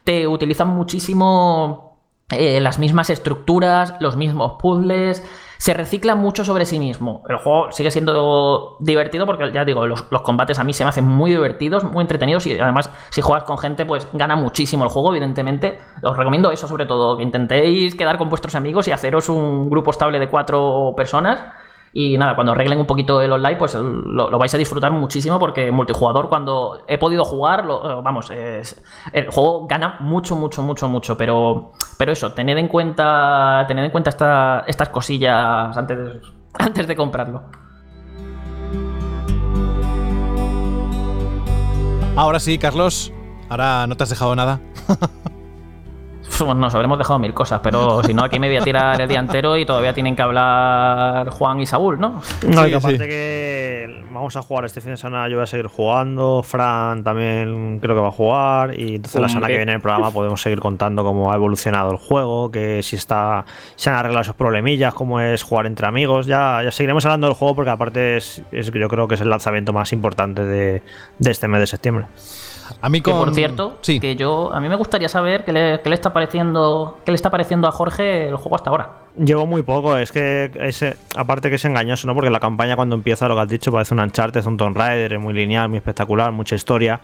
Te 0.04 0.28
utilizan 0.28 0.70
muchísimo 0.70 2.00
eh, 2.32 2.60
las 2.60 2.80
mismas 2.80 3.12
estructuras, 3.12 3.94
los 4.00 4.18
mismos 4.18 4.54
puzzles. 4.60 5.24
Se 5.64 5.74
recicla 5.74 6.16
mucho 6.16 6.44
sobre 6.44 6.66
sí 6.66 6.78
mismo. 6.78 7.24
El 7.30 7.38
juego 7.38 7.72
sigue 7.72 7.90
siendo 7.90 8.76
divertido 8.82 9.26
porque, 9.26 9.50
ya 9.54 9.64
digo, 9.64 9.88
los, 9.88 10.02
combates 10.02 10.60
a 10.60 10.66
mí 10.66 10.74
se 10.74 10.84
me 10.84 10.90
hacen 10.90 11.06
muy 11.06 11.32
divertidos, 11.32 11.86
muy 11.86 12.02
entretenidos 12.02 12.46
y 12.48 12.60
además 12.60 12.90
si 13.12 13.22
juegas 13.22 13.46
con 13.46 13.58
gente 13.58 13.86
pues 13.86 14.06
gana 14.12 14.36
muchísimo 14.36 14.84
el 14.84 14.90
juego, 14.90 15.12
evidentemente. 15.12 15.80
Os 16.02 16.18
recomiendo 16.18 16.52
eso 16.52 16.68
sobre 16.68 16.86
todo, 16.86 17.16
que 17.16 17.24
intentéis 17.24 17.96
quedar 17.96 18.18
con 18.18 18.28
vuestros 18.28 18.56
amigos 18.56 18.90
y 18.90 18.92
haceros 18.92 19.30
un 19.30 19.70
grupo 19.70 19.92
estable 19.92 20.20
de 20.20 20.28
cuatro 20.28 20.94
personas. 20.98 21.40
Y 21.96 22.18
nada, 22.18 22.34
cuando 22.34 22.54
arreglen 22.54 22.80
un 22.80 22.88
poquito 22.88 23.22
el 23.22 23.32
online, 23.32 23.56
pues 23.56 23.76
lo, 23.76 24.30
lo 24.32 24.38
vais 24.40 24.52
a 24.54 24.58
disfrutar 24.58 24.92
muchísimo 24.92 25.38
porque 25.38 25.72
multijugador, 25.72 26.28
cuando 26.28 26.80
he 26.88 26.98
podido 26.98 27.24
jugar, 27.24 27.66
lo- 27.66 28.02
vamos, 28.02 28.32
es- 28.32 28.82
el 29.12 29.30
juego 29.30 29.68
gana 29.68 29.98
mucho, 30.00 30.36
mucho, 30.36 30.64
mucho, 30.64 30.90
mucho. 30.90 31.16
Pero, 31.16 31.74
pero 32.00 32.12
eso, 32.12 32.34
tened 32.34 32.58
en 32.58 32.68
cuenta, 32.68 33.66
tened 33.68 33.86
en 33.86 33.92
cuenta 33.92 34.10
esta- 34.10 34.64
estas 34.66 34.90
cosillas 34.90 35.78
antes 35.78 35.96
de, 35.98 36.22
antes 36.58 36.88
de 36.88 36.96
comprarlo. 36.96 37.44
Ahora 42.16 42.40
sí, 42.40 42.58
Carlos. 42.58 43.12
Ahora 43.50 43.86
no 43.88 43.96
te 43.96 44.04
has 44.04 44.10
dejado 44.10 44.36
nada. 44.36 44.60
Nos 46.42 46.74
habremos 46.76 46.98
dejado 46.98 47.20
mil 47.20 47.34
cosas, 47.34 47.60
pero 47.64 48.02
si 48.06 48.14
no, 48.14 48.24
aquí 48.24 48.40
me 48.40 48.48
voy 48.48 48.58
a 48.58 48.62
tirar 48.62 49.00
el 49.00 49.08
día 49.08 49.20
entero 49.20 49.56
y 49.58 49.66
todavía 49.66 49.94
tienen 49.94 50.16
que 50.16 50.22
hablar 50.22 51.30
Juan 51.30 51.60
y 51.62 51.66
Saúl, 51.66 52.00
¿no? 52.00 52.22
No, 52.48 52.64
Sí, 52.66 52.74
aparte 52.74 52.98
sí. 52.98 53.08
que 53.08 54.04
vamos 54.12 54.36
a 54.36 54.42
jugar 54.42 54.66
este 54.66 54.82
fin 54.82 54.92
de 54.92 54.98
semana, 54.98 55.28
yo 55.30 55.36
voy 55.38 55.44
a 55.44 55.48
seguir 55.48 55.68
jugando, 55.68 56.42
Fran 56.44 57.04
también 57.04 57.80
creo 57.80 57.96
que 57.96 58.02
va 58.02 58.08
a 58.08 58.12
jugar 58.12 58.80
y 58.80 58.96
entonces 58.96 59.22
la 59.22 59.28
semana 59.30 59.48
que 59.48 59.58
viene 59.58 59.72
en 59.72 59.76
el 59.78 59.82
programa 59.82 60.12
podemos 60.12 60.42
seguir 60.42 60.60
contando 60.60 61.04
cómo 61.04 61.32
ha 61.32 61.36
evolucionado 61.36 61.92
el 61.92 61.98
juego, 61.98 62.52
que 62.52 62.82
si 62.84 62.96
está 62.96 63.46
se 63.76 63.90
han 63.90 63.96
arreglado 63.98 64.22
esos 64.22 64.36
problemillas, 64.36 64.94
cómo 64.94 65.20
es 65.20 65.44
jugar 65.44 65.66
entre 65.66 65.88
amigos, 65.88 66.26
ya, 66.26 66.62
ya 66.64 66.72
seguiremos 66.72 67.06
hablando 67.06 67.28
del 67.28 67.36
juego 67.36 67.56
porque 67.56 67.72
aparte 67.72 68.18
es, 68.18 68.42
es- 68.52 68.72
yo 68.72 68.88
creo 68.90 69.08
que 69.08 69.16
es 69.16 69.22
el 69.22 69.30
lanzamiento 69.30 69.72
más 69.74 69.94
importante 69.94 70.44
de, 70.44 70.82
de 71.20 71.32
este 71.32 71.48
mes 71.48 71.60
de 71.62 71.68
septiembre. 71.68 72.06
A 72.82 72.90
mí 72.90 73.02
Que 73.02 73.12
con... 73.12 73.20
por 73.26 73.34
cierto, 73.34 73.78
Sí. 73.82 74.00
que 74.00 74.16
yo 74.16 74.54
a 74.54 74.60
mí 74.60 74.70
me 74.70 74.76
gustaría 74.76 75.10
saber 75.10 75.44
qué 75.46 75.52
le, 75.54 75.82
qué 75.82 75.90
le 75.90 75.96
está 75.96 76.14
pareciendo, 76.14 77.00
qué 77.06 77.12
le 77.12 77.16
está 77.16 77.30
pareciendo 77.30 77.68
a 77.68 77.72
Jorge 77.72 78.28
el 78.30 78.36
juego 78.36 78.56
hasta 78.56 78.70
ahora. 78.70 78.90
Llevo 79.18 79.46
muy 79.46 79.62
poco, 79.62 79.96
es 79.98 80.12
que 80.12 80.52
ese, 80.56 80.98
aparte 81.16 81.50
que 81.50 81.58
es 81.58 81.66
engañoso, 81.66 82.08
¿no? 82.08 82.16
Porque 82.16 82.32
la 82.32 82.40
campaña 82.40 82.76
cuando 82.76 82.96
empieza, 82.96 83.28
lo 83.28 83.36
que 83.36 83.42
has 83.42 83.48
dicho, 83.48 83.72
parece 83.72 83.94
un 83.94 84.00
Uncharted, 84.00 84.44
un 84.48 84.58
Tomb 84.58 84.76
Raider, 84.76 85.14
es 85.14 85.20
muy 85.20 85.34
lineal, 85.34 85.70
muy 85.70 85.78
espectacular, 85.78 86.32
mucha 86.32 86.56
historia. 86.56 87.00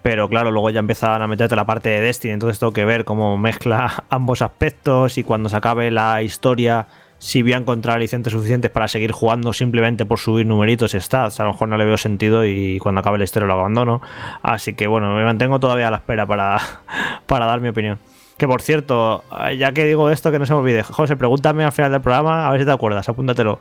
Pero 0.00 0.28
claro, 0.28 0.52
luego 0.52 0.70
ya 0.70 0.78
empiezan 0.78 1.20
a 1.20 1.26
meterte 1.26 1.56
la 1.56 1.66
parte 1.66 1.88
de 1.88 2.00
Destiny, 2.00 2.34
entonces 2.34 2.60
tengo 2.60 2.72
que 2.72 2.84
ver 2.84 3.04
cómo 3.04 3.36
mezcla 3.36 4.04
ambos 4.10 4.40
aspectos 4.42 5.18
y 5.18 5.24
cuando 5.24 5.48
se 5.48 5.56
acabe 5.56 5.90
la 5.90 6.22
historia, 6.22 6.86
si 7.18 7.42
voy 7.42 7.52
a 7.52 7.56
encontrar 7.56 7.98
licencias 7.98 8.32
suficientes 8.32 8.70
para 8.70 8.88
seguir 8.88 9.12
jugando 9.12 9.52
simplemente 9.52 10.06
por 10.06 10.18
subir 10.18 10.46
numeritos 10.46 10.94
y 10.94 11.00
stats. 11.00 11.40
A 11.40 11.44
lo 11.44 11.52
mejor 11.52 11.68
no 11.68 11.76
le 11.76 11.84
veo 11.84 11.96
sentido 11.96 12.44
y 12.44 12.78
cuando 12.78 13.00
acabe 13.00 13.18
la 13.18 13.24
historia 13.24 13.46
lo 13.46 13.54
abandono. 13.54 14.00
Así 14.42 14.74
que 14.74 14.86
bueno, 14.86 15.14
me 15.14 15.24
mantengo 15.24 15.58
todavía 15.60 15.88
a 15.88 15.90
la 15.90 15.96
espera 15.98 16.26
para, 16.26 16.60
para 17.26 17.46
dar 17.46 17.60
mi 17.60 17.68
opinión. 17.68 17.98
Que 18.38 18.46
por 18.46 18.62
cierto, 18.62 19.24
ya 19.58 19.72
que 19.72 19.84
digo 19.84 20.10
esto, 20.10 20.30
que 20.30 20.38
no 20.38 20.46
se 20.46 20.52
me 20.52 20.60
olvide, 20.60 20.84
José, 20.84 21.16
pregúntame 21.16 21.64
al 21.64 21.72
final 21.72 21.90
del 21.90 22.00
programa, 22.00 22.46
a 22.46 22.52
ver 22.52 22.60
si 22.60 22.66
te 22.66 22.70
acuerdas, 22.70 23.08
apúntatelo. 23.08 23.58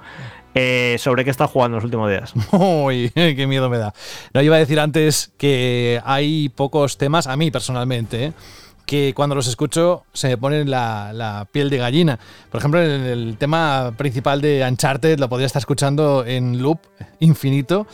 Eh, 0.53 0.97
sobre 0.99 1.23
qué 1.23 1.31
estás 1.31 1.49
jugando 1.49 1.77
los 1.77 1.83
últimos 1.83 2.09
días. 2.09 2.33
Uy, 2.51 3.11
qué 3.13 3.47
miedo 3.47 3.69
me 3.71 3.79
da. 3.79 3.93
No, 4.33 4.41
iba 4.43 4.55
a 4.55 4.59
decir 4.59 4.79
antes 4.79 5.31
que 5.37 5.99
hay 6.05 6.49
pocos 6.49 6.99
temas, 6.99 7.25
a 7.25 7.35
mí 7.37 7.49
personalmente, 7.49 8.25
¿eh? 8.25 8.33
Que 8.87 9.13
cuando 9.13 9.35
los 9.35 9.47
escucho 9.47 10.05
se 10.13 10.29
me 10.29 10.37
pone 10.37 10.63
la, 10.65 11.11
la 11.13 11.45
piel 11.51 11.69
de 11.69 11.77
gallina. 11.77 12.17
Por 12.49 12.59
ejemplo, 12.59 12.81
el, 12.81 13.05
el 13.05 13.37
tema 13.37 13.93
principal 13.97 14.41
de 14.41 14.65
Uncharted 14.67 15.19
lo 15.19 15.27
podría 15.29 15.45
estar 15.45 15.59
escuchando 15.59 16.25
en 16.25 16.63
loop 16.63 16.79
infinito. 17.19 17.85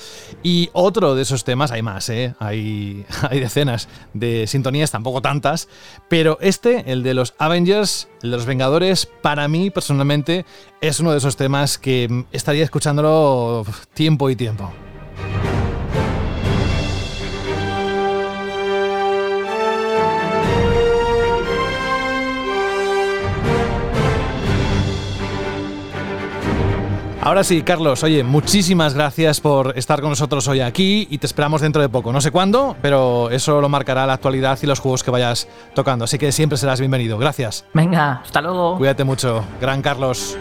Y 0.44 0.70
otro 0.74 1.16
de 1.16 1.24
esos 1.24 1.44
temas, 1.44 1.72
hay 1.72 1.82
más, 1.82 2.08
¿eh? 2.10 2.36
hay, 2.40 3.06
hay 3.30 3.40
decenas 3.40 3.90
de 4.14 4.46
sintonías, 4.48 4.92
tampoco 4.92 5.22
tantas. 5.22 5.68
Pero 6.10 6.38
este, 6.42 6.92
el 6.92 7.02
de 7.02 7.16
los 7.16 7.34
Avengers, 7.40 8.08
el 8.22 8.30
de 8.32 8.38
los 8.38 8.46
Vengadores, 8.46 9.08
para 9.22 9.48
mí 9.48 9.72
personalmente 9.72 10.46
es 10.80 11.00
uno 11.00 11.12
de 11.12 11.18
esos 11.18 11.36
temas 11.36 11.80
que 11.80 12.26
estaría 12.32 12.64
escuchándolo 12.64 13.66
tiempo 13.96 14.30
y 14.30 14.36
tiempo. 14.36 14.72
Ahora 27.26 27.46
sí, 27.46 27.62
Carlos, 27.62 28.04
oye, 28.04 28.22
muchísimas 28.22 28.96
gracias 28.96 29.40
por 29.40 29.78
estar 29.78 30.02
con 30.02 30.10
nosotros 30.10 30.46
hoy 30.50 30.60
aquí 30.60 31.08
y 31.10 31.20
te 31.20 31.26
esperamos 31.26 31.62
dentro 31.62 31.82
de 31.82 31.88
poco. 31.88 32.12
No 32.12 32.20
sé 32.20 32.32
cuándo, 32.32 32.76
pero 32.82 33.30
eso 33.30 33.62
lo 33.62 33.70
marcará 33.70 34.06
la 34.06 34.12
actualidad 34.12 34.60
y 34.62 34.66
los 34.66 34.82
juegos 34.82 35.04
que 35.04 35.12
vayas 35.12 35.48
tocando. 35.74 36.04
Así 36.04 36.18
que 36.18 36.34
siempre 36.34 36.58
serás 36.58 36.82
bienvenido. 36.82 37.18
Gracias. 37.18 37.64
Venga, 37.74 38.22
hasta 38.26 38.42
luego. 38.42 38.78
Cuídate 38.78 39.06
mucho. 39.06 39.42
Gran 39.62 39.82
Carlos. 39.82 40.38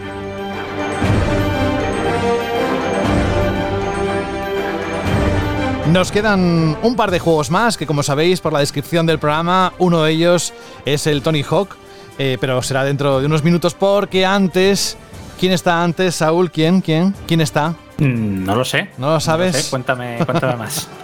Nos 5.89 6.11
quedan 6.11 6.75
un 6.83 6.95
par 6.97 7.11
de 7.11 7.19
juegos 7.19 7.49
más 7.49 7.77
que 7.77 7.87
como 7.87 8.03
sabéis 8.03 8.41
por 8.41 8.51
la 8.51 8.59
descripción 8.59 9.05
del 9.05 9.19
programa, 9.19 9.71
uno 9.77 10.03
de 10.03 10.11
ellos 10.11 10.53
es 10.83 11.07
el 11.07 11.21
Tony 11.21 11.43
Hawk, 11.49 11.77
eh, 12.17 12.37
pero 12.41 12.61
será 12.61 12.83
dentro 12.83 13.21
de 13.21 13.27
unos 13.27 13.41
minutos 13.41 13.73
porque 13.73 14.25
antes... 14.25 14.97
¿Quién 15.43 15.51
está 15.51 15.83
antes, 15.83 16.15
Saúl? 16.15 16.49
¿Quién? 16.49 16.79
¿Quién? 16.79 17.13
¿Quién 17.27 17.41
está? 17.41 17.71
Mm, 17.97 18.45
No 18.45 18.55
lo 18.55 18.63
sé. 18.63 18.91
¿No 18.97 19.11
lo 19.11 19.19
sabes? 19.19 19.53
sé, 19.53 19.69
Cuéntame, 19.69 20.19
cuéntame 20.25 20.55
más. 20.55 20.87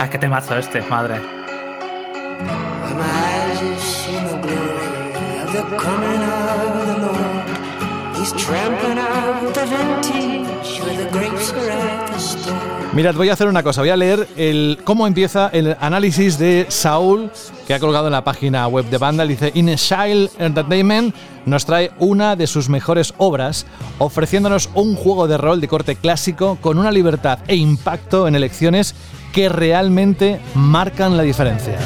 Ah, 0.00 0.10
qué 0.10 0.18
temazo 0.18 0.56
este, 0.58 0.82
madre. 0.82 1.20
Mirad, 12.96 13.14
voy 13.14 13.28
a 13.28 13.34
hacer 13.34 13.46
una 13.46 13.62
cosa. 13.62 13.82
Voy 13.82 13.90
a 13.90 13.96
leer 13.96 14.26
el, 14.38 14.78
cómo 14.82 15.06
empieza 15.06 15.50
el 15.52 15.76
análisis 15.80 16.38
de 16.38 16.64
Saúl 16.70 17.30
que 17.66 17.74
ha 17.74 17.78
colgado 17.78 18.06
en 18.06 18.12
la 18.12 18.24
página 18.24 18.66
web 18.68 18.86
de 18.86 18.96
Vandal. 18.96 19.28
Dice: 19.28 19.52
In 19.54 19.66
Child 19.76 20.30
Entertainment 20.38 21.14
nos 21.44 21.66
trae 21.66 21.90
una 21.98 22.36
de 22.36 22.46
sus 22.46 22.70
mejores 22.70 23.12
obras, 23.18 23.66
ofreciéndonos 23.98 24.70
un 24.72 24.96
juego 24.96 25.28
de 25.28 25.36
rol 25.36 25.60
de 25.60 25.68
corte 25.68 25.96
clásico 25.96 26.56
con 26.62 26.78
una 26.78 26.90
libertad 26.90 27.40
e 27.48 27.56
impacto 27.56 28.28
en 28.28 28.34
elecciones 28.34 28.94
que 29.30 29.50
realmente 29.50 30.40
marcan 30.54 31.18
la 31.18 31.22
diferencia. 31.22 31.76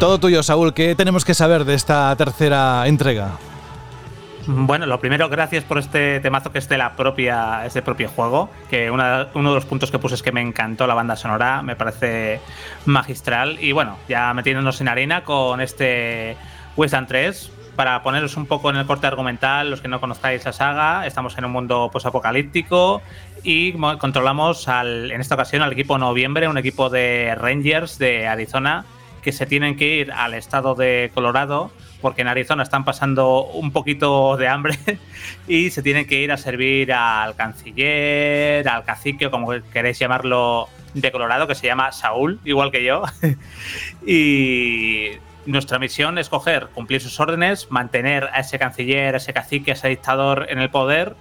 Todo 0.00 0.18
tuyo, 0.18 0.42
Saúl. 0.42 0.72
¿Qué 0.72 0.94
tenemos 0.94 1.24
que 1.26 1.34
saber 1.34 1.64
de 1.66 1.74
esta 1.74 2.14
tercera 2.16 2.86
entrega? 2.86 3.32
Bueno, 4.46 4.86
lo 4.86 4.98
primero, 4.98 5.28
gracias 5.28 5.62
por 5.64 5.78
este 5.78 6.18
temazo 6.20 6.50
que 6.50 6.58
es 6.58 6.68
de 6.70 6.78
la 6.78 6.96
propia, 6.96 7.66
es 7.66 7.74
del 7.74 7.82
propio 7.82 8.08
juego. 8.08 8.48
Que 8.70 8.90
uno 8.90 9.04
de 9.24 9.54
los 9.54 9.66
puntos 9.66 9.90
que 9.90 9.98
puse 9.98 10.14
es 10.14 10.22
que 10.22 10.32
me 10.32 10.40
encantó 10.40 10.86
la 10.86 10.94
banda 10.94 11.16
sonora, 11.16 11.60
me 11.62 11.76
parece 11.76 12.40
magistral. 12.86 13.58
Y 13.60 13.72
bueno, 13.72 13.98
ya 14.08 14.32
metiéndonos 14.32 14.80
en 14.80 14.88
arena 14.88 15.22
con 15.22 15.60
este 15.60 16.36
Westland 16.76 17.06
3, 17.06 17.52
para 17.76 18.02
poneros 18.02 18.36
un 18.38 18.46
poco 18.46 18.70
en 18.70 18.76
el 18.76 18.86
corte 18.86 19.06
argumental, 19.06 19.70
los 19.70 19.82
que 19.82 19.88
no 19.88 20.00
conozcáis 20.00 20.44
la 20.46 20.52
saga, 20.54 21.06
estamos 21.06 21.36
en 21.36 21.44
un 21.44 21.52
mundo 21.52 21.90
posapocalíptico 21.92 23.02
y 23.44 23.74
mo- 23.76 23.98
controlamos 23.98 24.66
al, 24.66 25.10
en 25.12 25.20
esta 25.20 25.34
ocasión 25.34 25.62
al 25.62 25.72
equipo 25.72 25.98
Noviembre, 25.98 26.48
un 26.48 26.56
equipo 26.58 26.88
de 26.88 27.34
Rangers 27.38 27.98
de 27.98 28.26
Arizona 28.26 28.84
que 29.22 29.32
se 29.32 29.46
tienen 29.46 29.76
que 29.76 29.96
ir 29.96 30.12
al 30.12 30.34
estado 30.34 30.74
de 30.74 31.10
Colorado 31.14 31.70
porque 32.00 32.22
en 32.22 32.28
Arizona 32.28 32.62
están 32.62 32.84
pasando 32.84 33.44
un 33.44 33.72
poquito 33.72 34.36
de 34.36 34.48
hambre 34.48 34.78
y 35.48 35.70
se 35.70 35.82
tienen 35.82 36.06
que 36.06 36.20
ir 36.20 36.32
a 36.32 36.36
servir 36.36 36.92
al 36.92 37.36
canciller, 37.36 38.68
al 38.68 38.84
cacique, 38.84 39.26
o 39.26 39.30
como 39.30 39.52
queréis 39.72 39.98
llamarlo, 39.98 40.68
de 40.94 41.12
Colorado, 41.12 41.46
que 41.46 41.54
se 41.54 41.66
llama 41.66 41.92
Saúl, 41.92 42.40
igual 42.44 42.70
que 42.70 42.84
yo. 42.84 43.04
y 44.06 45.10
nuestra 45.46 45.78
misión 45.78 46.18
es 46.18 46.28
coger, 46.28 46.68
cumplir 46.74 47.00
sus 47.00 47.18
órdenes, 47.20 47.70
mantener 47.70 48.24
a 48.32 48.40
ese 48.40 48.58
canciller, 48.58 49.14
a 49.14 49.18
ese 49.18 49.32
cacique, 49.32 49.70
a 49.70 49.74
ese 49.74 49.88
dictador 49.88 50.46
en 50.48 50.58
el 50.58 50.70
poder 50.70 51.14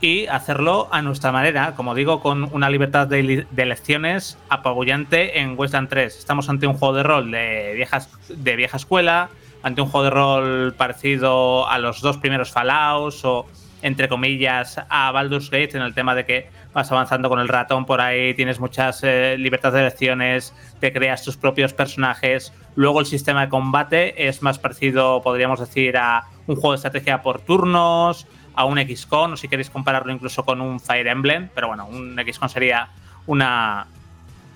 y 0.00 0.26
hacerlo 0.26 0.88
a 0.90 1.02
nuestra 1.02 1.32
manera, 1.32 1.74
como 1.76 1.94
digo, 1.94 2.20
con 2.20 2.44
una 2.54 2.70
libertad 2.70 3.06
de, 3.06 3.46
de 3.50 3.62
elecciones 3.62 4.38
apabullante 4.48 5.40
en 5.40 5.58
Westland 5.58 5.88
3. 5.88 6.18
Estamos 6.18 6.48
ante 6.48 6.66
un 6.66 6.74
juego 6.74 6.94
de 6.94 7.02
rol 7.02 7.30
de, 7.30 7.72
viejas, 7.74 8.10
de 8.28 8.56
vieja 8.56 8.76
escuela, 8.76 9.28
ante 9.62 9.82
un 9.82 9.88
juego 9.88 10.04
de 10.04 10.10
rol 10.10 10.74
parecido 10.74 11.68
a 11.68 11.78
los 11.78 12.00
dos 12.00 12.16
primeros 12.16 12.50
Fallouts 12.50 13.24
o, 13.24 13.46
entre 13.82 14.08
comillas, 14.08 14.80
a 14.88 15.12
Baldur's 15.12 15.50
Gate 15.50 15.76
en 15.76 15.82
el 15.82 15.94
tema 15.94 16.14
de 16.14 16.24
que 16.24 16.48
vas 16.72 16.90
avanzando 16.92 17.28
con 17.28 17.40
el 17.40 17.48
ratón 17.48 17.84
por 17.84 18.00
ahí, 18.00 18.34
tienes 18.34 18.60
muchas 18.60 19.02
eh, 19.02 19.36
libertades 19.38 19.74
de 19.74 19.80
elecciones, 19.80 20.54
te 20.80 20.92
creas 20.92 21.24
tus 21.24 21.36
propios 21.36 21.72
personajes. 21.72 22.52
Luego 22.74 23.00
el 23.00 23.06
sistema 23.06 23.42
de 23.42 23.48
combate 23.48 24.28
es 24.28 24.42
más 24.42 24.58
parecido, 24.58 25.22
podríamos 25.22 25.60
decir, 25.60 25.96
a 25.96 26.24
un 26.46 26.56
juego 26.56 26.72
de 26.72 26.76
estrategia 26.76 27.22
por 27.22 27.40
turnos, 27.40 28.26
a 28.60 28.64
un 28.66 28.78
XCON, 28.78 29.32
o 29.32 29.36
si 29.36 29.48
queréis 29.48 29.70
compararlo 29.70 30.12
incluso 30.12 30.44
con 30.44 30.60
un 30.60 30.80
Fire 30.80 31.06
Emblem, 31.08 31.48
pero 31.54 31.68
bueno, 31.68 31.86
un 31.86 32.16
XCON 32.16 32.48
sería 32.50 32.90
una, 33.26 33.86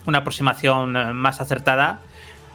una 0.05 0.19
aproximación 0.19 0.97
eh, 0.97 1.13
más 1.13 1.41
acertada. 1.41 2.01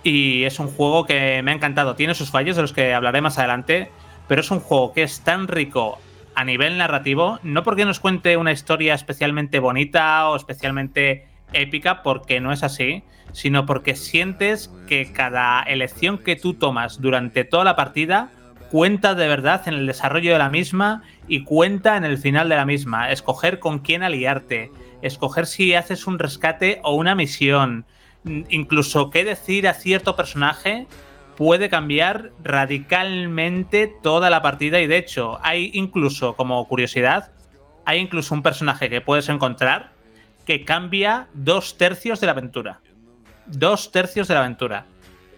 Y 0.03 0.43
es 0.43 0.59
un 0.59 0.67
juego 0.67 1.05
que 1.05 1.41
me 1.43 1.51
ha 1.51 1.55
encantado. 1.55 1.95
Tiene 1.95 2.13
sus 2.13 2.29
fallos 2.29 2.55
de 2.55 2.61
los 2.61 2.71
que 2.71 2.93
hablaré 2.93 3.19
más 3.21 3.37
adelante, 3.37 3.91
pero 4.27 4.41
es 4.41 4.49
un 4.51 4.59
juego 4.59 4.93
que 4.93 5.03
es 5.03 5.21
tan 5.21 5.47
rico 5.47 5.97
a 6.35 6.45
nivel 6.45 6.77
narrativo, 6.77 7.39
no 7.43 7.63
porque 7.63 7.83
nos 7.83 7.99
cuente 7.99 8.37
una 8.37 8.53
historia 8.53 8.93
especialmente 8.93 9.59
bonita 9.59 10.29
o 10.29 10.37
especialmente 10.37 11.27
épica, 11.51 12.01
porque 12.01 12.39
no 12.39 12.53
es 12.53 12.63
así, 12.63 13.03
sino 13.33 13.65
porque 13.65 13.95
sientes 13.95 14.71
que 14.87 15.11
cada 15.11 15.63
elección 15.63 16.19
que 16.19 16.37
tú 16.37 16.53
tomas 16.53 17.01
durante 17.01 17.43
toda 17.43 17.65
la 17.65 17.75
partida 17.75 18.29
cuenta 18.71 19.15
de 19.15 19.27
verdad 19.27 19.67
en 19.67 19.73
el 19.73 19.87
desarrollo 19.87 20.31
de 20.31 20.39
la 20.39 20.49
misma 20.49 21.01
y 21.29 21.43
cuenta 21.43 21.95
en 21.95 22.03
el 22.03 22.17
final 22.17 22.49
de 22.49 22.57
la 22.57 22.65
misma. 22.65 23.11
Escoger 23.11 23.59
con 23.59 23.79
quién 23.79 24.03
aliarte, 24.03 24.71
escoger 25.01 25.45
si 25.45 25.73
haces 25.75 26.07
un 26.07 26.19
rescate 26.19 26.81
o 26.83 26.95
una 26.95 27.15
misión, 27.15 27.85
incluso 28.49 29.09
qué 29.09 29.23
decir 29.23 29.67
a 29.67 29.73
cierto 29.73 30.17
personaje 30.17 30.87
puede 31.37 31.69
cambiar 31.69 32.31
radicalmente 32.43 33.95
toda 34.03 34.29
la 34.29 34.41
partida 34.41 34.81
y 34.81 34.87
de 34.87 34.97
hecho 34.97 35.39
hay 35.41 35.71
incluso 35.73 36.35
como 36.35 36.67
curiosidad 36.67 37.31
hay 37.89 37.99
incluso 37.99 38.35
un 38.35 38.43
personaje 38.43 38.87
que 38.87 39.01
puedes 39.01 39.29
encontrar 39.29 39.93
que 40.45 40.63
cambia 40.63 41.27
dos 41.33 41.77
tercios 41.77 42.19
de 42.19 42.27
la 42.27 42.33
aventura. 42.33 42.81
Dos 43.47 43.91
tercios 43.91 44.27
de 44.27 44.35
la 44.35 44.41
aventura. 44.41 44.85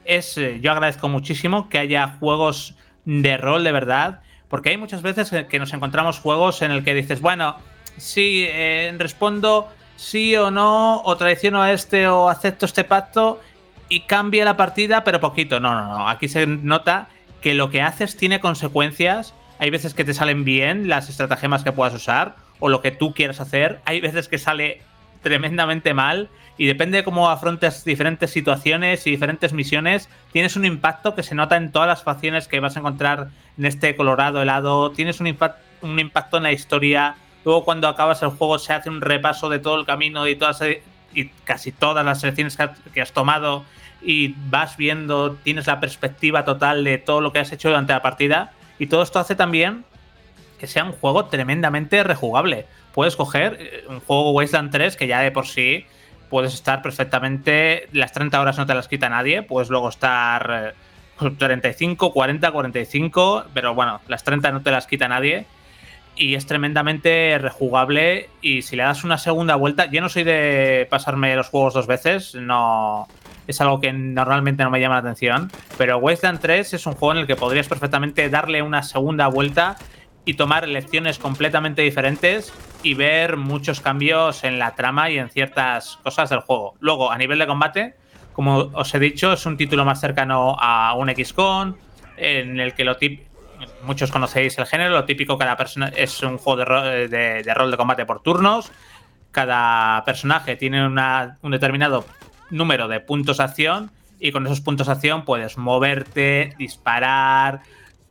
Es 0.04 0.38
eh, 0.38 0.60
yo 0.62 0.72
agradezco 0.74 1.08
muchísimo 1.08 1.70
que 1.70 1.78
haya 1.78 2.18
juegos 2.20 2.76
de 3.06 3.38
rol 3.38 3.64
de 3.64 3.72
verdad 3.72 4.22
porque 4.52 4.70
hay 4.70 4.78
muchas 4.78 5.02
veces 5.02 5.32
que- 5.50 5.58
nos 5.60 5.74
encontramos 5.74 6.20
juegos 6.20 6.62
en 6.62 6.70
el 6.70 6.84
que 6.84 6.94
dices 6.94 7.22
bueno 7.22 7.56
sí 7.98 8.46
eh, 8.48 8.94
respondo 9.00 9.68
sí 9.96 10.36
o 10.36 10.52
no 10.52 11.02
o 11.04 11.18
traiciono 11.18 11.62
a 11.64 11.72
este 11.72 12.08
o 12.08 12.30
acepto 12.30 12.68
este 12.68 12.84
pacto 12.84 13.42
y 13.90 14.02
cambia 14.02 14.46
la 14.46 14.56
partida, 14.56 15.04
pero 15.04 15.20
poquito. 15.20 15.60
No, 15.60 15.74
no, 15.76 15.86
no. 15.98 16.08
Aquí 16.08 16.30
se 16.30 16.48
nota 16.48 17.10
que 17.42 17.54
lo 17.54 17.70
que 17.70 17.82
haces 17.82 18.16
tiene 18.16 18.40
consecuencias. 18.40 19.34
Hay 19.60 19.70
veces 19.70 19.94
que 19.94 20.06
te 20.06 20.14
salen 20.14 20.46
bien 20.46 20.88
las 20.88 21.10
estratagemas 21.10 21.64
que 21.66 21.74
puedas 21.74 21.94
usar 21.94 22.36
o 22.62 22.70
lo 22.70 22.82
que 22.82 22.92
tú 22.92 23.14
quieras 23.14 23.42
hacer. 23.42 23.82
Hay 23.84 24.00
veces 24.00 24.30
que 24.30 24.38
sale 24.38 24.82
tremendamente 25.24 25.94
mal 25.94 26.30
y 26.58 26.68
depende 26.68 26.98
de 27.00 27.04
cómo 27.04 27.30
afrontes 27.30 27.84
diferentes 27.86 28.30
situaciones 28.32 29.08
y 29.08 29.12
diferentes 29.12 29.54
misiones, 29.54 30.10
tienes 30.32 30.56
un 30.56 30.66
impacto 30.66 31.16
que 31.16 31.24
se 31.24 31.34
nota 31.36 31.56
en 31.58 31.72
todas 31.72 31.88
las 31.88 32.04
facciones 32.04 32.48
que 32.48 32.60
vas 32.60 32.76
a 32.76 32.80
encontrar 32.80 33.30
en 33.58 33.66
este 33.66 33.96
Colorado 33.96 34.42
helado. 34.42 34.92
Tienes 34.92 35.20
un, 35.20 35.28
impact- 35.28 35.56
un 35.82 36.00
impacto 36.00 36.38
en 36.38 36.44
la 36.44 36.52
historia. 36.52 37.16
Luego 37.46 37.64
cuando 37.66 37.88
acabas 37.88 38.22
el 38.22 38.30
juego 38.30 38.60
se 38.60 38.74
hace 38.74 38.90
un 38.90 39.02
repaso 39.02 39.50
de 39.50 39.60
todo 39.60 39.80
el 39.80 39.86
camino 39.86 40.28
y 40.28 40.36
todas 40.36 40.62
y 41.14 41.26
casi 41.44 41.72
todas 41.72 42.06
las 42.06 42.20
selecciones 42.22 42.56
que 42.56 42.64
has- 42.64 42.80
que 42.94 43.02
has 43.02 43.12
tomado 43.12 43.66
y 44.04 44.36
vas 44.50 44.78
viendo, 44.78 45.34
tienes 45.44 45.68
la 45.68 45.80
perspectiva 45.80 46.46
total 46.46 46.84
de 46.84 46.98
todo 46.98 47.22
lo 47.22 47.32
que 47.32 47.40
has 47.40 47.52
hecho 47.52 47.70
durante 47.70 47.94
la 47.94 48.02
partida. 48.02 48.52
Y 48.80 48.88
todo 48.88 49.02
esto 49.04 49.20
hace 49.20 49.36
también 49.36 49.84
que 50.60 50.68
sea 50.68 50.84
un 50.84 50.92
juego 50.92 51.26
tremendamente 51.26 52.04
rejugable. 52.04 52.66
Puedes 52.94 53.16
coger 53.16 53.58
eh, 53.60 53.84
un 53.90 54.00
juego 54.00 54.32
Wasteland 54.32 54.72
3 54.72 54.96
que 54.96 55.08
ya 55.08 55.22
de 55.22 55.32
por 55.32 55.48
sí 55.48 55.86
puedes 56.32 56.56
estar 56.56 56.82
perfectamente. 56.82 57.88
Las 57.92 58.14
30 58.14 58.42
horas 58.42 58.58
no 58.58 58.66
te 58.66 58.74
las 58.74 58.88
quita 58.88 59.10
nadie. 59.10 59.44
Puedes 59.44 59.70
luego 59.70 59.90
estar 59.90 60.74
eh, 61.20 61.30
35, 61.38 62.12
40, 62.12 62.52
45. 62.52 63.46
Pero 63.54 63.76
bueno, 63.76 64.02
las 64.08 64.24
30 64.24 64.52
no 64.52 64.62
te 64.62 64.72
las 64.72 64.88
quita 64.88 65.08
nadie. 65.08 65.46
Y 66.16 66.36
es 66.36 66.46
tremendamente 66.48 67.38
rejugable. 67.38 68.30
Y 68.42 68.64
si 68.64 68.76
le 68.76 68.84
das 68.84 69.04
una 69.04 69.18
segunda 69.18 69.56
vuelta, 69.56 69.86
yo 69.92 70.02
no 70.02 70.10
soy 70.10 70.24
de 70.24 70.88
pasarme 70.90 71.36
los 71.36 71.50
juegos 71.50 71.74
dos 71.74 71.86
veces. 71.86 72.34
No, 72.34 73.08
es 73.46 73.60
algo 73.60 73.82
que 73.82 73.92
normalmente 73.92 74.64
no 74.64 74.72
me 74.72 74.80
llama 74.80 74.96
la 74.96 75.02
atención. 75.02 75.52
Pero 75.78 75.98
Wasteland 75.98 76.40
3 76.40 76.74
es 76.74 76.86
un 76.86 76.94
juego 76.94 77.14
en 77.14 77.20
el 77.20 77.28
que 77.28 77.36
podrías 77.36 77.68
perfectamente 77.68 78.30
darle 78.30 78.62
una 78.62 78.84
segunda 78.84 79.28
vuelta 79.28 79.76
y 80.26 80.36
tomar 80.36 80.64
elecciones 80.64 81.18
completamente 81.18 81.82
diferentes 81.82 82.54
y 82.84 82.94
ver 82.94 83.38
muchos 83.38 83.82
cambios 83.82 84.44
en 84.44 84.60
la 84.60 84.76
trama 84.76 85.10
y 85.10 85.18
en 85.18 85.30
ciertas 85.30 85.98
cosas 86.04 86.30
del 86.30 86.42
juego. 86.42 86.76
Luego, 86.80 87.12
a 87.12 87.18
nivel 87.18 87.40
de 87.40 87.48
combate, 87.48 87.96
como 88.34 88.58
os 88.74 88.94
he 88.94 89.00
dicho, 89.00 89.34
es 89.34 89.46
un 89.46 89.58
título 89.58 89.84
más 89.84 90.00
cercano 90.00 90.56
a 90.60 90.94
un 90.94 91.10
XCON, 91.10 91.78
en 92.18 92.60
el 92.60 92.74
que 92.74 92.84
lo 92.86 92.98
muchos 93.84 94.12
conocéis 94.12 94.58
el 94.58 94.66
género, 94.66 94.92
lo 94.92 95.06
típico 95.06 95.38
cada 95.38 95.58
persona 95.58 95.92
es 95.96 96.22
un 96.24 96.38
juego 96.38 96.64
de 96.64 97.54
rol 97.56 97.72
de 97.72 97.78
combate 97.78 98.06
por 98.06 98.22
turnos. 98.22 98.72
Cada 99.32 100.04
personaje 100.06 100.56
tiene 100.56 100.86
una- 100.86 101.38
un 101.42 101.52
determinado 101.52 102.06
número 102.50 102.88
de 102.88 103.00
puntos 103.00 103.38
de 103.38 103.44
acción 103.44 103.92
y 104.20 104.32
con 104.32 104.46
esos 104.46 104.62
puntos 104.62 104.88
de 104.88 104.94
acción 104.94 105.26
puedes 105.26 105.58
moverte, 105.58 106.54
disparar, 106.58 107.62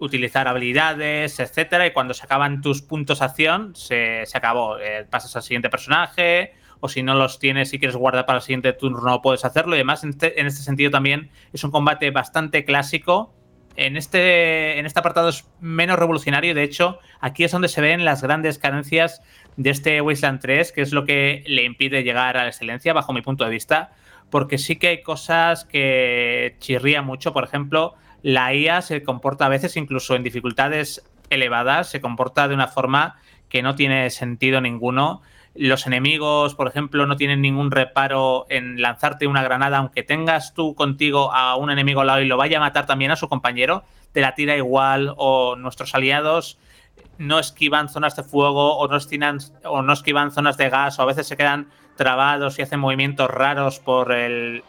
utilizar 0.00 0.48
habilidades, 0.48 1.38
etcétera. 1.38 1.86
Y 1.86 1.92
cuando 1.92 2.14
se 2.14 2.24
acaban 2.24 2.60
tus 2.60 2.82
puntos 2.82 3.22
acción, 3.22 3.74
se, 3.76 4.24
se 4.26 4.38
acabó. 4.38 4.78
Eh, 4.78 5.06
pasas 5.08 5.36
al 5.36 5.42
siguiente 5.42 5.70
personaje, 5.70 6.54
o 6.80 6.88
si 6.88 7.02
no 7.02 7.14
los 7.14 7.38
tienes 7.38 7.72
y 7.72 7.78
quieres 7.78 7.96
guardar 7.96 8.26
para 8.26 8.38
el 8.38 8.42
siguiente 8.42 8.72
turno, 8.72 9.22
puedes 9.22 9.44
hacerlo. 9.44 9.74
Y 9.74 9.78
además, 9.78 10.02
en 10.02 10.10
este, 10.10 10.40
en 10.40 10.46
este 10.46 10.62
sentido, 10.62 10.90
también 10.90 11.30
es 11.52 11.62
un 11.62 11.70
combate 11.70 12.10
bastante 12.10 12.64
clásico. 12.64 13.34
En 13.76 13.96
este, 13.96 14.78
en 14.78 14.86
este 14.86 14.98
apartado 14.98 15.28
es 15.28 15.46
menos 15.60 15.98
revolucionario. 15.98 16.54
De 16.54 16.62
hecho, 16.62 16.98
aquí 17.20 17.44
es 17.44 17.52
donde 17.52 17.68
se 17.68 17.80
ven 17.80 18.04
las 18.04 18.22
grandes 18.22 18.58
carencias 18.58 19.22
de 19.56 19.70
este 19.70 20.00
Wasteland 20.00 20.40
3, 20.40 20.72
que 20.72 20.82
es 20.82 20.92
lo 20.92 21.04
que 21.04 21.44
le 21.46 21.64
impide 21.64 22.02
llegar 22.02 22.36
a 22.36 22.42
la 22.42 22.48
excelencia, 22.48 22.92
bajo 22.92 23.12
mi 23.12 23.22
punto 23.22 23.44
de 23.44 23.50
vista. 23.50 23.92
Porque 24.30 24.58
sí 24.58 24.76
que 24.76 24.88
hay 24.88 25.02
cosas 25.02 25.64
que 25.64 26.56
chirría 26.60 27.02
mucho. 27.02 27.32
Por 27.32 27.44
ejemplo, 27.44 27.94
la 28.22 28.54
IA 28.54 28.82
se 28.82 29.02
comporta 29.02 29.46
a 29.46 29.48
veces, 29.48 29.76
incluso 29.76 30.14
en 30.14 30.22
dificultades 30.22 31.02
elevadas, 31.30 31.88
se 31.88 32.00
comporta 32.00 32.48
de 32.48 32.54
una 32.54 32.68
forma 32.68 33.16
que 33.48 33.62
no 33.62 33.74
tiene 33.74 34.10
sentido 34.10 34.60
ninguno. 34.60 35.22
Los 35.54 35.86
enemigos, 35.86 36.54
por 36.54 36.68
ejemplo, 36.68 37.06
no 37.06 37.16
tienen 37.16 37.40
ningún 37.40 37.70
reparo 37.70 38.46
en 38.50 38.80
lanzarte 38.80 39.26
una 39.26 39.42
granada, 39.42 39.78
aunque 39.78 40.02
tengas 40.02 40.54
tú 40.54 40.74
contigo 40.74 41.32
a 41.32 41.56
un 41.56 41.70
enemigo 41.70 42.00
al 42.00 42.06
lado 42.08 42.20
y 42.20 42.26
lo 42.26 42.36
vaya 42.36 42.58
a 42.58 42.60
matar 42.60 42.86
también 42.86 43.10
a 43.10 43.16
su 43.16 43.28
compañero, 43.28 43.84
te 44.12 44.20
la 44.20 44.34
tira 44.34 44.56
igual. 44.56 45.14
O 45.16 45.56
nuestros 45.56 45.94
aliados 45.94 46.58
no 47.18 47.38
esquivan 47.38 47.88
zonas 47.88 48.16
de 48.16 48.22
fuego 48.22 48.78
o 48.78 48.88
no, 48.88 48.98
o 49.64 49.82
no 49.82 49.92
esquivan 49.92 50.30
zonas 50.30 50.56
de 50.56 50.70
gas 50.70 50.98
o 50.98 51.02
a 51.02 51.06
veces 51.06 51.26
se 51.26 51.36
quedan 51.36 51.68
trabados 51.96 52.58
y 52.58 52.62
hacen 52.62 52.80
movimientos 52.80 53.30
raros 53.30 53.78
por 53.78 54.12
el, 54.12 54.62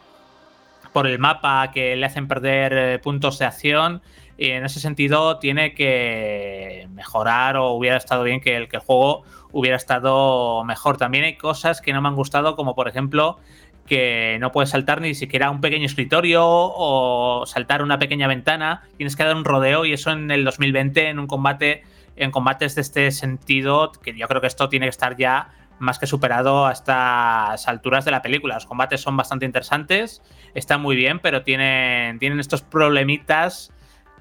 por 0.92 1.06
el 1.06 1.18
mapa 1.18 1.70
que 1.72 1.96
le 1.96 2.06
hacen 2.06 2.28
perder 2.28 2.72
eh, 2.72 2.98
puntos 2.98 3.38
de 3.38 3.46
acción. 3.46 4.02
Y 4.38 4.50
en 4.50 4.64
ese 4.64 4.80
sentido 4.80 5.38
tiene 5.38 5.74
que 5.74 6.88
mejorar 6.92 7.56
o 7.56 7.72
hubiera 7.72 7.96
estado 7.96 8.24
bien 8.24 8.40
que 8.40 8.56
el, 8.56 8.68
que 8.68 8.76
el 8.76 8.82
juego 8.82 9.24
hubiera 9.52 9.76
estado 9.76 10.64
mejor. 10.64 10.96
También 10.96 11.24
hay 11.24 11.36
cosas 11.36 11.80
que 11.80 11.92
no 11.92 12.00
me 12.00 12.08
han 12.08 12.16
gustado, 12.16 12.56
como 12.56 12.74
por 12.74 12.88
ejemplo 12.88 13.38
que 13.86 14.38
no 14.40 14.52
puedes 14.52 14.70
saltar 14.70 15.00
ni 15.00 15.14
siquiera 15.14 15.50
un 15.50 15.60
pequeño 15.60 15.86
escritorio 15.86 16.44
o 16.44 17.44
saltar 17.46 17.82
una 17.82 17.98
pequeña 17.98 18.26
ventana, 18.28 18.82
tienes 18.96 19.16
que 19.16 19.24
dar 19.24 19.36
un 19.36 19.44
rodeo 19.44 19.84
y 19.84 19.92
eso 19.92 20.10
en 20.10 20.30
el 20.30 20.44
2020 20.44 21.08
en 21.08 21.18
un 21.18 21.26
combate, 21.26 21.82
en 22.16 22.30
combates 22.30 22.74
de 22.74 22.82
este 22.82 23.10
sentido, 23.10 23.92
que 23.92 24.16
yo 24.16 24.28
creo 24.28 24.40
que 24.40 24.46
esto 24.46 24.68
tiene 24.68 24.86
que 24.86 24.90
estar 24.90 25.16
ya 25.16 25.50
más 25.82 25.98
que 25.98 26.06
superado 26.06 26.66
a 26.66 26.72
estas 26.72 27.68
alturas 27.68 28.04
de 28.04 28.10
la 28.12 28.22
película. 28.22 28.54
Los 28.54 28.66
combates 28.66 29.00
son 29.00 29.16
bastante 29.16 29.44
interesantes, 29.44 30.22
están 30.54 30.80
muy 30.80 30.96
bien, 30.96 31.18
pero 31.18 31.42
tienen, 31.42 32.18
tienen 32.18 32.40
estos 32.40 32.62
problemitas 32.62 33.72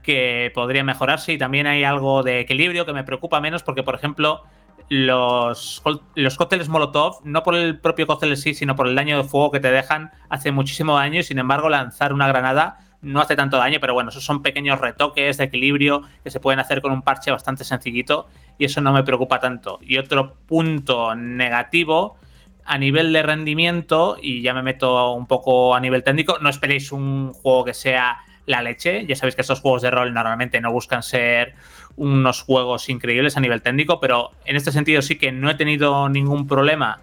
que 0.02 0.52
podrían 0.56 0.88
mejorarse 0.88 1.34
y 1.34 1.38
también 1.38 1.68
hay 1.68 1.84
algo 1.84 2.24
de 2.24 2.40
equilibrio 2.40 2.86
que 2.86 2.94
me 2.94 3.04
preocupa 3.04 3.40
menos 3.40 3.62
porque, 3.62 3.84
por 3.84 3.96
ejemplo, 3.96 4.44
los, 4.90 5.82
los 6.16 6.36
cócteles 6.36 6.68
Molotov, 6.68 7.22
no 7.24 7.44
por 7.44 7.56
el 7.56 7.80
propio 7.80 8.08
cóctel 8.08 8.36
sí, 8.36 8.54
sino 8.54 8.76
por 8.76 8.88
el 8.88 8.96
daño 8.96 9.18
de 9.18 9.24
fuego 9.24 9.52
que 9.52 9.60
te 9.60 9.72
dejan, 9.72 10.12
hace 10.30 10.52
muchísimo 10.52 10.96
daño 10.96 11.20
y 11.20 11.24
sin 11.24 11.40
embargo 11.40 11.70
lanzar 11.70 12.12
una 12.12 12.28
granada 12.28 12.80
no 13.02 13.20
hace 13.22 13.36
tanto 13.36 13.58
daño, 13.58 13.80
pero 13.80 13.94
bueno, 13.94 14.10
esos 14.10 14.24
son 14.24 14.42
pequeños 14.42 14.80
retoques 14.80 15.38
de 15.38 15.46
equilibrio 15.46 16.04
que 16.24 16.32
se 16.32 16.40
pueden 16.40 16.60
hacer 16.60 16.82
con 16.82 16.92
un 16.92 17.02
parche 17.02 17.32
bastante 17.32 17.64
sencillito 17.64 18.28
y 18.58 18.66
eso 18.66 18.82
no 18.82 18.94
me 18.94 19.04
preocupa 19.04 19.40
tanto. 19.40 19.80
Y 19.82 19.98
otro 19.98 20.36
punto 20.48 21.16
negativo 21.16 22.18
a 22.64 22.78
nivel 22.78 23.12
de 23.12 23.24
rendimiento, 23.24 24.18
y 24.22 24.42
ya 24.42 24.54
me 24.54 24.62
meto 24.62 25.14
un 25.14 25.26
poco 25.26 25.74
a 25.74 25.80
nivel 25.80 26.04
técnico, 26.04 26.38
no 26.40 26.50
esperéis 26.50 26.92
un 26.92 27.34
juego 27.34 27.66
que 27.66 27.74
sea 27.74 28.20
la 28.46 28.62
leche, 28.62 29.06
ya 29.08 29.16
sabéis 29.16 29.36
que 29.36 29.42
estos 29.42 29.62
juegos 29.62 29.82
de 29.82 29.92
rol 29.92 30.14
normalmente 30.14 30.62
no 30.62 30.72
buscan 30.72 31.04
ser 31.04 31.56
unos 31.96 32.42
juegos 32.44 32.90
increíbles 32.90 33.36
a 33.36 33.40
nivel 33.40 33.62
técnico, 33.62 34.00
pero 34.00 34.32
en 34.46 34.56
este 34.56 34.72
sentido 34.72 35.02
sí 35.02 35.18
que 35.18 35.32
no 35.32 35.50
he 35.50 35.56
tenido 35.56 36.08
ningún 36.10 36.48
problema 36.48 37.00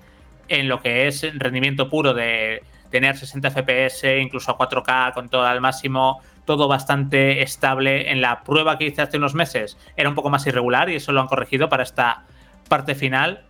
en 0.48 0.68
lo 0.68 0.80
que 0.80 1.06
es 1.06 1.26
rendimiento 1.38 1.88
puro 1.88 2.14
de 2.14 2.62
tener 2.90 3.16
60 3.16 3.50
FPS, 3.50 4.20
incluso 4.20 4.50
a 4.50 4.58
4K 4.58 5.12
con 5.14 5.28
todo 5.28 5.44
al 5.44 5.60
máximo, 5.60 6.20
todo 6.44 6.68
bastante 6.68 7.42
estable. 7.42 8.10
En 8.10 8.20
la 8.20 8.42
prueba 8.42 8.78
que 8.78 8.86
hice 8.86 9.02
hace 9.02 9.16
unos 9.18 9.34
meses 9.34 9.76
era 9.96 10.08
un 10.08 10.14
poco 10.14 10.30
más 10.30 10.46
irregular 10.46 10.88
y 10.88 10.96
eso 10.96 11.12
lo 11.12 11.20
han 11.20 11.26
corregido 11.26 11.68
para 11.68 11.82
esta 11.82 12.24
parte 12.68 12.94
final. 12.94 13.44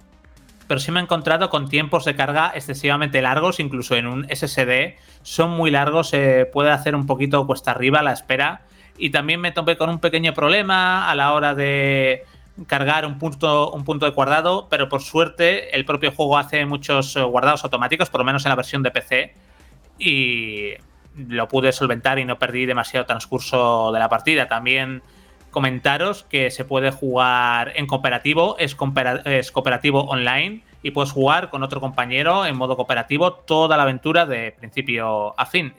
Pero 0.67 0.81
sí 0.81 0.93
me 0.93 1.01
he 1.01 1.03
encontrado 1.03 1.49
con 1.49 1.69
tiempos 1.69 2.05
de 2.05 2.15
carga 2.15 2.53
excesivamente 2.55 3.23
largos, 3.23 3.59
incluso 3.59 3.97
en 3.97 4.07
un 4.07 4.27
SSD. 4.29 4.97
Son 5.23 5.51
muy 5.51 5.71
largos, 5.71 6.11
se 6.11 6.45
puede 6.53 6.71
hacer 6.71 6.95
un 6.95 7.07
poquito 7.07 7.47
cuesta 7.47 7.71
arriba 7.71 8.03
la 8.03 8.13
espera. 8.13 8.63
Y 8.99 9.11
también 9.11 9.41
me 9.41 9.53
topé 9.53 9.77
con 9.77 9.89
un 9.89 9.99
pequeño 9.99 10.35
problema 10.35 11.11
a 11.11 11.15
la 11.15 11.33
hora 11.33 11.55
de 11.55 12.25
cargar 12.67 13.07
un 13.07 13.19
punto, 13.19 13.71
un 13.71 13.85
punto 13.85 14.07
de 14.07 14.13
guardado, 14.13 14.67
pero 14.69 14.89
por 14.89 15.03
suerte 15.03 15.77
el 15.77 15.85
propio 15.85 16.13
juego 16.13 16.39
hace 16.39 16.67
muchos 16.67 17.17
eh, 17.17 17.23
guardados 17.23 17.65
automáticos, 17.65 18.11
por 18.11 18.21
lo 18.21 18.25
menos 18.25 18.45
en 18.45 18.51
la 18.51 18.57
versión 18.57 18.83
de 18.83 18.91
PC, 18.91 19.35
y 19.99 20.73
lo 21.17 21.49
pude 21.49 21.73
solventar 21.73 22.19
y 22.19 22.25
no 22.25 22.39
perdí 22.39 22.67
demasiado 22.67 23.07
transcurso 23.07 23.91
de 23.93 23.99
la 23.99 24.09
partida. 24.09 24.49
También 24.49 25.03
comentaros 25.51 26.25
que 26.25 26.51
se 26.51 26.65
puede 26.65 26.91
jugar 26.91 27.73
en 27.77 27.87
cooperativo, 27.87 28.57
es, 28.59 28.77
coopera- 28.77 29.23
es 29.25 29.51
cooperativo 29.51 30.03
online 30.03 30.63
y 30.83 30.93
puedes 30.93 31.11
jugar 31.11 31.51
con 31.51 31.63
otro 31.63 31.81
compañero 31.81 32.47
en 32.47 32.57
modo 32.57 32.77
cooperativo 32.77 33.33
toda 33.33 33.77
la 33.77 33.83
aventura 33.83 34.27
de 34.27 34.53
principio 34.53 35.35
a 35.39 35.47
fin. 35.47 35.75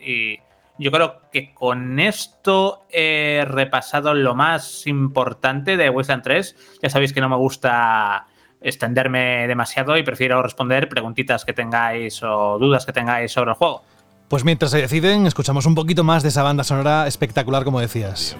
Yo 0.80 0.92
creo 0.92 1.22
que 1.32 1.54
con 1.54 2.00
esto 2.00 2.86
he 2.90 3.44
repasado 3.46 4.14
lo 4.14 4.34
más 4.34 4.88
importante 4.88 5.76
de 5.76 5.90
Wasteland 5.90 6.24
3. 6.24 6.80
Ya 6.82 6.90
sabéis 6.90 7.12
que 7.12 7.20
no 7.20 7.28
me 7.28 7.36
gusta 7.36 8.26
extenderme 8.62 9.48
demasiado 9.48 9.98
y 9.98 10.04
prefiero 10.04 10.42
responder 10.42 10.88
preguntitas 10.88 11.44
que 11.46 11.54
tengáis 11.54 12.24
o 12.24 12.58
dudas 12.60 12.86
que 12.86 12.94
tengáis 12.94 13.32
sobre 13.32 13.52
el 13.52 13.58
juego. 13.58 13.84
Pues 14.30 14.46
mientras 14.46 14.72
se 14.72 14.78
deciden, 14.80 15.26
escuchamos 15.26 15.66
un 15.66 15.76
poquito 15.76 16.04
más 16.04 16.24
de 16.24 16.30
esa 16.30 16.44
banda 16.44 16.64
sonora 16.64 17.08
espectacular, 17.08 17.66
como 17.66 17.82
decías. 17.82 18.38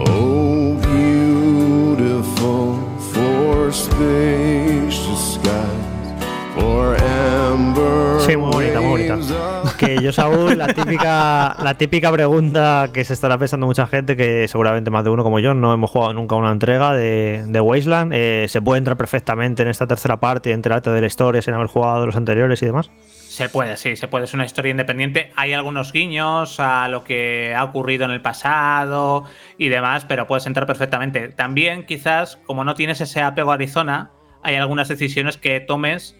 Oh, 0.00 0.76
beautiful 0.82 2.78
for 3.12 3.72
spacious 3.72 5.34
skies, 5.34 6.24
for 6.54 6.96
Sí, 8.28 8.36
muy 8.36 8.50
bonita, 8.52 8.78
muy 8.82 9.08
bonita. 9.08 9.18
Que 9.78 10.02
yo, 10.02 10.12
Saúl, 10.12 10.58
la 10.58 10.66
típica, 10.66 11.56
la 11.62 11.78
típica 11.78 12.12
pregunta 12.12 12.90
que 12.92 13.02
se 13.02 13.14
estará 13.14 13.38
pensando 13.38 13.64
mucha 13.64 13.86
gente, 13.86 14.18
que 14.18 14.46
seguramente 14.48 14.90
más 14.90 15.02
de 15.04 15.08
uno 15.08 15.22
como 15.24 15.38
yo 15.38 15.54
no 15.54 15.72
hemos 15.72 15.90
jugado 15.90 16.12
nunca 16.12 16.36
una 16.36 16.52
entrega 16.52 16.92
de, 16.92 17.44
de 17.46 17.60
Wasteland. 17.62 18.12
eh, 18.14 18.44
¿Se 18.50 18.60
puede 18.60 18.80
entrar 18.80 18.98
perfectamente 18.98 19.62
en 19.62 19.68
esta 19.68 19.86
tercera 19.86 20.20
parte 20.20 20.50
y 20.50 20.52
enterarte 20.52 20.90
de 20.90 21.00
la 21.00 21.06
historia 21.06 21.40
sin 21.40 21.54
haber 21.54 21.68
jugado 21.68 22.04
los 22.04 22.16
anteriores 22.16 22.60
y 22.60 22.66
demás? 22.66 22.90
Se 23.00 23.48
puede, 23.48 23.78
sí, 23.78 23.96
se 23.96 24.08
puede. 24.08 24.26
Es 24.26 24.34
una 24.34 24.44
historia 24.44 24.72
independiente. 24.72 25.32
Hay 25.34 25.54
algunos 25.54 25.90
guiños 25.90 26.60
a 26.60 26.86
lo 26.88 27.04
que 27.04 27.54
ha 27.56 27.64
ocurrido 27.64 28.04
en 28.04 28.10
el 28.10 28.20
pasado 28.20 29.24
y 29.56 29.70
demás, 29.70 30.04
pero 30.04 30.26
puedes 30.26 30.44
entrar 30.46 30.66
perfectamente. 30.66 31.28
También, 31.30 31.86
quizás, 31.86 32.36
como 32.44 32.62
no 32.64 32.74
tienes 32.74 33.00
ese 33.00 33.22
apego 33.22 33.52
a 33.52 33.54
Arizona, 33.54 34.10
hay 34.42 34.56
algunas 34.56 34.88
decisiones 34.88 35.38
que 35.38 35.60
tomes 35.60 36.14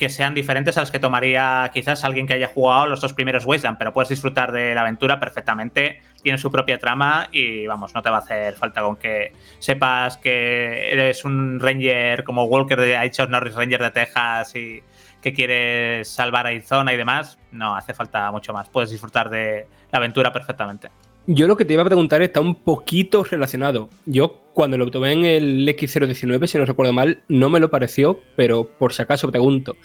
que 0.00 0.08
sean 0.08 0.32
diferentes 0.32 0.78
a 0.78 0.80
las 0.80 0.90
que 0.90 0.98
tomaría 0.98 1.70
quizás 1.74 2.04
alguien 2.04 2.26
que 2.26 2.32
haya 2.32 2.46
jugado 2.46 2.86
los 2.86 3.02
dos 3.02 3.12
primeros 3.12 3.44
Wasteland, 3.44 3.76
pero 3.76 3.92
puedes 3.92 4.08
disfrutar 4.08 4.50
de 4.50 4.74
la 4.74 4.80
aventura 4.80 5.20
perfectamente, 5.20 6.00
tiene 6.22 6.38
su 6.38 6.50
propia 6.50 6.78
trama 6.78 7.28
y 7.32 7.66
vamos, 7.66 7.94
no 7.94 8.00
te 8.00 8.08
va 8.08 8.16
a 8.16 8.20
hacer 8.20 8.54
falta 8.54 8.80
con 8.80 8.96
que 8.96 9.34
sepas 9.58 10.16
que 10.16 10.90
eres 10.90 11.26
un 11.26 11.60
ranger 11.60 12.24
como 12.24 12.44
Walker 12.44 12.80
de 12.80 13.04
hecho 13.04 13.26
Norris 13.26 13.54
Ranger 13.54 13.82
de 13.82 13.90
Texas 13.90 14.56
y 14.56 14.82
que 15.20 15.34
quieres 15.34 16.08
salvar 16.08 16.46
a 16.46 16.48
Arizona 16.48 16.94
y 16.94 16.96
demás, 16.96 17.38
no 17.52 17.76
hace 17.76 17.92
falta 17.92 18.32
mucho 18.32 18.54
más, 18.54 18.70
puedes 18.70 18.88
disfrutar 18.88 19.28
de 19.28 19.66
la 19.92 19.98
aventura 19.98 20.32
perfectamente. 20.32 20.88
Yo 21.26 21.46
lo 21.46 21.56
que 21.56 21.64
te 21.64 21.74
iba 21.74 21.82
a 21.82 21.86
preguntar 21.86 22.22
está 22.22 22.40
un 22.40 22.54
poquito 22.56 23.24
relacionado. 23.24 23.88
Yo 24.06 24.42
cuando 24.52 24.78
lo 24.78 24.90
tomé 24.90 25.12
en 25.12 25.24
el 25.24 25.68
X019, 25.68 26.46
si 26.46 26.58
no 26.58 26.64
recuerdo 26.64 26.92
mal, 26.92 27.22
no 27.28 27.50
me 27.50 27.60
lo 27.60 27.70
pareció, 27.70 28.20
pero 28.36 28.64
por 28.64 28.92
si 28.92 29.02
acaso 29.02 29.30
pregunto. 29.30 29.76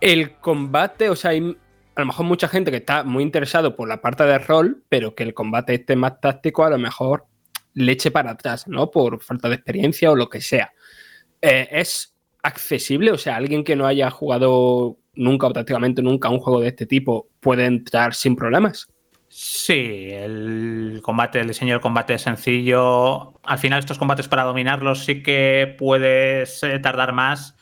El 0.00 0.36
combate, 0.36 1.10
o 1.10 1.16
sea, 1.16 1.30
hay 1.30 1.56
a 1.96 2.00
lo 2.00 2.06
mejor 2.06 2.26
mucha 2.26 2.48
gente 2.48 2.70
que 2.70 2.76
está 2.76 3.04
muy 3.04 3.22
interesado 3.22 3.74
por 3.74 3.88
la 3.88 4.02
parte 4.02 4.24
de 4.24 4.38
rol, 4.38 4.84
pero 4.90 5.14
que 5.14 5.22
el 5.22 5.32
combate 5.32 5.74
esté 5.74 5.96
más 5.96 6.20
táctico, 6.20 6.64
a 6.64 6.70
lo 6.70 6.78
mejor 6.78 7.26
le 7.72 7.92
eche 7.92 8.10
para 8.10 8.32
atrás, 8.32 8.68
¿no? 8.68 8.90
Por 8.90 9.22
falta 9.22 9.48
de 9.48 9.54
experiencia 9.54 10.10
o 10.10 10.16
lo 10.16 10.28
que 10.28 10.42
sea. 10.42 10.72
Eh, 11.40 11.68
¿Es 11.70 12.14
accesible? 12.42 13.12
O 13.12 13.18
sea, 13.18 13.36
alguien 13.36 13.64
que 13.64 13.76
no 13.76 13.86
haya 13.86 14.10
jugado 14.10 14.98
nunca 15.14 15.46
o 15.46 15.52
prácticamente 15.52 16.02
nunca 16.02 16.28
un 16.28 16.38
juego 16.38 16.60
de 16.60 16.68
este 16.68 16.84
tipo 16.84 17.28
puede 17.40 17.64
entrar 17.64 18.14
sin 18.14 18.36
problemas. 18.36 18.88
Sí, 19.38 20.08
el 20.12 21.00
combate, 21.02 21.40
el 21.40 21.48
diseño 21.48 21.74
del 21.74 21.82
combate 21.82 22.14
es 22.14 22.22
sencillo. 22.22 23.34
Al 23.42 23.58
final, 23.58 23.80
estos 23.80 23.98
combates 23.98 24.28
para 24.28 24.44
dominarlos 24.44 25.04
sí 25.04 25.22
que 25.22 25.76
puedes 25.78 26.62
eh, 26.62 26.78
tardar 26.78 27.12
más, 27.12 27.54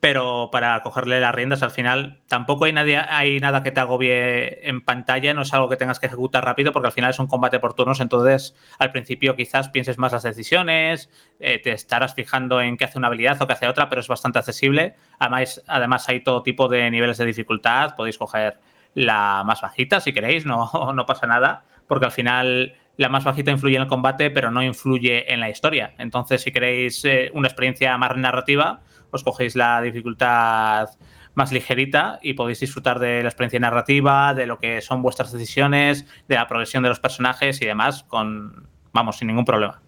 pero 0.00 0.48
para 0.50 0.82
cogerle 0.82 1.20
las 1.20 1.32
riendas 1.32 1.62
al 1.62 1.70
final 1.70 2.20
tampoco 2.26 2.64
hay, 2.64 2.72
nadie, 2.72 2.96
hay 2.98 3.38
nada 3.38 3.62
que 3.62 3.70
te 3.70 3.78
agobie 3.78 4.68
en 4.68 4.80
pantalla, 4.80 5.32
no 5.32 5.42
es 5.42 5.54
algo 5.54 5.68
que 5.68 5.76
tengas 5.76 6.00
que 6.00 6.06
ejecutar 6.06 6.44
rápido 6.44 6.72
porque 6.72 6.88
al 6.88 6.92
final 6.92 7.10
es 7.10 7.18
un 7.20 7.28
combate 7.28 7.60
por 7.60 7.74
turnos, 7.74 8.00
entonces 8.00 8.56
al 8.80 8.90
principio 8.90 9.36
quizás 9.36 9.68
pienses 9.68 9.98
más 9.98 10.10
las 10.10 10.24
decisiones, 10.24 11.10
eh, 11.38 11.60
te 11.62 11.70
estarás 11.70 12.14
fijando 12.14 12.60
en 12.60 12.76
qué 12.76 12.86
hace 12.86 12.98
una 12.98 13.06
habilidad 13.06 13.40
o 13.40 13.46
qué 13.46 13.52
hace 13.52 13.68
otra, 13.68 13.88
pero 13.88 14.00
es 14.00 14.08
bastante 14.08 14.40
accesible. 14.40 14.96
Además, 15.20 15.62
además 15.68 16.08
hay 16.08 16.24
todo 16.24 16.42
tipo 16.42 16.66
de 16.66 16.90
niveles 16.90 17.18
de 17.18 17.26
dificultad, 17.26 17.94
podéis 17.94 18.18
coger 18.18 18.58
la 18.94 19.42
más 19.44 19.60
bajita 19.60 20.00
si 20.00 20.12
queréis, 20.12 20.46
no, 20.46 20.70
no 20.94 21.06
pasa 21.06 21.26
nada, 21.26 21.64
porque 21.86 22.06
al 22.06 22.12
final 22.12 22.74
la 22.96 23.08
más 23.08 23.24
bajita 23.24 23.50
influye 23.50 23.76
en 23.76 23.82
el 23.82 23.88
combate, 23.88 24.30
pero 24.30 24.50
no 24.50 24.62
influye 24.62 25.32
en 25.32 25.40
la 25.40 25.48
historia. 25.48 25.94
Entonces, 25.98 26.42
si 26.42 26.52
queréis 26.52 27.04
eh, 27.04 27.30
una 27.32 27.48
experiencia 27.48 27.96
más 27.96 28.16
narrativa, 28.16 28.80
os 29.10 29.24
cogéis 29.24 29.56
la 29.56 29.80
dificultad 29.80 30.90
más 31.34 31.52
ligerita 31.52 32.18
y 32.22 32.34
podéis 32.34 32.60
disfrutar 32.60 32.98
de 32.98 33.22
la 33.22 33.28
experiencia 33.28 33.60
narrativa, 33.60 34.34
de 34.34 34.46
lo 34.46 34.58
que 34.58 34.80
son 34.80 35.00
vuestras 35.00 35.32
decisiones, 35.32 36.06
de 36.28 36.34
la 36.34 36.46
progresión 36.46 36.82
de 36.82 36.90
los 36.90 37.00
personajes 37.00 37.62
y 37.62 37.66
demás, 37.66 38.04
con 38.04 38.68
vamos, 38.92 39.16
sin 39.16 39.28
ningún 39.28 39.44
problema. 39.44 39.80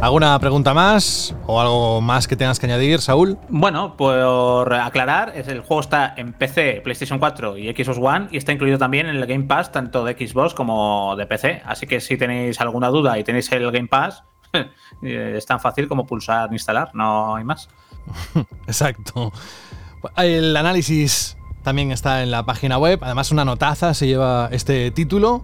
¿Alguna 0.00 0.38
pregunta 0.38 0.74
más 0.74 1.34
o 1.46 1.60
algo 1.60 2.00
más 2.00 2.28
que 2.28 2.36
tengas 2.36 2.60
que 2.60 2.66
añadir, 2.66 3.00
Saúl? 3.00 3.36
Bueno, 3.48 3.96
por 3.96 4.72
aclarar, 4.72 5.32
es- 5.34 5.48
el 5.48 5.60
juego 5.60 5.80
está 5.80 6.14
en 6.16 6.32
PC, 6.32 6.80
PlayStation 6.84 7.18
4 7.18 7.56
y 7.58 7.68
Xbox 7.74 7.98
One 8.00 8.28
y 8.30 8.36
está 8.36 8.52
incluido 8.52 8.78
también 8.78 9.08
en 9.08 9.16
el 9.16 9.26
Game 9.26 9.44
Pass 9.44 9.72
tanto 9.72 10.04
de 10.04 10.12
Xbox 10.14 10.54
como 10.54 11.16
de 11.16 11.26
PC. 11.26 11.62
Así 11.66 11.86
que 11.88 12.00
si 12.00 12.16
tenéis 12.16 12.60
alguna 12.60 12.88
duda 12.88 13.18
y 13.18 13.24
tenéis 13.24 13.50
el 13.50 13.70
Game 13.72 13.88
Pass, 13.88 14.22
eh, 15.02 15.34
es 15.36 15.44
tan 15.46 15.58
fácil 15.58 15.88
como 15.88 16.06
pulsar 16.06 16.52
instalar, 16.52 16.90
no 16.94 17.34
hay 17.34 17.42
más. 17.44 17.68
Exacto. 18.68 19.32
El 20.16 20.56
análisis 20.56 21.36
también 21.64 21.90
está 21.90 22.22
en 22.22 22.30
la 22.30 22.46
página 22.46 22.78
web. 22.78 23.00
Además, 23.02 23.32
una 23.32 23.44
notaza 23.44 23.92
se 23.94 24.06
lleva 24.06 24.48
este 24.52 24.92
título. 24.92 25.42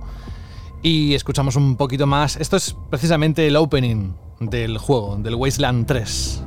Y 0.84 1.14
escuchamos 1.14 1.56
un 1.56 1.76
poquito 1.76 2.06
más. 2.06 2.36
Esto 2.36 2.58
es 2.58 2.76
precisamente 2.90 3.46
el 3.46 3.56
opening 3.56 4.12
del 4.38 4.76
juego, 4.76 5.16
del 5.16 5.34
Wasteland 5.34 5.86
3. 5.86 6.44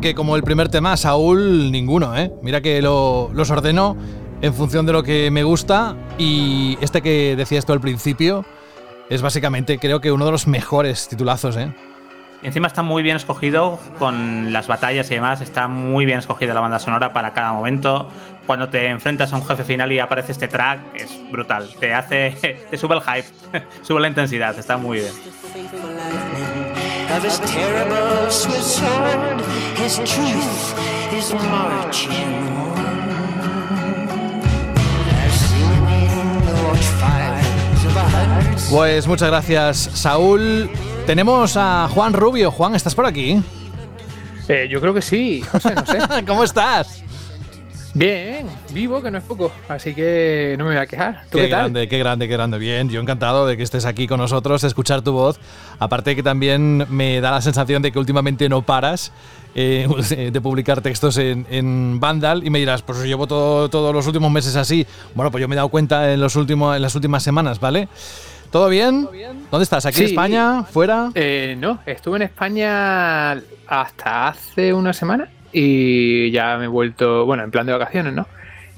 Aunque 0.00 0.14
como 0.14 0.34
el 0.34 0.42
primer 0.42 0.70
tema, 0.70 0.96
Saúl, 0.96 1.70
ninguno, 1.70 2.16
¿eh? 2.16 2.32
Mira 2.40 2.62
que 2.62 2.80
lo- 2.80 3.28
los 3.34 3.50
ordeno 3.50 3.98
en 4.40 4.54
función 4.54 4.86
de 4.86 4.94
lo 4.94 5.02
que 5.02 5.30
me 5.30 5.42
gusta 5.42 5.94
y 6.16 6.78
este 6.80 7.02
que 7.02 7.36
decías 7.36 7.66
tú 7.66 7.74
al 7.74 7.82
principio 7.82 8.46
es 9.10 9.20
básicamente 9.20 9.78
creo 9.78 10.00
que 10.00 10.10
uno 10.10 10.24
de 10.24 10.30
los 10.32 10.46
mejores 10.46 11.06
titulazos, 11.06 11.58
¿eh? 11.58 11.70
Encima 12.42 12.66
está 12.68 12.82
muy 12.82 13.02
bien 13.02 13.16
escogido 13.16 13.78
con 13.98 14.54
las 14.54 14.68
batallas 14.68 15.10
y 15.10 15.16
demás. 15.16 15.42
Está 15.42 15.68
muy 15.68 16.06
bien 16.06 16.18
escogida 16.20 16.54
la 16.54 16.60
banda 16.60 16.78
sonora 16.78 17.12
para 17.12 17.34
cada 17.34 17.52
momento. 17.52 18.08
Cuando 18.46 18.70
te 18.70 18.86
enfrentas 18.88 19.34
a 19.34 19.36
un 19.36 19.44
jefe 19.44 19.64
final 19.64 19.92
y 19.92 19.98
aparece 19.98 20.32
este 20.32 20.48
track, 20.48 20.80
es 20.94 21.14
brutal. 21.30 21.68
Te 21.78 21.92
hace. 21.92 22.30
Te 22.70 22.78
sube 22.78 22.94
el 22.94 23.02
hype, 23.02 23.28
sube 23.82 24.00
la 24.00 24.08
intensidad. 24.08 24.58
Está 24.58 24.78
muy 24.78 25.00
bien. 25.00 25.12
Of 27.12 27.22
his 27.24 27.38
terrible 27.40 28.30
Swiss 28.30 28.76
sword. 28.76 29.40
His 29.76 29.96
truth 29.98 30.78
is 31.12 31.32
marching 31.34 32.12
on. 32.12 32.78
I've 35.08 35.32
seen 35.32 35.72
him 35.72 35.86
in 35.88 36.46
the 36.46 36.54
watchfires 36.68 37.84
of 37.86 37.96
a 37.96 38.08
hundred 38.08 38.58
Pues 38.70 39.06
muchas 39.06 39.28
gracias, 39.28 39.90
Saúl. 39.94 40.70
Tenemos 41.06 41.56
a 41.56 41.88
Juan 41.92 42.12
Rubio. 42.12 42.50
Juan, 42.50 42.74
¿estás 42.74 42.94
por 42.94 43.06
aquí? 43.06 43.42
Eh, 44.48 44.68
yo 44.70 44.80
creo 44.80 44.94
que 44.94 45.02
sí. 45.02 45.44
No 45.52 45.60
sé, 45.60 45.74
no 45.74 45.86
sé. 45.86 45.98
¿Cómo 46.26 46.44
estás? 46.44 47.02
Bien, 47.92 48.46
vivo, 48.72 49.02
que 49.02 49.10
no 49.10 49.18
es 49.18 49.24
poco. 49.24 49.50
Así 49.68 49.94
que 49.94 50.54
no 50.56 50.64
me 50.64 50.70
voy 50.70 50.78
a 50.80 50.86
quejar. 50.86 51.24
¿Tú 51.30 51.38
qué, 51.38 51.48
tal? 51.48 51.62
grande, 51.62 51.88
qué 51.88 51.98
grande, 51.98 52.28
qué 52.28 52.34
grande. 52.34 52.58
Bien, 52.58 52.88
yo 52.88 53.00
encantado 53.00 53.46
de 53.46 53.56
que 53.56 53.64
estés 53.64 53.84
aquí 53.84 54.06
con 54.06 54.18
nosotros, 54.20 54.62
de 54.62 54.68
escuchar 54.68 55.02
tu 55.02 55.12
voz. 55.12 55.40
Aparte 55.80 56.14
que 56.14 56.22
también 56.22 56.86
me 56.88 57.20
da 57.20 57.32
la 57.32 57.40
sensación 57.42 57.82
de 57.82 57.90
que 57.90 57.98
últimamente 57.98 58.48
no 58.48 58.62
paras 58.62 59.12
eh, 59.56 60.30
de 60.32 60.40
publicar 60.40 60.80
textos 60.82 61.16
en, 61.18 61.46
en 61.50 61.98
Vandal 61.98 62.46
y 62.46 62.50
me 62.50 62.60
dirás, 62.60 62.82
pues 62.82 63.02
llevo 63.02 63.26
todo- 63.26 63.68
todos 63.68 63.92
los 63.92 64.06
últimos 64.06 64.30
meses 64.30 64.54
así. 64.54 64.86
Bueno, 65.16 65.32
pues 65.32 65.42
yo 65.42 65.48
me 65.48 65.54
he 65.54 65.56
dado 65.56 65.68
cuenta 65.68 66.12
en, 66.12 66.20
los 66.20 66.36
últimos, 66.36 66.76
en 66.76 66.82
las 66.82 66.94
últimas 66.94 67.24
semanas, 67.24 67.58
¿vale? 67.58 67.88
¿Todo 68.52 68.68
bien? 68.68 69.08
¿Dónde 69.50 69.64
estás? 69.64 69.84
¿Aquí 69.86 70.00
en. 70.00 70.06
España? 70.06 70.62
¿Fuera? 70.64 71.10
Eh, 71.14 71.56
no, 71.58 71.80
estuve 71.86 72.16
en 72.16 72.22
España 72.22 73.32
hasta 73.66 74.28
hace 74.28 74.72
una 74.72 74.92
semana 74.92 75.28
y 75.52 76.30
ya 76.30 76.56
me 76.58 76.64
he 76.64 76.68
vuelto, 76.68 77.26
bueno, 77.26 77.42
en 77.42 77.50
plan 77.50 77.66
de 77.66 77.72
vacaciones, 77.72 78.12
¿no? 78.12 78.26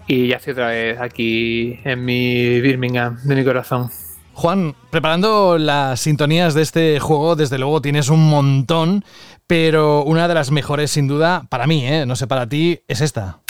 Y 0.07 0.28
ya 0.28 0.36
estoy 0.36 0.53
otra 0.53 0.69
vez 0.69 1.01
aquí 1.01 1.78
en 1.85 2.05
mi 2.05 2.61
Birmingham 2.61 3.19
de 3.23 3.35
mi 3.35 3.44
corazón. 3.44 3.90
Juan, 4.35 4.74
preparando 4.90 5.59
las 5.59 6.01
sintonías 6.01 6.55
de 6.55 6.62
este 6.62 6.99
juego, 7.01 7.36
desde 7.36 7.59
luego 7.59 7.82
tienes 7.82 8.09
un 8.09 8.28
montón, 8.28 9.05
pero 9.47 10.03
una 10.05 10.27
de 10.27 10.35
las 10.35 10.51
mejores 10.51 10.90
sin 10.90 11.07
duda, 11.07 11.44
para 11.49 11.66
mí, 11.66 11.86
¿eh? 11.86 12.07
no 12.07 12.16
sé 12.16 12.27
para 12.27 12.49
ti, 12.49 12.81
es 12.89 13.01
esta. 13.03 13.40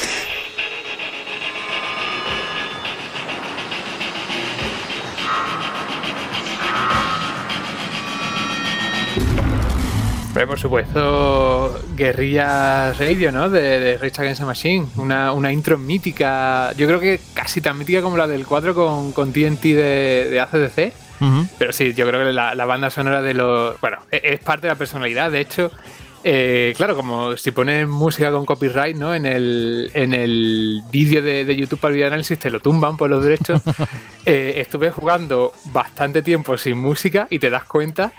Por 10.46 10.58
supuesto, 10.58 11.80
Guerrilla 11.96 12.92
Radio, 12.94 13.32
¿no? 13.32 13.48
De, 13.48 13.60
de 13.80 13.98
Rage 13.98 14.20
Against 14.22 14.40
the 14.40 14.46
Machine. 14.46 14.86
Una, 14.96 15.32
una 15.32 15.52
intro 15.52 15.78
mítica. 15.78 16.72
Yo 16.76 16.86
creo 16.86 17.00
que 17.00 17.20
casi 17.34 17.60
tan 17.60 17.78
mítica 17.78 18.02
como 18.02 18.16
la 18.16 18.26
del 18.26 18.46
4 18.46 18.74
con, 18.74 19.12
con 19.12 19.32
TNT 19.32 19.62
de, 19.62 20.28
de 20.30 20.40
ACDC. 20.40 20.92
Pero 21.56 21.72
sí, 21.72 21.94
yo 21.94 22.04
creo 22.08 22.24
que 22.26 22.32
la, 22.32 22.54
la 22.56 22.64
banda 22.64 22.90
sonora 22.90 23.22
de 23.22 23.34
los. 23.34 23.80
Bueno, 23.80 23.98
e- 24.10 24.20
es 24.24 24.40
parte 24.40 24.66
de 24.66 24.72
la 24.72 24.78
personalidad. 24.78 25.30
De 25.30 25.38
hecho, 25.40 25.70
eh, 26.24 26.74
claro, 26.76 26.96
como 26.96 27.36
si 27.36 27.52
pones 27.52 27.86
música 27.86 28.32
con 28.32 28.44
copyright, 28.44 28.96
¿no? 28.96 29.14
En 29.14 29.24
el, 29.26 29.90
en 29.94 30.14
el 30.14 30.82
vídeo 30.90 31.22
de, 31.22 31.44
de 31.44 31.54
YouTube 31.56 31.78
para 31.78 31.90
el 31.92 31.96
videoanálisis 31.96 32.38
te 32.40 32.50
lo 32.50 32.58
tumban 32.58 32.96
por 32.96 33.08
los 33.10 33.22
derechos. 33.24 33.60
Eh, 34.24 34.60
estuve 34.60 34.92
jugando 34.92 35.52
bastante 35.72 36.22
tiempo 36.22 36.56
sin 36.56 36.78
música 36.78 37.26
y 37.28 37.40
te 37.40 37.50
das 37.50 37.64
cuenta 37.64 38.12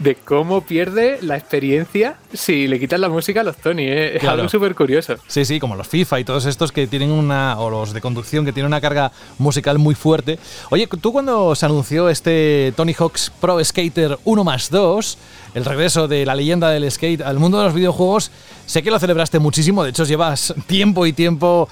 de 0.00 0.14
cómo 0.16 0.62
pierde 0.62 1.18
la 1.20 1.36
experiencia 1.36 2.16
si 2.32 2.66
le 2.66 2.80
quitas 2.80 2.98
la 2.98 3.08
música 3.10 3.42
a 3.42 3.44
los 3.44 3.56
Tony. 3.58 3.82
¿eh? 3.84 4.14
Es 4.16 4.20
Claro. 4.20 4.36
algo 4.38 4.48
súper 4.48 4.74
curioso. 4.74 5.16
Sí, 5.28 5.44
sí, 5.44 5.60
como 5.60 5.76
los 5.76 5.86
FIFA 5.86 6.20
y 6.20 6.24
todos 6.24 6.46
estos 6.46 6.72
que 6.72 6.86
tienen 6.86 7.10
una, 7.10 7.58
o 7.60 7.68
los 7.70 7.92
de 7.92 8.00
conducción 8.00 8.44
que 8.46 8.52
tienen 8.52 8.68
una 8.68 8.80
carga 8.80 9.12
musical 9.38 9.78
muy 9.78 9.94
fuerte. 9.94 10.38
Oye, 10.70 10.86
tú 10.86 11.12
cuando 11.12 11.54
se 11.54 11.66
anunció 11.66 12.08
este 12.08 12.72
Tony 12.76 12.94
Hawk's 12.94 13.30
Pro 13.40 13.62
Skater 13.62 14.18
1 14.24 14.42
más 14.44 14.70
2, 14.70 15.18
el 15.54 15.64
regreso 15.66 16.08
de 16.08 16.24
la 16.24 16.34
leyenda 16.34 16.70
del 16.70 16.90
skate 16.90 17.20
al 17.20 17.38
mundo 17.38 17.58
de 17.58 17.64
los 17.66 17.74
videojuegos, 17.74 18.30
sé 18.66 18.82
que 18.82 18.90
lo 18.90 18.98
celebraste 18.98 19.38
muchísimo, 19.38 19.84
de 19.84 19.90
hecho 19.90 20.04
llevas 20.04 20.54
tiempo 20.66 21.04
y 21.06 21.12
tiempo 21.12 21.68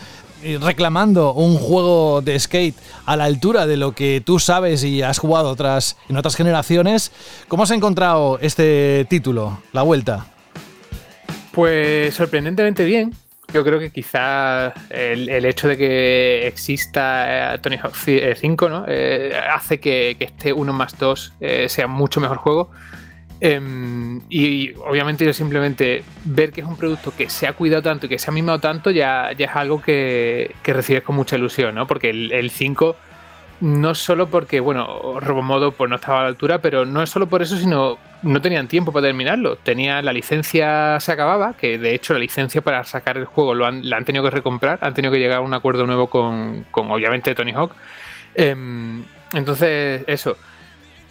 reclamando 0.61 1.33
un 1.35 1.57
juego 1.57 2.21
de 2.23 2.39
skate 2.39 2.77
a 3.07 3.17
la 3.17 3.25
altura 3.25 3.67
de 3.67 3.77
lo 3.77 3.93
que 3.93 4.23
tú 4.25 4.39
sabes 4.39 4.85
y 4.85 5.03
has 5.03 5.19
jugado 5.19 5.51
otras, 5.51 5.97
en 6.09 6.17
otras 6.17 6.37
generaciones. 6.37 7.13
¿Cómo 7.49 7.63
has 7.65 7.71
encontrado 7.71 8.39
este 8.41 9.07
título, 9.11 9.61
la 9.73 9.83
vuelta? 9.83 10.27
Pues 11.53 12.15
sorprendentemente 12.15 12.85
bien. 12.85 13.15
Yo 13.53 13.65
creo 13.65 13.79
que 13.79 13.91
quizás 13.91 14.75
el, 14.91 15.45
hecho 15.47 15.69
de 15.69 15.79
que 15.79 16.47
exista 16.47 17.55
eh, 17.55 17.59
Tony 17.59 17.77
Hawk 17.77 17.95
ci- 17.95 18.21
eh, 18.23 18.37
5 18.39 18.69
¿no? 18.69 18.85
Eh, 18.87 19.33
hace 19.55 19.81
que, 19.81 20.17
que 20.19 20.27
este 20.27 20.53
1 20.53 20.71
más 20.75 20.99
2 20.99 21.33
eh, 21.41 21.67
sea 21.71 21.87
mucho 21.87 22.21
mejor 22.21 22.37
juego. 22.37 22.71
Em, 23.41 24.21
y, 24.29 24.73
obviamente 24.75 25.25
yo 25.25 25.33
simplemente 25.33 26.03
ver 26.25 26.51
que 26.51 26.61
es 26.61 26.67
un 26.67 26.77
producto 26.77 27.13
que 27.17 27.31
se 27.31 27.47
ha 27.47 27.53
cuidado 27.53 27.83
tanto 27.83 28.07
y 28.07 28.09
que 28.09 28.19
se 28.19 28.31
ha 28.31 28.35
mimado 28.35 28.59
tanto 28.59 28.91
ya, 28.91 29.31
ya 29.37 29.47
es 29.47 29.57
algo 29.57 29.81
que, 29.81 30.57
que 30.63 30.73
recibes 30.73 31.03
con 31.03 31.15
mucha 31.15 31.37
ilusión, 31.37 31.75
¿no? 31.75 31.87
Porque 31.87 32.11
el, 32.11 32.33
el 32.33 32.51
5 32.51 32.97
no 33.61 33.95
solo 33.95 34.29
porque, 34.29 34.61
bueno, 34.61 35.19
Robomodo 35.21 35.73
pues 35.73 35.91
no 35.91 35.97
estaba 35.97 36.21
a 36.21 36.23
la 36.23 36.29
altura, 36.29 36.59
pero 36.61 36.85
no 36.85 37.03
es 37.03 37.11
solo 37.11 37.29
por 37.29 37.43
eso, 37.43 37.57
sino 37.57 37.99
no 38.23 38.41
tenían 38.41 38.69
tiempo 38.69 38.93
para 38.93 39.07
terminarlo. 39.07 39.57
Tenía 39.57 40.01
la 40.03 40.13
licencia 40.13 40.99
se 41.01 41.13
acababa, 41.13 41.55
que 41.55 41.79
de 41.79 41.95
hecho 41.95 42.13
la 42.13 42.21
licencia 42.21 42.61
para 42.61 42.85
sacar 42.85 43.17
el 43.19 43.25
juego 43.25 43.55
lo 43.55 43.67
han, 43.67 43.89
la 43.89 43.97
han 43.97 44.05
tenido 44.05 44.25
que 44.25 44.31
recomprar, 44.31 44.79
han 44.83 44.95
tenido 44.95 45.13
que 45.13 45.19
llegar 45.19 45.39
a 45.39 45.41
un 45.41 45.55
acuerdo 45.55 45.87
nuevo 45.87 46.09
con, 46.09 46.67
con 46.71 46.91
obviamente 46.91 47.35
Tony 47.35 47.53
Hawk. 47.53 47.73
Em, 48.35 49.05
entonces, 49.33 50.05
eso. 50.07 50.37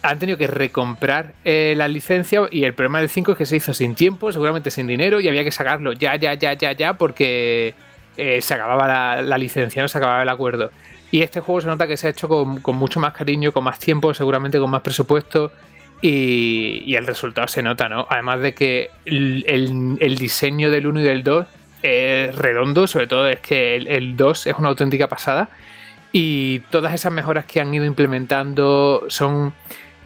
Han 0.02 0.18
tenido 0.18 0.38
que 0.38 0.46
recomprar 0.46 1.32
eh, 1.44 1.74
la 1.76 1.88
licencia 1.88 2.42
y 2.50 2.64
el 2.64 2.72
problema 2.74 3.00
del 3.00 3.08
5 3.08 3.32
es 3.32 3.38
que 3.38 3.46
se 3.46 3.56
hizo 3.56 3.74
sin 3.74 3.94
tiempo, 3.96 4.30
seguramente 4.32 4.70
sin 4.70 4.86
dinero 4.86 5.20
y 5.20 5.28
había 5.28 5.42
que 5.44 5.50
sacarlo 5.50 5.92
ya, 5.92 6.14
ya, 6.16 6.34
ya, 6.34 6.52
ya, 6.54 6.72
ya, 6.72 6.94
porque 6.94 7.74
eh, 8.16 8.40
se 8.40 8.54
acababa 8.54 8.86
la, 8.86 9.22
la 9.22 9.38
licencia, 9.38 9.82
no 9.82 9.88
se 9.88 9.98
acababa 9.98 10.22
el 10.22 10.28
acuerdo. 10.28 10.70
Y 11.10 11.22
este 11.22 11.40
juego 11.40 11.60
se 11.62 11.66
nota 11.66 11.86
que 11.86 11.96
se 11.96 12.06
ha 12.06 12.10
hecho 12.10 12.28
con, 12.28 12.60
con 12.60 12.76
mucho 12.76 13.00
más 13.00 13.12
cariño, 13.12 13.50
con 13.52 13.64
más 13.64 13.78
tiempo, 13.78 14.12
seguramente 14.14 14.58
con 14.60 14.70
más 14.70 14.82
presupuesto. 14.82 15.50
Y, 16.00 16.94
el 16.94 17.06
resultado 17.06 17.48
se 17.48 17.62
nota, 17.62 17.88
¿no? 17.88 18.06
Además 18.08 18.40
de 18.40 18.54
que 18.54 18.90
el, 19.04 19.44
el- 19.48 19.96
el 20.00 20.16
diseño 20.16 20.70
del 20.70 20.86
1 20.86 21.00
y 21.00 21.04
del 21.04 21.22
2 21.24 21.46
es 21.82 22.34
redondo, 22.36 22.86
sobre 22.86 23.06
todo 23.08 23.26
es 23.28 23.40
que 23.40 23.74
el, 23.76 23.88
el 23.88 24.16
2 24.16 24.46
es 24.48 24.54
una 24.58 24.68
auténtica 24.68 25.08
pasada. 25.08 25.48
Y 26.12 26.60
todas 26.70 26.94
esas 26.94 27.12
mejoras 27.12 27.46
que 27.46 27.60
han 27.60 27.72
ido 27.74 27.84
implementando 27.84 29.04
son 29.08 29.52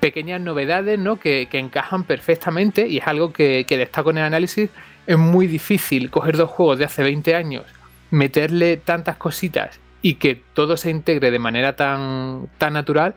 pequeñas 0.03 0.41
novedades, 0.41 0.99
¿no? 0.99 1.21
Que, 1.21 1.47
que 1.49 1.61
encajan 1.61 2.03
perfectamente 2.03 2.89
y 2.89 2.99
es 2.99 3.07
algo 3.07 3.33
que, 3.33 3.65
que 3.69 3.79
destaco 3.79 4.11
en 4.11 4.19
el 4.19 4.25
análisis. 4.25 4.69
Es 5.07 5.17
muy 5.17 5.47
difícil 5.47 6.11
coger 6.11 6.37
dos 6.37 6.51
juegos 6.51 6.77
de 6.81 6.87
hace 6.87 7.05
20 7.05 7.37
años, 7.37 7.63
meterle 8.11 8.79
tantas 8.79 9.17
cositas 9.17 9.79
y 10.03 10.15
que 10.15 10.43
todo 10.55 10.77
se 10.77 10.91
integre 10.91 11.31
de 11.31 11.39
manera 11.39 11.77
tan, 11.77 12.49
tan 12.59 12.73
natural. 12.73 13.15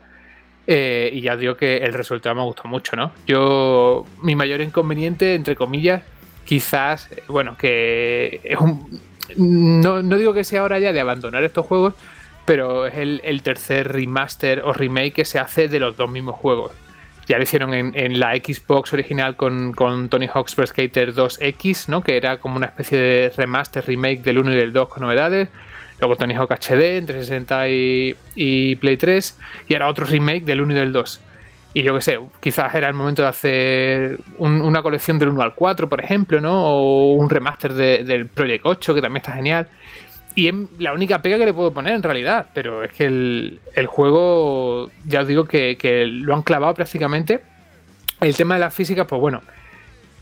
eh, 0.68 1.10
y 1.12 1.22
ya 1.22 1.36
digo 1.36 1.56
que 1.56 1.78
el 1.78 1.92
resultado 1.92 2.36
me 2.36 2.42
gustó 2.42 2.68
mucho, 2.68 2.94
¿no? 2.94 3.10
Yo, 3.26 4.06
mi 4.22 4.36
mayor 4.36 4.60
inconveniente, 4.60 5.34
entre 5.34 5.56
comillas, 5.56 6.02
quizás, 6.44 7.08
bueno, 7.26 7.56
que 7.58 8.40
es 8.44 8.58
un... 8.58 9.00
No, 9.36 10.02
no 10.02 10.16
digo 10.16 10.32
que 10.32 10.44
sea 10.44 10.62
hora 10.62 10.78
ya 10.78 10.92
de 10.92 11.00
abandonar 11.00 11.42
estos 11.42 11.66
juegos, 11.66 11.94
pero 12.46 12.86
es 12.86 12.94
el, 12.96 13.42
tercer 13.42 13.92
remaster 13.92 14.62
o 14.64 14.72
remake 14.72 15.12
que 15.12 15.24
se 15.24 15.38
hace 15.38 15.68
de 15.68 15.78
los 15.80 15.96
dos 15.96 16.10
mismos 16.10 16.36
juegos. 16.36 16.72
Ya 17.26 17.36
lo 17.38 17.42
hicieron 17.42 17.74
en, 17.74 18.20
la 18.20 18.34
Xbox 18.36 18.92
original 18.92 19.34
con, 19.34 19.72
con 19.72 20.08
Tony 20.08 20.28
Hawk's 20.32 20.54
Pro 20.54 20.64
Skater 20.66 21.12
2X, 21.12 21.88
¿no? 21.88 22.00
Que 22.00 22.16
era 22.16 22.38
como 22.38 22.56
una 22.56 22.66
especie 22.66 22.98
de 22.98 23.32
remaster, 23.36 23.84
remake 23.84 24.22
del 24.22 24.38
1 24.38 24.52
y 24.52 24.56
del 24.56 24.72
2 24.72 24.88
con 24.88 25.02
novedades. 25.02 25.48
Luego 25.98 26.14
Tony 26.16 26.34
Hawk 26.34 26.52
HD 26.52 26.98
en 26.98 27.06
360 27.06 27.68
y, 27.68 28.76
Play 28.76 28.96
3. 28.96 29.38
Y 29.66 29.74
ahora 29.74 29.88
otro 29.88 30.06
remake 30.06 30.44
del 30.44 30.60
1 30.60 30.72
y 30.72 30.76
del 30.76 30.92
2. 30.92 31.20
Y 31.74 31.82
yo 31.82 31.94
qué 31.96 32.00
sé, 32.00 32.18
quizás 32.40 32.74
era 32.74 32.86
el 32.88 32.94
momento 32.94 33.22
de 33.22 33.28
hacer 33.28 34.18
un- 34.38 34.62
una 34.62 34.80
colección 34.82 35.18
del 35.18 35.30
1 35.30 35.42
al 35.42 35.54
4, 35.54 35.88
por 35.88 36.02
ejemplo, 36.02 36.40
¿no? 36.40 36.64
O 36.64 37.12
un 37.14 37.28
remaster 37.28 37.74
de- 37.74 38.04
del 38.04 38.28
Project 38.28 38.64
8, 38.64 38.94
que 38.94 39.02
también 39.02 39.22
está 39.22 39.32
genial. 39.32 39.68
Y 40.36 40.48
es 40.48 40.54
la 40.78 40.92
única 40.92 41.22
pega 41.22 41.38
que 41.38 41.46
le 41.46 41.54
puedo 41.54 41.72
poner 41.72 41.94
en 41.94 42.02
realidad, 42.02 42.46
pero 42.52 42.84
es 42.84 42.92
que 42.92 43.06
el, 43.06 43.60
el 43.74 43.86
juego, 43.86 44.90
ya 45.06 45.22
os 45.22 45.26
digo 45.26 45.46
que, 45.46 45.76
que 45.78 46.04
lo 46.06 46.34
han 46.34 46.42
clavado 46.42 46.74
prácticamente. 46.74 47.40
El 48.20 48.36
tema 48.36 48.54
de 48.54 48.60
las 48.60 48.74
físicas, 48.74 49.06
pues 49.08 49.18
bueno, 49.18 49.40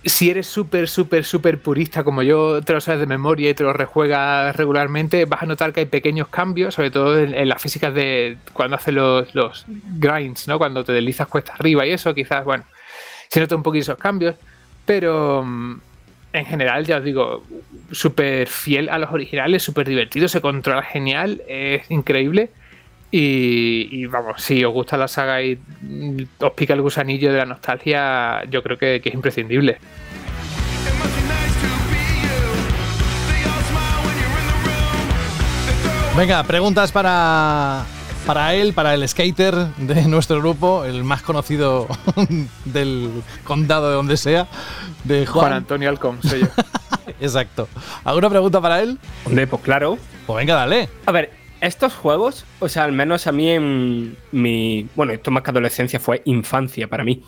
si 0.05 0.31
eres 0.31 0.47
súper, 0.47 0.89
súper, 0.89 1.24
súper 1.24 1.61
purista 1.61 2.05
como 2.05 2.23
yo, 2.23 2.62
te 2.62 2.73
lo 2.73 2.81
sabes 2.81 3.01
de 3.01 3.07
memoria 3.07 3.51
y 3.51 3.55
te 3.55 3.65
lo 3.65 3.73
rejuegas 3.73 4.55
regularmente, 4.55 5.24
vas 5.24 5.43
a 5.43 5.47
notar 5.47 5.73
que 5.73 5.81
hay 5.81 5.86
pequeños 5.86 6.28
cambios, 6.28 6.74
sobre 6.74 6.93
todo 6.93 7.19
en, 7.19 7.35
en 7.35 7.49
las 7.49 7.61
físicas 7.61 7.93
de 7.93 8.39
cuando 8.53 8.77
haces 8.77 8.95
los, 8.95 9.35
los 9.35 9.65
grinds, 9.99 10.47
¿no? 10.47 10.59
Cuando 10.59 10.85
te 10.85 10.93
deslizas 10.93 11.27
cuesta 11.27 11.55
arriba 11.55 11.86
y 11.86 11.91
eso, 11.91 12.15
quizás, 12.15 12.45
bueno, 12.45 12.65
se 13.28 13.41
nota 13.41 13.57
un 13.57 13.65
poquito 13.65 13.82
esos 13.82 13.99
cambios, 13.99 14.36
pero 14.86 15.43
mm, 15.45 15.81
en 16.35 16.44
general, 16.47 16.85
ya 16.85 16.98
os 16.98 17.05
digo, 17.05 17.44
súper 17.93 18.48
fiel 18.48 18.89
a 18.89 18.98
los 18.98 19.12
originales, 19.12 19.62
súper 19.62 19.89
divertido, 19.89 20.27
se 20.27 20.40
controla 20.40 20.82
genial, 20.82 21.43
es 21.48 21.89
increíble. 21.90 22.51
Y, 23.12 24.06
vamos, 24.06 24.43
si 24.43 24.65
os 24.65 24.73
gusta 24.73 24.97
la 24.97 25.06
saga 25.06 25.40
y 25.40 25.56
os 26.40 26.52
pica 26.55 26.74
el 26.74 26.82
gusanillo 26.82 27.31
de 27.31 27.39
la 27.39 27.44
nostalgia, 27.47 28.43
yo 28.51 28.65
creo 28.65 28.77
que, 28.77 29.01
que 29.01 29.11
es 29.11 29.15
imprescindible. 29.15 29.78
Venga, 36.16 36.43
preguntas 36.43 36.90
para, 36.90 37.85
para 38.26 38.55
él, 38.55 38.72
para 38.72 38.94
el 38.94 39.06
skater 39.09 39.55
de 39.76 40.02
nuestro 40.09 40.38
grupo, 40.38 40.84
el 40.84 41.05
más 41.05 41.22
conocido 41.22 41.86
del 42.64 43.10
condado 43.44 43.90
de 43.90 43.94
donde 43.94 44.16
sea, 44.16 44.48
de 45.05 45.26
Juan. 45.26 45.46
Juan 45.46 45.52
Antonio 45.52 45.88
Alcón, 45.88 46.18
soy 46.22 46.40
yo. 46.40 46.46
Exacto. 47.20 47.68
¿Alguna 48.02 48.30
pregunta 48.30 48.60
para 48.60 48.80
él? 48.80 48.98
Hombre, 49.24 49.46
pues 49.46 49.62
claro. 49.62 49.98
Pues 50.26 50.36
venga, 50.38 50.55
dale. 50.55 50.88
A 51.06 51.12
ver, 51.12 51.32
estos 51.60 51.94
juegos, 51.94 52.46
o 52.60 52.68
sea, 52.68 52.84
al 52.84 52.92
menos 52.92 53.26
a 53.26 53.32
mí 53.32 53.51
en 53.51 54.16
mi. 54.32 54.88
Bueno, 54.94 55.12
esto 55.12 55.30
más 55.30 55.42
que 55.42 55.51
adolescencia 55.51 56.01
fue 56.01 56.22
infancia 56.24 56.88
para 56.88 57.05
mí. 57.05 57.22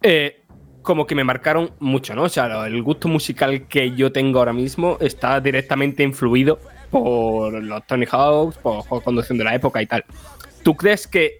Eh, 0.00 0.42
como 0.82 1.06
que 1.06 1.14
me 1.14 1.24
marcaron 1.24 1.72
mucho, 1.78 2.14
¿no? 2.14 2.24
O 2.24 2.28
sea, 2.28 2.66
el 2.66 2.82
gusto 2.82 3.08
musical 3.08 3.68
que 3.68 3.94
yo 3.94 4.12
tengo 4.12 4.38
ahora 4.38 4.52
mismo 4.52 4.96
está 5.00 5.40
directamente 5.40 6.02
influido 6.02 6.58
por 6.92 7.54
los 7.54 7.86
Tony 7.86 8.04
Hawk's, 8.06 8.58
por 8.58 8.82
juegos 8.82 9.00
de 9.00 9.04
conducción 9.04 9.38
de 9.38 9.44
la 9.44 9.54
época 9.54 9.80
y 9.80 9.86
tal. 9.86 10.04
¿Tú 10.62 10.76
crees 10.76 11.06
que, 11.08 11.38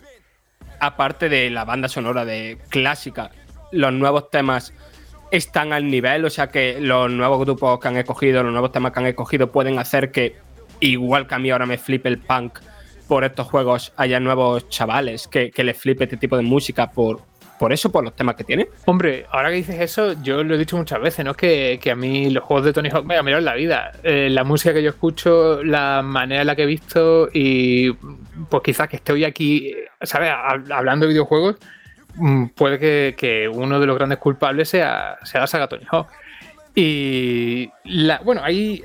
aparte 0.80 1.28
de 1.28 1.50
la 1.50 1.64
banda 1.66 1.88
sonora 1.88 2.24
de 2.24 2.58
clásica, 2.70 3.30
los 3.70 3.92
nuevos 3.92 4.30
temas 4.30 4.72
están 5.30 5.74
al 5.74 5.88
nivel? 5.88 6.24
O 6.24 6.30
sea, 6.30 6.48
que 6.48 6.80
los 6.80 7.10
nuevos 7.10 7.38
grupos 7.40 7.78
que 7.78 7.88
han 7.88 7.98
escogido, 7.98 8.42
los 8.42 8.52
nuevos 8.52 8.72
temas 8.72 8.92
que 8.92 9.00
han 9.00 9.06
escogido 9.06 9.52
pueden 9.52 9.78
hacer 9.78 10.10
que, 10.10 10.36
igual 10.80 11.26
que 11.26 11.34
a 11.34 11.38
mí 11.38 11.50
ahora 11.50 11.66
me 11.66 11.76
flipe 11.76 12.08
el 12.08 12.18
punk 12.18 12.58
por 13.06 13.22
estos 13.22 13.46
juegos, 13.46 13.92
haya 13.96 14.18
nuevos 14.20 14.70
chavales 14.70 15.28
que, 15.28 15.50
que 15.50 15.64
les 15.64 15.76
flipe 15.76 16.04
este 16.04 16.16
tipo 16.16 16.38
de 16.38 16.42
música 16.42 16.90
por, 16.90 17.20
por 17.62 17.72
eso, 17.72 17.92
por 17.92 18.02
los 18.02 18.16
temas 18.16 18.34
que 18.34 18.42
tiene. 18.42 18.66
Hombre, 18.86 19.24
ahora 19.30 19.50
que 19.50 19.54
dices 19.54 19.78
eso, 19.80 20.20
yo 20.20 20.42
lo 20.42 20.56
he 20.56 20.58
dicho 20.58 20.76
muchas 20.76 21.00
veces, 21.00 21.24
¿no? 21.24 21.34
Que, 21.34 21.78
que 21.80 21.92
a 21.92 21.94
mí 21.94 22.28
los 22.28 22.42
juegos 22.42 22.64
de 22.64 22.72
Tony 22.72 22.88
Hawk 22.90 23.04
me 23.06 23.14
cambiaron 23.14 23.44
la 23.44 23.54
vida. 23.54 23.92
Eh, 24.02 24.28
la 24.30 24.42
música 24.42 24.74
que 24.74 24.82
yo 24.82 24.90
escucho, 24.90 25.62
la 25.62 26.02
manera 26.02 26.40
en 26.40 26.48
la 26.48 26.56
que 26.56 26.64
he 26.64 26.66
visto 26.66 27.28
y 27.32 27.92
pues 28.50 28.64
quizás 28.64 28.88
que 28.88 28.96
esté 28.96 29.12
hoy 29.12 29.22
aquí, 29.24 29.72
¿sabes? 30.00 30.30
Hab- 30.32 30.72
Hablando 30.72 31.06
de 31.06 31.12
videojuegos, 31.12 31.54
mm, 32.16 32.46
puede 32.48 32.80
que, 32.80 33.14
que 33.16 33.46
uno 33.48 33.78
de 33.78 33.86
los 33.86 33.96
grandes 33.96 34.18
culpables 34.18 34.68
sea, 34.68 35.18
sea 35.22 35.42
la 35.42 35.46
saga 35.46 35.68
Tony 35.68 35.84
Hawk. 35.88 36.08
Y 36.74 37.70
la, 37.84 38.18
bueno, 38.24 38.40
hay 38.42 38.82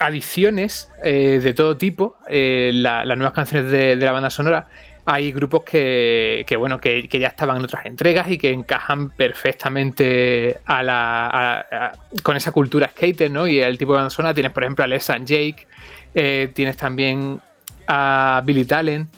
adiciones 0.00 0.90
eh, 1.04 1.38
de 1.42 1.54
todo 1.54 1.76
tipo, 1.76 2.16
eh, 2.28 2.70
la- 2.74 3.04
las 3.04 3.16
nuevas 3.16 3.34
canciones 3.34 3.70
de, 3.70 3.94
de 3.96 4.04
la 4.04 4.10
banda 4.12 4.30
sonora. 4.30 4.66
Hay 5.06 5.30
grupos 5.32 5.62
que, 5.62 6.44
que, 6.46 6.56
bueno, 6.56 6.80
que, 6.80 7.08
que 7.08 7.18
ya 7.20 7.28
estaban 7.28 7.58
en 7.58 7.64
otras 7.64 7.86
entregas 7.86 8.28
y 8.28 8.38
que 8.38 8.50
encajan 8.50 9.10
perfectamente 9.10 10.58
a 10.66 10.82
la, 10.82 11.26
a- 11.60 11.92
con 12.22 12.36
esa 12.36 12.50
cultura 12.50 12.88
skater, 12.88 13.30
¿no? 13.30 13.46
Y 13.46 13.60
el 13.60 13.78
tipo 13.78 13.96
de 14.00 14.10
sonora. 14.10 14.34
Tienes, 14.34 14.52
por 14.52 14.64
ejemplo, 14.64 14.84
a 14.84 14.88
Les 14.88 15.08
and 15.10 15.26
Jake, 15.26 15.66
eh, 16.14 16.50
tienes 16.52 16.76
también 16.76 17.40
a 17.86 18.42
Billy 18.44 18.64
Talent. 18.64 19.08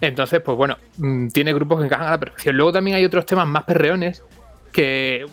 Entonces, 0.00 0.40
pues 0.40 0.56
bueno, 0.56 0.76
mm, 0.98 1.28
tiene 1.28 1.52
grupos 1.52 1.78
que 1.80 1.86
encajan 1.86 2.06
a 2.08 2.12
la 2.12 2.18
perfección. 2.18 2.56
Luego 2.56 2.72
también 2.72 2.96
hay 2.96 3.04
otros 3.04 3.26
temas 3.26 3.46
más 3.46 3.64
perreones 3.64 4.22
que, 4.72 5.26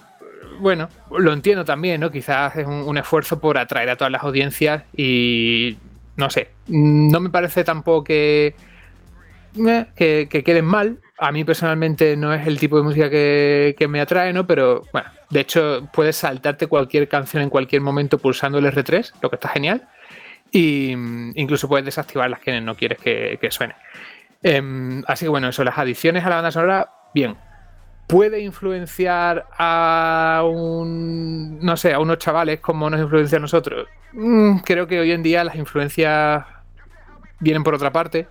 bueno, 0.59 0.89
lo 1.17 1.33
entiendo 1.33 1.65
también, 1.65 1.99
¿no? 2.01 2.11
Quizás 2.11 2.55
es 2.55 2.67
un, 2.67 2.97
esfuerzo 2.97 3.39
por 3.39 3.57
atraer 3.57 3.89
a 3.89 3.95
todas 3.95 4.11
las 4.11 4.23
audiencias 4.23 4.83
y 4.95 5.77
no 6.15 6.29
sé, 6.29 6.49
no 6.67 7.19
me 7.19 7.29
parece 7.29 7.63
tampoco 7.63 8.03
que, 8.03 8.55
que, 9.53 10.28
que 10.30 10.44
queden 10.44 10.65
mal. 10.65 10.99
A 11.18 11.32
mí 11.32 11.44
personalmente 11.44 12.18
no 12.18 12.34
es 12.34 12.48
el 12.48 12.60
tipo 12.60 12.78
de 12.78 12.84
música 12.84 13.10
que, 13.10 13.76
que 13.78 13.88
me 13.88 14.02
atrae, 14.02 14.34
¿no? 14.34 14.48
Pero 14.48 14.84
bueno, 14.91 15.10
de 15.30 15.40
hecho 15.40 15.88
puedes 15.94 16.15
saltarte 16.15 16.68
cualquier 16.68 17.07
canción 17.07 17.44
en 17.44 17.49
cualquier 17.49 17.82
momento 17.82 18.18
pulsando 18.18 18.57
el 18.57 18.65
R3, 18.65 19.14
lo 19.22 19.30
que 19.30 19.36
está 19.36 19.49
genial. 19.49 19.88
Y 20.52 20.95
mm, 20.95 21.34
incluso 21.36 21.68
puedes 21.68 21.86
desactivar 21.86 22.30
las 22.30 22.40
que 22.40 22.60
no 22.60 22.76
quieres 22.76 22.99
que, 22.99 23.38
que 23.40 23.52
suene. 23.52 23.76
Em, 24.44 25.03
así 25.07 25.26
que 25.26 25.30
bueno, 25.30 25.49
eso, 25.49 25.64
las 25.64 25.78
adiciones 25.78 26.26
a 26.26 26.30
la 26.30 26.36
banda 26.36 26.52
sonora, 26.52 26.90
bien. 27.14 27.38
¿Puede 28.07 28.41
influenciar 28.41 29.48
a 29.57 30.44
un. 30.45 31.60
no 31.60 31.78
sé, 31.78 31.94
a 31.94 31.99
unos 31.99 32.18
chavales 32.18 32.60
como 32.60 32.90
nos 32.90 32.99
influencia 32.99 33.38
a 33.38 33.41
nosotros? 33.41 33.88
Mm, 34.14 34.57
creo 34.65 34.88
que 34.88 34.99
hoy 34.99 35.11
en 35.11 35.23
día 35.23 35.44
las 35.44 35.56
influencias 35.56 36.44
vienen 37.40 37.64
por 37.64 37.73
otra 37.73 37.91
parte. 37.91 38.28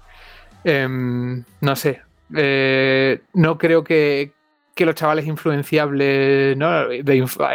Em, 0.65 1.43
no 1.61 1.77
sé. 1.77 2.03
eh, 2.37 3.21
no 3.35 3.59
creo 3.59 3.83
que, 3.83 4.33
que 4.75 4.87
los 4.87 4.95
chavales 4.95 5.27
influenciables, 5.27 6.57
¿no? 6.57 6.85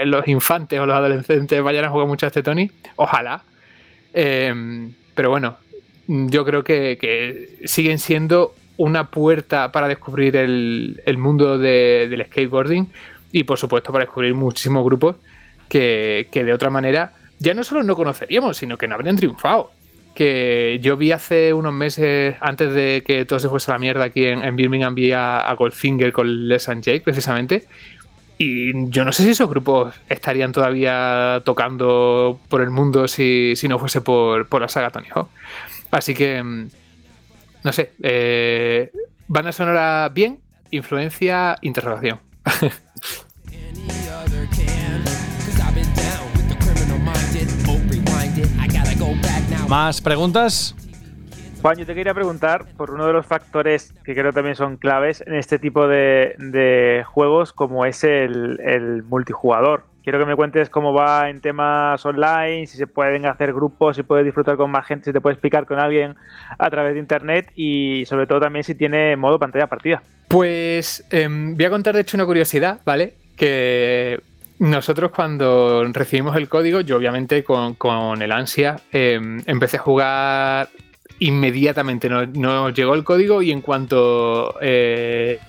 Los 0.05 0.27
infantes 0.27 0.79
o 0.79 0.85
los 0.85 0.95
adolescentes 0.95 1.61
vayan 1.61 1.85
a 1.85 1.89
jugar 1.89 2.07
mucho 2.07 2.25
a 2.25 2.27
este 2.27 2.43
Tony. 2.43 2.69
Ojalá. 2.97 3.43
Em, 4.13 4.93
pero 5.13 5.29
bueno, 5.29 5.57
yo 6.07 6.45
creo 6.45 6.63
que, 6.63 7.57
siguen 7.65 7.99
siendo 7.99 8.53
una 8.77 9.09
puerta 9.11 9.71
para 9.71 9.87
descubrir 9.87 10.35
el, 10.35 11.01
mundo 11.17 11.57
de- 11.57 12.07
del 12.09 12.25
skateboarding 12.25 12.87
y 13.31 13.43
por 13.43 13.57
supuesto 13.57 13.91
para 13.91 14.05
descubrir 14.05 14.33
muchísimos 14.35 14.83
grupos 14.83 15.15
que, 15.69 16.27
que 16.31 16.43
de 16.43 16.53
otra 16.53 16.69
manera 16.69 17.13
ya 17.39 17.53
no 17.53 17.63
solo 17.63 17.83
no 17.83 17.95
conoceríamos, 17.95 18.57
sino 18.57 18.77
que 18.77 18.87
no 18.87 18.95
habrían 18.95 19.15
triunfado. 19.15 19.71
Que 20.15 20.79
yo 20.81 20.97
vi 20.97 21.11
hace 21.11 21.53
unos 21.53 21.73
meses, 21.73 22.35
antes 22.39 22.73
de 22.73 23.03
que 23.05 23.25
todo 23.25 23.37
se 23.37 23.49
fuese 23.49 23.69
a 23.69 23.75
la 23.75 23.79
mierda 23.79 24.05
aquí 24.05 24.25
en, 24.25 24.55
Birmingham, 24.55 24.95
vi 24.95 25.11
a, 25.11 25.41
a 25.41 25.53
Goldfinger 25.53 26.11
con 26.11 26.47
Les 26.47 26.67
and 26.69 26.81
Jake 26.81 27.01
precisamente. 27.01 27.67
Y 28.37 28.89
yo 28.89 29.05
no 29.05 29.11
sé 29.11 29.23
si 29.23 29.29
esos 29.29 29.49
grupos 29.49 29.95
estarían 30.09 30.51
todavía 30.51 31.41
tocando 31.45 32.39
por 32.49 32.61
el 32.61 32.69
mundo 32.69 33.07
si, 33.07 33.53
si 33.55 33.67
no 33.67 33.79
fuese 33.79 34.01
por, 34.01 34.47
por 34.49 34.61
la 34.61 34.67
saga 34.67 34.89
Tony 34.89 35.07
Hawk. 35.13 35.29
Así 35.91 36.13
que, 36.13 36.43
mm, 36.43 36.69
no 37.63 37.71
sé, 37.71 37.93
eh, 38.01 38.91
banda 39.27 39.51
sonora 39.51 40.09
bien, 40.13 40.39
influencia, 40.71 41.55
interrogación. 41.61 42.19
¿Más 49.69 49.99
preguntas? 49.99 50.75
Juan, 51.61 51.77
yo 51.77 51.85
te 51.87 51.95
quería 51.95 52.13
preguntar 52.13 52.65
por 52.77 52.91
uno 52.91 53.07
de 53.07 53.13
los 53.13 53.25
factores 53.25 53.91
que 54.03 54.13
creo 54.13 54.31
también 54.31 54.55
son 54.55 54.77
claves 54.77 55.23
en 55.25 55.33
este 55.33 55.57
tipo 55.57 55.87
de, 55.87 56.35
de 56.37 57.03
juegos, 57.07 57.51
como 57.51 57.85
es 57.85 58.03
el, 58.03 58.59
el 58.63 59.01
multijugador. 59.03 59.83
Quiero 60.03 60.19
que 60.19 60.25
me 60.25 60.35
cuentes 60.35 60.69
cómo 60.69 60.93
va 60.93 61.31
en 61.31 61.41
temas 61.41 62.05
online, 62.05 62.67
si 62.67 62.77
se 62.77 62.85
pueden 62.85 63.25
hacer 63.25 63.53
grupos, 63.53 63.95
si 63.95 64.03
puedes 64.03 64.23
disfrutar 64.23 64.55
con 64.55 64.69
más 64.69 64.85
gente, 64.85 65.05
si 65.05 65.13
te 65.13 65.19
puedes 65.19 65.37
explicar 65.37 65.65
con 65.65 65.79
alguien 65.79 66.15
a 66.59 66.69
través 66.69 66.93
de 66.93 66.99
internet 66.99 67.51
y 67.55 68.03
sobre 68.05 68.27
todo 68.27 68.41
también 68.41 68.63
si 68.63 68.75
tiene 68.75 69.15
modo 69.15 69.39
pantalla 69.39 69.65
partida. 69.65 70.03
Pues 70.27 71.03
em, 71.09 71.55
voy 71.55 71.65
a 71.65 71.69
contar 71.71 71.95
de 71.95 72.01
hecho 72.01 72.17
una 72.17 72.27
curiosidad, 72.27 72.81
¿vale? 72.85 73.15
Que 73.35 74.21
nosotros 74.59 75.11
cuando 75.11 75.83
recibimos 75.91 76.35
el 76.37 76.47
código, 76.47 76.81
yo 76.81 76.97
obviamente 76.97 77.43
con, 77.43 77.75
con 77.75 78.21
el 78.21 78.31
ansia 78.31 78.77
eh, 78.91 79.19
empecé 79.45 79.77
a 79.77 79.81
jugar 79.81 80.69
inmediatamente. 81.19 82.07
Nos, 82.09 82.29
nos 82.29 82.73
llegó 82.73 82.93
el 82.95 83.03
código 83.03 83.41
y 83.41 83.51
en 83.51 83.61
cuanto 83.61 84.55
eh, 84.61 85.39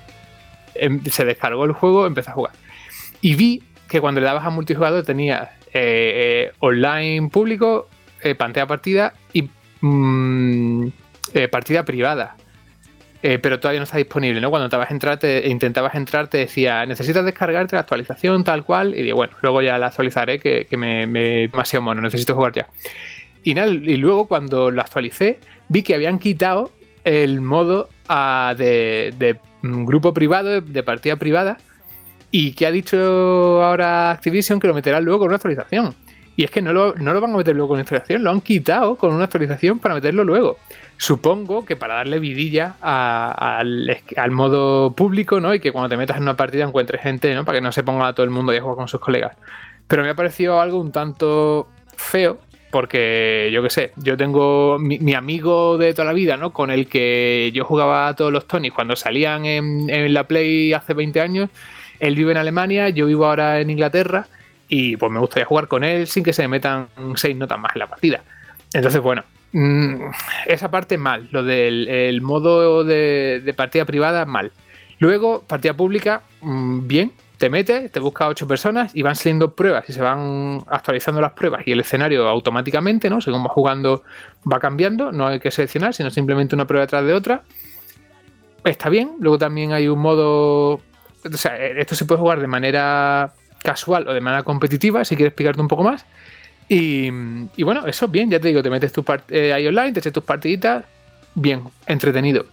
em- 0.74 1.04
se 1.04 1.24
descargó 1.24 1.64
el 1.64 1.72
juego, 1.72 2.06
empecé 2.06 2.30
a 2.30 2.34
jugar. 2.34 2.52
Y 3.20 3.34
vi 3.34 3.62
que 3.88 4.00
cuando 4.00 4.20
le 4.20 4.26
dabas 4.26 4.44
a 4.44 4.50
multijugador 4.50 5.04
tenía 5.04 5.52
eh, 5.72 6.48
eh, 6.48 6.52
online 6.58 7.28
público, 7.28 7.88
pantalla 8.36 8.66
partida 8.66 9.14
y 9.32 9.48
mm, 9.82 10.88
partida 11.52 11.84
privada. 11.84 12.36
Eh, 13.22 13.38
pero 13.38 13.59
todavía 13.59 13.80
no 13.80 13.84
está 13.84 13.97
disponible, 13.97 14.40
¿no? 14.40 14.51
Cuando 14.51 14.68
a 14.78 14.86
entrar, 14.90 15.18
te- 15.18 15.48
intentabas 15.48 15.94
entrar, 15.94 16.28
te 16.28 16.38
decía, 16.38 16.84
necesitas 16.86 17.24
descargarte 17.24 17.74
la 17.74 17.80
actualización, 17.80 18.44
tal 18.44 18.62
cual, 18.64 18.94
y 18.94 19.02
digo, 19.02 19.16
bueno, 19.16 19.32
luego 19.43 19.62
ya 19.62 19.78
la 19.78 19.86
actualizaré, 19.86 20.38
que, 20.38 20.66
que 20.66 20.76
me, 20.76 21.06
me 21.06 21.48
demasiado 21.48 21.82
mono, 21.82 22.02
necesito 22.02 22.34
jugar 22.34 22.52
ya. 22.52 22.68
Y, 23.43 23.55
luego 23.97 24.26
cuando 24.26 24.70
lo 24.70 24.80
actualicé, 24.80 25.38
vi 25.68 25.82
que 25.82 25.94
habían 25.94 26.18
quitado 26.18 26.72
el 27.05 27.40
modo 27.40 27.88
ah, 28.09 28.55
de, 28.56 29.14
de, 29.18 29.36
mm, 29.62 29.84
grupo 29.84 30.12
privado, 30.12 30.48
de, 30.48 30.60
de 30.60 30.82
partida 30.82 31.16
privada, 31.16 31.59
y 32.30 32.52
que 32.52 32.66
ha 32.66 32.70
dicho 32.70 33.62
ahora 33.62 34.10
Activision 34.10 34.60
que 34.60 34.66
lo 34.66 34.74
meterá 34.74 35.01
luego 35.01 35.20
con 35.20 35.28
una 35.28 35.36
actualización. 35.36 35.94
Y 36.36 36.44
es 36.44 36.50
que 36.50 36.60
no 36.60 36.72
lo, 36.72 36.94
no 36.96 37.14
lo 37.14 37.20
van 37.20 37.32
a 37.32 37.36
meter 37.38 37.54
luego 37.56 37.70
con 37.70 37.80
actualización, 37.80 38.22
lo 38.22 38.30
han 38.30 38.42
quitado 38.42 38.96
con 38.96 39.14
una 39.14 39.24
actualización 39.24 39.78
para 39.78 39.94
meterlo 39.94 40.22
luego. 40.22 40.58
Supongo 40.98 41.64
que 41.64 41.76
para 41.76 41.94
darle 41.94 42.18
vidilla 42.18 42.74
a- 42.82 43.58
al, 43.58 43.96
al 44.16 44.30
modo 44.30 44.92
público, 44.94 45.40
¿no? 45.40 45.54
Y 45.54 45.60
que 45.60 45.72
cuando 45.72 45.88
te 45.88 45.96
metas 45.96 46.16
en 46.18 46.24
una 46.24 46.36
partida 46.36 46.64
encuentres 46.64 47.00
gente, 47.02 47.34
¿no? 47.34 47.44
Para 47.44 47.58
que 47.58 47.62
no 47.62 47.72
se 47.72 47.82
ponga 47.82 48.12
todo 48.12 48.24
el 48.24 48.30
mundo 48.30 48.52
y 48.52 48.58
a 48.58 48.60
jugar 48.60 48.76
con 48.76 48.88
sus 48.88 49.00
colegas. 49.00 49.36
Pero 49.88 50.02
me 50.02 50.10
ha 50.10 50.14
parecido 50.14 50.60
algo 50.60 50.78
un 50.80 50.92
tanto 50.92 51.68
feo, 51.96 52.38
porque 52.70 53.48
yo 53.52 53.62
qué 53.62 53.70
sé, 53.70 53.92
yo 53.96 54.16
tengo 54.18 54.78
mi, 54.78 54.98
mi 54.98 55.14
amigo 55.14 55.78
de 55.78 55.92
toda 55.94 56.04
la 56.06 56.12
vida, 56.12 56.36
¿no? 56.36 56.52
Con 56.52 56.70
el 56.70 56.86
que 56.86 57.50
yo 57.54 57.64
jugaba 57.64 58.08
a 58.08 58.14
todos 58.14 58.32
los 58.32 58.46
Tonys 58.46 58.72
cuando 58.72 58.94
salían 58.96 59.46
en, 59.46 59.88
en 59.88 60.12
la 60.12 60.24
Play 60.24 60.72
hace 60.74 60.92
20 60.92 61.20
años. 61.20 61.48
Él 61.98 62.14
vive 62.14 62.32
en 62.32 62.38
Alemania, 62.38 62.90
yo 62.90 63.06
vivo 63.06 63.24
ahora 63.26 63.60
en 63.60 63.70
Inglaterra 63.70 64.26
y 64.68 64.97
pues 64.97 65.12
me 65.12 65.20
gustaría 65.20 65.44
jugar 65.44 65.68
con 65.68 65.84
él 65.84 66.06
sin 66.06 66.24
que 66.24 66.32
se 66.32 66.43
me 66.43 66.48
metan 66.48 66.88
seis 67.14 67.36
notas 67.36 67.59
más 67.59 67.72
en 67.74 67.78
la 67.80 67.86
partida. 67.86 68.22
Entonces, 68.72 69.01
bueno, 69.01 69.22
mm, 69.52 70.10
esa 70.47 70.70
parte 70.70 70.98
mal, 70.98 71.28
lo 71.30 71.43
del 71.43 71.88
el 71.88 72.20
modo 72.22 72.84
de, 72.84 73.55
partida 73.56 73.84
privada 73.84 74.24
mal. 74.26 74.52
Luego, 74.98 75.43
partida 75.43 75.74
pública, 75.74 76.22
mm, 76.40 76.86
bien, 76.86 77.12
te 77.38 77.51
metes, 77.51 77.93
te 77.93 78.01
busca 78.01 78.28
ocho 78.28 78.48
personas 78.48 78.94
y 78.94 79.02
van 79.02 79.14
saliendo 79.14 79.55
pruebas 79.55 79.88
y 79.88 79.93
se 79.93 80.01
van 80.01 80.64
actualizando 80.68 81.20
las 81.20 81.32
pruebas 81.32 81.62
y 81.66 81.72
el 81.72 81.80
escenario 81.80 82.26
automáticamente, 82.28 83.10
¿no? 83.10 83.20
Según 83.20 83.44
va 83.44 83.51
jugando, 83.51 84.05
va 84.51 84.59
cambiando, 84.59 85.12
no 85.12 85.26
hay 85.26 85.38
que 85.38 85.51
seleccionar, 85.51 85.94
sino 85.94 86.10
simplemente 86.10 86.55
una 86.55 86.66
prueba 86.66 86.86
detrás 86.86 87.05
de 87.05 87.12
otra. 87.12 87.43
Está 88.64 88.88
bien, 88.88 89.16
luego 89.20 89.38
también 89.38 89.72
hay 89.72 89.86
un 89.86 89.98
modo. 89.98 90.72
O 90.72 91.36
sea, 91.36 91.56
esto 91.56 91.94
se 91.94 92.05
puede 92.05 92.20
jugar 92.20 92.40
de 92.40 92.47
manera 92.47 93.34
casual 93.66 94.06
o 94.06 94.14
de 94.14 94.20
manera 94.20 94.44
competitiva, 94.44 95.05
si 95.05 95.16
quieres 95.16 95.32
explicarte 95.32 95.60
un 95.60 95.66
poco 95.66 95.82
más. 95.82 96.06
Y, 96.68 97.10
bueno, 97.62 97.84
eso 97.86 98.06
bien, 98.06 98.30
ya 98.30 98.38
te 98.38 98.48
digo, 98.48 98.62
te 98.62 98.70
metes 98.70 98.93
tu 98.93 99.05
eh, 99.28 99.52
ahí 99.52 99.66
online, 99.66 99.93
te 99.93 99.98
echas 99.98 100.12
tus 100.12 100.22
partiditas, 100.22 100.84
bien, 101.34 101.62
entretenido. 101.86 102.47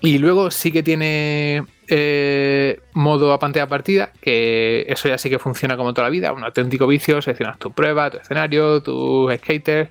Y 0.00 0.16
luego 0.16 0.50
sí 0.50 0.72
que 0.72 0.82
tiene 0.82 1.62
eh, 1.88 2.80
modo 2.94 3.34
a 3.34 3.38
pantalla 3.38 3.66
partida, 3.66 4.12
que 4.22 4.86
eso 4.88 5.08
ya 5.08 5.18
sí 5.18 5.28
que 5.28 5.38
funciona 5.38 5.76
como 5.76 5.92
toda 5.92 6.06
la 6.06 6.10
vida, 6.10 6.32
un 6.32 6.42
auténtico 6.42 6.86
vicio, 6.86 7.20
seleccionas 7.20 7.58
tu 7.58 7.70
prueba, 7.70 8.10
tu 8.10 8.16
escenario, 8.16 8.82
tus 8.82 9.30
skaters 9.36 9.90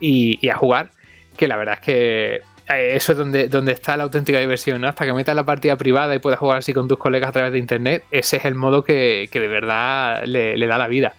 y, 0.00 0.48
a 0.48 0.56
jugar, 0.56 0.90
que 1.36 1.48
la 1.48 1.56
verdad 1.56 1.74
es 1.74 1.80
que 1.80 2.40
eso 2.68 3.12
es 3.12 3.18
donde, 3.18 3.72
está 3.72 3.96
la 3.96 4.04
auténtica 4.04 4.38
diversión, 4.38 4.80
¿no? 4.80 4.88
Hasta 4.88 5.04
que 5.04 5.12
metas 5.12 5.34
la 5.34 5.44
partida 5.44 5.76
privada 5.76 6.14
y 6.14 6.18
puedas 6.18 6.38
jugar 6.38 6.58
así 6.58 6.72
con 6.72 6.88
tus 6.88 6.98
colegas 6.98 7.30
a 7.30 7.32
través 7.32 7.52
de 7.52 7.58
internet, 7.58 8.04
ese 8.10 8.36
es 8.36 8.44
el 8.44 8.54
modo 8.54 8.84
que, 8.84 9.28
que 9.30 9.40
de 9.40 9.48
verdad 9.48 10.24
le, 10.24 10.66
da 10.66 10.78
la 10.78 10.88
vida. 10.88 11.14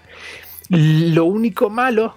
Lo 0.70 1.26
único 1.26 1.70
malo, 1.70 2.16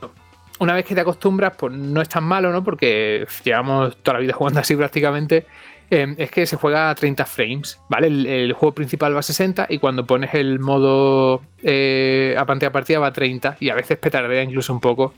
una 0.61 0.75
vez 0.75 0.85
que 0.85 0.95
te 0.95 1.01
acostumbras, 1.01 1.55
pues 1.59 1.73
no 1.73 2.01
es 2.01 2.09
tan 2.09 2.25
malo, 2.25 2.53
¿no? 2.53 2.63
Porque 2.63 3.27
llevamos 3.45 3.97
toda 3.99 4.15
la 4.15 4.21
vida 4.21 4.33
jugando 4.33 4.61
así 4.61 4.77
prácticamente. 4.77 5.47
eh, 5.91 6.15
es 6.19 6.31
que 6.31 6.47
se 6.47 6.57
juega 6.57 6.91
a 6.91 6.95
30 6.95 7.27
frames, 7.27 7.81
¿vale? 7.89 8.07
El, 8.07 8.27
el 8.27 8.53
juego 8.53 8.75
principal 8.75 9.15
va 9.15 9.21
a 9.21 9.23
60 9.23 9.67
y 9.69 9.79
cuando 9.79 10.07
pones 10.07 10.35
el 10.35 10.59
modo 10.59 11.43
eh, 11.63 12.35
a 12.39 12.45
pantalla 12.45 12.73
partida 12.73 12.99
va 12.99 13.09
a 13.09 13.13
30 13.13 13.57
y 13.61 13.71
a 13.71 13.75
veces 13.75 13.99
petardea 13.99 14.43
incluso 14.43 14.73
un 14.73 14.81
poco. 14.81 15.15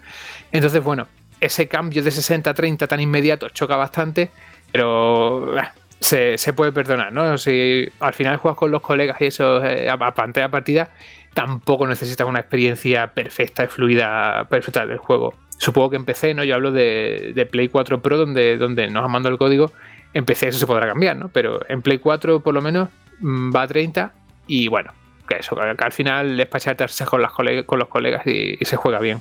Entonces, 0.52 0.82
bueno, 0.82 1.06
ese 1.40 1.68
cambio 1.68 2.02
de 2.02 2.10
60 2.10 2.50
a 2.50 2.54
30 2.54 2.86
tan 2.86 3.00
inmediato 3.00 3.48
choca 3.48 3.76
bastante, 3.76 4.30
pero 4.72 5.54
se, 6.00 6.38
se 6.38 6.52
puede 6.52 6.72
perdonar, 6.72 7.12
¿no? 7.12 7.38
Si 7.38 7.88
al 8.00 8.14
final 8.14 8.36
juegas 8.36 8.58
con 8.58 8.70
los 8.70 8.82
colegas 8.82 9.20
y 9.20 9.26
eso 9.26 9.64
eh, 9.64 9.88
a, 9.88 9.96
pantalla 10.14 10.48
partida, 10.48 10.90
tampoco 11.34 11.86
necesitas 11.86 12.26
una 12.26 12.40
experiencia 12.40 13.08
perfecta 13.08 13.64
y 13.64 13.66
fluida 13.68 14.46
perfecta 14.48 14.86
del 14.86 14.98
juego. 14.98 15.34
Supongo 15.58 15.90
que 15.90 15.96
empecé, 15.96 16.34
¿no? 16.34 16.44
Yo 16.44 16.54
hablo 16.54 16.70
de, 16.70 17.32
de 17.34 17.46
Play 17.46 17.68
4 17.68 18.00
Pro, 18.00 18.16
donde, 18.16 18.56
donde 18.56 18.88
nos 18.88 19.04
han 19.04 19.10
mandado 19.10 19.32
el 19.32 19.38
código. 19.38 19.72
En 20.14 20.24
PC 20.24 20.48
eso 20.48 20.58
se 20.58 20.66
podrá 20.66 20.86
cambiar, 20.86 21.16
¿no? 21.16 21.28
Pero 21.28 21.60
en 21.68 21.82
Play 21.82 21.98
4 21.98 22.40
por 22.40 22.54
lo 22.54 22.62
menos 22.62 22.88
mm, 23.20 23.54
va 23.54 23.62
a 23.62 23.66
30 23.66 24.12
y 24.46 24.68
bueno, 24.68 24.92
que 25.28 25.36
eso, 25.36 25.56
que, 25.56 25.84
al 25.84 25.92
final 25.92 26.38
es 26.40 26.46
para 26.46 26.72
echarte 26.72 27.04
con, 27.04 27.22
las 27.22 27.32
con 27.32 27.78
los 27.78 27.88
colegas 27.88 28.26
y 28.26 28.56
se 28.62 28.76
juega 28.76 29.00
bien. 29.00 29.20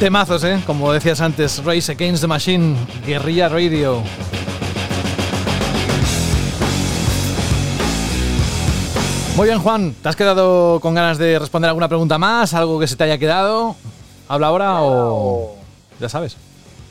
Temazos, 0.00 0.42
¿eh? 0.44 0.58
Como 0.64 0.90
decías 0.94 1.20
antes, 1.20 1.62
Race 1.62 1.92
Against 1.92 2.22
the 2.22 2.26
Machine, 2.26 2.74
Guerrilla 3.06 3.50
Radio. 3.50 4.02
Muy 9.36 9.46
bien, 9.46 9.58
Juan. 9.58 9.94
¿Te 10.02 10.08
has 10.08 10.16
quedado 10.16 10.80
con 10.80 10.94
ganas 10.94 11.18
de 11.18 11.38
responder 11.38 11.68
alguna 11.68 11.88
pregunta 11.88 12.16
más? 12.16 12.54
¿Algo 12.54 12.80
que 12.80 12.86
se 12.86 12.96
te 12.96 13.04
haya 13.04 13.18
quedado? 13.18 13.76
¿Habla 14.26 14.46
ahora 14.46 14.76
o...? 14.80 15.56
Ya 16.00 16.08
sabes. 16.08 16.38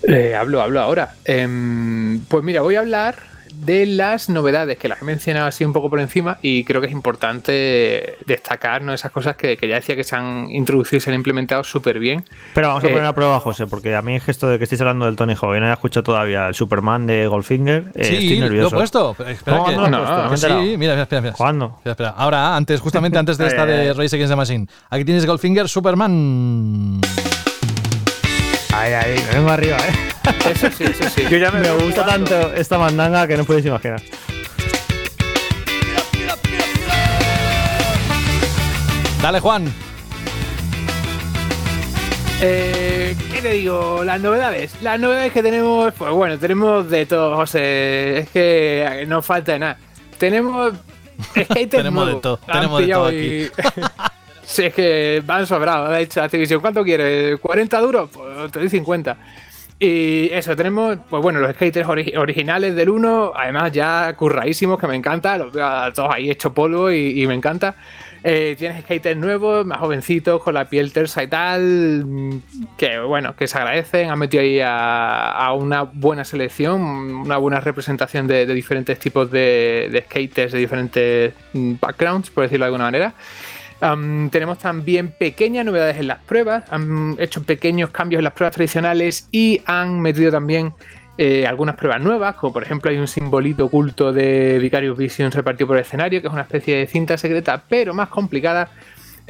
Eh, 0.03 0.35
hablo, 0.35 0.61
hablo 0.61 0.79
ahora. 0.79 1.15
Em, 1.25 2.19
pues 2.25 2.43
mira, 2.43 2.61
voy 2.61 2.75
a 2.75 2.81
hablar 2.81 3.28
de 3.65 3.85
las 3.85 4.29
novedades 4.29 4.77
que 4.77 4.87
las 4.87 5.01
he 5.01 5.05
mencionado 5.05 5.47
así 5.47 5.65
un 5.65 5.73
poco 5.73 5.89
por 5.89 5.99
encima 5.99 6.37
y 6.41 6.63
creo 6.63 6.81
que 6.81 6.87
es 6.87 6.93
importante 6.93 8.17
destacar 8.25 8.81
¿no? 8.81 8.93
esas 8.93 9.11
cosas 9.11 9.35
que, 9.35 9.57
que 9.57 9.67
ya 9.67 9.75
decía 9.75 9.95
que 9.95 10.03
se 10.03 10.15
han 10.15 10.47
introducido 10.49 10.97
y 10.97 11.01
se 11.01 11.09
han 11.09 11.15
implementado 11.15 11.63
súper 11.63 11.99
bien. 11.99 12.23
Pero 12.53 12.69
vamos 12.69 12.83
a 12.83 12.87
Eh, 12.87 12.91
poner 12.91 13.05
a 13.05 13.13
prueba, 13.13 13.39
José, 13.39 13.67
porque 13.67 13.95
a 13.95 14.01
mí 14.01 14.15
es 14.15 14.23
que 14.23 14.31
esto 14.31 14.47
de 14.47 14.57
que 14.57 14.63
estéis 14.63 14.81
hablando 14.81 15.05
del 15.05 15.15
Tony 15.15 15.33
Hawk 15.33 15.55
y 15.55 15.59
no 15.59 15.65
haya 15.65 15.73
escuchado 15.73 16.03
todavía 16.03 16.47
el 16.47 16.55
Superman 16.55 17.05
de 17.07 17.27
Goldfinger, 17.27 17.91
eh, 17.95 18.03
sí, 18.05 18.15
estoy 18.15 18.35
lo 18.39 18.45
nervioso. 18.45 18.75
he 18.75 18.79
puesto. 18.79 19.15
pero 19.17 19.29
Espera 19.29 19.57
¿Cómo 19.57 19.69
que- 19.69 19.75
no 19.75 19.81
lo 19.81 19.85
has 19.87 19.91
No, 19.91 19.99
puesto? 19.99 20.15
No 20.15 20.17
me 20.21 20.25
he 20.25 20.29
que 20.29 20.35
enterado. 20.35 20.61
sí, 20.63 20.77
mira, 20.77 21.01
espera, 21.01 21.19
espera. 21.19 21.35
¿Cuándo? 21.35 21.65
Espera, 21.77 21.91
espera. 21.91 22.09
Ahora, 22.11 22.55
antes, 22.55 22.79
justamente 22.81 23.17
antes 23.19 23.37
de 23.37 23.47
esta 23.47 23.65
de 23.65 23.93
Race 23.93 24.15
Against 24.15 24.31
the 24.31 24.35
Machine. 24.35 24.67
Aquí 24.89 25.05
tienes 25.05 25.25
Goldfinger 25.25 25.67
Superman. 25.69 27.01
Ay, 28.79 28.93
ay, 28.93 29.23
me 29.27 29.35
vengo 29.35 29.49
arriba, 29.49 29.75
¿eh? 29.77 30.51
Eso 30.51 30.69
sí, 30.71 30.85
eso 30.85 31.09
sí. 31.09 31.23
Yo 31.29 31.37
ya 31.37 31.51
me, 31.51 31.69
gusta 31.71 32.03
jugando. 32.03 32.29
tanto 32.31 32.53
esta 32.55 32.77
mandanga 32.77 33.27
que 33.27 33.35
no 33.35 33.43
podéis 33.43 33.65
imaginar. 33.65 34.01
Dale, 39.21 39.41
Juan. 39.41 39.65
Eh, 42.41 43.17
¿Qué 43.33 43.41
te 43.41 43.49
digo? 43.51 44.05
Las 44.05 44.21
novedades. 44.21 44.71
Las 44.81 44.97
novedades 44.97 45.33
que 45.33 45.43
tenemos, 45.43 45.93
pues 45.97 46.11
bueno, 46.13 46.39
tenemos 46.39 46.89
de 46.89 47.05
todo, 47.05 47.35
José. 47.35 48.19
Es 48.19 48.29
que 48.29 49.03
no 49.09 49.21
falta 49.21 49.51
de 49.51 49.59
nada. 49.59 49.77
Tenemos 50.17 50.73
skaters 51.33 51.69
Tenemos 51.69 52.07
de 52.07 52.15
todo, 52.15 52.37
tenemos 52.37 52.81
de 52.81 52.87
todo 52.87 53.11
y- 53.11 53.51
sí, 54.49 54.65
es 54.65 54.73
que 54.73 55.21
van 55.25 55.45
sobrados. 55.47 55.89
Ha 55.89 55.97
dicho 55.97 56.21
Activision, 56.21 56.59
¿cuánto 56.61 56.83
quieres? 56.83 57.39
¿40 57.39 57.81
duros? 57.81 58.09
Pues 58.11 58.51
te 58.51 58.59
doy 58.59 58.69
50. 58.69 59.17
Y 59.81 60.29
eso, 60.33 60.57
tenemos, 60.57 60.97
pues 61.09 61.23
bueno, 61.23 61.39
los 61.39 61.53
skaters 61.53 61.87
ori- 61.87 62.17
originales 62.17 62.75
del 62.75 62.89
1, 62.89 63.31
además 63.33 63.71
ya 63.71 64.13
curradísimos, 64.17 64.77
que 64.77 64.87
me 64.87 64.95
encanta, 64.95 65.37
los 65.37 65.53
veo 65.53 65.93
todos 65.93 66.13
ahí 66.13 66.29
hecho 66.29 66.53
polvo 66.53 66.91
y, 66.91 67.25
me 67.27 67.33
encanta. 67.33 67.75
Eh, 68.21 68.57
tienes 68.59 68.81
skaters 68.83 69.15
nuevos, 69.15 69.65
más 69.65 69.77
jovencitos, 69.79 70.43
con 70.43 70.53
la 70.55 70.65
piel 70.65 70.91
tersa 70.91 71.23
y 71.23 71.27
tal, 71.27 72.41
que 72.77 72.99
bueno, 72.99 73.37
que 73.37 73.47
se 73.47 73.57
agradecen. 73.57 74.09
Han 74.09 74.19
metido 74.19 74.43
ahí 74.43 74.59
a, 74.59 75.29
a 75.31 75.53
una 75.53 75.83
buena 75.83 76.25
selección, 76.25 76.81
una 76.81 77.37
buena 77.37 77.61
representación 77.61 78.27
de, 78.27 78.45
de 78.45 78.53
diferentes 78.53 78.99
tipos 78.99 79.31
de, 79.31 79.87
de 79.93 80.01
skaters, 80.01 80.51
de 80.51 80.59
diferentes 80.59 81.33
mm, 81.53 81.75
backgrounds, 81.79 82.29
por 82.31 82.43
decirlo 82.43 82.65
de 82.65 82.67
alguna 82.67 82.83
manera. 82.83 83.13
Am, 83.81 84.29
tenemos 84.29 84.57
también 84.57 85.11
pequeñas 85.17 85.65
novedades 85.65 85.97
en 85.97 86.07
las 86.07 86.19
pruebas, 86.19 86.63
han 86.69 87.15
hecho 87.17 87.43
pequeños 87.43 87.91
cambios 87.91 88.19
en 88.19 88.25
las 88.25 88.33
pruebas 88.33 88.55
tradicionales 88.55 89.27
y 89.31 89.61
han 89.65 90.01
metido 90.01 90.31
también 90.31 90.73
eh, 91.17 91.45
algunas 91.45 91.75
pruebas 91.75 92.01
nuevas, 92.01 92.35
como 92.35 92.53
por 92.53 92.63
ejemplo 92.63 92.89
hay 92.91 92.97
un 92.97 93.07
simbolito 93.07 93.65
oculto 93.65 94.13
de 94.13 94.57
Vicarious 94.59 94.97
Visions 94.97 95.35
repartido 95.35 95.67
por 95.67 95.77
el 95.77 95.81
escenario, 95.81 96.21
que 96.21 96.27
es 96.27 96.33
una 96.33 96.43
especie 96.43 96.77
de 96.77 96.87
cinta 96.87 97.17
secreta, 97.17 97.61
pero 97.67 97.93
más 97.93 98.09
complicada. 98.09 98.69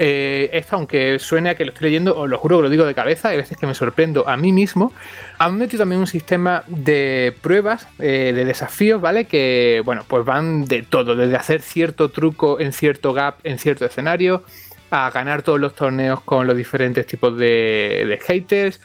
Eh, 0.02 0.64
aunque 0.72 1.20
suene 1.20 1.50
a 1.50 1.56
que 1.56 1.66
lo 1.66 1.72
estoy 1.74 1.88
leyendo, 1.90 2.18
os 2.18 2.30
lo 2.30 2.38
juro 2.38 2.58
que 2.58 2.64
lo 2.64 2.70
digo 2.70 2.86
de 2.86 2.96
cabeza, 2.96 3.30
hay 3.30 3.38
veces 3.38 3.58
que 3.58 3.68
me 3.68 3.74
sorprendo 3.74 4.28
a 4.30 4.38
mí 4.38 4.54
mismo. 4.54 4.94
Han 5.40 5.58
metido 5.58 5.82
también 5.82 6.00
un 6.00 6.08
sistema 6.08 6.64
de 6.68 7.36
pruebas, 7.42 7.86
eh, 8.00 8.32
de 8.34 8.46
desafíos, 8.46 9.02
¿vale? 9.02 9.26
Que, 9.26 9.82
bueno, 9.84 10.06
pues 10.08 10.24
van 10.24 10.64
de 10.64 10.84
todo, 10.84 11.18
desde 11.18 11.36
hacer 11.36 11.62
cierto 11.62 12.10
truco 12.10 12.62
en 12.62 12.72
cierto 12.72 13.12
gap, 13.12 13.40
en 13.44 13.60
cierto 13.60 13.86
escenario, 13.86 14.44
a 14.90 15.12
ganar 15.12 15.42
todos 15.42 15.60
los 15.60 15.76
torneos 15.76 16.22
con 16.22 16.48
los 16.48 16.56
diferentes 16.56 17.06
tipos 17.06 17.38
de, 17.38 18.20
haters, 18.26 18.80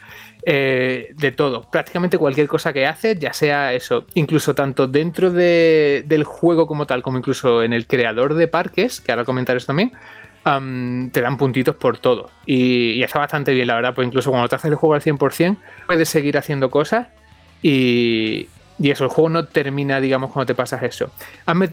eh, 0.44 1.12
de 1.16 1.30
todo. 1.32 1.70
Prácticamente 1.70 2.18
cualquier 2.18 2.48
cosa 2.48 2.72
que 2.72 2.86
haces, 2.86 3.18
ya 3.20 3.32
sea 3.32 3.72
eso, 3.72 4.04
incluso 4.14 4.52
tanto 4.54 4.88
dentro 4.88 5.30
de- 5.30 6.02
del 6.06 6.24
juego 6.24 6.66
como 6.66 6.86
tal, 6.86 7.02
como 7.02 7.18
incluso 7.18 7.62
en 7.62 7.72
el 7.72 7.86
creador 7.86 8.34
de 8.34 8.48
parques, 8.48 9.00
que 9.00 9.12
ahora 9.12 9.24
comentaré 9.24 9.60
también, 9.60 9.92
te 10.44 11.20
dan 11.20 11.36
puntitos 11.38 11.74
por 11.76 11.98
todo. 11.98 12.30
Y, 12.46 13.02
está 13.02 13.18
bastante 13.18 13.52
bien, 13.54 13.66
la 13.66 13.76
verdad, 13.76 13.94
pues 13.94 14.06
incluso 14.06 14.30
cuando 14.30 14.48
te 14.48 14.56
haces 14.56 14.70
el 14.70 14.76
juego 14.76 14.94
al 14.94 15.00
100%, 15.00 15.56
puedes 15.86 16.08
seguir 16.08 16.36
haciendo 16.36 16.70
cosas 16.70 17.08
y, 17.62 18.48
y 18.78 18.90
eso, 18.90 19.04
el 19.04 19.10
juego 19.10 19.30
no 19.30 19.46
termina, 19.46 20.00
digamos, 20.00 20.32
cuando 20.32 20.46
te 20.46 20.54
pasas 20.54 20.82
eso. 20.82 21.10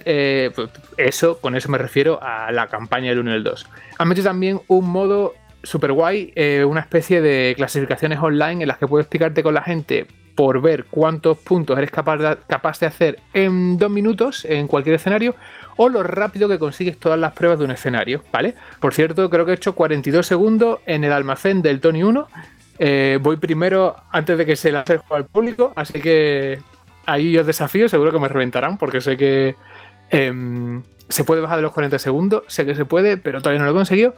Eh, 0.06 0.52
pues, 0.56 0.70
eso, 0.98 1.40
con 1.40 1.56
eso 1.56 1.70
me 1.70 1.78
refiero 1.78 2.20
a 2.22 2.52
la 2.52 2.68
campaña 2.68 3.10
del 3.10 3.20
1 3.20 3.32
y 3.32 3.34
el 3.36 3.44
2. 3.44 3.68
Han 3.98 4.08
metido 4.08 4.26
también 4.26 4.62
un 4.68 4.90
modo 4.90 5.34
super 5.64 5.92
guay, 5.92 6.32
eh, 6.36 6.64
una 6.64 6.80
especie 6.80 7.22
de 7.22 7.54
clasificaciones 7.56 8.20
online 8.20 8.64
en 8.64 8.68
las 8.68 8.78
que 8.78 8.88
puedes 8.88 9.06
explicarte 9.06 9.44
con 9.44 9.54
la 9.54 9.62
gente 9.62 10.08
por 10.42 10.60
ver 10.60 10.86
cuántos 10.86 11.38
puntos 11.38 11.78
eres 11.78 11.92
capaz 11.92 12.18
de, 12.18 12.86
hacer 12.88 13.20
en 13.32 13.78
dos 13.78 13.92
minutos 13.92 14.44
en 14.44 14.68
cualquier 14.68 14.96
escenario 14.96 15.36
o 15.76 15.88
lo 15.88 16.02
rápido 16.02 16.50
que 16.50 16.58
consigues 16.58 16.98
todas 16.98 17.20
las 17.20 17.34
pruebas 17.34 17.60
de 17.60 17.66
un 17.66 17.70
escenario, 17.70 18.24
¿vale? 18.34 18.56
Por 18.80 18.92
cierto, 18.92 19.30
creo 19.30 19.46
que 19.46 19.52
he 19.52 19.54
hecho 19.54 19.76
42 19.76 20.26
segundos 20.26 20.80
en 20.88 21.04
el 21.04 21.14
almacén 21.14 21.62
del 21.62 21.80
Tony 21.80 22.02
1. 22.02 22.28
Eh, 22.80 23.20
voy 23.22 23.38
primero 23.38 23.96
antes 24.12 24.36
de 24.36 24.48
que 24.48 24.56
se 24.56 24.72
lance 24.72 24.94
el 24.94 25.00
juego 25.02 25.16
al 25.16 25.26
público, 25.26 25.74
así 25.76 26.02
que 26.02 26.58
ahí 27.06 27.38
os 27.38 27.46
desafío, 27.46 27.88
seguro 27.88 28.12
que 28.12 28.18
me 28.18 28.28
reventarán 28.28 28.80
porque 28.80 29.00
sé 29.00 29.18
que 29.18 29.56
em, 30.10 30.82
se 31.08 31.24
puede 31.24 31.42
bajar 31.42 31.58
de 31.58 31.62
los 31.62 31.72
40 31.72 32.00
segundos, 32.00 32.46
sé 32.48 32.66
que 32.66 32.74
se 32.74 32.86
puede, 32.86 33.18
pero 33.18 33.42
todavía 33.42 33.60
no 33.60 33.66
lo 33.66 33.74
he 33.74 33.76
conseguido. 33.76 34.16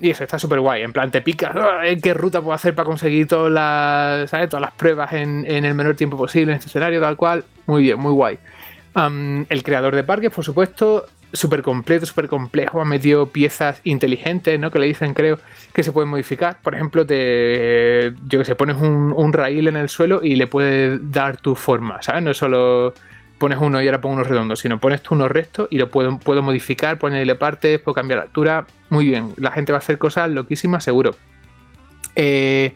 Y 0.00 0.10
eso 0.10 0.24
está 0.24 0.38
súper 0.38 0.60
guay. 0.60 0.82
En 0.82 0.92
plan, 0.92 1.10
te 1.10 1.20
picas 1.20 1.54
"Ah, 1.54 1.86
¿en 1.86 2.00
qué 2.00 2.14
ruta 2.14 2.40
puedo 2.40 2.54
hacer 2.54 2.74
para 2.74 2.86
conseguir 2.86 3.26
todas 3.26 3.52
las, 3.52 4.30
todas 4.48 4.62
las 4.62 4.72
pruebas 4.72 5.12
en, 5.12 5.44
el 5.46 5.74
menor 5.74 5.94
tiempo 5.94 6.16
posible 6.16 6.52
en 6.52 6.58
este 6.58 6.68
escenario, 6.68 7.00
tal 7.00 7.16
cual. 7.16 7.44
Muy 7.66 7.82
bien, 7.82 7.98
muy 7.98 8.12
guay. 8.12 8.38
El 8.94 9.62
creador 9.62 9.94
de 9.94 10.04
parques, 10.04 10.30
por 10.30 10.42
supuesto, 10.42 11.06
súper 11.32 11.62
completo, 11.62 12.06
súper 12.06 12.28
complejo. 12.28 12.80
Ha 12.80 12.86
metido 12.86 13.26
piezas 13.26 13.80
inteligentes, 13.84 14.58
¿no? 14.58 14.70
Que 14.70 14.78
le 14.78 14.86
dicen, 14.86 15.12
creo, 15.12 15.38
que 15.74 15.82
se 15.82 15.92
pueden 15.92 16.08
modificar. 16.08 16.56
Por 16.62 16.74
ejemplo, 16.74 17.04
te, 17.04 18.14
yo 18.26 18.38
que 18.38 18.44
sé, 18.46 18.54
pones 18.54 18.76
un, 18.76 19.12
un 19.14 19.32
raíl 19.34 19.68
en 19.68 19.76
el 19.76 19.90
suelo 19.90 20.20
y 20.22 20.36
le 20.36 20.46
puedes 20.46 20.98
dar 21.12 21.36
tu 21.36 21.54
forma, 21.54 22.00
¿sabes? 22.00 22.22
No 22.22 22.30
es 22.30 22.38
solo 22.38 22.94
pones 23.38 23.58
uno 23.60 23.82
y 23.82 23.86
ahora 23.86 24.00
pongo 24.00 24.16
uno 24.16 24.24
redondo, 24.24 24.56
sino 24.56 24.80
pones 24.80 25.02
tú 25.02 25.14
uno 25.14 25.28
recto 25.28 25.68
y 25.70 25.78
lo 25.78 25.90
puedo, 25.90 26.18
puedo 26.18 26.42
modificar, 26.42 26.98
ponerle 26.98 27.34
partes, 27.34 27.78
puedo 27.80 27.94
cambiar 27.94 28.18
la 28.18 28.24
altura. 28.24 28.66
Muy 28.90 29.06
bien, 29.06 29.32
la 29.36 29.50
gente 29.52 29.72
va 29.72 29.78
a 29.78 29.80
hacer 29.80 29.98
cosas 29.98 30.30
loquísimas, 30.30 30.84
seguro. 30.84 31.14
Eh, 32.14 32.74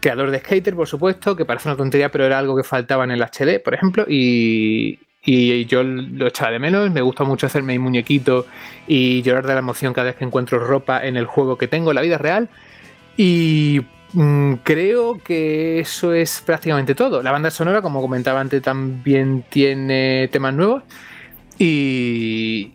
creador 0.00 0.30
de 0.30 0.38
Skater, 0.40 0.74
por 0.74 0.88
supuesto, 0.88 1.34
que 1.36 1.44
parece 1.44 1.68
una 1.68 1.76
tontería, 1.76 2.10
pero 2.10 2.24
era 2.26 2.38
algo 2.38 2.56
que 2.56 2.64
faltaba 2.64 3.04
en 3.04 3.12
el 3.12 3.22
HD, 3.22 3.60
por 3.62 3.74
ejemplo, 3.74 4.04
y, 4.06 4.98
y 5.24 5.64
yo 5.66 5.82
lo 5.82 6.26
echaba 6.26 6.50
de 6.50 6.58
menos. 6.58 6.90
Me 6.90 7.00
gusta 7.00 7.24
mucho 7.24 7.46
hacerme 7.46 7.72
mi 7.74 7.78
muñequito 7.78 8.46
y 8.86 9.22
llorar 9.22 9.46
de 9.46 9.54
la 9.54 9.60
emoción 9.60 9.94
cada 9.94 10.08
vez 10.08 10.16
que 10.16 10.24
encuentro 10.24 10.58
ropa 10.58 11.04
en 11.06 11.16
el 11.16 11.26
juego 11.26 11.56
que 11.56 11.68
tengo 11.68 11.90
en 11.90 11.94
la 11.94 12.02
vida 12.02 12.18
real. 12.18 12.48
Y 13.16 13.82
creo 14.62 15.18
que 15.18 15.80
eso 15.80 16.12
es 16.12 16.42
prácticamente 16.44 16.94
todo. 16.94 17.22
La 17.22 17.32
banda 17.32 17.50
sonora, 17.50 17.82
como 17.82 18.00
comentaba 18.00 18.40
antes, 18.40 18.62
también 18.62 19.44
tiene 19.48 20.28
temas 20.28 20.54
nuevos. 20.54 20.82
Y 21.58 22.72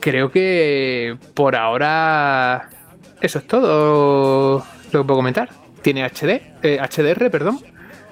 creo 0.00 0.30
que 0.30 1.16
por 1.34 1.56
ahora 1.56 2.68
eso 3.20 3.38
es 3.38 3.46
todo 3.46 4.64
lo 4.92 5.00
que 5.02 5.06
puedo 5.06 5.16
comentar. 5.16 5.48
Tiene 5.82 6.04
HD, 6.04 6.42
eh, 6.62 6.78
HDR, 6.80 7.30
perdón. 7.30 7.60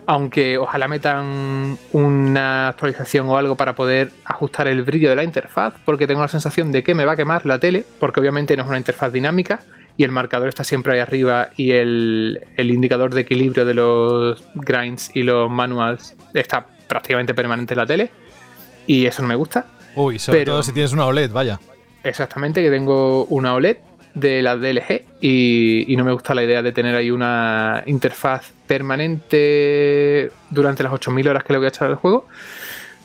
Aunque 0.06 0.56
ojalá 0.56 0.88
metan 0.88 1.76
una 1.92 2.68
actualización 2.68 3.28
o 3.28 3.36
algo 3.36 3.56
para 3.56 3.74
poder 3.74 4.10
ajustar 4.24 4.66
el 4.66 4.82
brillo 4.82 5.10
de 5.10 5.16
la 5.16 5.22
interfaz, 5.22 5.74
porque 5.84 6.06
tengo 6.06 6.22
la 6.22 6.28
sensación 6.28 6.72
de 6.72 6.82
que 6.82 6.94
me 6.94 7.04
va 7.04 7.12
a 7.12 7.16
quemar 7.16 7.44
la 7.44 7.58
tele, 7.58 7.84
porque 8.00 8.18
obviamente 8.18 8.56
no 8.56 8.62
es 8.62 8.68
una 8.68 8.78
interfaz 8.78 9.12
dinámica 9.12 9.60
y 9.98 10.04
el 10.04 10.12
marcador 10.12 10.48
está 10.48 10.64
siempre 10.64 10.94
ahí 10.94 11.00
arriba 11.00 11.50
y 11.56 11.72
el, 11.72 12.40
el 12.56 12.70
indicador 12.70 13.12
de 13.12 13.20
equilibrio 13.22 13.66
de 13.66 13.74
los 13.74 14.42
grinds 14.54 15.10
y 15.14 15.24
los 15.24 15.50
manuals 15.50 16.14
está 16.32 16.64
prácticamente 16.86 17.34
permanente 17.34 17.74
en 17.74 17.78
la 17.78 17.86
tele 17.86 18.10
y 18.86 19.04
eso 19.06 19.20
no 19.22 19.28
me 19.28 19.34
gusta. 19.34 19.66
Uy, 19.96 20.18
sobre 20.18 20.38
Pero- 20.40 20.52
todo 20.52 20.62
si 20.62 20.72
tienes 20.72 20.92
una 20.92 21.04
OLED, 21.04 21.30
vaya. 21.32 21.58
Exactamente, 22.04 22.62
que 22.62 22.70
tengo 22.70 23.24
una 23.26 23.54
OLED 23.54 23.78
de 24.14 24.40
la 24.40 24.56
DLG 24.56 25.02
y, 25.20 25.92
y 25.92 25.96
no 25.96 26.04
me 26.04 26.12
gusta 26.12 26.32
la 26.34 26.44
idea 26.44 26.62
de 26.62 26.70
tener 26.72 26.94
ahí 26.94 27.10
una 27.10 27.82
interfaz 27.86 28.52
permanente 28.68 30.30
durante 30.50 30.82
las 30.82 30.92
8000 30.92 31.28
horas 31.28 31.44
que 31.44 31.52
le 31.52 31.58
voy 31.58 31.66
a 31.66 31.68
echar 31.70 31.88
al 31.88 31.96
juego. 31.96 32.26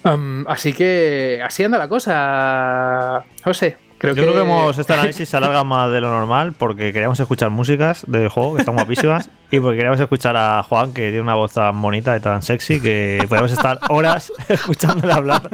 Um, 0.06 0.46
así 0.48 0.74
que 0.74 1.42
así 1.44 1.64
anda 1.64 1.78
la 1.78 1.88
cosa, 1.88 3.24
José. 3.44 3.78
Creo 4.04 4.16
Yo 4.16 4.24
que, 4.24 4.32
creo 4.32 4.44
que 4.44 4.52
hemos, 4.52 4.78
este 4.78 4.92
análisis 4.92 5.30
se 5.30 5.38
alarga 5.38 5.64
más 5.64 5.90
de 5.90 6.02
lo 6.02 6.10
normal 6.10 6.52
porque 6.52 6.92
queríamos 6.92 7.18
escuchar 7.22 7.52
músicas 7.52 8.04
del 8.06 8.28
juego 8.28 8.56
que 8.56 8.60
están 8.60 8.76
guapísimas 8.76 9.30
y 9.50 9.62
porque 9.62 9.78
queríamos 9.78 9.98
escuchar 9.98 10.36
a 10.36 10.62
Juan 10.62 10.92
que 10.92 11.04
tiene 11.04 11.22
una 11.22 11.36
voz 11.36 11.54
tan 11.54 11.82
bonita 11.82 12.18
y 12.18 12.20
tan 12.20 12.42
sexy 12.42 12.82
que 12.82 13.26
podemos 13.30 13.54
estar 13.54 13.80
horas 13.88 14.34
escuchándole 14.50 15.14
hablar 15.14 15.50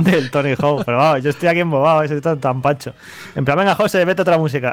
del 0.00 0.30
Tony 0.30 0.54
Hawk. 0.58 0.86
Pero 0.86 0.96
vamos, 0.96 1.22
yo 1.22 1.28
estoy 1.28 1.50
aquí 1.50 1.60
embobado, 1.60 2.02
estoy 2.02 2.22
tan, 2.22 2.40
tan 2.40 2.62
pancho. 2.62 2.94
En 3.34 3.44
plan, 3.44 3.58
venga, 3.58 3.74
José, 3.74 4.06
vete 4.06 4.22
otra 4.22 4.38
música. 4.38 4.72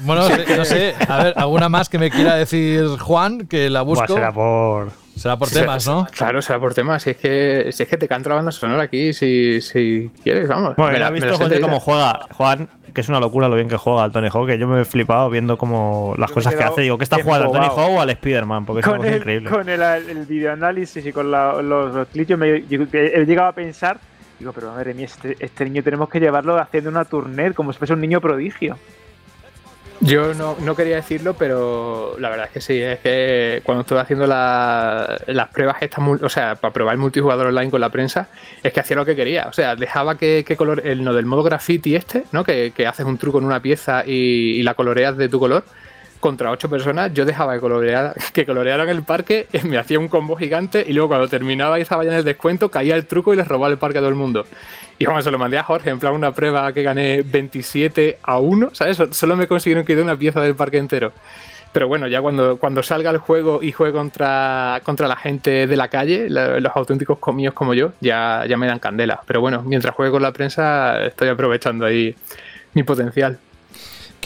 Bueno, 0.00 0.28
no 0.28 0.64
sé, 0.64 0.96
a 1.08 1.22
ver, 1.22 1.34
alguna 1.36 1.68
más 1.68 1.88
que 1.88 2.00
me 2.00 2.10
quiera 2.10 2.34
decir 2.34 2.84
Juan, 2.98 3.46
que 3.46 3.70
la 3.70 3.82
busco. 3.82 4.06
Buah, 4.08 4.16
será 4.16 4.32
por. 4.32 5.05
Será 5.16 5.36
por 5.38 5.48
temas, 5.50 5.86
¿no? 5.86 6.06
Claro, 6.16 6.42
será 6.42 6.60
por 6.60 6.74
temas. 6.74 7.02
Si 7.02 7.10
es 7.10 7.16
que, 7.16 7.70
si 7.72 7.82
es 7.82 7.88
que 7.88 7.96
te 7.96 8.06
canto 8.06 8.28
la 8.28 8.36
banda 8.36 8.52
sonora 8.52 8.82
aquí, 8.82 9.12
si, 9.12 9.60
si 9.62 10.10
quieres, 10.22 10.46
vamos. 10.46 10.76
Bueno, 10.76 10.92
Me 10.92 10.98
la- 10.98 11.06
has 11.08 11.12
visto 11.12 11.36
José 11.38 11.60
cómo 11.60 11.80
juega 11.80 12.20
Juan, 12.32 12.68
que 12.92 13.00
es 13.00 13.08
una 13.08 13.18
locura 13.18 13.48
lo 13.48 13.56
bien 13.56 13.68
que 13.68 13.76
juega 13.78 14.04
al 14.04 14.12
Tony 14.12 14.28
Hawk, 14.32 14.46
que 14.46 14.58
yo 14.58 14.68
me 14.68 14.82
he 14.82 14.84
flipado 14.84 15.30
viendo 15.30 15.56
como 15.56 16.14
las 16.18 16.28
Yo 16.30 16.34
cosas 16.34 16.54
que 16.54 16.62
hace. 16.62 16.82
Digo, 16.82 16.98
¿qué 16.98 17.04
está 17.04 17.22
jugando 17.22 17.46
al 17.46 17.52
Tony. 17.52 17.66
Hawk 17.66 17.90
o 17.96 18.00
al 18.00 18.10
Spider-Man? 18.10 18.66
Porque 18.66 18.80
es 18.80 18.86
con 18.86 19.04
el, 19.04 19.16
increíble. 19.16 19.50
con 19.50 19.68
el, 19.68 19.80
el 19.82 20.26
videoanálisis 20.26 21.04
y 21.06 21.12
con 21.12 21.30
la- 21.30 21.62
los, 21.62 21.94
los 21.94 22.08
clips, 22.08 22.28
yo 22.28 22.36
me- 22.38 22.64
yo- 22.68 22.82
he 22.92 23.24
llegado 23.24 23.48
a 23.48 23.52
pensar, 23.52 23.98
digo, 24.38 24.52
pero 24.52 24.70
madre 24.72 24.92
mía, 24.92 25.06
este, 25.06 25.34
este 25.40 25.64
niño 25.64 25.82
tenemos 25.82 26.10
que 26.10 26.20
llevarlo 26.20 26.58
haciendo 26.58 26.90
una 26.90 27.06
tournée 27.06 27.54
como 27.54 27.72
si 27.72 27.78
fuese 27.78 27.94
un 27.94 28.00
niño 28.02 28.20
prodigio. 28.20 28.76
Yo 30.00 30.34
no, 30.34 30.56
no 30.60 30.76
quería 30.76 30.96
decirlo, 30.96 31.34
pero 31.34 32.16
la 32.18 32.28
verdad 32.28 32.46
es 32.46 32.52
que 32.52 32.60
sí, 32.60 32.80
es 32.80 32.98
que 33.00 33.62
cuando 33.64 33.80
estuve 33.80 33.98
haciendo 34.00 34.26
la- 34.26 35.18
las 35.26 35.48
pruebas 35.48 35.76
estas, 35.80 36.04
o 36.22 36.28
sea, 36.28 36.54
para 36.56 36.72
probar 36.72 36.94
el 36.94 37.00
multijugador 37.00 37.46
online 37.46 37.70
con 37.70 37.80
la 37.80 37.88
prensa, 37.88 38.28
es 38.62 38.72
que 38.72 38.80
hacía 38.80 38.94
lo 38.96 39.06
que 39.06 39.16
quería, 39.16 39.46
o 39.48 39.52
sea, 39.54 39.74
dejaba 39.74 40.16
que, 40.18 40.44
que 40.46 40.54
color, 40.56 40.82
el 40.86 41.02
no 41.02 41.14
del 41.14 41.24
modo 41.24 41.42
graffiti 41.42 41.96
este, 41.96 42.24
¿no? 42.30 42.44
Que, 42.44 42.72
que 42.76 42.86
haces 42.86 43.06
un 43.06 43.16
truco 43.16 43.38
en 43.38 43.44
una 43.46 43.60
pieza 43.60 44.04
y, 44.06 44.58
y 44.58 44.62
la 44.62 44.74
coloreas 44.74 45.16
de 45.16 45.28
tu 45.30 45.40
color, 45.40 45.64
contra 46.26 46.50
ocho 46.50 46.68
personas, 46.68 47.12
yo 47.14 47.24
dejaba 47.24 47.54
que, 47.54 47.60
coloreara, 47.60 48.14
que 48.32 48.44
colorearan 48.44 48.88
el 48.88 49.02
parque, 49.02 49.46
me 49.64 49.78
hacía 49.78 49.98
un 49.98 50.08
combo 50.08 50.36
gigante 50.36 50.84
y 50.86 50.92
luego 50.92 51.08
cuando 51.08 51.28
terminaba 51.28 51.78
y 51.78 51.82
estaba 51.82 52.04
ya 52.04 52.10
en 52.10 52.16
el 52.18 52.24
descuento, 52.24 52.70
caía 52.70 52.94
el 52.96 53.06
truco 53.06 53.32
y 53.32 53.36
les 53.36 53.46
robaba 53.46 53.72
el 53.72 53.78
parque 53.78 53.98
a 53.98 54.00
todo 54.00 54.08
el 54.10 54.14
mundo. 54.16 54.44
Y 54.98 55.04
vamos, 55.06 55.24
se 55.24 55.30
lo 55.30 55.38
mandé 55.38 55.58
a 55.58 55.62
Jorge, 55.62 55.90
en 55.90 55.98
plan 55.98 56.14
una 56.14 56.32
prueba 56.32 56.72
que 56.72 56.82
gané 56.82 57.22
27 57.22 58.18
a 58.22 58.38
1, 58.38 58.70
¿sabes? 58.72 58.96
So- 58.96 59.12
Solo 59.12 59.36
me 59.36 59.46
consiguieron 59.46 59.84
dé 59.94 60.02
una 60.02 60.16
pieza 60.16 60.40
del 60.40 60.54
parque 60.54 60.78
entero. 60.78 61.12
Pero 61.72 61.88
bueno, 61.88 62.08
ya 62.08 62.22
cuando, 62.22 62.56
cuando 62.56 62.82
salga 62.82 63.10
el 63.10 63.18
juego 63.18 63.62
y 63.62 63.70
juegue 63.72 63.92
contra, 63.92 64.80
contra 64.82 65.06
la 65.08 65.16
gente 65.16 65.66
de 65.66 65.76
la 65.76 65.88
calle, 65.88 66.28
los 66.30 66.72
auténticos 66.74 67.18
comíos 67.18 67.52
como 67.52 67.74
yo, 67.74 67.92
ya, 68.00 68.44
ya 68.48 68.56
me 68.56 68.66
dan 68.66 68.78
candela. 68.78 69.20
Pero 69.26 69.42
bueno, 69.42 69.62
mientras 69.62 69.94
juegue 69.94 70.10
con 70.10 70.22
la 70.22 70.32
prensa, 70.32 71.04
estoy 71.04 71.28
aprovechando 71.28 71.84
ahí 71.84 72.14
mi 72.72 72.82
potencial. 72.82 73.38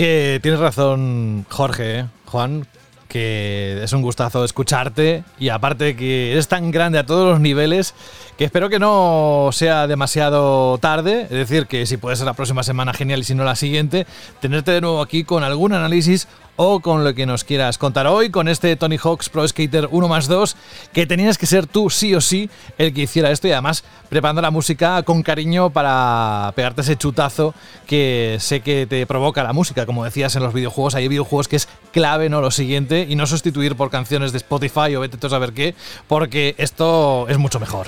Que 0.00 0.40
tienes 0.42 0.58
razón, 0.58 1.44
Jorge, 1.50 1.98
¿eh? 1.98 2.06
Juan. 2.24 2.66
que 3.06 3.82
es 3.82 3.92
un 3.92 4.00
gustazo 4.00 4.46
escucharte 4.46 5.24
y 5.38 5.50
aparte 5.50 5.94
que 5.94 6.32
eres 6.32 6.48
tan 6.48 6.70
grande 6.70 6.98
a 6.98 7.04
todos 7.04 7.28
los 7.28 7.38
niveles 7.38 7.94
que 8.38 8.44
espero 8.44 8.70
que 8.70 8.78
no 8.78 9.50
sea 9.52 9.86
demasiado 9.86 10.78
tarde, 10.78 11.24
es 11.24 11.28
decir, 11.28 11.66
que 11.66 11.84
si 11.84 11.98
puede 11.98 12.16
ser 12.16 12.24
la 12.24 12.32
próxima 12.32 12.62
semana 12.62 12.94
genial 12.94 13.20
y 13.20 13.24
si 13.24 13.34
no 13.34 13.44
la 13.44 13.56
siguiente, 13.56 14.06
tenerte 14.40 14.70
de 14.70 14.80
nuevo 14.80 15.02
aquí 15.02 15.22
con 15.22 15.44
algún 15.44 15.74
análisis 15.74 16.28
o 16.62 16.80
con 16.80 17.04
lo 17.04 17.14
que 17.14 17.24
nos 17.24 17.42
quieras 17.42 17.78
contar 17.78 18.06
hoy 18.06 18.28
con 18.28 18.46
este 18.46 18.76
Tony 18.76 18.98
Hawk's 18.98 19.30
Pro 19.30 19.48
Skater 19.48 19.88
1 19.90 20.08
más 20.08 20.28
2, 20.28 20.56
que 20.92 21.06
tenías 21.06 21.38
que 21.38 21.46
ser 21.46 21.66
tú 21.66 21.88
sí 21.88 22.14
o 22.14 22.20
sí 22.20 22.50
el 22.76 22.92
que 22.92 23.00
hiciera 23.00 23.30
esto 23.30 23.48
y 23.48 23.52
además 23.52 23.82
preparando 24.10 24.42
la 24.42 24.50
música 24.50 25.02
con 25.02 25.22
cariño 25.22 25.70
para 25.70 26.52
pegarte 26.54 26.82
ese 26.82 26.98
chutazo 26.98 27.54
que 27.86 28.36
sé 28.40 28.60
que 28.60 28.86
te 28.86 29.06
provoca 29.06 29.42
la 29.42 29.54
música, 29.54 29.86
como 29.86 30.04
decías 30.04 30.36
en 30.36 30.42
los 30.42 30.52
videojuegos, 30.52 30.94
hay 30.94 31.08
videojuegos 31.08 31.48
que 31.48 31.56
es 31.56 31.66
clave, 31.92 32.28
¿no? 32.28 32.42
Lo 32.42 32.50
siguiente, 32.50 33.06
y 33.08 33.16
no 33.16 33.26
sustituir 33.26 33.74
por 33.74 33.88
canciones 33.88 34.32
de 34.32 34.36
Spotify 34.36 34.94
o 34.96 35.00
vete 35.00 35.16
tú 35.16 35.28
a 35.28 35.30
saber 35.30 35.54
qué, 35.54 35.74
porque 36.08 36.54
esto 36.58 37.26
es 37.30 37.38
mucho 37.38 37.58
mejor. 37.58 37.86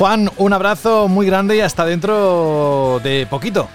Juan, 0.00 0.30
un 0.38 0.50
abrazo 0.54 1.08
muy 1.08 1.26
grande 1.26 1.56
y 1.56 1.60
hasta 1.60 1.84
dentro 1.84 3.02
de 3.04 3.26
poquito. 3.28 3.68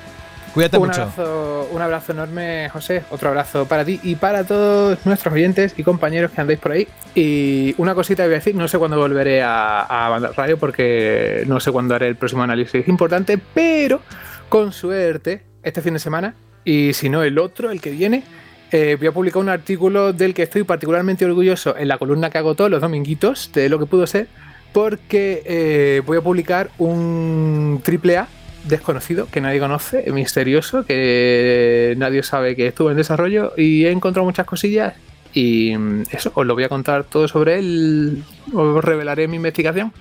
Cuídate 0.55 0.79
un 0.79 0.87
mucho. 0.87 1.03
Abrazo, 1.03 1.69
un 1.71 1.79
abrazo 1.83 2.13
enorme, 2.13 2.67
José. 2.69 3.03
Otro 3.11 3.29
abrazo 3.29 3.67
para 3.67 3.85
ti 3.85 3.99
y 4.01 4.15
para 4.15 4.43
todos 4.43 4.97
nuestros 5.05 5.31
oyentes 5.31 5.75
y 5.77 5.83
compañeros 5.83 6.31
que 6.31 6.41
andéis 6.41 6.59
por 6.59 6.71
ahí. 6.71 6.87
Y 7.13 7.75
una 7.77 7.93
cosita 7.93 8.23
que 8.23 8.29
voy 8.29 8.33
a 8.33 8.37
decir: 8.39 8.55
no 8.55 8.67
sé 8.67 8.79
cuándo 8.79 8.97
volveré 8.97 9.43
a, 9.43 9.81
a 9.81 10.19
Radio 10.35 10.57
porque 10.57 11.43
no 11.45 11.59
sé 11.59 11.71
cuándo 11.71 11.93
haré 11.93 12.07
el 12.07 12.15
próximo 12.15 12.41
análisis 12.41 12.87
importante, 12.87 13.37
pero 13.37 14.01
con 14.49 14.73
suerte, 14.73 15.43
este 15.61 15.83
fin 15.83 15.93
de 15.93 15.99
semana, 15.99 16.33
y 16.63 16.93
si 16.93 17.07
no 17.07 17.21
el 17.21 17.37
otro, 17.37 17.69
el 17.69 17.79
que 17.79 17.91
viene, 17.91 18.23
eh, 18.71 18.95
voy 18.97 19.09
a 19.09 19.11
publicar 19.11 19.43
un 19.43 19.49
artículo 19.49 20.11
del 20.11 20.33
que 20.33 20.41
estoy 20.41 20.63
particularmente 20.63 21.23
orgulloso 21.23 21.77
en 21.77 21.87
la 21.87 21.99
columna 21.99 22.31
que 22.31 22.39
hago 22.39 22.55
todos 22.55 22.71
los 22.71 22.81
dominguitos 22.81 23.51
de 23.53 23.69
lo 23.69 23.77
que 23.77 23.85
pudo 23.85 24.07
ser, 24.07 24.27
porque 24.75 25.41
eh, 25.45 26.01
voy 26.05 26.17
a 26.17 26.21
publicar 26.21 26.69
un 26.79 27.79
triple 27.81 28.17
A 28.17 28.27
desconocido 28.65 29.25
que 29.31 29.39
nadie 29.39 29.61
conoce, 29.61 30.11
misterioso, 30.11 30.85
que 30.85 31.93
nadie 31.97 32.23
sabe 32.23 32.57
que 32.57 32.67
estuvo 32.67 32.91
en 32.91 32.97
desarrollo 32.97 33.53
y 33.55 33.85
he 33.85 33.91
encontrado 33.91 34.25
muchas 34.25 34.45
cosillas 34.45 34.93
y 35.33 35.77
mm, 35.77 36.03
eso, 36.11 36.33
os 36.35 36.45
lo 36.45 36.55
voy 36.55 36.65
a 36.65 36.69
contar 36.69 37.05
todo 37.05 37.29
sobre 37.29 37.57
él, 37.57 38.21
os 38.53 38.83
revelaré 38.83 39.29
mi 39.29 39.37
investigación 39.37 39.93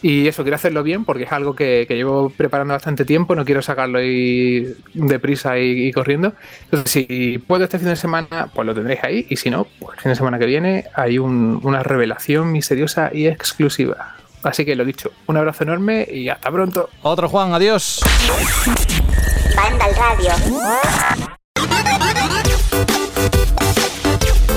y 0.00 0.28
eso, 0.28 0.44
quiero 0.44 0.54
hacerlo 0.54 0.84
bien 0.84 1.04
porque 1.04 1.24
es 1.24 1.32
algo 1.32 1.56
que, 1.56 1.84
llevo 1.88 2.30
preparando 2.30 2.72
bastante 2.72 3.04
tiempo, 3.04 3.34
no 3.34 3.44
quiero 3.44 3.62
sacarlo 3.62 3.98
ahí 3.98 4.64
deprisa 4.94 5.58
y, 5.58 5.88
y 5.88 5.92
corriendo. 5.92 6.34
Entonces, 6.66 6.92
si 6.92 7.38
puedo 7.38 7.64
este 7.64 7.80
fin 7.80 7.88
de 7.88 7.96
semana, 7.96 8.48
pues 8.54 8.64
lo 8.64 8.74
tendréis 8.74 9.02
ahí 9.02 9.26
y 9.28 9.36
si 9.36 9.50
no, 9.50 9.66
pues 9.80 9.96
el 9.96 10.02
fin 10.04 10.10
de 10.10 10.16
semana 10.16 10.38
que 10.38 10.46
viene 10.46 10.84
hay 10.94 11.18
un- 11.18 11.60
una 11.64 11.82
revelación 11.82 12.52
misteriosa 12.52 13.10
y 13.12 13.26
exclusiva. 13.26 14.19
Así 14.42 14.64
que 14.64 14.74
lo 14.74 14.84
dicho, 14.84 15.10
un 15.26 15.36
abrazo 15.36 15.64
enorme 15.64 16.06
y 16.10 16.28
hasta 16.28 16.50
pronto. 16.50 16.88
Otro 17.02 17.28
Juan, 17.28 17.52
adiós. 17.52 18.00
Banda 19.54 19.84
al 19.84 19.94
radio. 19.96 20.30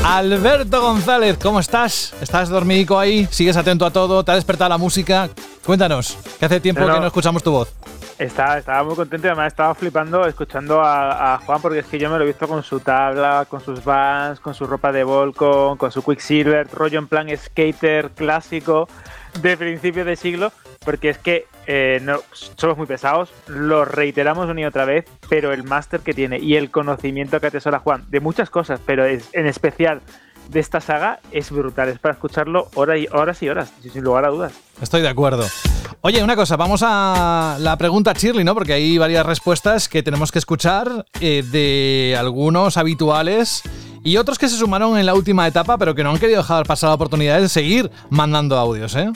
Alberto 0.05 0.81
González, 0.81 1.37
¿cómo 1.41 1.59
estás? 1.59 2.13
¿Estás 2.21 2.49
dormidico 2.49 2.99
ahí? 2.99 3.27
¿Sigues 3.31 3.55
atento 3.57 3.85
a 3.85 3.91
todo? 3.91 4.23
¿Te 4.23 4.31
ha 4.31 4.35
despertado 4.35 4.69
la 4.69 4.77
música? 4.77 5.29
Cuéntanos, 5.65 6.17
que 6.39 6.45
hace 6.45 6.59
tiempo 6.59 6.81
No, 6.81 6.87
no. 6.87 6.93
que 6.95 6.99
no 7.01 7.07
escuchamos 7.07 7.41
tu 7.41 7.51
voz. 7.51 7.73
Estaba, 8.19 8.59
estaba 8.59 8.83
muy 8.83 8.95
contento 8.95 9.25
y 9.27 9.29
además 9.29 9.47
estaba 9.47 9.73
flipando 9.73 10.25
escuchando 10.27 10.81
a, 10.81 11.33
a 11.33 11.37
Juan 11.39 11.61
porque 11.61 11.79
es 11.79 11.85
que 11.87 11.97
yo 11.97 12.09
me 12.09 12.17
lo 12.17 12.23
he 12.23 12.27
visto 12.27 12.47
con 12.47 12.61
su 12.63 12.79
tabla, 12.79 13.45
con 13.49 13.59
sus 13.59 13.83
vans, 13.83 14.39
con 14.39 14.53
su 14.53 14.67
ropa 14.67 14.91
de 14.91 15.03
Volcom, 15.03 15.77
con 15.77 15.91
su 15.91 16.03
Quicksilver, 16.03 16.67
rollo 16.71 16.99
en 16.99 17.07
plan 17.07 17.27
skater 17.35 18.11
clásico 18.11 18.87
de 19.41 19.57
principio 19.57 20.05
de 20.05 20.15
siglo, 20.15 20.51
porque 20.83 21.09
es 21.09 21.17
que 21.17 21.45
eh, 21.67 21.99
no, 22.01 22.19
somos 22.31 22.77
muy 22.77 22.87
pesados, 22.87 23.29
lo 23.47 23.85
reiteramos 23.85 24.49
una 24.49 24.61
y 24.61 24.65
otra 24.65 24.85
vez, 24.85 25.05
pero 25.29 25.53
el 25.53 25.63
máster 25.63 26.01
que 26.01 26.13
tiene 26.13 26.39
y 26.39 26.55
el 26.55 26.71
conocimiento 26.71 27.39
que 27.39 27.47
atesora 27.47 27.79
Juan 27.79 28.05
de 28.09 28.19
muchas 28.19 28.49
cosas, 28.49 28.79
pero 28.85 29.05
es, 29.05 29.29
en 29.33 29.47
especial 29.47 30.01
de 30.49 30.59
esta 30.59 30.81
saga, 30.81 31.19
es 31.31 31.51
brutal, 31.51 31.89
es 31.89 31.99
para 31.99 32.13
escucharlo 32.13 32.69
horas 32.75 32.99
y 32.99 33.07
horas, 33.11 33.41
y 33.41 33.49
horas 33.49 33.71
sin 33.81 34.03
lugar 34.03 34.25
a 34.25 34.29
dudas. 34.29 34.53
Estoy 34.81 35.01
de 35.01 35.09
acuerdo. 35.09 35.45
Oye, 36.01 36.21
una 36.21 36.35
cosa, 36.35 36.57
vamos 36.57 36.81
a 36.83 37.57
la 37.59 37.77
pregunta 37.77 38.11
Shirley, 38.13 38.43
¿no? 38.43 38.53
Porque 38.53 38.73
hay 38.73 38.97
varias 38.97 39.25
respuestas 39.25 39.87
que 39.87 40.03
tenemos 40.03 40.31
que 40.33 40.39
escuchar 40.39 41.05
eh, 41.21 41.43
de 41.49 42.15
algunos 42.19 42.75
habituales 42.75 43.63
y 44.03 44.17
otros 44.17 44.37
que 44.37 44.49
se 44.49 44.57
sumaron 44.57 44.97
en 44.97 45.05
la 45.05 45.13
última 45.13 45.47
etapa, 45.47 45.77
pero 45.77 45.95
que 45.95 46.03
no 46.03 46.11
han 46.11 46.17
querido 46.17 46.41
dejar 46.41 46.65
pasar 46.65 46.89
la 46.89 46.95
oportunidad 46.95 47.39
de 47.39 47.49
seguir 47.49 47.89
mandando 48.09 48.57
audios, 48.57 48.95
¿eh? 48.95 49.11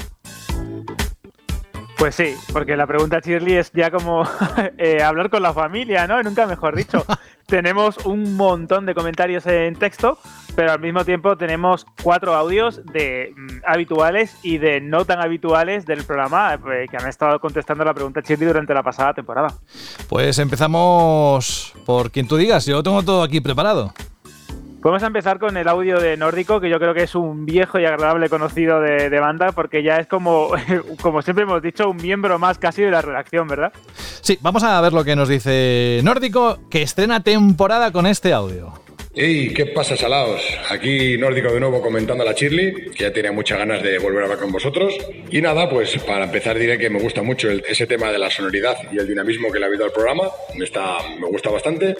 Pues 1.97 2.13
sí, 2.13 2.35
porque 2.53 2.77
la 2.77 2.85
pregunta 2.85 3.19
Shirley 3.19 3.55
es 3.55 3.71
ya 3.73 3.89
como 3.89 4.23
eh, 4.77 5.01
hablar 5.01 5.31
con 5.31 5.41
la 5.41 5.51
familia, 5.51 6.05
¿no? 6.05 6.21
Nunca 6.21 6.45
mejor 6.45 6.75
dicho. 6.75 7.03
tenemos 7.47 7.97
un 8.05 8.35
montón 8.35 8.85
de 8.85 8.93
comentarios 8.93 9.47
en 9.47 9.73
texto, 9.75 10.19
pero 10.55 10.73
al 10.73 10.79
mismo 10.79 11.03
tiempo 11.05 11.37
tenemos 11.37 11.87
cuatro 12.03 12.35
audios 12.35 12.81
de 12.85 13.33
mm, 13.35 13.47
habituales 13.65 14.35
y 14.43 14.59
de 14.59 14.79
no 14.79 15.05
tan 15.05 15.21
habituales 15.21 15.85
del 15.85 16.03
programa 16.03 16.53
eh, 16.53 16.85
que 16.89 16.97
han 16.97 17.07
estado 17.07 17.39
contestando 17.39 17.83
la 17.83 17.93
pregunta 17.93 18.21
Shirley 18.21 18.47
durante 18.47 18.73
la 18.75 18.83
pasada 18.83 19.13
temporada. 19.13 19.55
Pues 20.07 20.37
empezamos 20.37 21.73
por 21.85 22.11
quien 22.11 22.27
tú 22.27 22.37
digas, 22.37 22.65
yo 22.65 22.83
tengo 22.83 23.01
todo 23.01 23.23
aquí 23.23 23.41
preparado. 23.41 23.93
A 24.83 25.05
empezar 25.05 25.37
con 25.37 25.57
el 25.57 25.67
audio 25.67 25.99
de 25.99 26.15
Nórdico, 26.15 26.61
que 26.61 26.69
yo 26.69 26.79
creo 26.79 26.93
que 26.93 27.03
es 27.03 27.13
un 27.13 27.45
viejo 27.45 27.77
y 27.77 27.85
agradable 27.85 28.29
conocido 28.29 28.79
de, 28.79 29.09
de 29.09 29.19
banda, 29.19 29.51
porque 29.51 29.83
ya 29.83 29.97
es 29.97 30.07
como, 30.07 30.49
como 31.01 31.21
siempre 31.21 31.43
hemos 31.43 31.61
dicho, 31.61 31.89
un 31.89 31.97
miembro 31.97 32.39
más 32.39 32.57
casi 32.57 32.83
de 32.83 32.91
la 32.91 33.01
redacción, 33.01 33.47
¿verdad? 33.47 33.73
Sí, 34.21 34.39
vamos 34.41 34.63
a 34.63 34.79
ver 34.79 34.93
lo 34.93 35.03
que 35.03 35.15
nos 35.15 35.27
dice 35.27 35.99
Nórdico, 36.03 36.59
que 36.69 36.83
estrena 36.83 37.19
temporada 37.21 37.91
con 37.91 38.07
este 38.07 38.33
audio. 38.33 38.86
¡Ey! 39.19 39.51
¿Qué 39.51 39.65
pasa, 39.65 39.97
salaos? 39.97 40.39
Aquí 40.69 41.17
Nórdico 41.17 41.51
de 41.51 41.59
nuevo 41.59 41.81
comentando 41.81 42.21
a 42.21 42.25
la 42.27 42.33
Shirley, 42.33 42.91
que 42.95 43.03
ya 43.05 43.11
tenía 43.11 43.31
muchas 43.31 43.57
ganas 43.57 43.81
de 43.81 43.97
volver 43.97 44.19
a 44.21 44.23
hablar 44.25 44.37
con 44.39 44.51
vosotros. 44.51 44.95
Y 45.31 45.41
nada, 45.41 45.67
pues 45.67 45.97
para 46.03 46.25
empezar 46.25 46.59
diré 46.59 46.77
que 46.77 46.91
me 46.91 46.99
gusta 46.99 47.23
mucho 47.23 47.49
ese 47.49 47.87
tema 47.87 48.11
de 48.11 48.19
la 48.19 48.29
sonoridad 48.29 48.77
y 48.91 48.99
el 48.99 49.07
dinamismo 49.07 49.51
que 49.51 49.57
le 49.57 49.65
ha 49.65 49.69
habido 49.69 49.85
al 49.85 49.91
programa. 49.91 50.29
Me, 50.55 50.65
está, 50.65 50.97
me 51.19 51.25
gusta 51.29 51.49
bastante. 51.49 51.95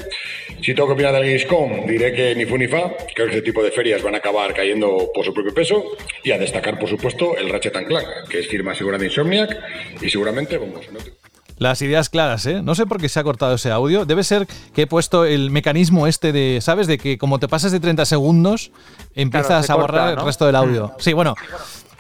Si 0.62 0.76
tengo 0.76 0.86
que 0.90 0.94
opinar 0.94 1.14
del 1.14 1.24
Gamescom, 1.24 1.88
diré 1.88 2.14
que 2.14 2.36
ni 2.36 2.46
fu 2.46 2.56
ni 2.56 2.68
fa. 2.68 2.94
Creo 3.16 3.28
que 3.28 3.38
este 3.38 3.42
tipo 3.42 3.64
de 3.64 3.72
ferias 3.72 4.04
van 4.04 4.14
a 4.14 4.20
acabar 4.20 4.54
cayendo 4.54 5.10
por 5.12 5.26
su 5.26 5.34
propio 5.34 5.56
peso. 5.56 5.98
Y 6.24 6.30
a 6.30 6.38
destacar, 6.38 6.78
por 6.78 6.88
supuesto, 6.88 7.36
el 7.36 7.50
Ratchet 7.50 7.74
Clank, 7.88 8.28
que 8.30 8.40
es 8.42 8.48
firma 8.48 8.76
segura 8.76 9.00
de 9.00 9.06
Insomniac. 9.06 9.58
Y 10.04 10.10
seguramente, 10.12 10.60
vamos, 10.60 10.88
no 10.92 11.00
te- 11.00 11.17
Las 11.58 11.82
ideas 11.82 12.10
claras, 12.10 12.46
¿eh? 12.46 12.62
No 12.62 12.76
sé 12.76 12.86
por 12.86 13.00
qué 13.00 13.10
se 13.10 13.20
ha 13.20 13.24
cortado 13.24 13.56
ese 13.56 13.72
audio. 13.72 14.06
Debe 14.06 14.24
ser 14.24 14.46
que 14.76 14.84
he 14.84 14.88
puesto 14.88 15.26
el 15.26 15.50
mecanismo 15.50 16.06
este 16.06 16.32
de, 16.32 16.60
¿sabes? 16.62 16.86
De 16.88 16.98
que 16.98 17.18
como 17.18 17.40
te 17.40 17.48
pases 17.48 17.72
de 17.72 17.80
30 17.80 18.06
segundos, 18.06 18.72
empiezas 19.16 19.66
se 19.66 19.72
a 19.72 19.76
borrar 19.76 20.10
corta, 20.10 20.22
el 20.22 20.26
resto 20.26 20.46
del 20.46 20.56
audio. 20.56 20.94
Sí, 21.00 21.14
bueno. 21.14 21.34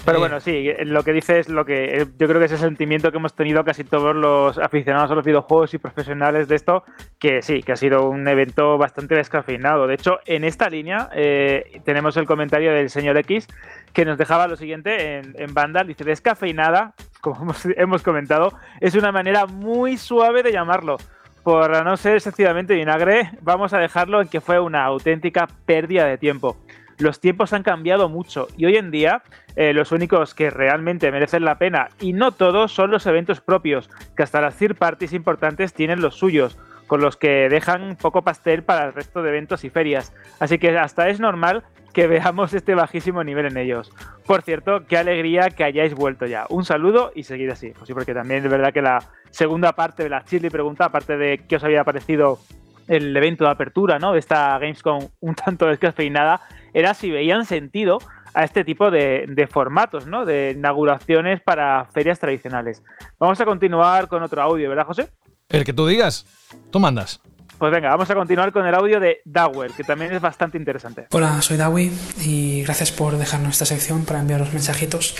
Pero 0.05 0.19
Eh, 0.19 0.21
bueno, 0.21 0.39
sí, 0.39 0.69
lo 0.85 1.03
que 1.03 1.11
dice 1.11 1.39
es 1.39 1.49
lo 1.49 1.65
que 1.65 2.01
eh, 2.01 2.05
yo 2.17 2.27
creo 2.27 2.39
que 2.39 2.45
es 2.45 2.51
el 2.53 2.59
sentimiento 2.59 3.11
que 3.11 3.17
hemos 3.17 3.33
tenido 3.33 3.65
casi 3.65 3.83
todos 3.83 4.15
los 4.15 4.57
aficionados 4.57 5.11
a 5.11 5.15
los 5.15 5.25
videojuegos 5.25 5.73
y 5.73 5.79
profesionales 5.79 6.47
de 6.47 6.55
esto, 6.55 6.85
que 7.19 7.41
sí, 7.41 7.61
que 7.61 7.73
ha 7.73 7.75
sido 7.75 8.07
un 8.09 8.25
evento 8.25 8.77
bastante 8.77 9.15
descafeinado. 9.15 9.85
De 9.85 9.95
hecho, 9.95 10.19
en 10.25 10.45
esta 10.45 10.69
línea 10.69 11.09
eh, 11.13 11.81
tenemos 11.83 12.15
el 12.15 12.25
comentario 12.25 12.71
del 12.71 12.89
señor 12.89 13.17
X 13.17 13.47
que 13.91 14.05
nos 14.05 14.17
dejaba 14.17 14.47
lo 14.47 14.55
siguiente 14.55 15.17
en, 15.17 15.35
en 15.37 15.53
Vandal, 15.53 15.87
dice 15.87 16.05
descafeinada, 16.05 16.93
como 17.21 17.53
hemos, 17.77 18.03
comentado, 18.03 18.53
es 18.79 18.95
una 18.95 19.11
manera 19.11 19.45
muy 19.45 19.97
suave 19.97 20.43
de 20.43 20.51
llamarlo. 20.51 20.97
Por 21.43 21.85
no 21.85 21.95
ser 21.95 22.15
excesivamente 22.15 22.75
vinagre, 22.75 23.31
vamos 23.41 23.73
a 23.73 23.77
dejarlo 23.77 24.21
en 24.21 24.27
que 24.27 24.41
fue 24.41 24.59
una 24.59 24.83
auténtica 24.83 25.47
pérdida 25.65 26.05
de 26.05 26.17
tiempo 26.17 26.57
los 26.99 27.19
tiempos 27.19 27.53
han 27.53 27.63
cambiado 27.63 28.09
mucho 28.09 28.47
y 28.57 28.65
hoy 28.65 28.75
en 28.75 28.91
día 28.91 29.21
eh, 29.55 29.73
los 29.73 29.91
únicos 29.91 30.33
que 30.33 30.49
realmente 30.49 31.11
merecen 31.11 31.45
la 31.45 31.57
pena, 31.57 31.89
y 31.99 32.13
no 32.13 32.31
todos, 32.31 32.71
son 32.71 32.91
los 32.91 33.05
eventos 33.05 33.41
propios, 33.41 33.89
que 34.15 34.23
hasta 34.23 34.41
las 34.41 34.55
third 34.55 34.75
parties 34.75 35.13
importantes 35.13 35.73
tienen 35.73 36.01
los 36.01 36.15
suyos, 36.15 36.57
con 36.85 37.01
los 37.01 37.17
que 37.17 37.49
dejan 37.49 37.97
poco 37.99 38.23
pastel 38.23 38.63
para 38.63 38.85
el 38.85 38.93
resto 38.93 39.21
de 39.21 39.29
eventos 39.29 39.63
y 39.63 39.69
ferias. 39.69 40.13
Así 40.39 40.57
que 40.57 40.77
hasta 40.77 41.09
es 41.09 41.19
normal 41.19 41.63
que 41.93 42.07
veamos 42.07 42.53
este 42.53 42.75
bajísimo 42.75 43.23
nivel 43.23 43.47
en 43.47 43.57
ellos. 43.57 43.91
Por 44.25 44.41
cierto, 44.41 44.85
qué 44.85 44.97
alegría 44.97 45.49
que 45.49 45.63
hayáis 45.63 45.93
vuelto 45.93 46.25
ya. 46.25 46.45
Un 46.49 46.65
saludo 46.65 47.11
y 47.15 47.23
seguid 47.23 47.49
así. 47.49 47.71
Pues 47.71 47.87
sí, 47.87 47.93
porque 47.93 48.13
también 48.13 48.43
es 48.43 48.51
verdad 48.51 48.73
que 48.73 48.81
la 48.81 49.03
segunda 49.31 49.73
parte 49.73 50.03
de 50.03 50.09
la 50.09 50.23
Chile 50.23 50.51
pregunta, 50.51 50.85
aparte 50.85 51.17
de 51.17 51.39
qué 51.47 51.55
os 51.55 51.63
había 51.63 51.83
parecido 51.83 52.39
el 52.87 53.15
evento 53.15 53.43
de 53.43 53.51
apertura, 53.51 53.99
¿no? 53.99 54.13
De 54.13 54.19
esta 54.19 54.57
Gamescom 54.59 55.07
un 55.19 55.35
tanto 55.35 55.65
descafeinada, 55.67 56.41
era 56.73 56.93
si 56.93 57.11
veían 57.11 57.45
sentido 57.45 57.99
a 58.33 58.43
este 58.43 58.63
tipo 58.63 58.91
de, 58.91 59.25
de 59.27 59.47
formatos, 59.47 60.05
¿no? 60.05 60.25
De 60.25 60.53
inauguraciones 60.55 61.41
para 61.41 61.85
ferias 61.85 62.19
tradicionales. 62.19 62.83
Vamos 63.19 63.41
a 63.41 63.45
continuar 63.45 64.07
con 64.07 64.21
otro 64.21 64.41
audio, 64.41 64.69
¿verdad, 64.69 64.85
José? 64.85 65.09
El 65.49 65.63
que 65.63 65.73
tú 65.73 65.87
digas, 65.87 66.25
tú 66.71 66.79
mandas. 66.79 67.21
Pues 67.57 67.71
venga, 67.71 67.89
vamos 67.89 68.07
a 68.07 68.13
continuar 68.13 68.51
con 68.51 68.67
el 68.67 68.75
audio 68.75 68.99
de 68.99 69.21
Dower, 69.25 69.71
que 69.71 69.83
también 69.83 70.13
es 70.13 70.21
bastante 70.21 70.59
interesante. 70.59 71.07
Hola, 71.11 71.41
soy 71.41 71.57
Dawi 71.57 71.91
y 72.23 72.61
gracias 72.61 72.91
por 72.91 73.17
dejarnos 73.17 73.53
esta 73.53 73.65
sección 73.65 74.05
para 74.05 74.19
enviar 74.19 74.39
los 74.39 74.53
mensajitos. 74.53 75.15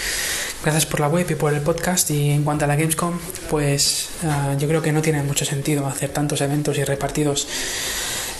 Gracias 0.62 0.86
por 0.86 1.00
la 1.00 1.08
web 1.08 1.26
y 1.28 1.34
por 1.34 1.52
el 1.52 1.62
podcast. 1.62 2.12
Y 2.12 2.30
en 2.30 2.44
cuanto 2.44 2.66
a 2.66 2.68
la 2.68 2.76
Gamescom, 2.76 3.18
pues 3.50 4.12
ah, 4.24 4.54
yo 4.60 4.68
creo 4.68 4.84
que 4.84 4.92
no 4.92 5.02
tiene 5.02 5.24
mucho 5.24 5.46
sentido 5.46 5.88
hacer 5.88 6.12
tantos 6.12 6.42
eventos 6.42 6.78
y 6.78 6.84
repartidos 6.84 7.48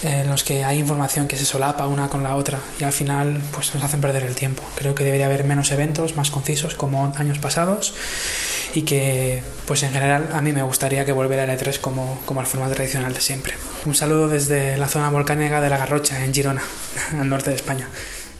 en 0.04 0.30
los 0.30 0.44
que 0.44 0.64
hay 0.64 0.78
información 0.80 1.28
que 1.28 1.38
se 1.38 1.46
solapa 1.46 1.88
una 1.88 2.08
con 2.10 2.22
la 2.24 2.36
otra 2.36 2.60
y 2.80 2.84
al 2.84 2.92
final 2.94 3.42
pues 3.52 3.74
nos 3.74 3.84
hacen 3.84 4.00
perder 4.02 4.24
el 4.24 4.36
tiempo. 4.36 4.64
Creo 4.76 4.94
que 4.96 5.04
debería 5.04 5.26
haber 5.26 5.44
menos 5.44 5.72
eventos 5.72 6.16
más 6.16 6.30
concisos 6.32 6.76
como 6.76 7.14
años 7.18 7.40
pasados 7.40 7.94
y 8.76 8.84
que 8.84 9.42
pues 9.66 9.82
en 9.84 9.92
general 9.92 10.30
a 10.34 10.42
mí 10.42 10.52
me 10.52 10.62
gustaría 10.62 11.04
que 11.06 11.12
volviera 11.14 11.44
el 11.46 11.50
E3 11.50 11.80
como, 11.80 12.20
como 12.26 12.42
el 12.42 12.48
formato 12.48 12.76
tradicional 12.76 13.14
de 13.14 13.22
siempre. 13.22 13.54
Un 13.86 13.96
saludo 13.96 14.28
desde 14.28 14.78
la 14.78 14.88
zona 14.88 15.10
volcánica 15.10 15.62
de 15.62 15.70
La 15.70 15.78
Garrocha 15.78 16.24
en 16.24 16.34
Girona, 16.34 16.62
al 17.20 17.28
norte 17.30 17.50
de 17.50 17.56
España. 17.56 17.88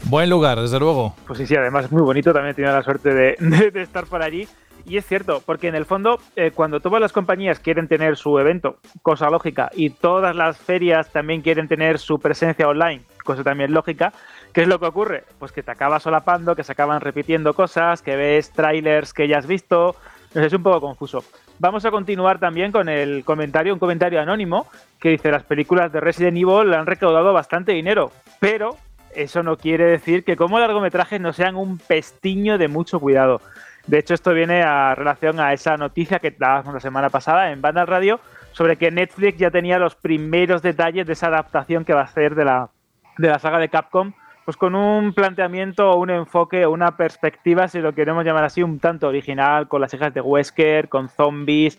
Buen 0.04 0.30
lugar, 0.30 0.60
desde 0.60 0.78
luego. 0.78 1.16
Pues 1.26 1.40
sí, 1.40 1.46
sí, 1.48 1.56
además 1.56 1.86
es 1.86 1.90
muy 1.90 2.02
bonito, 2.02 2.32
también 2.32 2.52
he 2.52 2.54
tenido 2.54 2.72
la 2.72 2.84
suerte 2.84 3.12
de, 3.12 3.36
de- 3.40 3.70
de 3.72 3.82
estar 3.82 4.06
por 4.06 4.22
allí. 4.22 4.46
Y 4.88 4.96
es 4.96 5.06
cierto, 5.06 5.42
porque 5.44 5.68
en 5.68 5.74
el 5.74 5.84
fondo, 5.84 6.18
eh, 6.34 6.50
cuando 6.50 6.80
todas 6.80 6.98
las 6.98 7.12
compañías 7.12 7.60
quieren 7.60 7.88
tener 7.88 8.16
su 8.16 8.38
evento, 8.38 8.78
cosa 9.02 9.28
lógica, 9.28 9.70
y 9.74 9.90
todas 9.90 10.34
las 10.34 10.56
ferias 10.56 11.12
también 11.12 11.42
quieren 11.42 11.68
tener 11.68 11.98
su 11.98 12.18
presencia 12.18 12.66
online, 12.66 13.02
cosa 13.22 13.44
también 13.44 13.74
lógica, 13.74 14.14
¿qué 14.54 14.62
es 14.62 14.68
lo 14.68 14.80
que 14.80 14.86
ocurre? 14.86 15.24
Pues 15.38 15.52
que 15.52 15.62
te 15.62 15.70
acabas 15.70 16.04
solapando, 16.04 16.56
que 16.56 16.64
se 16.64 16.72
acaban 16.72 17.02
repitiendo 17.02 17.52
cosas, 17.52 18.00
que 18.00 18.16
ves 18.16 18.50
trailers 18.50 19.12
que 19.12 19.28
ya 19.28 19.36
has 19.36 19.46
visto, 19.46 19.94
es 20.34 20.54
un 20.54 20.62
poco 20.62 20.80
confuso. 20.80 21.22
Vamos 21.58 21.84
a 21.84 21.90
continuar 21.90 22.38
también 22.38 22.72
con 22.72 22.88
el 22.88 23.24
comentario, 23.26 23.74
un 23.74 23.78
comentario 23.78 24.22
anónimo, 24.22 24.68
que 24.98 25.10
dice, 25.10 25.30
las 25.30 25.42
películas 25.42 25.92
de 25.92 26.00
Resident 26.00 26.38
Evil 26.38 26.72
han 26.72 26.86
recaudado 26.86 27.34
bastante 27.34 27.72
dinero, 27.72 28.10
pero 28.40 28.76
eso 29.14 29.42
no 29.42 29.56
quiere 29.56 29.84
decir 29.84 30.24
que 30.24 30.36
como 30.36 30.58
largometrajes 30.58 31.20
no 31.20 31.34
sean 31.34 31.56
un 31.56 31.76
pestiño 31.76 32.56
de 32.56 32.68
mucho 32.68 33.00
cuidado. 33.00 33.42
De 33.88 33.98
hecho, 33.98 34.12
esto 34.12 34.34
viene 34.34 34.62
a 34.62 34.94
relación 34.94 35.40
a 35.40 35.54
esa 35.54 35.78
noticia 35.78 36.18
que 36.18 36.30
dábamos 36.30 36.74
la 36.74 36.80
semana 36.80 37.08
pasada 37.08 37.50
en 37.50 37.62
Banda 37.62 37.86
Radio 37.86 38.20
sobre 38.52 38.76
que 38.76 38.90
Netflix 38.90 39.38
ya 39.38 39.50
tenía 39.50 39.78
los 39.78 39.94
primeros 39.94 40.60
detalles 40.60 41.06
de 41.06 41.14
esa 41.14 41.28
adaptación 41.28 41.86
que 41.86 41.94
va 41.94 42.02
a 42.02 42.04
hacer 42.04 42.34
de 42.34 42.44
la, 42.44 42.68
de 43.16 43.28
la 43.28 43.38
saga 43.38 43.58
de 43.58 43.70
Capcom, 43.70 44.12
pues 44.44 44.58
con 44.58 44.74
un 44.74 45.14
planteamiento 45.14 45.90
o 45.90 45.96
un 45.96 46.10
enfoque 46.10 46.66
o 46.66 46.70
una 46.70 46.98
perspectiva, 46.98 47.66
si 47.66 47.80
lo 47.80 47.94
queremos 47.94 48.26
llamar 48.26 48.44
así, 48.44 48.62
un 48.62 48.78
tanto 48.78 49.08
original, 49.08 49.68
con 49.68 49.80
las 49.80 49.94
hijas 49.94 50.12
de 50.12 50.20
Wesker, 50.20 50.90
con 50.90 51.08
zombies. 51.08 51.78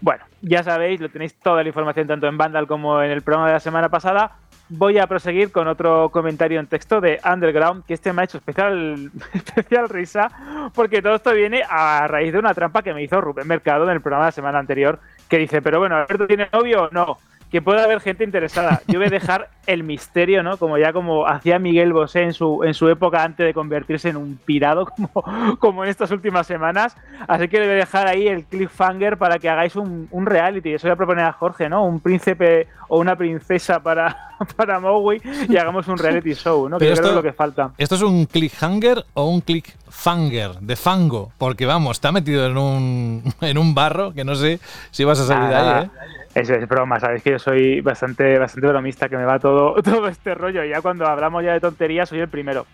Bueno, 0.00 0.24
ya 0.42 0.62
sabéis, 0.62 1.00
lo 1.00 1.08
tenéis 1.08 1.34
toda 1.40 1.64
la 1.64 1.68
información 1.68 2.06
tanto 2.06 2.28
en 2.28 2.38
Vandal 2.38 2.68
como 2.68 3.02
en 3.02 3.10
el 3.10 3.22
programa 3.22 3.48
de 3.48 3.54
la 3.54 3.60
semana 3.60 3.88
pasada. 3.88 4.36
Voy 4.70 4.98
a 4.98 5.06
proseguir 5.06 5.50
con 5.50 5.66
otro 5.66 6.10
comentario 6.10 6.60
en 6.60 6.66
texto 6.66 7.00
de 7.00 7.20
Underground, 7.24 7.84
que 7.86 7.94
este 7.94 8.12
me 8.12 8.22
ha 8.22 8.24
hecho 8.24 8.38
especial, 8.38 9.10
especial 9.32 9.88
risa, 9.88 10.70
porque 10.74 11.00
todo 11.00 11.14
esto 11.14 11.32
viene 11.32 11.62
a 11.68 12.06
raíz 12.06 12.32
de 12.32 12.38
una 12.38 12.52
trampa 12.52 12.82
que 12.82 12.92
me 12.92 13.02
hizo 13.02 13.20
Rubén 13.20 13.48
Mercado 13.48 13.84
en 13.84 13.90
el 13.90 14.02
programa 14.02 14.24
de 14.24 14.28
la 14.28 14.32
semana 14.32 14.58
anterior, 14.58 15.00
que 15.28 15.38
dice, 15.38 15.62
pero 15.62 15.78
bueno, 15.78 15.96
¿Alberto 15.96 16.26
tiene 16.26 16.48
novio 16.52 16.84
o 16.84 16.90
no? 16.90 17.18
Que 17.50 17.62
puede 17.62 17.80
haber 17.82 18.00
gente 18.00 18.24
interesada. 18.24 18.82
Yo 18.88 18.98
voy 18.98 19.06
a 19.08 19.10
dejar 19.10 19.48
el 19.66 19.82
misterio, 19.82 20.42
¿no? 20.42 20.56
Como 20.58 20.76
ya 20.76 20.92
como 20.92 21.26
hacía 21.26 21.58
Miguel 21.58 21.92
Bosé 21.94 22.22
en 22.22 22.34
su, 22.34 22.62
en 22.62 22.74
su 22.74 22.88
época 22.88 23.22
antes 23.22 23.46
de 23.46 23.54
convertirse 23.54 24.10
en 24.10 24.16
un 24.16 24.36
pirado, 24.44 24.86
como, 25.14 25.56
como 25.58 25.84
en 25.84 25.90
estas 25.90 26.10
últimas 26.10 26.46
semanas. 26.46 26.94
Así 27.26 27.48
que 27.48 27.58
le 27.58 27.66
voy 27.66 27.74
a 27.74 27.78
dejar 27.78 28.06
ahí 28.06 28.28
el 28.28 28.44
cliffhanger 28.44 29.16
para 29.16 29.38
que 29.38 29.48
hagáis 29.48 29.76
un, 29.76 30.08
un 30.10 30.26
reality. 30.26 30.74
Eso 30.74 30.88
voy 30.88 30.92
a 30.92 30.96
proponer 30.96 31.24
a 31.24 31.32
Jorge, 31.32 31.68
¿no? 31.70 31.84
Un 31.84 32.00
príncipe 32.00 32.68
o 32.88 32.98
una 32.98 33.16
princesa 33.16 33.80
para, 33.82 34.16
para 34.56 34.78
Maui 34.80 35.20
y 35.48 35.56
hagamos 35.56 35.88
un 35.88 35.96
reality 35.98 36.34
show, 36.34 36.68
¿no? 36.68 36.78
Que 36.78 36.86
creo 36.86 36.94
que 36.94 37.00
es 37.00 37.06
esto- 37.06 37.14
lo 37.14 37.22
que 37.22 37.32
falta. 37.32 37.70
¿Esto 37.78 37.94
es 37.94 38.02
un 38.02 38.26
clickhanger 38.26 39.04
o 39.14 39.24
un 39.24 39.40
clickfanger 39.40 40.56
de 40.60 40.76
fango? 40.76 41.32
Porque 41.38 41.66
vamos, 41.66 41.96
está 41.96 42.12
metido 42.12 42.46
en 42.46 42.56
un, 42.58 43.22
en 43.40 43.58
un 43.58 43.74
barro 43.74 44.12
que 44.12 44.24
no 44.24 44.34
sé 44.34 44.60
si 44.90 45.04
vas 45.04 45.18
a 45.20 45.26
salir 45.26 45.48
de 45.48 45.54
ahí, 45.56 45.84
¿eh? 45.84 45.90
Eso 46.38 46.54
es 46.54 46.68
broma, 46.68 47.00
sabéis 47.00 47.24
que 47.24 47.32
yo 47.32 47.38
soy 47.40 47.80
bastante, 47.80 48.38
bastante 48.38 48.68
bromista, 48.68 49.08
que 49.08 49.16
me 49.16 49.24
va 49.24 49.40
todo, 49.40 49.74
todo 49.82 50.06
este 50.06 50.34
rollo. 50.34 50.64
Ya 50.64 50.80
cuando 50.80 51.04
hablamos 51.04 51.42
ya 51.44 51.52
de 51.52 51.60
tonterías, 51.60 52.08
soy 52.08 52.20
el 52.20 52.28
primero. 52.28 52.64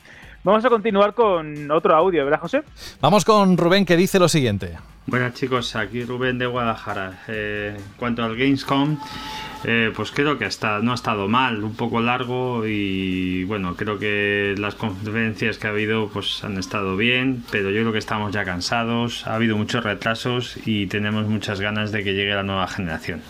Vamos 0.43 0.63
a 0.67 0.69
continuar 0.69 1.15
con 1.15 1.71
otro 1.71 1.97
audio, 1.97 2.25
¿verdad, 2.25 2.41
José? 2.41 2.63
Vamos 3.01 3.25
con 3.25 3.57
Rubén 3.57 3.87
que 3.87 3.97
dice 3.97 4.19
lo 4.19 4.29
siguiente. 4.29 4.77
Buenas 5.07 5.35
chicos, 5.35 5.77
aquí 5.77 6.03
Rubén 6.03 6.39
de 6.39 6.47
Guadalajara. 6.47 7.21
Eh, 7.29 7.75
en 7.77 7.83
cuanto 7.99 8.25
al 8.25 8.37
Gamescom, 8.37 8.97
eh, 9.65 9.93
pues 9.95 10.11
creo 10.11 10.39
que 10.39 10.47
hasta, 10.47 10.79
no 10.79 10.93
ha 10.93 10.95
estado 10.95 11.29
mal, 11.29 11.63
un 11.63 11.75
poco 11.75 12.01
largo 12.01 12.67
y 12.67 13.45
bueno, 13.45 13.77
creo 13.77 13.99
que 13.99 14.55
las 14.57 14.75
conferencias 14.75 15.59
que 15.59 15.67
ha 15.67 15.71
habido 15.71 16.09
pues 16.09 16.43
han 16.43 16.57
estado 16.57 16.97
bien, 16.97 17.45
pero 17.51 17.69
yo 17.71 17.83
creo 17.83 17.93
que 17.93 17.99
estamos 17.99 18.33
ya 18.33 18.47
cansados, 18.47 19.27
ha 19.27 19.35
habido 19.35 19.59
muchos 19.59 19.85
retrasos 19.85 20.57
y 20.65 20.87
tenemos 20.87 21.27
muchas 21.27 21.61
ganas 21.61 21.93
de 21.93 22.03
que 22.03 22.15
llegue 22.15 22.35
la 22.35 22.43
nueva 22.43 22.67
generación. 22.67 23.21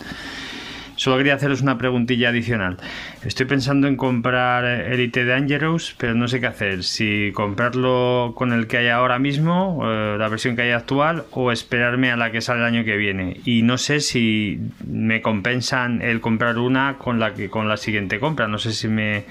Solo 0.95 1.17
quería 1.17 1.35
haceros 1.35 1.61
una 1.61 1.77
preguntilla 1.77 2.29
adicional. 2.29 2.77
Estoy 3.23 3.45
pensando 3.45 3.87
en 3.87 3.97
comprar 3.97 4.63
Elite 4.63 5.25
Dangerous, 5.25 5.93
pero 5.97 6.15
no 6.15 6.27
sé 6.27 6.39
qué 6.39 6.47
hacer. 6.47 6.83
Si 6.83 7.31
comprarlo 7.33 8.33
con 8.35 8.53
el 8.53 8.67
que 8.67 8.77
hay 8.77 8.87
ahora 8.87 9.19
mismo, 9.19 9.81
eh, 9.83 10.15
la 10.17 10.29
versión 10.29 10.55
que 10.55 10.61
hay 10.61 10.71
actual, 10.71 11.25
o 11.31 11.51
esperarme 11.51 12.11
a 12.11 12.17
la 12.17 12.31
que 12.31 12.39
sale 12.39 12.61
el 12.61 12.65
año 12.65 12.85
que 12.85 12.95
viene. 12.95 13.41
Y 13.43 13.63
no 13.63 13.77
sé 13.77 13.99
si 13.99 14.59
me 14.87 15.21
compensan 15.21 16.01
el 16.01 16.21
comprar 16.21 16.57
una 16.57 16.97
con 16.97 17.19
la 17.19 17.33
que 17.33 17.49
con 17.49 17.67
la 17.67 17.75
siguiente 17.75 18.19
compra. 18.19 18.47
No 18.47 18.57
sé 18.57 18.71
si 18.71 18.87
me 18.87 19.25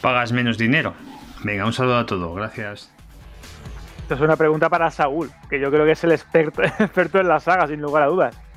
pagas 0.00 0.32
menos 0.32 0.56
dinero. 0.56 0.94
Venga, 1.44 1.66
un 1.66 1.74
saludo 1.74 1.98
a 1.98 2.06
todos. 2.06 2.34
Gracias. 2.34 2.90
Esto 4.02 4.14
es 4.14 4.20
una 4.22 4.36
pregunta 4.36 4.68
para 4.68 4.90
Saúl, 4.90 5.30
que 5.48 5.60
yo 5.60 5.70
creo 5.70 5.84
que 5.84 5.92
es 5.92 6.02
el 6.04 6.12
experto, 6.12 6.62
experto 6.78 7.20
en 7.20 7.28
la 7.28 7.38
saga, 7.38 7.68
sin 7.68 7.80
lugar 7.80 8.02
a 8.02 8.06
dudas. 8.06 8.49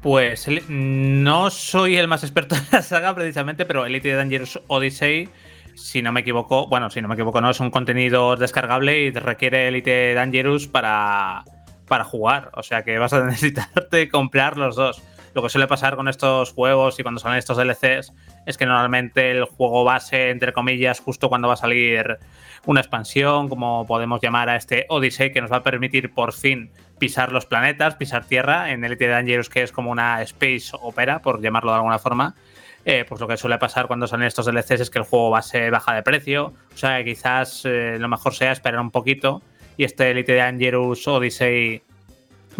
Pues 0.00 0.48
no 0.68 1.50
soy 1.50 1.96
el 1.96 2.08
más 2.08 2.22
experto 2.22 2.54
en 2.56 2.66
la 2.72 2.82
saga 2.82 3.14
precisamente, 3.14 3.64
pero 3.64 3.86
Elite 3.86 4.14
Dangerous 4.14 4.60
Odyssey, 4.68 5.28
si 5.74 6.02
no 6.02 6.12
me 6.12 6.20
equivoco, 6.20 6.66
bueno, 6.68 6.90
si 6.90 7.00
no 7.00 7.08
me 7.08 7.14
equivoco, 7.14 7.40
no 7.40 7.50
es 7.50 7.60
un 7.60 7.70
contenido 7.70 8.36
descargable 8.36 9.00
y 9.00 9.10
requiere 9.10 9.68
Elite 9.68 10.14
Dangerous 10.14 10.68
para, 10.68 11.44
para 11.88 12.04
jugar. 12.04 12.50
O 12.54 12.62
sea 12.62 12.82
que 12.82 12.98
vas 12.98 13.12
a 13.12 13.24
necesitarte 13.24 14.08
comprar 14.08 14.56
los 14.56 14.76
dos. 14.76 15.02
Lo 15.34 15.42
que 15.42 15.48
suele 15.48 15.66
pasar 15.66 15.96
con 15.96 16.06
estos 16.06 16.52
juegos 16.52 17.00
y 17.00 17.02
cuando 17.02 17.20
salen 17.20 17.38
estos 17.38 17.56
DLCs 17.56 18.12
es 18.46 18.56
que 18.56 18.66
normalmente 18.66 19.32
el 19.32 19.44
juego 19.44 19.82
base, 19.82 20.30
entre 20.30 20.52
comillas, 20.52 21.00
justo 21.00 21.28
cuando 21.28 21.48
va 21.48 21.54
a 21.54 21.56
salir 21.56 22.18
una 22.66 22.80
expansión, 22.80 23.48
como 23.48 23.84
podemos 23.84 24.20
llamar 24.22 24.48
a 24.48 24.54
este 24.54 24.86
Odyssey, 24.88 25.32
que 25.32 25.40
nos 25.40 25.50
va 25.50 25.56
a 25.56 25.62
permitir 25.64 26.14
por 26.14 26.32
fin 26.32 26.70
pisar 27.04 27.32
los 27.32 27.44
planetas, 27.44 27.96
pisar 27.96 28.24
Tierra, 28.24 28.72
en 28.72 28.82
Elite 28.82 29.06
Dangerous, 29.06 29.50
que 29.50 29.62
es 29.62 29.72
como 29.72 29.90
una 29.90 30.22
space 30.22 30.70
opera, 30.72 31.20
por 31.20 31.42
llamarlo 31.42 31.70
de 31.70 31.76
alguna 31.76 31.98
forma. 31.98 32.34
eh, 32.86 33.04
pues 33.06 33.20
lo 33.20 33.28
que 33.28 33.36
suele 33.36 33.58
pasar 33.58 33.88
cuando 33.88 34.06
salen 34.06 34.26
estos 34.26 34.46
DLCs 34.46 34.80
es 34.80 34.90
que 34.90 35.00
el 35.00 35.04
juego 35.04 35.28
base 35.28 35.68
baja 35.68 35.94
de 35.94 36.02
precio. 36.02 36.54
O 36.72 36.76
sea 36.78 36.96
que 36.96 37.04
quizás 37.04 37.66
eh, 37.66 37.98
lo 38.00 38.08
mejor 38.08 38.32
sea 38.34 38.52
esperar 38.52 38.80
un 38.80 38.90
poquito. 38.90 39.42
Y 39.76 39.84
este 39.84 40.12
Elite 40.12 40.34
Dangerous 40.34 41.06
Odyssey 41.06 41.82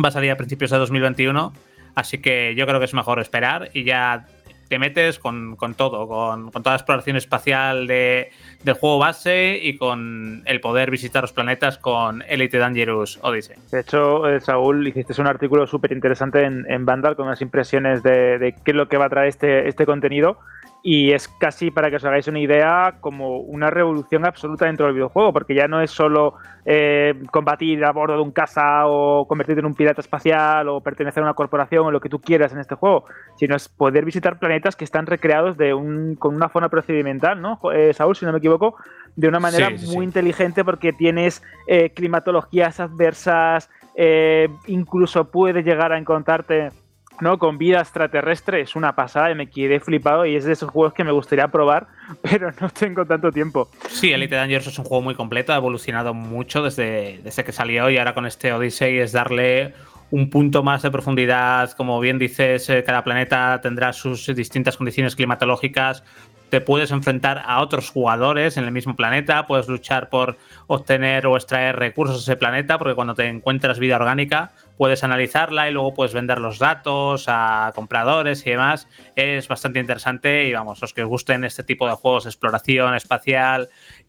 va 0.02 0.10
a 0.10 0.12
salir 0.12 0.30
a 0.30 0.36
principios 0.36 0.70
de 0.70 0.76
2021. 0.76 1.54
Así 1.94 2.18
que 2.18 2.54
yo 2.54 2.66
creo 2.66 2.78
que 2.80 2.84
es 2.84 2.92
mejor 2.92 3.20
esperar 3.20 3.70
y 3.72 3.84
ya 3.84 4.26
te 4.68 4.78
metes 4.78 5.18
con, 5.18 5.56
con 5.56 5.74
todo, 5.74 6.06
con, 6.08 6.50
con 6.50 6.62
toda 6.62 6.74
la 6.74 6.78
exploración 6.78 7.16
espacial 7.16 7.86
de- 7.86 8.30
del 8.62 8.74
juego 8.74 8.98
base 8.98 9.58
y 9.62 9.76
con 9.76 10.42
el 10.46 10.60
poder 10.60 10.90
visitar 10.90 11.22
los 11.22 11.32
planetas 11.32 11.78
con 11.78 12.22
Elite 12.28 12.58
Dangerous 12.58 13.18
Odyssey. 13.22 13.56
De 13.70 13.80
hecho, 13.80 14.28
eh, 14.28 14.40
Saúl, 14.40 14.86
hiciste 14.88 15.20
un 15.20 15.26
artículo 15.26 15.66
súper 15.66 15.92
interesante 15.92 16.44
en, 16.44 16.64
en 16.70 16.86
Vandal 16.86 17.14
con 17.16 17.26
unas 17.26 17.42
impresiones 17.42 18.02
de, 18.02 18.38
de 18.38 18.52
qué 18.64 18.70
es 18.70 18.76
lo 18.76 18.88
que 18.88 18.96
va 18.96 19.06
a 19.06 19.10
traer 19.10 19.28
este, 19.28 19.68
este 19.68 19.84
contenido. 19.86 20.38
Y 20.86 21.12
es 21.12 21.28
casi, 21.28 21.70
para 21.70 21.88
que 21.88 21.96
os 21.96 22.04
hagáis 22.04 22.28
una 22.28 22.40
idea, 22.40 22.98
como 23.00 23.38
una 23.38 23.70
revolución 23.70 24.26
absoluta 24.26 24.66
dentro 24.66 24.84
del 24.84 24.94
videojuego, 24.94 25.32
porque 25.32 25.54
ya 25.54 25.66
no 25.66 25.80
es 25.80 25.90
solo 25.90 26.34
eh, 26.66 27.14
combatir 27.30 27.82
a 27.86 27.90
bordo 27.92 28.16
de 28.16 28.22
un 28.22 28.32
caza 28.32 28.86
o 28.86 29.26
convertirte 29.26 29.60
en 29.60 29.66
un 29.66 29.74
pirata 29.74 30.02
espacial 30.02 30.68
o 30.68 30.82
pertenecer 30.82 31.22
a 31.22 31.26
una 31.26 31.32
corporación 31.32 31.86
o 31.86 31.90
lo 31.90 32.00
que 32.00 32.10
tú 32.10 32.20
quieras 32.20 32.52
en 32.52 32.58
este 32.58 32.74
juego, 32.74 33.06
sino 33.36 33.56
es 33.56 33.66
poder 33.66 34.04
visitar 34.04 34.38
planetas 34.38 34.76
que 34.76 34.84
están 34.84 35.06
recreados 35.06 35.56
de 35.56 35.72
un, 35.72 36.16
con 36.16 36.34
una 36.34 36.50
fauna 36.50 36.68
procedimental, 36.68 37.40
¿no? 37.40 37.58
Eh, 37.72 37.94
Saúl, 37.94 38.14
si 38.14 38.26
no 38.26 38.32
me 38.32 38.38
equivoco, 38.38 38.76
de 39.16 39.28
una 39.28 39.40
manera 39.40 39.70
Sí, 39.70 39.78
sí, 39.78 39.86
muy 39.86 40.04
sí. 40.04 40.04
inteligente 40.04 40.66
porque 40.66 40.92
tienes 40.92 41.42
eh, 41.66 41.94
climatologías 41.94 42.78
adversas, 42.78 43.70
eh, 43.96 44.50
incluso 44.66 45.30
puedes 45.30 45.64
llegar 45.64 45.92
a 45.92 45.98
encontrarte 45.98 46.72
¿no? 47.20 47.38
con 47.38 47.58
vida 47.58 47.80
extraterrestre, 47.80 48.60
es 48.60 48.76
una 48.76 48.94
pasada 48.94 49.30
y 49.30 49.34
me 49.34 49.48
quedé 49.48 49.80
flipado 49.80 50.26
y 50.26 50.36
es 50.36 50.44
de 50.44 50.52
esos 50.52 50.70
juegos 50.70 50.94
que 50.94 51.04
me 51.04 51.12
gustaría 51.12 51.48
probar, 51.48 51.86
pero 52.22 52.52
no 52.60 52.68
tengo 52.70 53.04
tanto 53.04 53.30
tiempo. 53.32 53.68
Sí, 53.88 54.12
Elite 54.12 54.34
Dangerous 54.34 54.66
es 54.66 54.78
un 54.78 54.84
juego 54.84 55.02
muy 55.02 55.14
completo, 55.14 55.52
ha 55.52 55.56
evolucionado 55.56 56.14
mucho 56.14 56.62
desde, 56.62 57.20
desde 57.22 57.44
que 57.44 57.52
salió 57.52 57.90
y 57.90 57.98
ahora 57.98 58.14
con 58.14 58.26
este 58.26 58.52
Odyssey 58.52 58.98
es 58.98 59.12
darle 59.12 59.74
un 60.10 60.30
punto 60.30 60.62
más 60.62 60.82
de 60.82 60.90
profundidad. 60.90 61.72
Como 61.72 61.98
bien 61.98 62.18
dices, 62.18 62.68
eh, 62.70 62.84
cada 62.84 63.02
planeta 63.02 63.60
tendrá 63.60 63.92
sus 63.92 64.32
distintas 64.34 64.76
condiciones 64.76 65.16
climatológicas. 65.16 66.04
Te 66.50 66.60
puedes 66.60 66.92
enfrentar 66.92 67.42
a 67.44 67.60
otros 67.60 67.90
jugadores 67.90 68.56
en 68.56 68.64
el 68.64 68.70
mismo 68.70 68.94
planeta, 68.94 69.46
puedes 69.48 69.66
luchar 69.66 70.08
por 70.10 70.36
obtener 70.68 71.26
o 71.26 71.36
extraer 71.36 71.76
recursos 71.76 72.24
de 72.24 72.32
ese 72.32 72.38
planeta, 72.38 72.78
porque 72.78 72.94
cuando 72.94 73.14
te 73.14 73.26
encuentras 73.26 73.80
vida 73.80 73.96
orgánica 73.96 74.52
puedes 74.76 75.04
analizarla 75.04 75.68
y 75.68 75.72
luego 75.72 75.94
puedes 75.94 76.14
vender 76.14 76.40
los 76.40 76.58
datos 76.58 77.26
a 77.28 77.72
compradores 77.74 78.46
y 78.46 78.50
demás. 78.50 78.88
Es 79.16 79.48
bastante 79.48 79.80
interesante 79.80 80.46
y 80.46 80.52
vamos, 80.52 80.80
los 80.80 80.92
que 80.92 81.02
os 81.02 81.08
gusten 81.08 81.44
este 81.44 81.62
tipo 81.62 81.88
de 81.88 81.94
juegos 81.94 82.24
de 82.24 82.30
exploración 82.30 82.94
espacial 82.94 83.68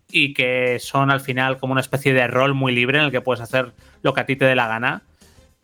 y 0.10 0.34
que 0.34 0.78
son 0.80 1.12
al 1.12 1.20
final 1.20 1.58
como 1.58 1.72
una 1.72 1.82
especie 1.82 2.14
de 2.14 2.28
rol 2.28 2.54
muy 2.54 2.74
libre 2.74 3.00
en 3.00 3.06
el 3.06 3.12
que 3.12 3.22
puedes 3.22 3.42
hacer 3.42 3.74
lo 4.02 4.14
que 4.14 4.22
a 4.22 4.26
ti 4.26 4.36
te 4.36 4.46
dé 4.46 4.56
la 4.56 4.68
gana. 4.68 5.04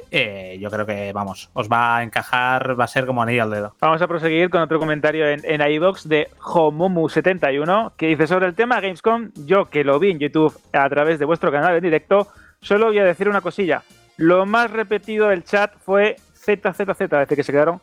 eh, 0.10 0.58
yo 0.60 0.70
creo 0.70 0.86
que, 0.86 1.14
vamos, 1.14 1.50
os 1.54 1.70
va 1.70 1.98
a 1.98 2.04
encajar, 2.04 2.78
va 2.78 2.84
a 2.84 2.88
ser 2.88 3.06
como 3.06 3.22
anillo 3.22 3.44
al 3.44 3.52
dedo. 3.52 3.76
Vamos 3.80 4.02
a 4.02 4.08
proseguir 4.08 4.50
con 4.50 4.62
otro 4.62 4.80
comentario 4.80 5.28
en, 5.28 5.42
en 5.46 5.60
de 5.60 6.28
Homomu71 6.40 7.94
que 7.96 8.08
dice 8.08 8.28
sobre 8.28 8.48
el 8.48 8.56
tema 8.56 8.82
Gamescom, 8.82 9.32
yo 9.46 9.66
que 9.66 9.84
lo 9.84 10.00
vi 10.00 10.12
en 10.12 10.20
YouTube 10.20 10.60
a 10.74 10.90
través 10.90 11.20
de 11.20 11.26
vuestro 11.26 11.52
canal 11.52 11.76
en 11.76 11.84
directo, 11.84 12.28
solo 12.62 12.88
voy 12.88 13.00
a 13.00 13.06
decir 13.06 13.30
una 13.30 13.42
cosilla. 13.42 13.84
Lo 14.18 14.46
más 14.46 14.72
repetido 14.72 15.30
del 15.30 15.44
chat 15.44 15.74
fue 15.80 16.18
ZZZ, 16.36 17.10
desde 17.10 17.36
que 17.36 17.44
se 17.44 17.52
quedaron 17.52 17.82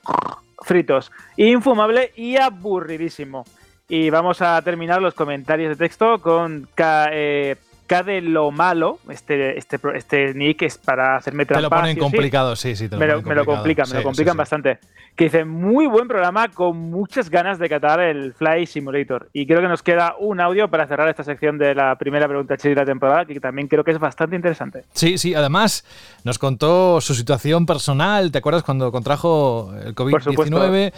fritos. 0.63 1.11
Infumable 1.37 2.13
y 2.17 2.37
aburridísimo. 2.37 3.45
Y 3.89 4.11
vamos 4.11 4.43
a 4.43 4.61
terminar 4.63 5.01
los 5.01 5.15
comentarios 5.15 5.71
de 5.71 5.77
texto 5.85 6.19
con 6.21 6.69
K, 6.75 7.09
eh, 7.13 7.57
K 7.89 8.05
de 8.05 8.21
lo 8.21 8.53
malo. 8.53 9.01
Este, 9.09 9.59
este, 9.59 9.81
este 9.95 10.35
nick 10.35 10.63
es 10.63 10.79
para 10.79 11.17
hacerme 11.17 11.45
Te 11.47 11.55
lo 11.55 11.61
trampas. 11.61 11.81
ponen 11.81 11.95
sí 11.95 12.01
complicado, 12.01 12.55
sí, 12.55 12.77
sí. 12.77 12.89
Te 12.89 12.95
lo 12.95 13.01
me, 13.01 13.07
lo, 13.07 13.23
me 13.23 13.45
complican, 13.45 13.89
me 13.91 13.97
lo 13.97 14.03
complican 14.05 14.35
sí. 14.35 14.39
bastante. 14.39 14.79
Que 15.17 15.25
dice, 15.25 15.45
muy 15.45 15.87
buen 15.87 16.07
programa 16.07 16.49
con 16.49 16.77
muchas 16.77 17.29
ganas 17.29 17.59
de 17.59 17.69
catar 17.69 17.99
el 17.99 18.35
Fly 18.35 18.67
Simulator. 18.67 19.29
Y 19.33 19.47
creo 19.47 19.61
que 19.61 19.67
nos 19.67 19.83
queda 19.83 20.15
un 20.21 20.41
audio 20.41 20.69
para 20.69 20.87
cerrar 20.87 21.09
esta 21.09 21.25
sección 21.25 21.59
de 21.59 21.75
la 21.75 21.97
primera 21.97 22.29
pregunta 22.29 22.57
chida 22.57 22.75
de 22.75 22.81
la 22.83 22.87
temporada, 22.87 23.25
que 23.25 23.41
también 23.41 23.67
creo 23.67 23.83
que 23.83 23.91
es 23.91 23.99
bastante 23.99 24.37
interesante. 24.37 24.85
Sí, 24.93 25.19
sí, 25.19 25.35
además 25.35 25.85
nos 26.23 26.39
contó 26.39 27.01
su 27.01 27.15
situación 27.15 27.67
personal, 27.67 28.31
¿te 28.31 28.39
acuerdas 28.39 28.63
cuando 28.63 28.93
contrajo 28.93 29.73
el 29.85 29.95
COVID-19? 29.95 30.93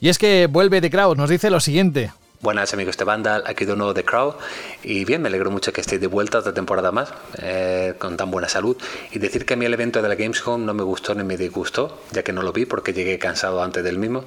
Y 0.00 0.08
es 0.08 0.18
que 0.18 0.46
vuelve 0.46 0.80
de 0.80 0.88
Kraus, 0.88 1.16
nos 1.16 1.28
dice 1.28 1.50
lo 1.50 1.60
siguiente. 1.60 2.10
Buenas 2.40 2.72
amigos 2.72 2.96
de 2.96 3.04
Vandal, 3.04 3.42
aquí 3.46 3.64
de 3.64 3.74
nuevo 3.74 3.94
de 3.94 4.04
Crow 4.04 4.36
y 4.84 5.04
bien, 5.04 5.20
me 5.20 5.28
alegro 5.28 5.50
mucho 5.50 5.72
que 5.72 5.80
estéis 5.80 6.00
de 6.00 6.06
vuelta 6.06 6.38
otra 6.38 6.54
temporada 6.54 6.92
más 6.92 7.12
eh, 7.42 7.94
con 7.98 8.16
tan 8.16 8.30
buena 8.30 8.48
salud 8.48 8.76
y 9.10 9.18
decir 9.18 9.44
que 9.44 9.54
a 9.54 9.56
mí 9.56 9.64
el 9.64 9.74
evento 9.74 10.00
de 10.00 10.08
la 10.08 10.14
Gamescom 10.14 10.64
no 10.64 10.72
me 10.72 10.84
gustó 10.84 11.16
ni 11.16 11.24
me 11.24 11.36
disgustó, 11.36 12.00
ya 12.12 12.22
que 12.22 12.32
no 12.32 12.42
lo 12.42 12.52
vi 12.52 12.64
porque 12.64 12.92
llegué 12.92 13.18
cansado 13.18 13.60
antes 13.60 13.82
del 13.82 13.98
mismo, 13.98 14.24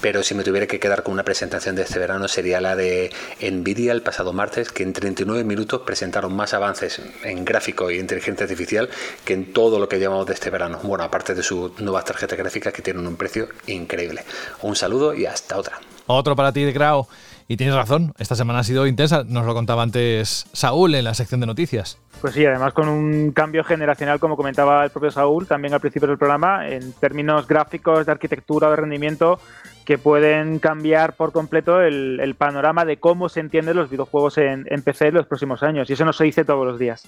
pero 0.00 0.24
si 0.24 0.34
me 0.34 0.42
tuviera 0.42 0.66
que 0.66 0.80
quedar 0.80 1.04
con 1.04 1.12
una 1.12 1.22
presentación 1.22 1.76
de 1.76 1.82
este 1.82 2.00
verano 2.00 2.26
sería 2.26 2.60
la 2.60 2.74
de 2.74 3.12
Nvidia 3.40 3.92
el 3.92 4.02
pasado 4.02 4.32
martes, 4.32 4.72
que 4.72 4.82
en 4.82 4.92
39 4.92 5.44
minutos 5.44 5.82
presentaron 5.82 6.34
más 6.34 6.52
avances 6.52 7.00
en 7.22 7.44
gráfico 7.44 7.92
y 7.92 8.00
inteligencia 8.00 8.42
artificial 8.42 8.90
que 9.24 9.34
en 9.34 9.52
todo 9.52 9.78
lo 9.78 9.88
que 9.88 10.00
llevamos 10.00 10.26
de 10.26 10.34
este 10.34 10.50
verano. 10.50 10.80
Bueno, 10.82 11.04
aparte 11.04 11.36
de 11.36 11.44
sus 11.44 11.78
nuevas 11.78 12.06
tarjetas 12.06 12.36
gráficas 12.36 12.72
que 12.72 12.82
tienen 12.82 13.06
un 13.06 13.14
precio 13.14 13.48
increíble. 13.68 14.24
Un 14.62 14.74
saludo 14.74 15.14
y 15.14 15.26
hasta 15.26 15.56
otra. 15.56 15.78
Otro 16.06 16.36
para 16.36 16.52
ti 16.52 16.62
de 16.62 16.72
Krau. 16.72 17.06
Y 17.48 17.56
tienes 17.56 17.76
razón, 17.76 18.12
esta 18.18 18.34
semana 18.34 18.60
ha 18.60 18.64
sido 18.64 18.88
intensa, 18.88 19.22
nos 19.24 19.46
lo 19.46 19.54
contaba 19.54 19.82
antes 19.82 20.46
Saúl 20.52 20.96
en 20.96 21.04
la 21.04 21.14
sección 21.14 21.40
de 21.40 21.46
noticias. 21.46 21.96
Pues 22.20 22.34
sí, 22.34 22.44
además 22.44 22.72
con 22.72 22.88
un 22.88 23.30
cambio 23.30 23.62
generacional, 23.62 24.18
como 24.18 24.36
comentaba 24.36 24.82
el 24.82 24.90
propio 24.90 25.12
Saúl, 25.12 25.46
también 25.46 25.72
al 25.72 25.80
principio 25.80 26.08
del 26.08 26.18
programa, 26.18 26.68
en 26.68 26.92
términos 26.94 27.46
gráficos, 27.46 28.04
de 28.04 28.10
arquitectura, 28.10 28.68
de 28.70 28.76
rendimiento, 28.76 29.38
que 29.84 29.96
pueden 29.96 30.58
cambiar 30.58 31.14
por 31.14 31.30
completo 31.30 31.82
el, 31.82 32.18
el 32.18 32.34
panorama 32.34 32.84
de 32.84 32.96
cómo 32.96 33.28
se 33.28 33.38
entienden 33.38 33.76
los 33.76 33.90
videojuegos 33.90 34.38
en, 34.38 34.66
en 34.68 34.82
PC 34.82 35.08
en 35.08 35.14
los 35.14 35.26
próximos 35.26 35.62
años. 35.62 35.88
Y 35.88 35.92
eso 35.92 36.04
no 36.04 36.12
se 36.12 36.24
dice 36.24 36.44
todos 36.44 36.66
los 36.66 36.80
días. 36.80 37.06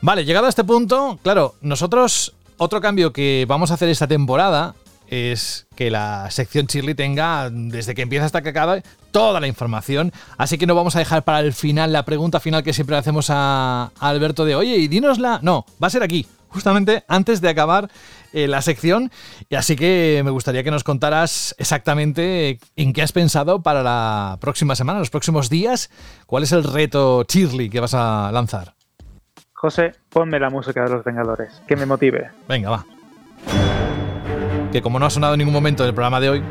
Vale, 0.00 0.24
llegado 0.24 0.46
a 0.46 0.48
este 0.48 0.64
punto, 0.64 1.18
claro, 1.22 1.54
nosotros 1.60 2.34
otro 2.56 2.80
cambio 2.80 3.12
que 3.12 3.44
vamos 3.46 3.70
a 3.70 3.74
hacer 3.74 3.88
esta 3.88 4.06
temporada 4.06 4.74
es 5.10 5.66
que 5.74 5.90
la 5.90 6.30
sección 6.30 6.66
Shirley 6.66 6.94
tenga, 6.94 7.50
desde 7.50 7.94
que 7.94 8.02
empieza 8.02 8.26
hasta 8.26 8.42
que 8.42 8.50
acabe, 8.50 8.82
toda 9.10 9.40
la 9.40 9.48
información. 9.48 10.12
Así 10.38 10.56
que 10.56 10.66
no 10.66 10.76
vamos 10.76 10.94
a 10.94 11.00
dejar 11.00 11.24
para 11.24 11.40
el 11.40 11.52
final 11.52 11.92
la 11.92 12.04
pregunta 12.04 12.38
final 12.38 12.62
que 12.62 12.72
siempre 12.72 12.94
le 12.94 13.00
hacemos 13.00 13.28
a, 13.28 13.90
a 13.98 14.08
Alberto 14.08 14.44
de, 14.44 14.54
oye, 14.54 14.76
y 14.76 14.88
dínosla. 14.88 15.40
No, 15.42 15.66
va 15.82 15.88
a 15.88 15.90
ser 15.90 16.04
aquí, 16.04 16.26
justamente 16.48 17.02
antes 17.08 17.40
de 17.40 17.48
acabar 17.48 17.90
eh, 18.32 18.46
la 18.46 18.62
sección. 18.62 19.10
Y 19.48 19.56
así 19.56 19.74
que 19.74 20.22
me 20.24 20.30
gustaría 20.30 20.62
que 20.62 20.70
nos 20.70 20.84
contaras 20.84 21.56
exactamente 21.58 22.60
en 22.76 22.92
qué 22.92 23.02
has 23.02 23.12
pensado 23.12 23.62
para 23.62 23.82
la 23.82 24.38
próxima 24.40 24.76
semana, 24.76 25.00
los 25.00 25.10
próximos 25.10 25.50
días. 25.50 25.90
¿Cuál 26.26 26.44
es 26.44 26.52
el 26.52 26.62
reto 26.62 27.24
Shirley 27.28 27.68
que 27.68 27.80
vas 27.80 27.94
a 27.94 28.30
lanzar? 28.32 28.74
José, 29.54 29.92
ponme 30.08 30.38
la 30.38 30.50
música 30.50 30.84
de 30.84 30.90
los 30.90 31.04
Vengadores, 31.04 31.60
que 31.66 31.76
me 31.76 31.84
motive. 31.84 32.30
Venga, 32.48 32.70
va. 32.70 33.79
Que 34.72 34.82
como 34.82 34.98
no 34.98 35.06
ha 35.06 35.10
sonado 35.10 35.34
en 35.34 35.38
ningún 35.38 35.54
momento 35.54 35.82
del 35.84 35.94
programa 35.94 36.20
de 36.20 36.30
hoy, 36.30 36.42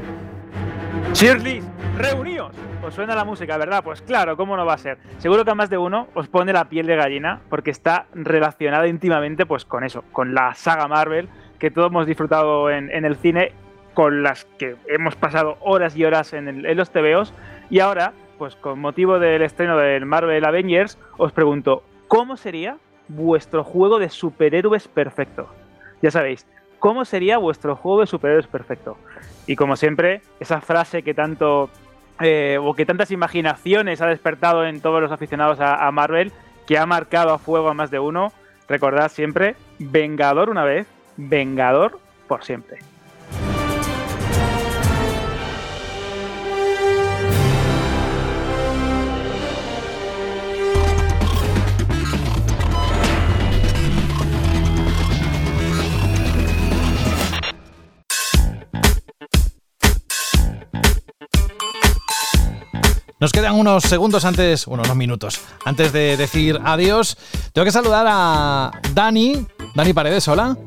Shirley, 1.14 1.62
reuníos. 1.98 2.54
¿Os 2.86 2.94
suena 2.94 3.14
la 3.16 3.24
música, 3.26 3.58
verdad? 3.58 3.84
Pues 3.84 4.02
claro, 4.02 4.36
¿cómo 4.38 4.56
no 4.58 4.66
va 4.66 4.74
a 4.74 4.78
ser? 4.78 4.98
Seguro 5.20 5.44
que 5.46 5.52
a 5.52 5.56
más 5.56 5.70
de 5.70 5.78
uno 5.78 6.08
os 6.16 6.28
pone 6.28 6.52
la 6.54 6.66
piel 6.70 6.86
de 6.88 6.96
gallina 6.96 7.42
porque 7.50 7.72
está 7.72 8.06
relacionada 8.14 8.88
íntimamente 8.88 9.46
pues 9.46 9.66
con 9.66 9.84
eso, 9.84 10.04
con 10.12 10.34
la 10.34 10.54
saga 10.56 10.88
Marvel 10.88 11.28
que 11.60 11.72
todos 11.72 11.88
hemos 11.90 12.06
disfrutado 12.08 12.70
en, 12.70 12.90
en 12.92 13.04
el 13.06 13.16
cine, 13.18 13.52
con 13.94 14.24
las 14.24 14.46
que 14.58 14.76
hemos 14.88 15.16
pasado 15.16 15.58
horas 15.60 15.96
y 15.98 16.06
horas 16.06 16.32
en, 16.34 16.48
el- 16.48 16.66
en 16.66 16.78
los 16.78 16.90
TVOs 16.90 17.34
y 17.70 17.80
ahora, 17.80 18.14
pues 18.38 18.56
con 18.56 18.80
motivo 18.80 19.20
del 19.20 19.42
estreno 19.42 19.78
del 19.78 20.06
Marvel 20.06 20.46
Avengers, 20.46 20.98
os 21.18 21.34
pregunto, 21.34 21.84
¿cómo 22.08 22.38
sería 22.38 22.78
vuestro 23.10 23.64
juego 23.66 24.00
de 24.00 24.10
superhéroes 24.10 24.88
perfecto? 24.88 25.48
Ya 26.02 26.12
sabéis, 26.12 26.48
¿cómo 26.80 27.06
sería 27.06 27.38
vuestro 27.38 27.76
juego 27.76 28.02
de 28.02 28.08
superhéroes 28.08 28.48
perfecto? 28.48 28.98
Y 29.46 29.56
como 29.56 29.76
siempre, 29.76 30.22
esa 30.40 30.62
frase 30.62 31.04
que 31.04 31.14
tanto 31.14 31.70
eh, 32.22 32.58
o 32.62 32.74
que 32.74 32.86
tantas 32.86 33.12
imaginaciones 33.12 34.02
ha 34.02 34.08
despertado 34.08 34.66
en 34.66 34.82
todos 34.82 35.02
los 35.02 35.12
aficionados 35.12 35.60
a, 35.60 35.88
a 35.88 35.92
Marvel, 35.92 36.32
que 36.68 36.78
ha 36.78 36.86
marcado 36.86 37.34
a 37.34 37.40
fuego 37.40 37.70
a 37.70 37.74
más 37.74 37.92
de 37.92 38.00
uno, 38.00 38.32
recordad 38.68 39.10
siempre, 39.10 39.56
Vengador 39.80 40.50
una 40.50 40.64
vez, 40.64 40.88
Vengador 41.18 42.00
por 42.28 42.44
siempre. 42.44 42.80
Nos 63.20 63.34
quedan 63.34 63.56
unos 63.56 63.84
segundos 63.84 64.24
antes, 64.24 64.66
bueno, 64.66 64.84
unos 64.86 64.96
minutos, 64.96 65.42
antes 65.66 65.92
de 65.92 66.16
decir 66.16 66.58
adiós. 66.64 67.18
Tengo 67.52 67.66
que 67.66 67.72
saludar 67.72 68.06
a 68.08 68.72
Dani, 68.94 69.46
Dani 69.76 69.92
Paredes, 69.92 70.26
hola. 70.30 70.58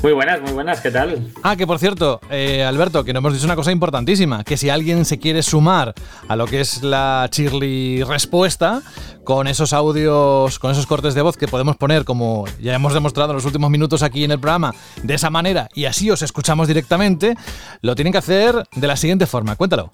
Muy 0.00 0.12
buenas, 0.12 0.40
muy 0.42 0.52
buenas, 0.52 0.80
¿qué 0.80 0.92
tal? 0.92 1.32
Ah, 1.42 1.56
que 1.56 1.66
por 1.66 1.80
cierto, 1.80 2.20
eh, 2.30 2.62
Alberto, 2.62 3.02
que 3.02 3.12
nos 3.12 3.20
hemos 3.20 3.32
dicho 3.34 3.46
una 3.46 3.56
cosa 3.56 3.72
importantísima, 3.72 4.44
que 4.44 4.56
si 4.56 4.70
alguien 4.70 5.04
se 5.04 5.18
quiere 5.18 5.42
sumar 5.42 5.92
a 6.28 6.36
lo 6.36 6.46
que 6.46 6.60
es 6.60 6.84
la 6.84 7.28
Shirley 7.32 8.04
respuesta, 8.04 8.82
con 9.24 9.48
esos 9.48 9.72
audios, 9.72 10.60
con 10.60 10.70
esos 10.70 10.86
cortes 10.86 11.14
de 11.14 11.22
voz 11.22 11.36
que 11.36 11.48
podemos 11.48 11.76
poner, 11.76 12.04
como 12.04 12.44
ya 12.60 12.74
hemos 12.74 12.94
demostrado 12.94 13.30
en 13.32 13.36
los 13.36 13.44
últimos 13.44 13.70
minutos 13.70 14.04
aquí 14.04 14.22
en 14.22 14.30
el 14.30 14.38
programa, 14.38 14.72
de 15.02 15.14
esa 15.14 15.30
manera, 15.30 15.68
y 15.74 15.86
así 15.86 16.12
os 16.12 16.22
escuchamos 16.22 16.68
directamente, 16.68 17.36
lo 17.80 17.96
tienen 17.96 18.12
que 18.12 18.18
hacer 18.18 18.62
de 18.72 18.86
la 18.86 18.96
siguiente 18.96 19.26
forma. 19.26 19.56
Cuéntalo. 19.56 19.92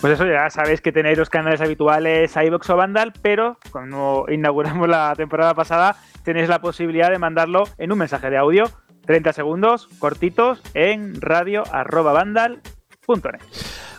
Pues 0.00 0.14
eso 0.14 0.26
ya 0.26 0.48
sabéis 0.48 0.80
que 0.80 0.92
tenéis 0.92 1.18
los 1.18 1.28
canales 1.28 1.60
habituales 1.60 2.34
iVox 2.34 2.70
o 2.70 2.76
Vandal, 2.76 3.12
pero 3.20 3.58
como 3.70 4.24
inauguramos 4.28 4.88
la 4.88 5.14
temporada 5.14 5.54
pasada, 5.54 5.96
tenéis 6.24 6.48
la 6.48 6.60
posibilidad 6.60 7.10
de 7.10 7.18
mandarlo 7.18 7.64
en 7.76 7.92
un 7.92 7.98
mensaje 7.98 8.30
de 8.30 8.38
audio, 8.38 8.64
30 9.04 9.34
segundos, 9.34 9.88
cortitos, 9.98 10.62
en 10.72 11.20
radio.vandal.net. 11.20 13.40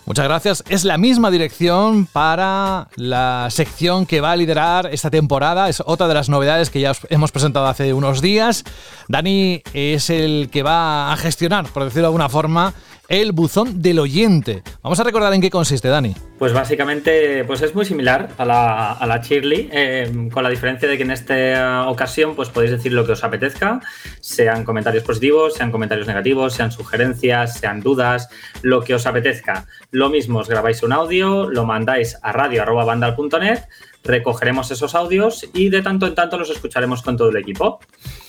Muchas 0.06 0.26
gracias. 0.26 0.64
Es 0.68 0.84
la 0.84 0.98
misma 0.98 1.30
dirección 1.30 2.08
para 2.08 2.88
la 2.96 3.48
sección 3.52 4.08
que 4.08 4.20
va 4.20 4.32
a 4.32 4.36
liderar 4.36 4.90
esta 4.92 5.12
temporada. 5.12 5.70
Es 5.70 5.82
otra 5.86 6.08
de 6.08 6.16
las 6.16 6.28
novedades 6.28 6.72
que 6.72 6.82
ya 6.82 6.92
os 6.92 7.02
hemos 7.10 7.32
presentado 7.32 7.68
hace 7.68 7.94
unos 7.94 8.22
días. 8.22 8.64
Dani 9.08 9.62
es 9.74 10.10
el 10.10 10.50
que 10.52 10.64
va 10.64 11.14
a 11.14 11.18
gestionar, 11.18 11.68
por 11.68 11.84
decirlo 11.84 12.02
de 12.02 12.08
alguna 12.08 12.30
forma, 12.30 12.74
el 13.12 13.34
buzón 13.34 13.82
del 13.82 14.00
oyente. 14.00 14.64
Vamos 14.82 14.98
a 15.02 15.04
recordar 15.04 15.34
en 15.34 15.42
qué 15.42 15.50
consiste, 15.50 15.90
Dani. 15.90 16.16
Pues 16.40 16.54
básicamente 16.54 17.44
pues 17.44 17.62
es 17.62 17.76
muy 17.76 17.84
similar 17.84 18.30
a 18.38 18.46
la, 18.46 18.94
a 18.94 19.06
la 19.06 19.20
Cheerly, 19.20 19.70
eh, 19.70 20.30
con 20.32 20.44
la 20.44 20.50
diferencia 20.50 20.88
de 20.88 20.96
que 20.96 21.04
en 21.04 21.12
esta 21.12 21.90
ocasión 21.90 22.38
pues 22.38 22.48
podéis 22.48 22.72
decir 22.72 22.94
lo 22.94 23.06
que 23.06 23.12
os 23.12 23.24
apetezca, 23.26 23.82
sean 24.22 24.64
comentarios 24.64 25.04
positivos, 25.04 25.56
sean 25.56 25.72
comentarios 25.72 26.08
negativos, 26.08 26.54
sean 26.54 26.72
sugerencias, 26.72 27.60
sean 27.60 27.82
dudas, 27.82 28.30
lo 28.62 28.82
que 28.82 28.96
os 28.96 29.06
apetezca. 29.06 29.66
Lo 29.92 30.10
mismo, 30.10 30.40
os 30.40 30.48
grabáis 30.48 30.82
un 30.82 30.94
audio, 30.94 31.50
lo 31.50 31.66
mandáis 31.66 32.18
a 32.22 32.32
radio.bandal.net, 32.32 33.60
recogeremos 34.04 34.72
esos 34.72 34.96
audios 34.96 35.46
y 35.54 35.70
de 35.70 35.82
tanto 35.82 36.08
en 36.08 36.16
tanto 36.16 36.38
los 36.38 36.50
escucharemos 36.50 37.02
con 37.02 37.18
todo 37.18 37.30
el 37.30 37.38
equipo. 37.38 37.80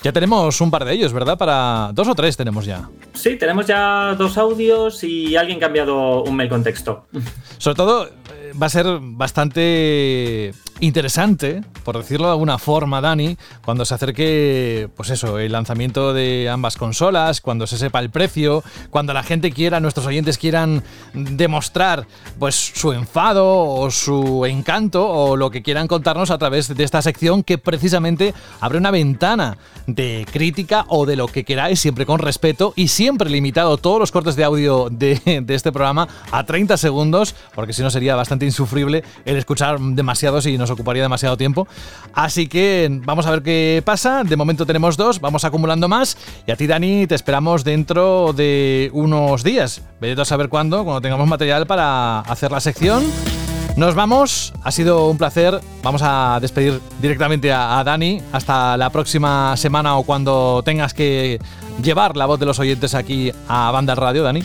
Ya 0.02 0.12
tenemos 0.12 0.60
un 0.60 0.70
par 0.70 0.84
de 0.84 0.92
ellos, 0.92 1.12
¿verdad? 1.12 1.38
Para 1.38 1.90
dos 1.92 2.08
o 2.08 2.14
tres 2.14 2.36
tenemos 2.36 2.64
ya. 2.64 2.88
Sí, 3.14 3.36
tenemos 3.36 3.66
ya 3.66 4.14
dos 4.16 4.36
audios 4.38 5.02
y 5.04 5.36
alguien 5.36 5.62
ha 5.62 5.66
enviado 5.66 6.22
un 6.22 6.36
mail 6.36 6.48
con 6.48 6.62
texto. 6.62 7.06
Sobre 7.58 7.76
todo, 7.76 8.06
eh, 8.06 8.52
va 8.60 8.66
a 8.66 8.70
ser 8.70 8.86
bastante 9.00 10.52
interesante, 10.82 11.62
por 11.84 11.96
decirlo 11.96 12.26
de 12.26 12.32
alguna 12.32 12.58
forma, 12.58 13.00
Dani, 13.00 13.36
cuando 13.64 13.84
se 13.84 13.94
acerque, 13.94 14.88
pues 14.96 15.10
eso, 15.10 15.38
el 15.38 15.52
lanzamiento 15.52 16.12
de 16.12 16.48
ambas 16.50 16.76
consolas, 16.76 17.40
cuando 17.40 17.68
se 17.68 17.78
sepa 17.78 18.00
el 18.00 18.10
precio, 18.10 18.64
cuando 18.90 19.12
la 19.12 19.22
gente 19.22 19.52
quiera, 19.52 19.78
nuestros 19.78 20.06
oyentes 20.06 20.38
quieran 20.38 20.82
demostrar, 21.14 22.08
pues 22.38 22.56
su 22.56 22.92
enfado 22.92 23.60
o 23.64 23.92
su 23.92 24.44
encanto 24.44 25.08
o 25.08 25.36
lo 25.36 25.52
que 25.52 25.62
quieran 25.62 25.86
contarnos 25.86 26.32
a 26.32 26.38
través 26.38 26.74
de 26.74 26.82
esta 26.82 27.00
sección 27.00 27.44
que 27.44 27.58
precisamente 27.58 28.34
abre 28.60 28.78
una 28.78 28.90
ventana 28.90 29.58
de 29.86 30.26
crítica 30.32 30.84
o 30.88 31.06
de 31.06 31.14
lo 31.14 31.28
que 31.28 31.44
queráis, 31.44 31.78
siempre 31.78 32.06
con 32.06 32.18
respeto 32.18 32.72
y 32.74 32.88
siempre 32.88 33.30
limitado 33.30 33.76
todos 33.76 34.00
los 34.00 34.10
cortes 34.10 34.34
de 34.34 34.42
audio 34.42 34.88
de, 34.90 35.44
este 35.48 35.70
programa 35.70 36.08
a 36.32 36.44
30 36.44 36.76
segundos, 36.76 37.36
porque 37.54 37.72
si 37.72 37.82
no 37.82 37.90
sería 37.90 38.16
bastante 38.16 38.46
insufrible 38.46 39.04
el 39.24 39.36
escuchar 39.36 39.78
demasiados 39.78 40.46
y 40.46 40.58
nos 40.58 40.71
ocuparía 40.72 41.02
demasiado 41.02 41.36
tiempo. 41.36 41.66
Así 42.14 42.48
que 42.48 42.88
vamos 43.04 43.26
a 43.26 43.30
ver 43.30 43.42
qué 43.42 43.82
pasa. 43.84 44.24
De 44.24 44.36
momento 44.36 44.66
tenemos 44.66 44.96
dos, 44.96 45.20
vamos 45.20 45.44
acumulando 45.44 45.88
más. 45.88 46.16
Y 46.46 46.50
a 46.50 46.56
ti, 46.56 46.66
Dani, 46.66 47.06
te 47.06 47.14
esperamos 47.14 47.64
dentro 47.64 48.32
de 48.32 48.90
unos 48.92 49.42
días. 49.44 49.82
Vete 50.00 50.20
a 50.20 50.24
saber 50.24 50.48
cuándo, 50.48 50.84
cuando 50.84 51.00
tengamos 51.00 51.26
material 51.26 51.66
para 51.66 52.20
hacer 52.20 52.50
la 52.50 52.60
sección. 52.60 53.04
Nos 53.76 53.94
vamos, 53.94 54.52
ha 54.62 54.70
sido 54.70 55.08
un 55.08 55.16
placer. 55.16 55.58
Vamos 55.82 56.02
a 56.04 56.38
despedir 56.40 56.80
directamente 57.00 57.52
a, 57.52 57.78
a, 57.78 57.84
Dani. 57.84 58.20
Hasta 58.32 58.76
la 58.76 58.90
próxima 58.90 59.56
semana 59.56 59.96
o 59.96 60.02
cuando 60.02 60.62
tengas 60.62 60.92
que 60.92 61.38
llevar 61.82 62.16
la 62.16 62.26
voz 62.26 62.38
de 62.38 62.46
los 62.46 62.58
oyentes 62.58 62.94
aquí 62.94 63.32
a 63.48 63.70
Banda 63.70 63.94
Radio, 63.94 64.22
Dani. 64.22 64.42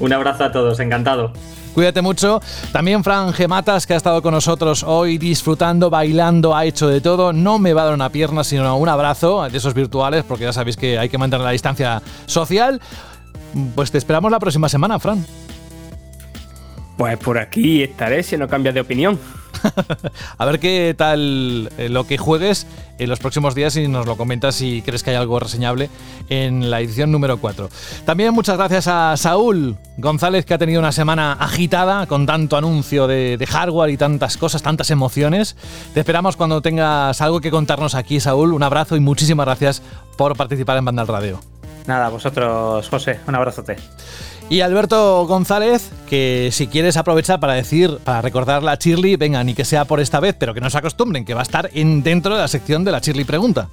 Un 0.00 0.12
abrazo 0.12 0.44
a 0.44 0.52
todos, 0.52 0.80
encantado. 0.80 1.32
Cuídate 1.74 2.02
mucho. 2.02 2.40
También 2.70 3.02
Fran 3.02 3.32
Gematas, 3.32 3.86
que 3.86 3.94
ha 3.94 3.96
estado 3.96 4.20
con 4.20 4.34
nosotros 4.34 4.82
hoy 4.82 5.16
disfrutando, 5.18 5.88
bailando, 5.88 6.54
ha 6.54 6.64
hecho 6.66 6.88
de 6.88 7.00
todo. 7.00 7.32
No 7.32 7.58
me 7.58 7.72
va 7.72 7.82
a 7.82 7.84
dar 7.86 7.94
una 7.94 8.10
pierna, 8.10 8.44
sino 8.44 8.76
un 8.76 8.88
abrazo 8.88 9.48
de 9.48 9.56
esos 9.56 9.72
virtuales, 9.72 10.24
porque 10.24 10.44
ya 10.44 10.52
sabéis 10.52 10.76
que 10.76 10.98
hay 10.98 11.08
que 11.08 11.18
mantener 11.18 11.44
la 11.44 11.52
distancia 11.52 12.02
social. 12.26 12.80
Pues 13.74 13.90
te 13.90 13.98
esperamos 13.98 14.30
la 14.30 14.38
próxima 14.38 14.68
semana, 14.68 14.98
Fran. 14.98 15.24
Pues 16.96 17.16
por 17.18 17.38
aquí 17.38 17.82
estaré 17.82 18.22
si 18.22 18.36
no 18.36 18.48
cambias 18.48 18.74
de 18.74 18.80
opinión. 18.80 19.18
a 20.38 20.44
ver 20.44 20.60
qué 20.60 20.94
tal 20.96 21.70
eh, 21.78 21.88
lo 21.88 22.06
que 22.06 22.18
juegues 22.18 22.66
en 22.98 23.08
los 23.08 23.18
próximos 23.18 23.54
días 23.54 23.76
y 23.76 23.88
nos 23.88 24.06
lo 24.06 24.16
comentas 24.16 24.54
si 24.54 24.82
crees 24.82 25.02
que 25.02 25.10
hay 25.10 25.16
algo 25.16 25.38
reseñable 25.40 25.90
en 26.28 26.70
la 26.70 26.80
edición 26.80 27.10
número 27.10 27.38
4. 27.38 27.68
También 28.04 28.32
muchas 28.34 28.56
gracias 28.56 28.86
a 28.88 29.16
Saúl 29.16 29.76
González 29.96 30.44
que 30.44 30.54
ha 30.54 30.58
tenido 30.58 30.80
una 30.80 30.92
semana 30.92 31.32
agitada 31.32 32.06
con 32.06 32.26
tanto 32.26 32.56
anuncio 32.56 33.06
de, 33.06 33.42
hardware 33.48 33.90
y 33.90 33.96
tantas 33.96 34.36
cosas, 34.36 34.62
tantas 34.62 34.90
emociones. 34.90 35.56
Te 35.94 36.00
esperamos 36.00 36.36
cuando 36.36 36.62
tengas 36.62 37.20
algo 37.20 37.40
que 37.40 37.50
contarnos 37.50 37.94
aquí, 37.94 38.20
Saúl. 38.20 38.52
Un 38.52 38.62
abrazo 38.62 38.96
y 38.96 39.00
muchísimas 39.00 39.46
gracias 39.46 39.82
por 40.16 40.36
participar 40.36 40.78
en 40.78 40.84
Bandal 40.84 41.08
Radio. 41.08 41.40
Nada, 41.86 42.08
vosotros, 42.08 42.88
José, 42.88 43.18
un 43.26 43.34
abrazote. 43.34 43.76
Y 44.52 44.60
Alberto 44.60 45.24
González, 45.26 45.90
que 46.06 46.50
si 46.52 46.66
quieres 46.66 46.98
aprovechar 46.98 47.40
para 47.40 47.54
decir, 47.54 47.96
para 48.04 48.20
recordar 48.20 48.62
la 48.62 48.74
Shirley, 48.74 49.16
venga, 49.16 49.42
ni 49.42 49.54
que 49.54 49.64
sea 49.64 49.86
por 49.86 49.98
esta 49.98 50.20
vez, 50.20 50.36
pero 50.38 50.52
que 50.52 50.60
no 50.60 50.68
se 50.68 50.76
acostumbren, 50.76 51.24
que 51.24 51.32
va 51.32 51.40
a 51.40 51.42
estar 51.42 51.70
en, 51.72 52.02
dentro 52.02 52.34
de 52.34 52.42
la 52.42 52.48
sección 52.48 52.84
de 52.84 52.92
la 52.92 52.98
Shirley 52.98 53.24
Pregunta. 53.24 53.70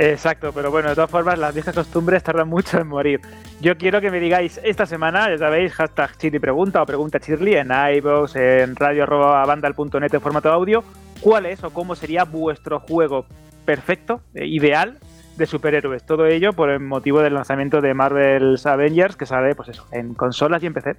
Exacto, 0.00 0.50
pero 0.52 0.72
bueno, 0.72 0.88
de 0.88 0.96
todas 0.96 1.12
formas, 1.12 1.38
las 1.38 1.54
viejas 1.54 1.76
costumbres 1.76 2.24
tardan 2.24 2.48
mucho 2.48 2.80
en 2.80 2.88
morir. 2.88 3.20
Yo 3.60 3.78
quiero 3.78 4.00
que 4.00 4.10
me 4.10 4.18
digáis 4.18 4.58
esta 4.64 4.84
semana, 4.84 5.30
ya 5.30 5.38
sabéis, 5.38 5.72
hashtag 5.74 6.18
Chirly 6.18 6.40
Pregunta 6.40 6.82
o 6.82 6.86
Pregunta 6.86 7.20
Chirly 7.20 7.54
en 7.54 7.68
iVoox, 7.70 8.34
en 8.34 8.74
radio.bandal.net 8.74 10.12
en 10.12 10.20
formato 10.20 10.50
audio, 10.50 10.82
cuál 11.20 11.46
es 11.46 11.62
o 11.62 11.70
cómo 11.70 11.94
sería 11.94 12.24
vuestro 12.24 12.80
juego 12.80 13.26
perfecto, 13.64 14.22
eh, 14.34 14.44
ideal, 14.44 14.98
de 15.36 15.46
superhéroes. 15.46 16.04
Todo 16.04 16.26
ello 16.26 16.52
por 16.52 16.70
el 16.70 16.80
motivo 16.80 17.20
del 17.20 17.34
lanzamiento 17.34 17.80
de 17.80 17.94
Marvel's 17.94 18.66
Avengers, 18.66 19.16
que 19.16 19.26
sale, 19.26 19.54
pues 19.54 19.68
eso, 19.70 19.86
en 19.92 20.14
consolas 20.14 20.62
y 20.62 20.66
en 20.66 20.74
PC. 20.74 20.96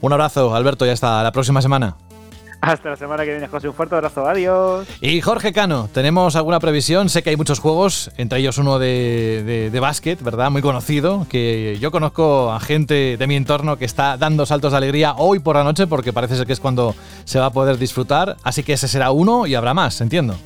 Un 0.00 0.12
abrazo, 0.12 0.54
Alberto, 0.54 0.86
y 0.86 0.90
hasta 0.90 1.22
la 1.22 1.32
próxima 1.32 1.62
semana. 1.62 1.96
Hasta 2.62 2.90
la 2.90 2.96
semana 2.96 3.24
que 3.24 3.32
viene, 3.32 3.48
José. 3.48 3.68
Un 3.68 3.74
fuerte 3.74 3.96
abrazo. 3.96 4.24
Adiós. 4.24 4.86
Y 5.00 5.20
Jorge 5.20 5.52
Cano, 5.52 5.88
¿tenemos 5.92 6.36
alguna 6.36 6.60
previsión? 6.60 7.08
Sé 7.08 7.24
que 7.24 7.30
hay 7.30 7.36
muchos 7.36 7.58
juegos, 7.58 8.12
entre 8.18 8.38
ellos 8.38 8.56
uno 8.56 8.78
de, 8.78 9.42
de, 9.44 9.70
de 9.70 9.80
básquet, 9.80 10.22
¿verdad? 10.22 10.48
Muy 10.48 10.62
conocido, 10.62 11.26
que 11.28 11.76
yo 11.80 11.90
conozco 11.90 12.52
a 12.52 12.60
gente 12.60 13.16
de 13.16 13.26
mi 13.26 13.34
entorno 13.34 13.78
que 13.78 13.84
está 13.84 14.16
dando 14.16 14.46
saltos 14.46 14.70
de 14.70 14.78
alegría 14.78 15.14
hoy 15.16 15.40
por 15.40 15.56
la 15.56 15.64
noche, 15.64 15.88
porque 15.88 16.12
parece 16.12 16.36
ser 16.36 16.46
que 16.46 16.52
es 16.52 16.60
cuando 16.60 16.94
se 17.24 17.40
va 17.40 17.46
a 17.46 17.50
poder 17.50 17.78
disfrutar. 17.78 18.36
Así 18.44 18.62
que 18.62 18.74
ese 18.74 18.86
será 18.86 19.10
uno 19.10 19.48
y 19.48 19.56
habrá 19.56 19.74
más, 19.74 20.00
entiendo. 20.00 20.36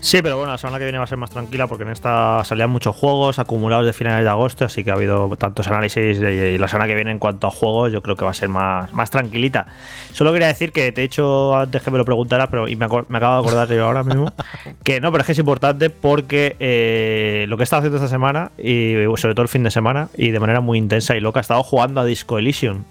Sí, 0.00 0.22
pero 0.22 0.36
bueno, 0.36 0.52
la 0.52 0.58
semana 0.58 0.78
que 0.78 0.84
viene 0.84 0.98
va 0.98 1.04
a 1.04 1.06
ser 1.06 1.18
más 1.18 1.30
tranquila 1.30 1.66
porque 1.66 1.82
en 1.82 1.90
esta 1.90 2.42
salían 2.44 2.70
muchos 2.70 2.94
juegos 2.94 3.38
acumulados 3.38 3.84
de 3.86 3.92
finales 3.92 4.24
de 4.24 4.30
agosto, 4.30 4.64
así 4.64 4.84
que 4.84 4.90
ha 4.90 4.94
habido 4.94 5.28
tantos 5.36 5.66
análisis 5.68 6.18
y 6.18 6.58
la 6.58 6.68
semana 6.68 6.86
que 6.86 6.94
viene 6.94 7.10
en 7.10 7.18
cuanto 7.18 7.46
a 7.46 7.50
juegos 7.50 7.92
yo 7.92 8.02
creo 8.02 8.16
que 8.16 8.24
va 8.24 8.30
a 8.30 8.34
ser 8.34 8.48
más, 8.48 8.92
más 8.92 9.10
tranquilita. 9.10 9.66
Solo 10.12 10.32
quería 10.32 10.48
decir 10.48 10.72
que 10.72 10.92
te 10.92 11.00
he 11.00 11.02
dicho 11.02 11.56
antes 11.56 11.82
que 11.82 11.90
me 11.90 11.98
lo 11.98 12.04
preguntaras, 12.04 12.48
pero 12.50 12.68
y 12.68 12.76
me, 12.76 12.86
me 12.86 13.18
acabo 13.18 13.42
de 13.42 13.48
acordar 13.48 13.68
yo 13.68 13.84
ahora 13.84 14.02
mismo, 14.02 14.32
que 14.84 15.00
no, 15.00 15.10
pero 15.10 15.22
es 15.22 15.26
que 15.26 15.32
es 15.32 15.38
importante 15.38 15.90
porque 15.90 16.56
eh, 16.60 17.46
lo 17.48 17.56
que 17.56 17.62
he 17.62 17.64
estado 17.64 17.80
haciendo 17.80 17.96
esta 17.96 18.08
semana 18.08 18.52
y 18.58 18.94
sobre 19.16 19.34
todo 19.34 19.42
el 19.42 19.48
fin 19.48 19.62
de 19.62 19.70
semana 19.70 20.08
y 20.16 20.30
de 20.30 20.40
manera 20.40 20.60
muy 20.60 20.78
intensa 20.78 21.16
y 21.16 21.20
loca, 21.20 21.40
he 21.40 21.42
estado 21.42 21.62
jugando 21.62 22.00
a 22.00 22.04
Disco 22.04 22.38
Elysium 22.38 22.84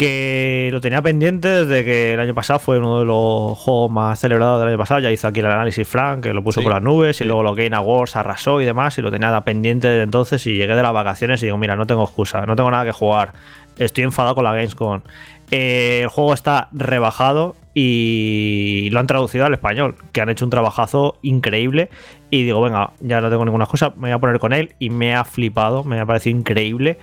que 0.00 0.70
lo 0.72 0.80
tenía 0.80 1.02
pendiente 1.02 1.46
desde 1.46 1.84
que 1.84 2.14
el 2.14 2.20
año 2.20 2.34
pasado 2.34 2.58
fue 2.58 2.78
uno 2.78 3.00
de 3.00 3.04
los 3.04 3.58
juegos 3.58 3.90
más 3.90 4.18
celebrados 4.18 4.58
del 4.58 4.70
año 4.70 4.78
pasado. 4.78 4.98
Ya 5.00 5.10
hizo 5.10 5.28
aquí 5.28 5.40
el 5.40 5.46
análisis 5.46 5.86
Frank, 5.86 6.22
que 6.22 6.32
lo 6.32 6.42
puso 6.42 6.60
Sí, 6.60 6.64
por 6.64 6.72
las 6.72 6.82
nubes, 6.82 7.18
sí. 7.18 7.24
y 7.24 7.26
luego 7.26 7.42
lo 7.42 7.54
Game 7.54 7.76
Awards 7.76 8.16
arrasó 8.16 8.62
y 8.62 8.64
demás, 8.64 8.96
y 8.96 9.02
lo 9.02 9.10
tenía 9.10 9.38
pendiente 9.42 9.88
desde 9.88 10.04
entonces. 10.04 10.46
Y 10.46 10.54
llegué 10.56 10.74
de 10.74 10.82
las 10.82 10.94
vacaciones 10.94 11.42
y 11.42 11.46
digo, 11.46 11.58
mira, 11.58 11.76
no 11.76 11.86
tengo 11.86 12.02
excusa, 12.02 12.46
no 12.46 12.56
tengo 12.56 12.70
nada 12.70 12.86
que 12.86 12.92
jugar. 12.92 13.34
Estoy 13.76 14.04
enfadado 14.04 14.34
con 14.36 14.44
la 14.44 14.54
Gamescom. 14.54 15.02
Eh, 15.50 16.00
el 16.04 16.08
juego 16.08 16.32
está 16.32 16.68
rebajado 16.72 17.54
y 17.74 18.88
lo 18.92 19.00
han 19.00 19.06
traducido 19.06 19.44
al 19.44 19.52
español, 19.52 19.96
que 20.12 20.22
han 20.22 20.30
hecho 20.30 20.46
un 20.46 20.50
trabajazo 20.50 21.18
increíble. 21.20 21.90
Y 22.30 22.44
digo, 22.44 22.62
venga, 22.62 22.92
ya 23.00 23.20
no 23.20 23.28
tengo 23.28 23.44
ninguna 23.44 23.64
excusa, 23.64 23.90
me 23.96 24.08
voy 24.08 24.12
a 24.12 24.18
poner 24.18 24.38
con 24.38 24.54
él 24.54 24.74
y 24.78 24.88
me 24.88 25.14
ha 25.14 25.24
flipado, 25.24 25.84
me 25.84 26.00
ha 26.00 26.06
parecido 26.06 26.38
increíble. 26.38 26.98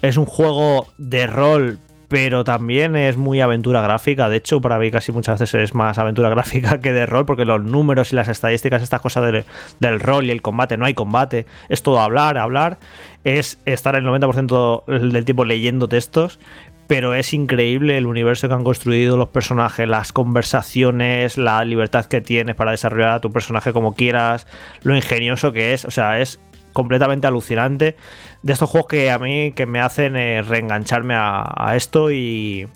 Es 0.00 0.16
un 0.16 0.24
juego 0.24 0.86
de 0.96 1.26
rol, 1.26 1.78
pero 2.08 2.42
también 2.42 2.96
es 2.96 3.16
muy 3.18 3.40
aventura 3.40 3.82
gráfica. 3.82 4.28
De 4.28 4.38
hecho, 4.38 4.60
para 4.60 4.78
mí 4.78 4.90
casi 4.90 5.12
muchas 5.12 5.38
veces 5.38 5.62
es 5.62 5.74
más 5.74 5.98
aventura 5.98 6.30
gráfica 6.30 6.80
que 6.80 6.92
de 6.92 7.06
rol, 7.06 7.26
porque 7.26 7.44
los 7.44 7.62
números 7.62 8.12
y 8.12 8.16
las 8.16 8.28
estadísticas, 8.28 8.82
estas 8.82 9.00
cosas 9.00 9.30
del, 9.30 9.44
del 9.78 10.00
rol 10.00 10.24
y 10.24 10.30
el 10.30 10.42
combate, 10.42 10.76
no 10.76 10.86
hay 10.86 10.94
combate, 10.94 11.46
es 11.68 11.82
todo 11.82 12.00
hablar, 12.00 12.38
hablar. 12.38 12.78
Es 13.24 13.58
estar 13.66 13.94
el 13.94 14.04
90% 14.04 14.86
del 14.86 15.24
tiempo 15.24 15.44
leyendo 15.44 15.88
textos. 15.88 16.40
Pero 16.86 17.12
es 17.12 17.34
increíble 17.34 17.98
el 17.98 18.06
universo 18.06 18.48
que 18.48 18.54
han 18.54 18.64
construido, 18.64 19.18
los 19.18 19.28
personajes, 19.28 19.86
las 19.86 20.10
conversaciones, 20.10 21.36
la 21.36 21.62
libertad 21.66 22.06
que 22.06 22.22
tienes 22.22 22.56
para 22.56 22.70
desarrollar 22.70 23.10
a 23.10 23.20
tu 23.20 23.30
personaje 23.30 23.74
como 23.74 23.94
quieras, 23.94 24.46
lo 24.82 24.96
ingenioso 24.96 25.52
que 25.52 25.74
es. 25.74 25.84
O 25.84 25.90
sea, 25.90 26.18
es 26.18 26.40
completamente 26.78 27.26
alucinante. 27.26 27.96
De 28.42 28.52
estos 28.52 28.70
juegos 28.70 28.88
que 28.88 29.10
a 29.10 29.18
mí 29.18 29.50
que 29.50 29.66
me 29.66 29.80
hacen 29.80 30.14
eh, 30.14 30.42
reengancharme 30.42 31.14
a, 31.16 31.52
a 31.56 31.74
esto 31.74 32.12
y, 32.12 32.68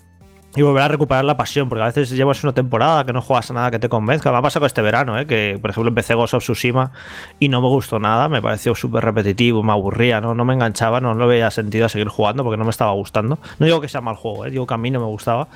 y 0.55 0.61
volver 0.61 0.83
a 0.83 0.87
recuperar 0.87 1.25
la 1.25 1.35
pasión, 1.35 1.67
porque 1.67 1.81
a 1.81 1.87
veces 1.87 2.11
llevas 2.11 2.43
una 2.43 2.53
temporada 2.53 3.05
que 3.05 3.13
no 3.13 3.21
juegas 3.21 3.49
a 3.49 3.53
nada 3.53 3.71
que 3.71 3.79
te 3.79 3.89
convenzca. 3.89 4.31
Me 4.31 4.37
ha 4.37 4.41
pasado 4.41 4.65
este 4.65 4.81
verano, 4.81 5.17
¿eh? 5.17 5.25
que 5.25 5.57
por 5.59 5.71
ejemplo 5.71 5.89
empecé 5.89 6.13
Ghost 6.13 6.35
of 6.35 6.43
Tsushima 6.43 6.91
y 7.39 7.49
no 7.49 7.61
me 7.61 7.67
gustó 7.67 7.99
nada, 7.99 8.29
me 8.29 8.41
pareció 8.41 8.75
súper 8.75 9.03
repetitivo, 9.03 9.63
me 9.63 9.71
aburría, 9.71 10.21
¿no? 10.21 10.35
no 10.35 10.45
me 10.45 10.53
enganchaba, 10.53 11.01
no, 11.01 11.15
no 11.15 11.25
veía 11.25 11.49
sentido 11.49 11.87
a 11.87 11.89
seguir 11.89 12.07
jugando 12.07 12.43
porque 12.43 12.57
no 12.57 12.65
me 12.65 12.69
estaba 12.69 12.91
gustando. 12.91 13.39
No 13.57 13.65
digo 13.65 13.81
que 13.81 13.87
sea 13.87 14.01
mal 14.01 14.15
juego, 14.15 14.45
¿eh? 14.45 14.51
digo 14.51 14.67
que 14.67 14.73
a 14.73 14.77
mí 14.77 14.91
no 14.91 14.99
me 14.99 15.07
gustaba. 15.07 15.47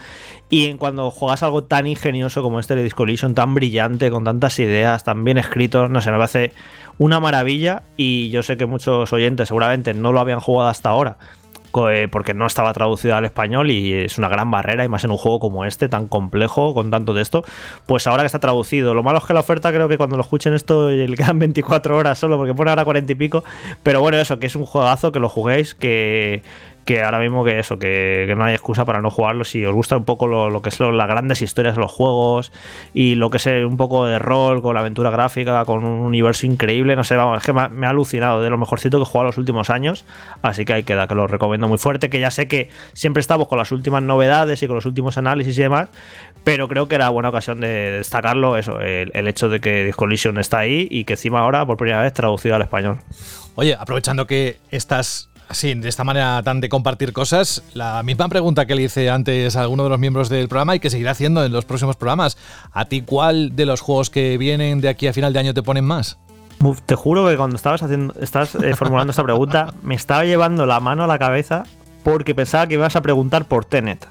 Y 0.49 0.73
cuando 0.75 1.11
juegas 1.11 1.43
algo 1.43 1.63
tan 1.63 1.85
ingenioso 1.85 2.41
como 2.41 2.59
este 2.59 2.75
de 2.75 2.83
Disco 2.83 3.05
tan 3.35 3.53
brillante, 3.53 4.09
con 4.09 4.23
tantas 4.23 4.57
ideas, 4.59 5.03
tan 5.03 5.23
bien 5.23 5.37
escrito, 5.37 5.87
no 5.87 6.01
sé, 6.01 6.11
me 6.11 6.17
parece 6.17 6.53
una 6.97 7.19
maravilla 7.19 7.83
y 7.95 8.29
yo 8.29 8.41
sé 8.41 8.57
que 8.57 8.65
muchos 8.65 9.13
oyentes 9.13 9.49
seguramente 9.49 9.93
no 9.93 10.11
lo 10.11 10.19
habían 10.19 10.39
jugado 10.39 10.69
hasta 10.69 10.89
ahora 10.89 11.17
porque 12.11 12.33
no 12.33 12.45
estaba 12.45 12.73
traducido 12.73 13.15
al 13.15 13.25
español 13.25 13.71
y 13.71 13.93
es 13.93 14.17
una 14.17 14.29
gran 14.29 14.49
barrera, 14.51 14.83
y 14.83 14.89
más 14.89 15.03
en 15.03 15.11
un 15.11 15.17
juego 15.17 15.39
como 15.39 15.65
este, 15.65 15.89
tan 15.89 16.07
complejo, 16.07 16.73
con 16.73 16.91
tanto 16.91 17.13
de 17.13 17.21
esto, 17.21 17.43
pues 17.85 18.07
ahora 18.07 18.23
que 18.23 18.27
está 18.27 18.39
traducido. 18.39 18.93
Lo 18.93 19.03
malo 19.03 19.19
es 19.19 19.25
que 19.25 19.33
la 19.33 19.41
oferta 19.41 19.71
creo 19.71 19.87
que 19.87 19.97
cuando 19.97 20.17
lo 20.17 20.23
escuchen 20.23 20.53
esto 20.53 20.89
eh, 20.89 21.07
le 21.07 21.15
quedan 21.15 21.39
24 21.39 21.97
horas 21.97 22.19
solo, 22.19 22.37
porque 22.37 22.53
pone 22.53 22.69
ahora 22.69 22.85
40 22.85 23.11
y 23.11 23.15
pico, 23.15 23.43
pero 23.83 24.01
bueno, 24.01 24.17
eso, 24.17 24.39
que 24.39 24.47
es 24.47 24.55
un 24.55 24.65
juegazo, 24.65 25.11
que 25.11 25.19
lo 25.19 25.29
juguéis, 25.29 25.75
que 25.75 26.41
que 26.87 27.03
ahora 27.03 27.19
mismo 27.19 27.43
que 27.43 27.59
eso, 27.59 27.77
que, 27.77 28.33
no 28.37 28.45
hay 28.45 28.53
excusa 28.55 28.85
para 28.85 29.01
no 29.01 29.11
jugarlo. 29.11 29.43
Si 29.43 29.63
os 29.65 29.75
gusta 29.75 29.97
un 29.97 30.05
poco 30.05 30.25
lo, 30.25 30.61
que 30.61 30.71
lo- 30.79 30.91
las 30.93 31.07
grandes 31.07 31.41
historias 31.41 31.75
de 31.75 31.81
los 31.81 31.91
juegos 31.91 32.53
y 32.93 33.15
lo 33.15 33.29
que 33.29 33.37
es 33.37 33.45
un 33.45 33.75
poco 33.75 34.05
de 34.05 34.17
rol, 34.17 34.61
con 34.61 34.73
la 34.73 34.79
aventura 34.79 35.09
gráfica, 35.09 35.65
con 35.65 35.83
un 35.83 35.99
universo 35.99 36.45
increíble, 36.47 36.95
no 36.95 37.03
sé, 37.03 37.17
vamos, 37.17 37.39
es 37.39 37.43
que 37.43 37.51
me 37.51 37.61
ha, 37.61 37.67
me 37.69 37.85
ha 37.87 37.89
alucinado 37.89 38.41
de 38.41 38.49
lo 38.49 38.57
mejorcito 38.57 38.97
que 38.97 39.03
he 39.03 39.05
jugado 39.05 39.25
los 39.25 39.37
últimos 39.37 39.69
años. 39.69 40.05
Así 40.41 40.63
que 40.63 40.73
ahí 40.73 40.83
queda, 40.83 41.07
que 41.07 41.15
lo 41.15 41.27
recomiendo 41.27 41.67
muy 41.67 41.77
fuerte, 41.77 42.09
que 42.09 42.21
ya 42.21 42.31
sé 42.31 42.47
que 42.47 42.69
siempre 42.93 43.19
estamos 43.19 43.49
con 43.49 43.57
las 43.57 43.71
últimas 43.73 44.01
novedades 44.01 44.63
y 44.63 44.67
con 44.67 44.77
los 44.77 44.85
últimos 44.85 45.17
análisis 45.17 45.57
y 45.59 45.61
demás, 45.63 45.89
pero 46.45 46.69
creo 46.69 46.87
que 46.87 46.95
era 46.95 47.09
buena 47.09 47.27
ocasión 47.27 47.59
de 47.59 47.67
destacarlo, 47.97 48.55
eso, 48.55 48.79
el, 48.79 49.11
el 49.13 49.27
hecho 49.27 49.49
de 49.49 49.59
que 49.59 49.83
Discollision 49.83 50.37
está 50.37 50.59
ahí 50.59 50.87
y 50.89 51.03
que 51.03 51.13
encima 51.13 51.41
ahora 51.41 51.65
por 51.65 51.75
primera 51.75 52.01
vez 52.01 52.13
traducido 52.13 52.55
al 52.55 52.61
español. 52.61 52.99
Oye, 53.55 53.75
aprovechando 53.77 54.27
que 54.27 54.57
estás 54.71 55.26
así, 55.47 55.73
de 55.73 55.89
esta 55.89 56.03
manera 56.03 56.41
tan 56.43 56.61
de 56.61 56.69
compartir 56.69 57.13
cosas, 57.13 57.63
la 57.73 58.01
misma 58.03 58.29
pregunta 58.29 58.65
que 58.65 58.75
le 58.75 58.83
hice 58.83 59.09
antes 59.09 59.55
a 59.55 59.61
alguno 59.61 59.83
de 59.83 59.89
los 59.89 59.99
miembros 59.99 60.29
del 60.29 60.47
programa 60.47 60.75
y 60.75 60.79
que 60.79 60.89
seguirá 60.89 61.11
haciendo 61.11 61.43
en 61.43 61.51
los 61.51 61.65
próximos 61.65 61.95
programas. 61.95 62.37
¿A 62.71 62.85
ti 62.85 63.01
cuál 63.01 63.55
de 63.55 63.65
los 63.65 63.81
juegos 63.81 64.09
que 64.09 64.37
vienen 64.37 64.81
de 64.81 64.89
aquí 64.89 65.07
a 65.07 65.13
final 65.13 65.33
de 65.33 65.39
año 65.39 65.53
te 65.53 65.63
ponen 65.63 65.85
más? 65.85 66.17
Te 66.85 66.95
juro 66.95 67.27
que 67.27 67.37
cuando 67.37 67.55
estabas 67.55 67.83
haciendo, 67.83 68.13
estás 68.19 68.55
eh, 68.55 68.75
formulando 68.75 69.11
esta 69.11 69.23
pregunta, 69.23 69.73
me 69.83 69.95
estaba 69.95 70.25
llevando 70.25 70.65
la 70.65 70.79
mano 70.79 71.03
a 71.03 71.07
la 71.07 71.19
cabeza 71.19 71.63
porque 72.03 72.33
pensaba 72.33 72.67
que 72.67 72.75
ibas 72.75 72.95
a 72.95 73.01
preguntar 73.01 73.45
por 73.45 73.65
Tenet. 73.65 74.07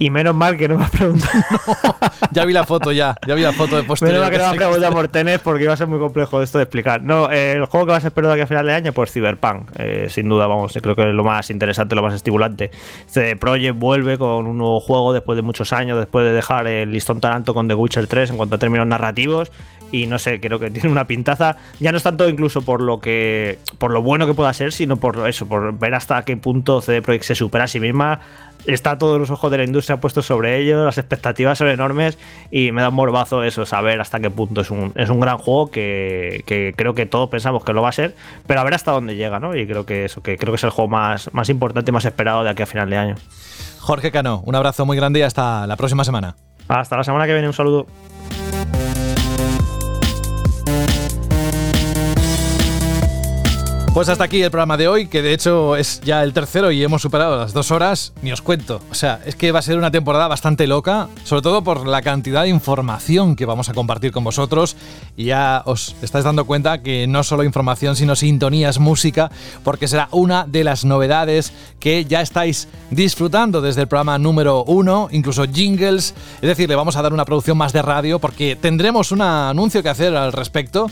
Y 0.00 0.08
menos 0.08 0.34
mal 0.34 0.56
que 0.56 0.66
no 0.66 0.78
me 0.78 0.84
has 0.84 0.90
preguntado. 0.90 1.30
Ya 2.32 2.44
vi 2.44 2.52
la 2.52 2.64
foto, 2.64 2.92
ya. 2.92 3.16
Ya 3.26 3.34
vi 3.34 3.42
la 3.42 3.52
foto 3.52 3.76
de 3.76 3.82
posterior. 3.82 4.20
Menos 4.20 4.24
mal 4.24 4.30
que 4.30 4.38
no 4.38 4.44
me 4.44 4.50
has 4.50 4.56
preguntado 4.56 4.92
por 4.94 5.08
Tenet 5.08 5.42
porque 5.42 5.64
iba 5.64 5.72
a 5.72 5.76
ser 5.76 5.88
muy 5.88 5.98
complejo 5.98 6.40
esto 6.40 6.58
de 6.58 6.64
explicar. 6.64 7.02
No, 7.02 7.30
eh, 7.30 7.52
el 7.52 7.66
juego 7.66 7.86
que 7.86 7.92
vas 7.92 8.04
a 8.04 8.06
esperar 8.06 8.28
de 8.28 8.34
aquí 8.34 8.42
a 8.42 8.46
final 8.46 8.66
de 8.66 8.72
año, 8.72 8.92
pues 8.92 9.12
Cyberpunk. 9.12 9.70
Eh, 9.76 10.06
sin 10.08 10.28
duda, 10.28 10.46
vamos, 10.46 10.72
creo 10.80 10.94
que 10.94 11.08
es 11.08 11.14
lo 11.14 11.24
más 11.24 11.50
interesante, 11.50 11.94
lo 11.94 12.02
más 12.02 12.14
estimulante. 12.14 12.70
CD 13.06 13.36
Projekt 13.36 13.76
vuelve 13.78 14.16
con 14.16 14.46
un 14.46 14.56
nuevo 14.56 14.80
juego 14.80 15.12
después 15.12 15.36
de 15.36 15.42
muchos 15.42 15.72
años, 15.72 15.98
después 15.98 16.24
de 16.24 16.32
dejar 16.32 16.66
el 16.66 16.92
listón 16.92 17.20
tan 17.20 17.32
alto 17.32 17.52
con 17.52 17.68
The 17.68 17.74
Witcher 17.74 18.06
3 18.06 18.30
en 18.30 18.36
cuanto 18.36 18.54
a 18.54 18.58
términos 18.58 18.86
narrativos. 18.86 19.50
Y 19.92 20.06
no 20.06 20.18
sé, 20.18 20.40
creo 20.40 20.58
que 20.58 20.70
tiene 20.70 20.88
una 20.88 21.06
pintaza. 21.06 21.56
Ya 21.78 21.92
no 21.92 21.98
es 21.98 22.02
tanto 22.02 22.28
incluso 22.28 22.62
por 22.62 22.80
lo 22.80 23.00
que. 23.00 23.58
por 23.78 23.90
lo 23.90 24.02
bueno 24.02 24.26
que 24.26 24.34
pueda 24.34 24.52
ser, 24.52 24.72
sino 24.72 24.96
por 24.96 25.28
eso, 25.28 25.46
por 25.46 25.78
ver 25.78 25.94
hasta 25.94 26.22
qué 26.24 26.36
punto 26.36 26.80
CD 26.80 27.02
Projekt 27.02 27.24
se 27.24 27.34
supera 27.34 27.64
a 27.64 27.68
sí 27.68 27.80
misma. 27.80 28.20
Está 28.66 28.98
todos 28.98 29.18
los 29.18 29.30
ojos 29.30 29.50
de 29.50 29.56
la 29.56 29.64
industria 29.64 30.00
puestos 30.00 30.26
sobre 30.26 30.58
ello, 30.58 30.84
las 30.84 30.98
expectativas 30.98 31.56
son 31.56 31.68
enormes 31.68 32.18
y 32.50 32.72
me 32.72 32.82
da 32.82 32.90
un 32.90 32.94
morbazo 32.94 33.42
eso, 33.42 33.64
saber 33.64 33.98
hasta 34.02 34.20
qué 34.20 34.28
punto 34.28 34.60
es 34.60 34.70
un, 34.70 34.92
es 34.96 35.08
un 35.08 35.18
gran 35.18 35.38
juego 35.38 35.70
que, 35.70 36.42
que 36.44 36.74
creo 36.76 36.92
que 36.92 37.06
todos 37.06 37.30
pensamos 37.30 37.64
que 37.64 37.72
lo 37.72 37.80
va 37.80 37.88
a 37.88 37.92
ser, 37.92 38.14
pero 38.46 38.60
a 38.60 38.64
ver 38.64 38.74
hasta 38.74 38.92
dónde 38.92 39.16
llega, 39.16 39.40
¿no? 39.40 39.56
Y 39.56 39.66
creo 39.66 39.86
que 39.86 40.04
eso, 40.04 40.22
que 40.22 40.36
creo 40.36 40.52
que 40.52 40.56
es 40.56 40.64
el 40.64 40.70
juego 40.70 40.90
más, 40.90 41.32
más 41.32 41.48
importante 41.48 41.90
y 41.90 41.94
más 41.94 42.04
esperado 42.04 42.44
de 42.44 42.50
aquí 42.50 42.62
a 42.62 42.66
final 42.66 42.90
de 42.90 42.98
año. 42.98 43.14
Jorge 43.78 44.10
Cano, 44.10 44.42
un 44.44 44.54
abrazo 44.54 44.84
muy 44.84 44.96
grande 44.96 45.20
y 45.20 45.22
hasta 45.22 45.66
la 45.66 45.76
próxima 45.76 46.04
semana. 46.04 46.36
Hasta 46.68 46.98
la 46.98 47.04
semana 47.04 47.26
que 47.26 47.32
viene, 47.32 47.48
un 47.48 47.54
saludo. 47.54 47.86
Pues 53.92 54.08
hasta 54.08 54.22
aquí 54.22 54.40
el 54.40 54.52
programa 54.52 54.76
de 54.76 54.86
hoy, 54.86 55.08
que 55.08 55.20
de 55.20 55.34
hecho 55.34 55.74
es 55.74 56.00
ya 56.02 56.22
el 56.22 56.32
tercero 56.32 56.70
y 56.70 56.80
hemos 56.80 57.02
superado 57.02 57.36
las 57.36 57.52
dos 57.52 57.72
horas, 57.72 58.12
ni 58.22 58.30
os 58.30 58.40
cuento. 58.40 58.80
O 58.88 58.94
sea, 58.94 59.20
es 59.26 59.34
que 59.34 59.50
va 59.50 59.58
a 59.58 59.62
ser 59.62 59.76
una 59.76 59.90
temporada 59.90 60.28
bastante 60.28 60.68
loca, 60.68 61.08
sobre 61.24 61.42
todo 61.42 61.64
por 61.64 61.84
la 61.84 62.00
cantidad 62.00 62.44
de 62.44 62.50
información 62.50 63.34
que 63.34 63.46
vamos 63.46 63.68
a 63.68 63.74
compartir 63.74 64.12
con 64.12 64.22
vosotros. 64.22 64.76
Y 65.16 65.24
ya 65.24 65.62
os 65.66 65.96
estáis 66.02 66.24
dando 66.24 66.44
cuenta 66.44 66.82
que 66.82 67.08
no 67.08 67.24
solo 67.24 67.42
información, 67.42 67.96
sino 67.96 68.14
sintonías, 68.14 68.78
música, 68.78 69.28
porque 69.64 69.88
será 69.88 70.08
una 70.12 70.46
de 70.46 70.62
las 70.62 70.84
novedades 70.84 71.52
que 71.80 72.04
ya 72.04 72.20
estáis 72.20 72.68
disfrutando 72.90 73.60
desde 73.60 73.82
el 73.82 73.88
programa 73.88 74.18
número 74.18 74.62
uno, 74.64 75.08
incluso 75.10 75.46
jingles. 75.52 76.14
Es 76.36 76.48
decir, 76.48 76.68
le 76.68 76.76
vamos 76.76 76.94
a 76.94 77.02
dar 77.02 77.12
una 77.12 77.24
producción 77.24 77.58
más 77.58 77.72
de 77.72 77.82
radio, 77.82 78.20
porque 78.20 78.54
tendremos 78.54 79.10
un 79.10 79.20
anuncio 79.20 79.82
que 79.82 79.88
hacer 79.88 80.16
al 80.16 80.32
respecto 80.32 80.86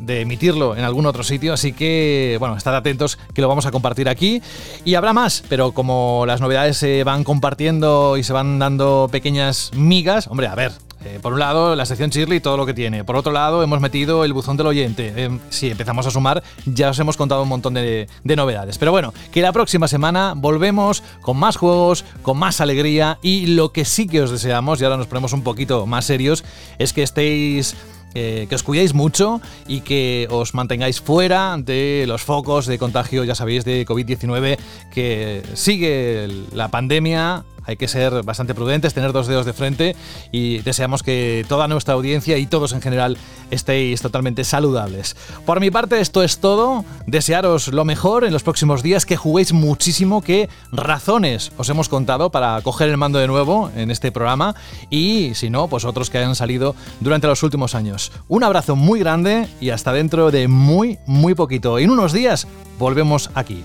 de 0.00 0.20
emitirlo 0.22 0.76
en 0.76 0.84
algún 0.84 1.06
otro 1.06 1.22
sitio, 1.22 1.52
así 1.52 1.72
que 1.72 2.35
bueno, 2.38 2.56
estad 2.56 2.74
atentos 2.74 3.18
que 3.34 3.42
lo 3.42 3.48
vamos 3.48 3.66
a 3.66 3.70
compartir 3.70 4.08
aquí 4.08 4.42
y 4.84 4.94
habrá 4.94 5.12
más, 5.12 5.42
pero 5.48 5.72
como 5.72 6.24
las 6.26 6.40
novedades 6.40 6.76
se 6.76 7.04
van 7.04 7.24
compartiendo 7.24 8.16
y 8.16 8.22
se 8.22 8.32
van 8.32 8.58
dando 8.58 9.08
pequeñas 9.10 9.70
migas, 9.74 10.26
hombre, 10.28 10.46
a 10.46 10.54
ver, 10.54 10.72
eh, 11.06 11.20
por 11.22 11.32
un 11.32 11.38
lado, 11.38 11.76
la 11.76 11.86
sección 11.86 12.10
Shirley, 12.10 12.40
todo 12.40 12.56
lo 12.56 12.66
que 12.66 12.74
tiene. 12.74 13.04
Por 13.04 13.16
otro 13.16 13.30
lado, 13.30 13.62
hemos 13.62 13.80
metido 13.80 14.24
el 14.24 14.32
buzón 14.32 14.56
del 14.56 14.66
oyente. 14.66 15.12
Eh, 15.16 15.38
si 15.50 15.70
empezamos 15.70 16.06
a 16.06 16.10
sumar, 16.10 16.42
ya 16.64 16.90
os 16.90 16.98
hemos 16.98 17.16
contado 17.16 17.42
un 17.42 17.48
montón 17.48 17.74
de, 17.74 18.08
de 18.24 18.36
novedades. 18.36 18.78
Pero 18.78 18.90
bueno, 18.90 19.14
que 19.30 19.40
la 19.40 19.52
próxima 19.52 19.86
semana 19.88 20.34
volvemos 20.36 21.04
con 21.20 21.36
más 21.36 21.56
juegos, 21.56 22.04
con 22.22 22.38
más 22.38 22.60
alegría 22.60 23.18
y 23.22 23.46
lo 23.46 23.72
que 23.72 23.84
sí 23.84 24.08
que 24.08 24.22
os 24.22 24.30
deseamos, 24.30 24.80
y 24.80 24.84
ahora 24.84 24.96
nos 24.96 25.06
ponemos 25.06 25.32
un 25.32 25.42
poquito 25.42 25.86
más 25.86 26.06
serios, 26.06 26.44
es 26.78 26.92
que 26.92 27.02
estéis 27.02 27.76
que 28.16 28.54
os 28.54 28.62
cuidéis 28.62 28.94
mucho 28.94 29.40
y 29.66 29.80
que 29.80 30.26
os 30.30 30.54
mantengáis 30.54 31.00
fuera 31.00 31.56
de 31.58 32.04
los 32.06 32.22
focos 32.22 32.66
de 32.66 32.78
contagio, 32.78 33.24
ya 33.24 33.34
sabéis, 33.34 33.64
de 33.64 33.86
COVID-19, 33.86 34.58
que 34.92 35.42
sigue 35.54 36.28
la 36.52 36.68
pandemia. 36.68 37.44
Hay 37.66 37.76
que 37.76 37.88
ser 37.88 38.22
bastante 38.22 38.54
prudentes, 38.54 38.94
tener 38.94 39.12
dos 39.12 39.26
dedos 39.26 39.46
de 39.46 39.52
frente 39.52 39.96
y 40.32 40.58
deseamos 40.58 41.02
que 41.02 41.44
toda 41.48 41.68
nuestra 41.68 41.94
audiencia 41.94 42.38
y 42.38 42.46
todos 42.46 42.72
en 42.72 42.80
general 42.80 43.18
estéis 43.50 44.00
totalmente 44.00 44.44
saludables. 44.44 45.16
Por 45.44 45.60
mi 45.60 45.70
parte, 45.70 46.00
esto 46.00 46.22
es 46.22 46.38
todo. 46.38 46.84
Desearos 47.06 47.68
lo 47.68 47.84
mejor 47.84 48.24
en 48.24 48.32
los 48.32 48.42
próximos 48.42 48.82
días, 48.82 49.06
que 49.06 49.16
juguéis 49.16 49.52
muchísimo, 49.52 50.22
que 50.22 50.48
razones 50.72 51.52
os 51.56 51.68
hemos 51.68 51.88
contado 51.88 52.30
para 52.30 52.60
coger 52.62 52.88
el 52.88 52.96
mando 52.96 53.18
de 53.18 53.26
nuevo 53.26 53.70
en 53.76 53.90
este 53.90 54.12
programa 54.12 54.54
y 54.90 55.32
si 55.34 55.50
no, 55.50 55.68
pues 55.68 55.84
otros 55.84 56.10
que 56.10 56.18
hayan 56.18 56.34
salido 56.34 56.74
durante 57.00 57.26
los 57.26 57.42
últimos 57.42 57.74
años. 57.74 58.12
Un 58.28 58.44
abrazo 58.44 58.76
muy 58.76 59.00
grande 59.00 59.48
y 59.60 59.70
hasta 59.70 59.92
dentro 59.92 60.30
de 60.30 60.48
muy, 60.48 60.98
muy 61.06 61.34
poquito. 61.34 61.78
En 61.78 61.90
unos 61.90 62.12
días 62.12 62.46
volvemos 62.78 63.30
aquí. 63.34 63.64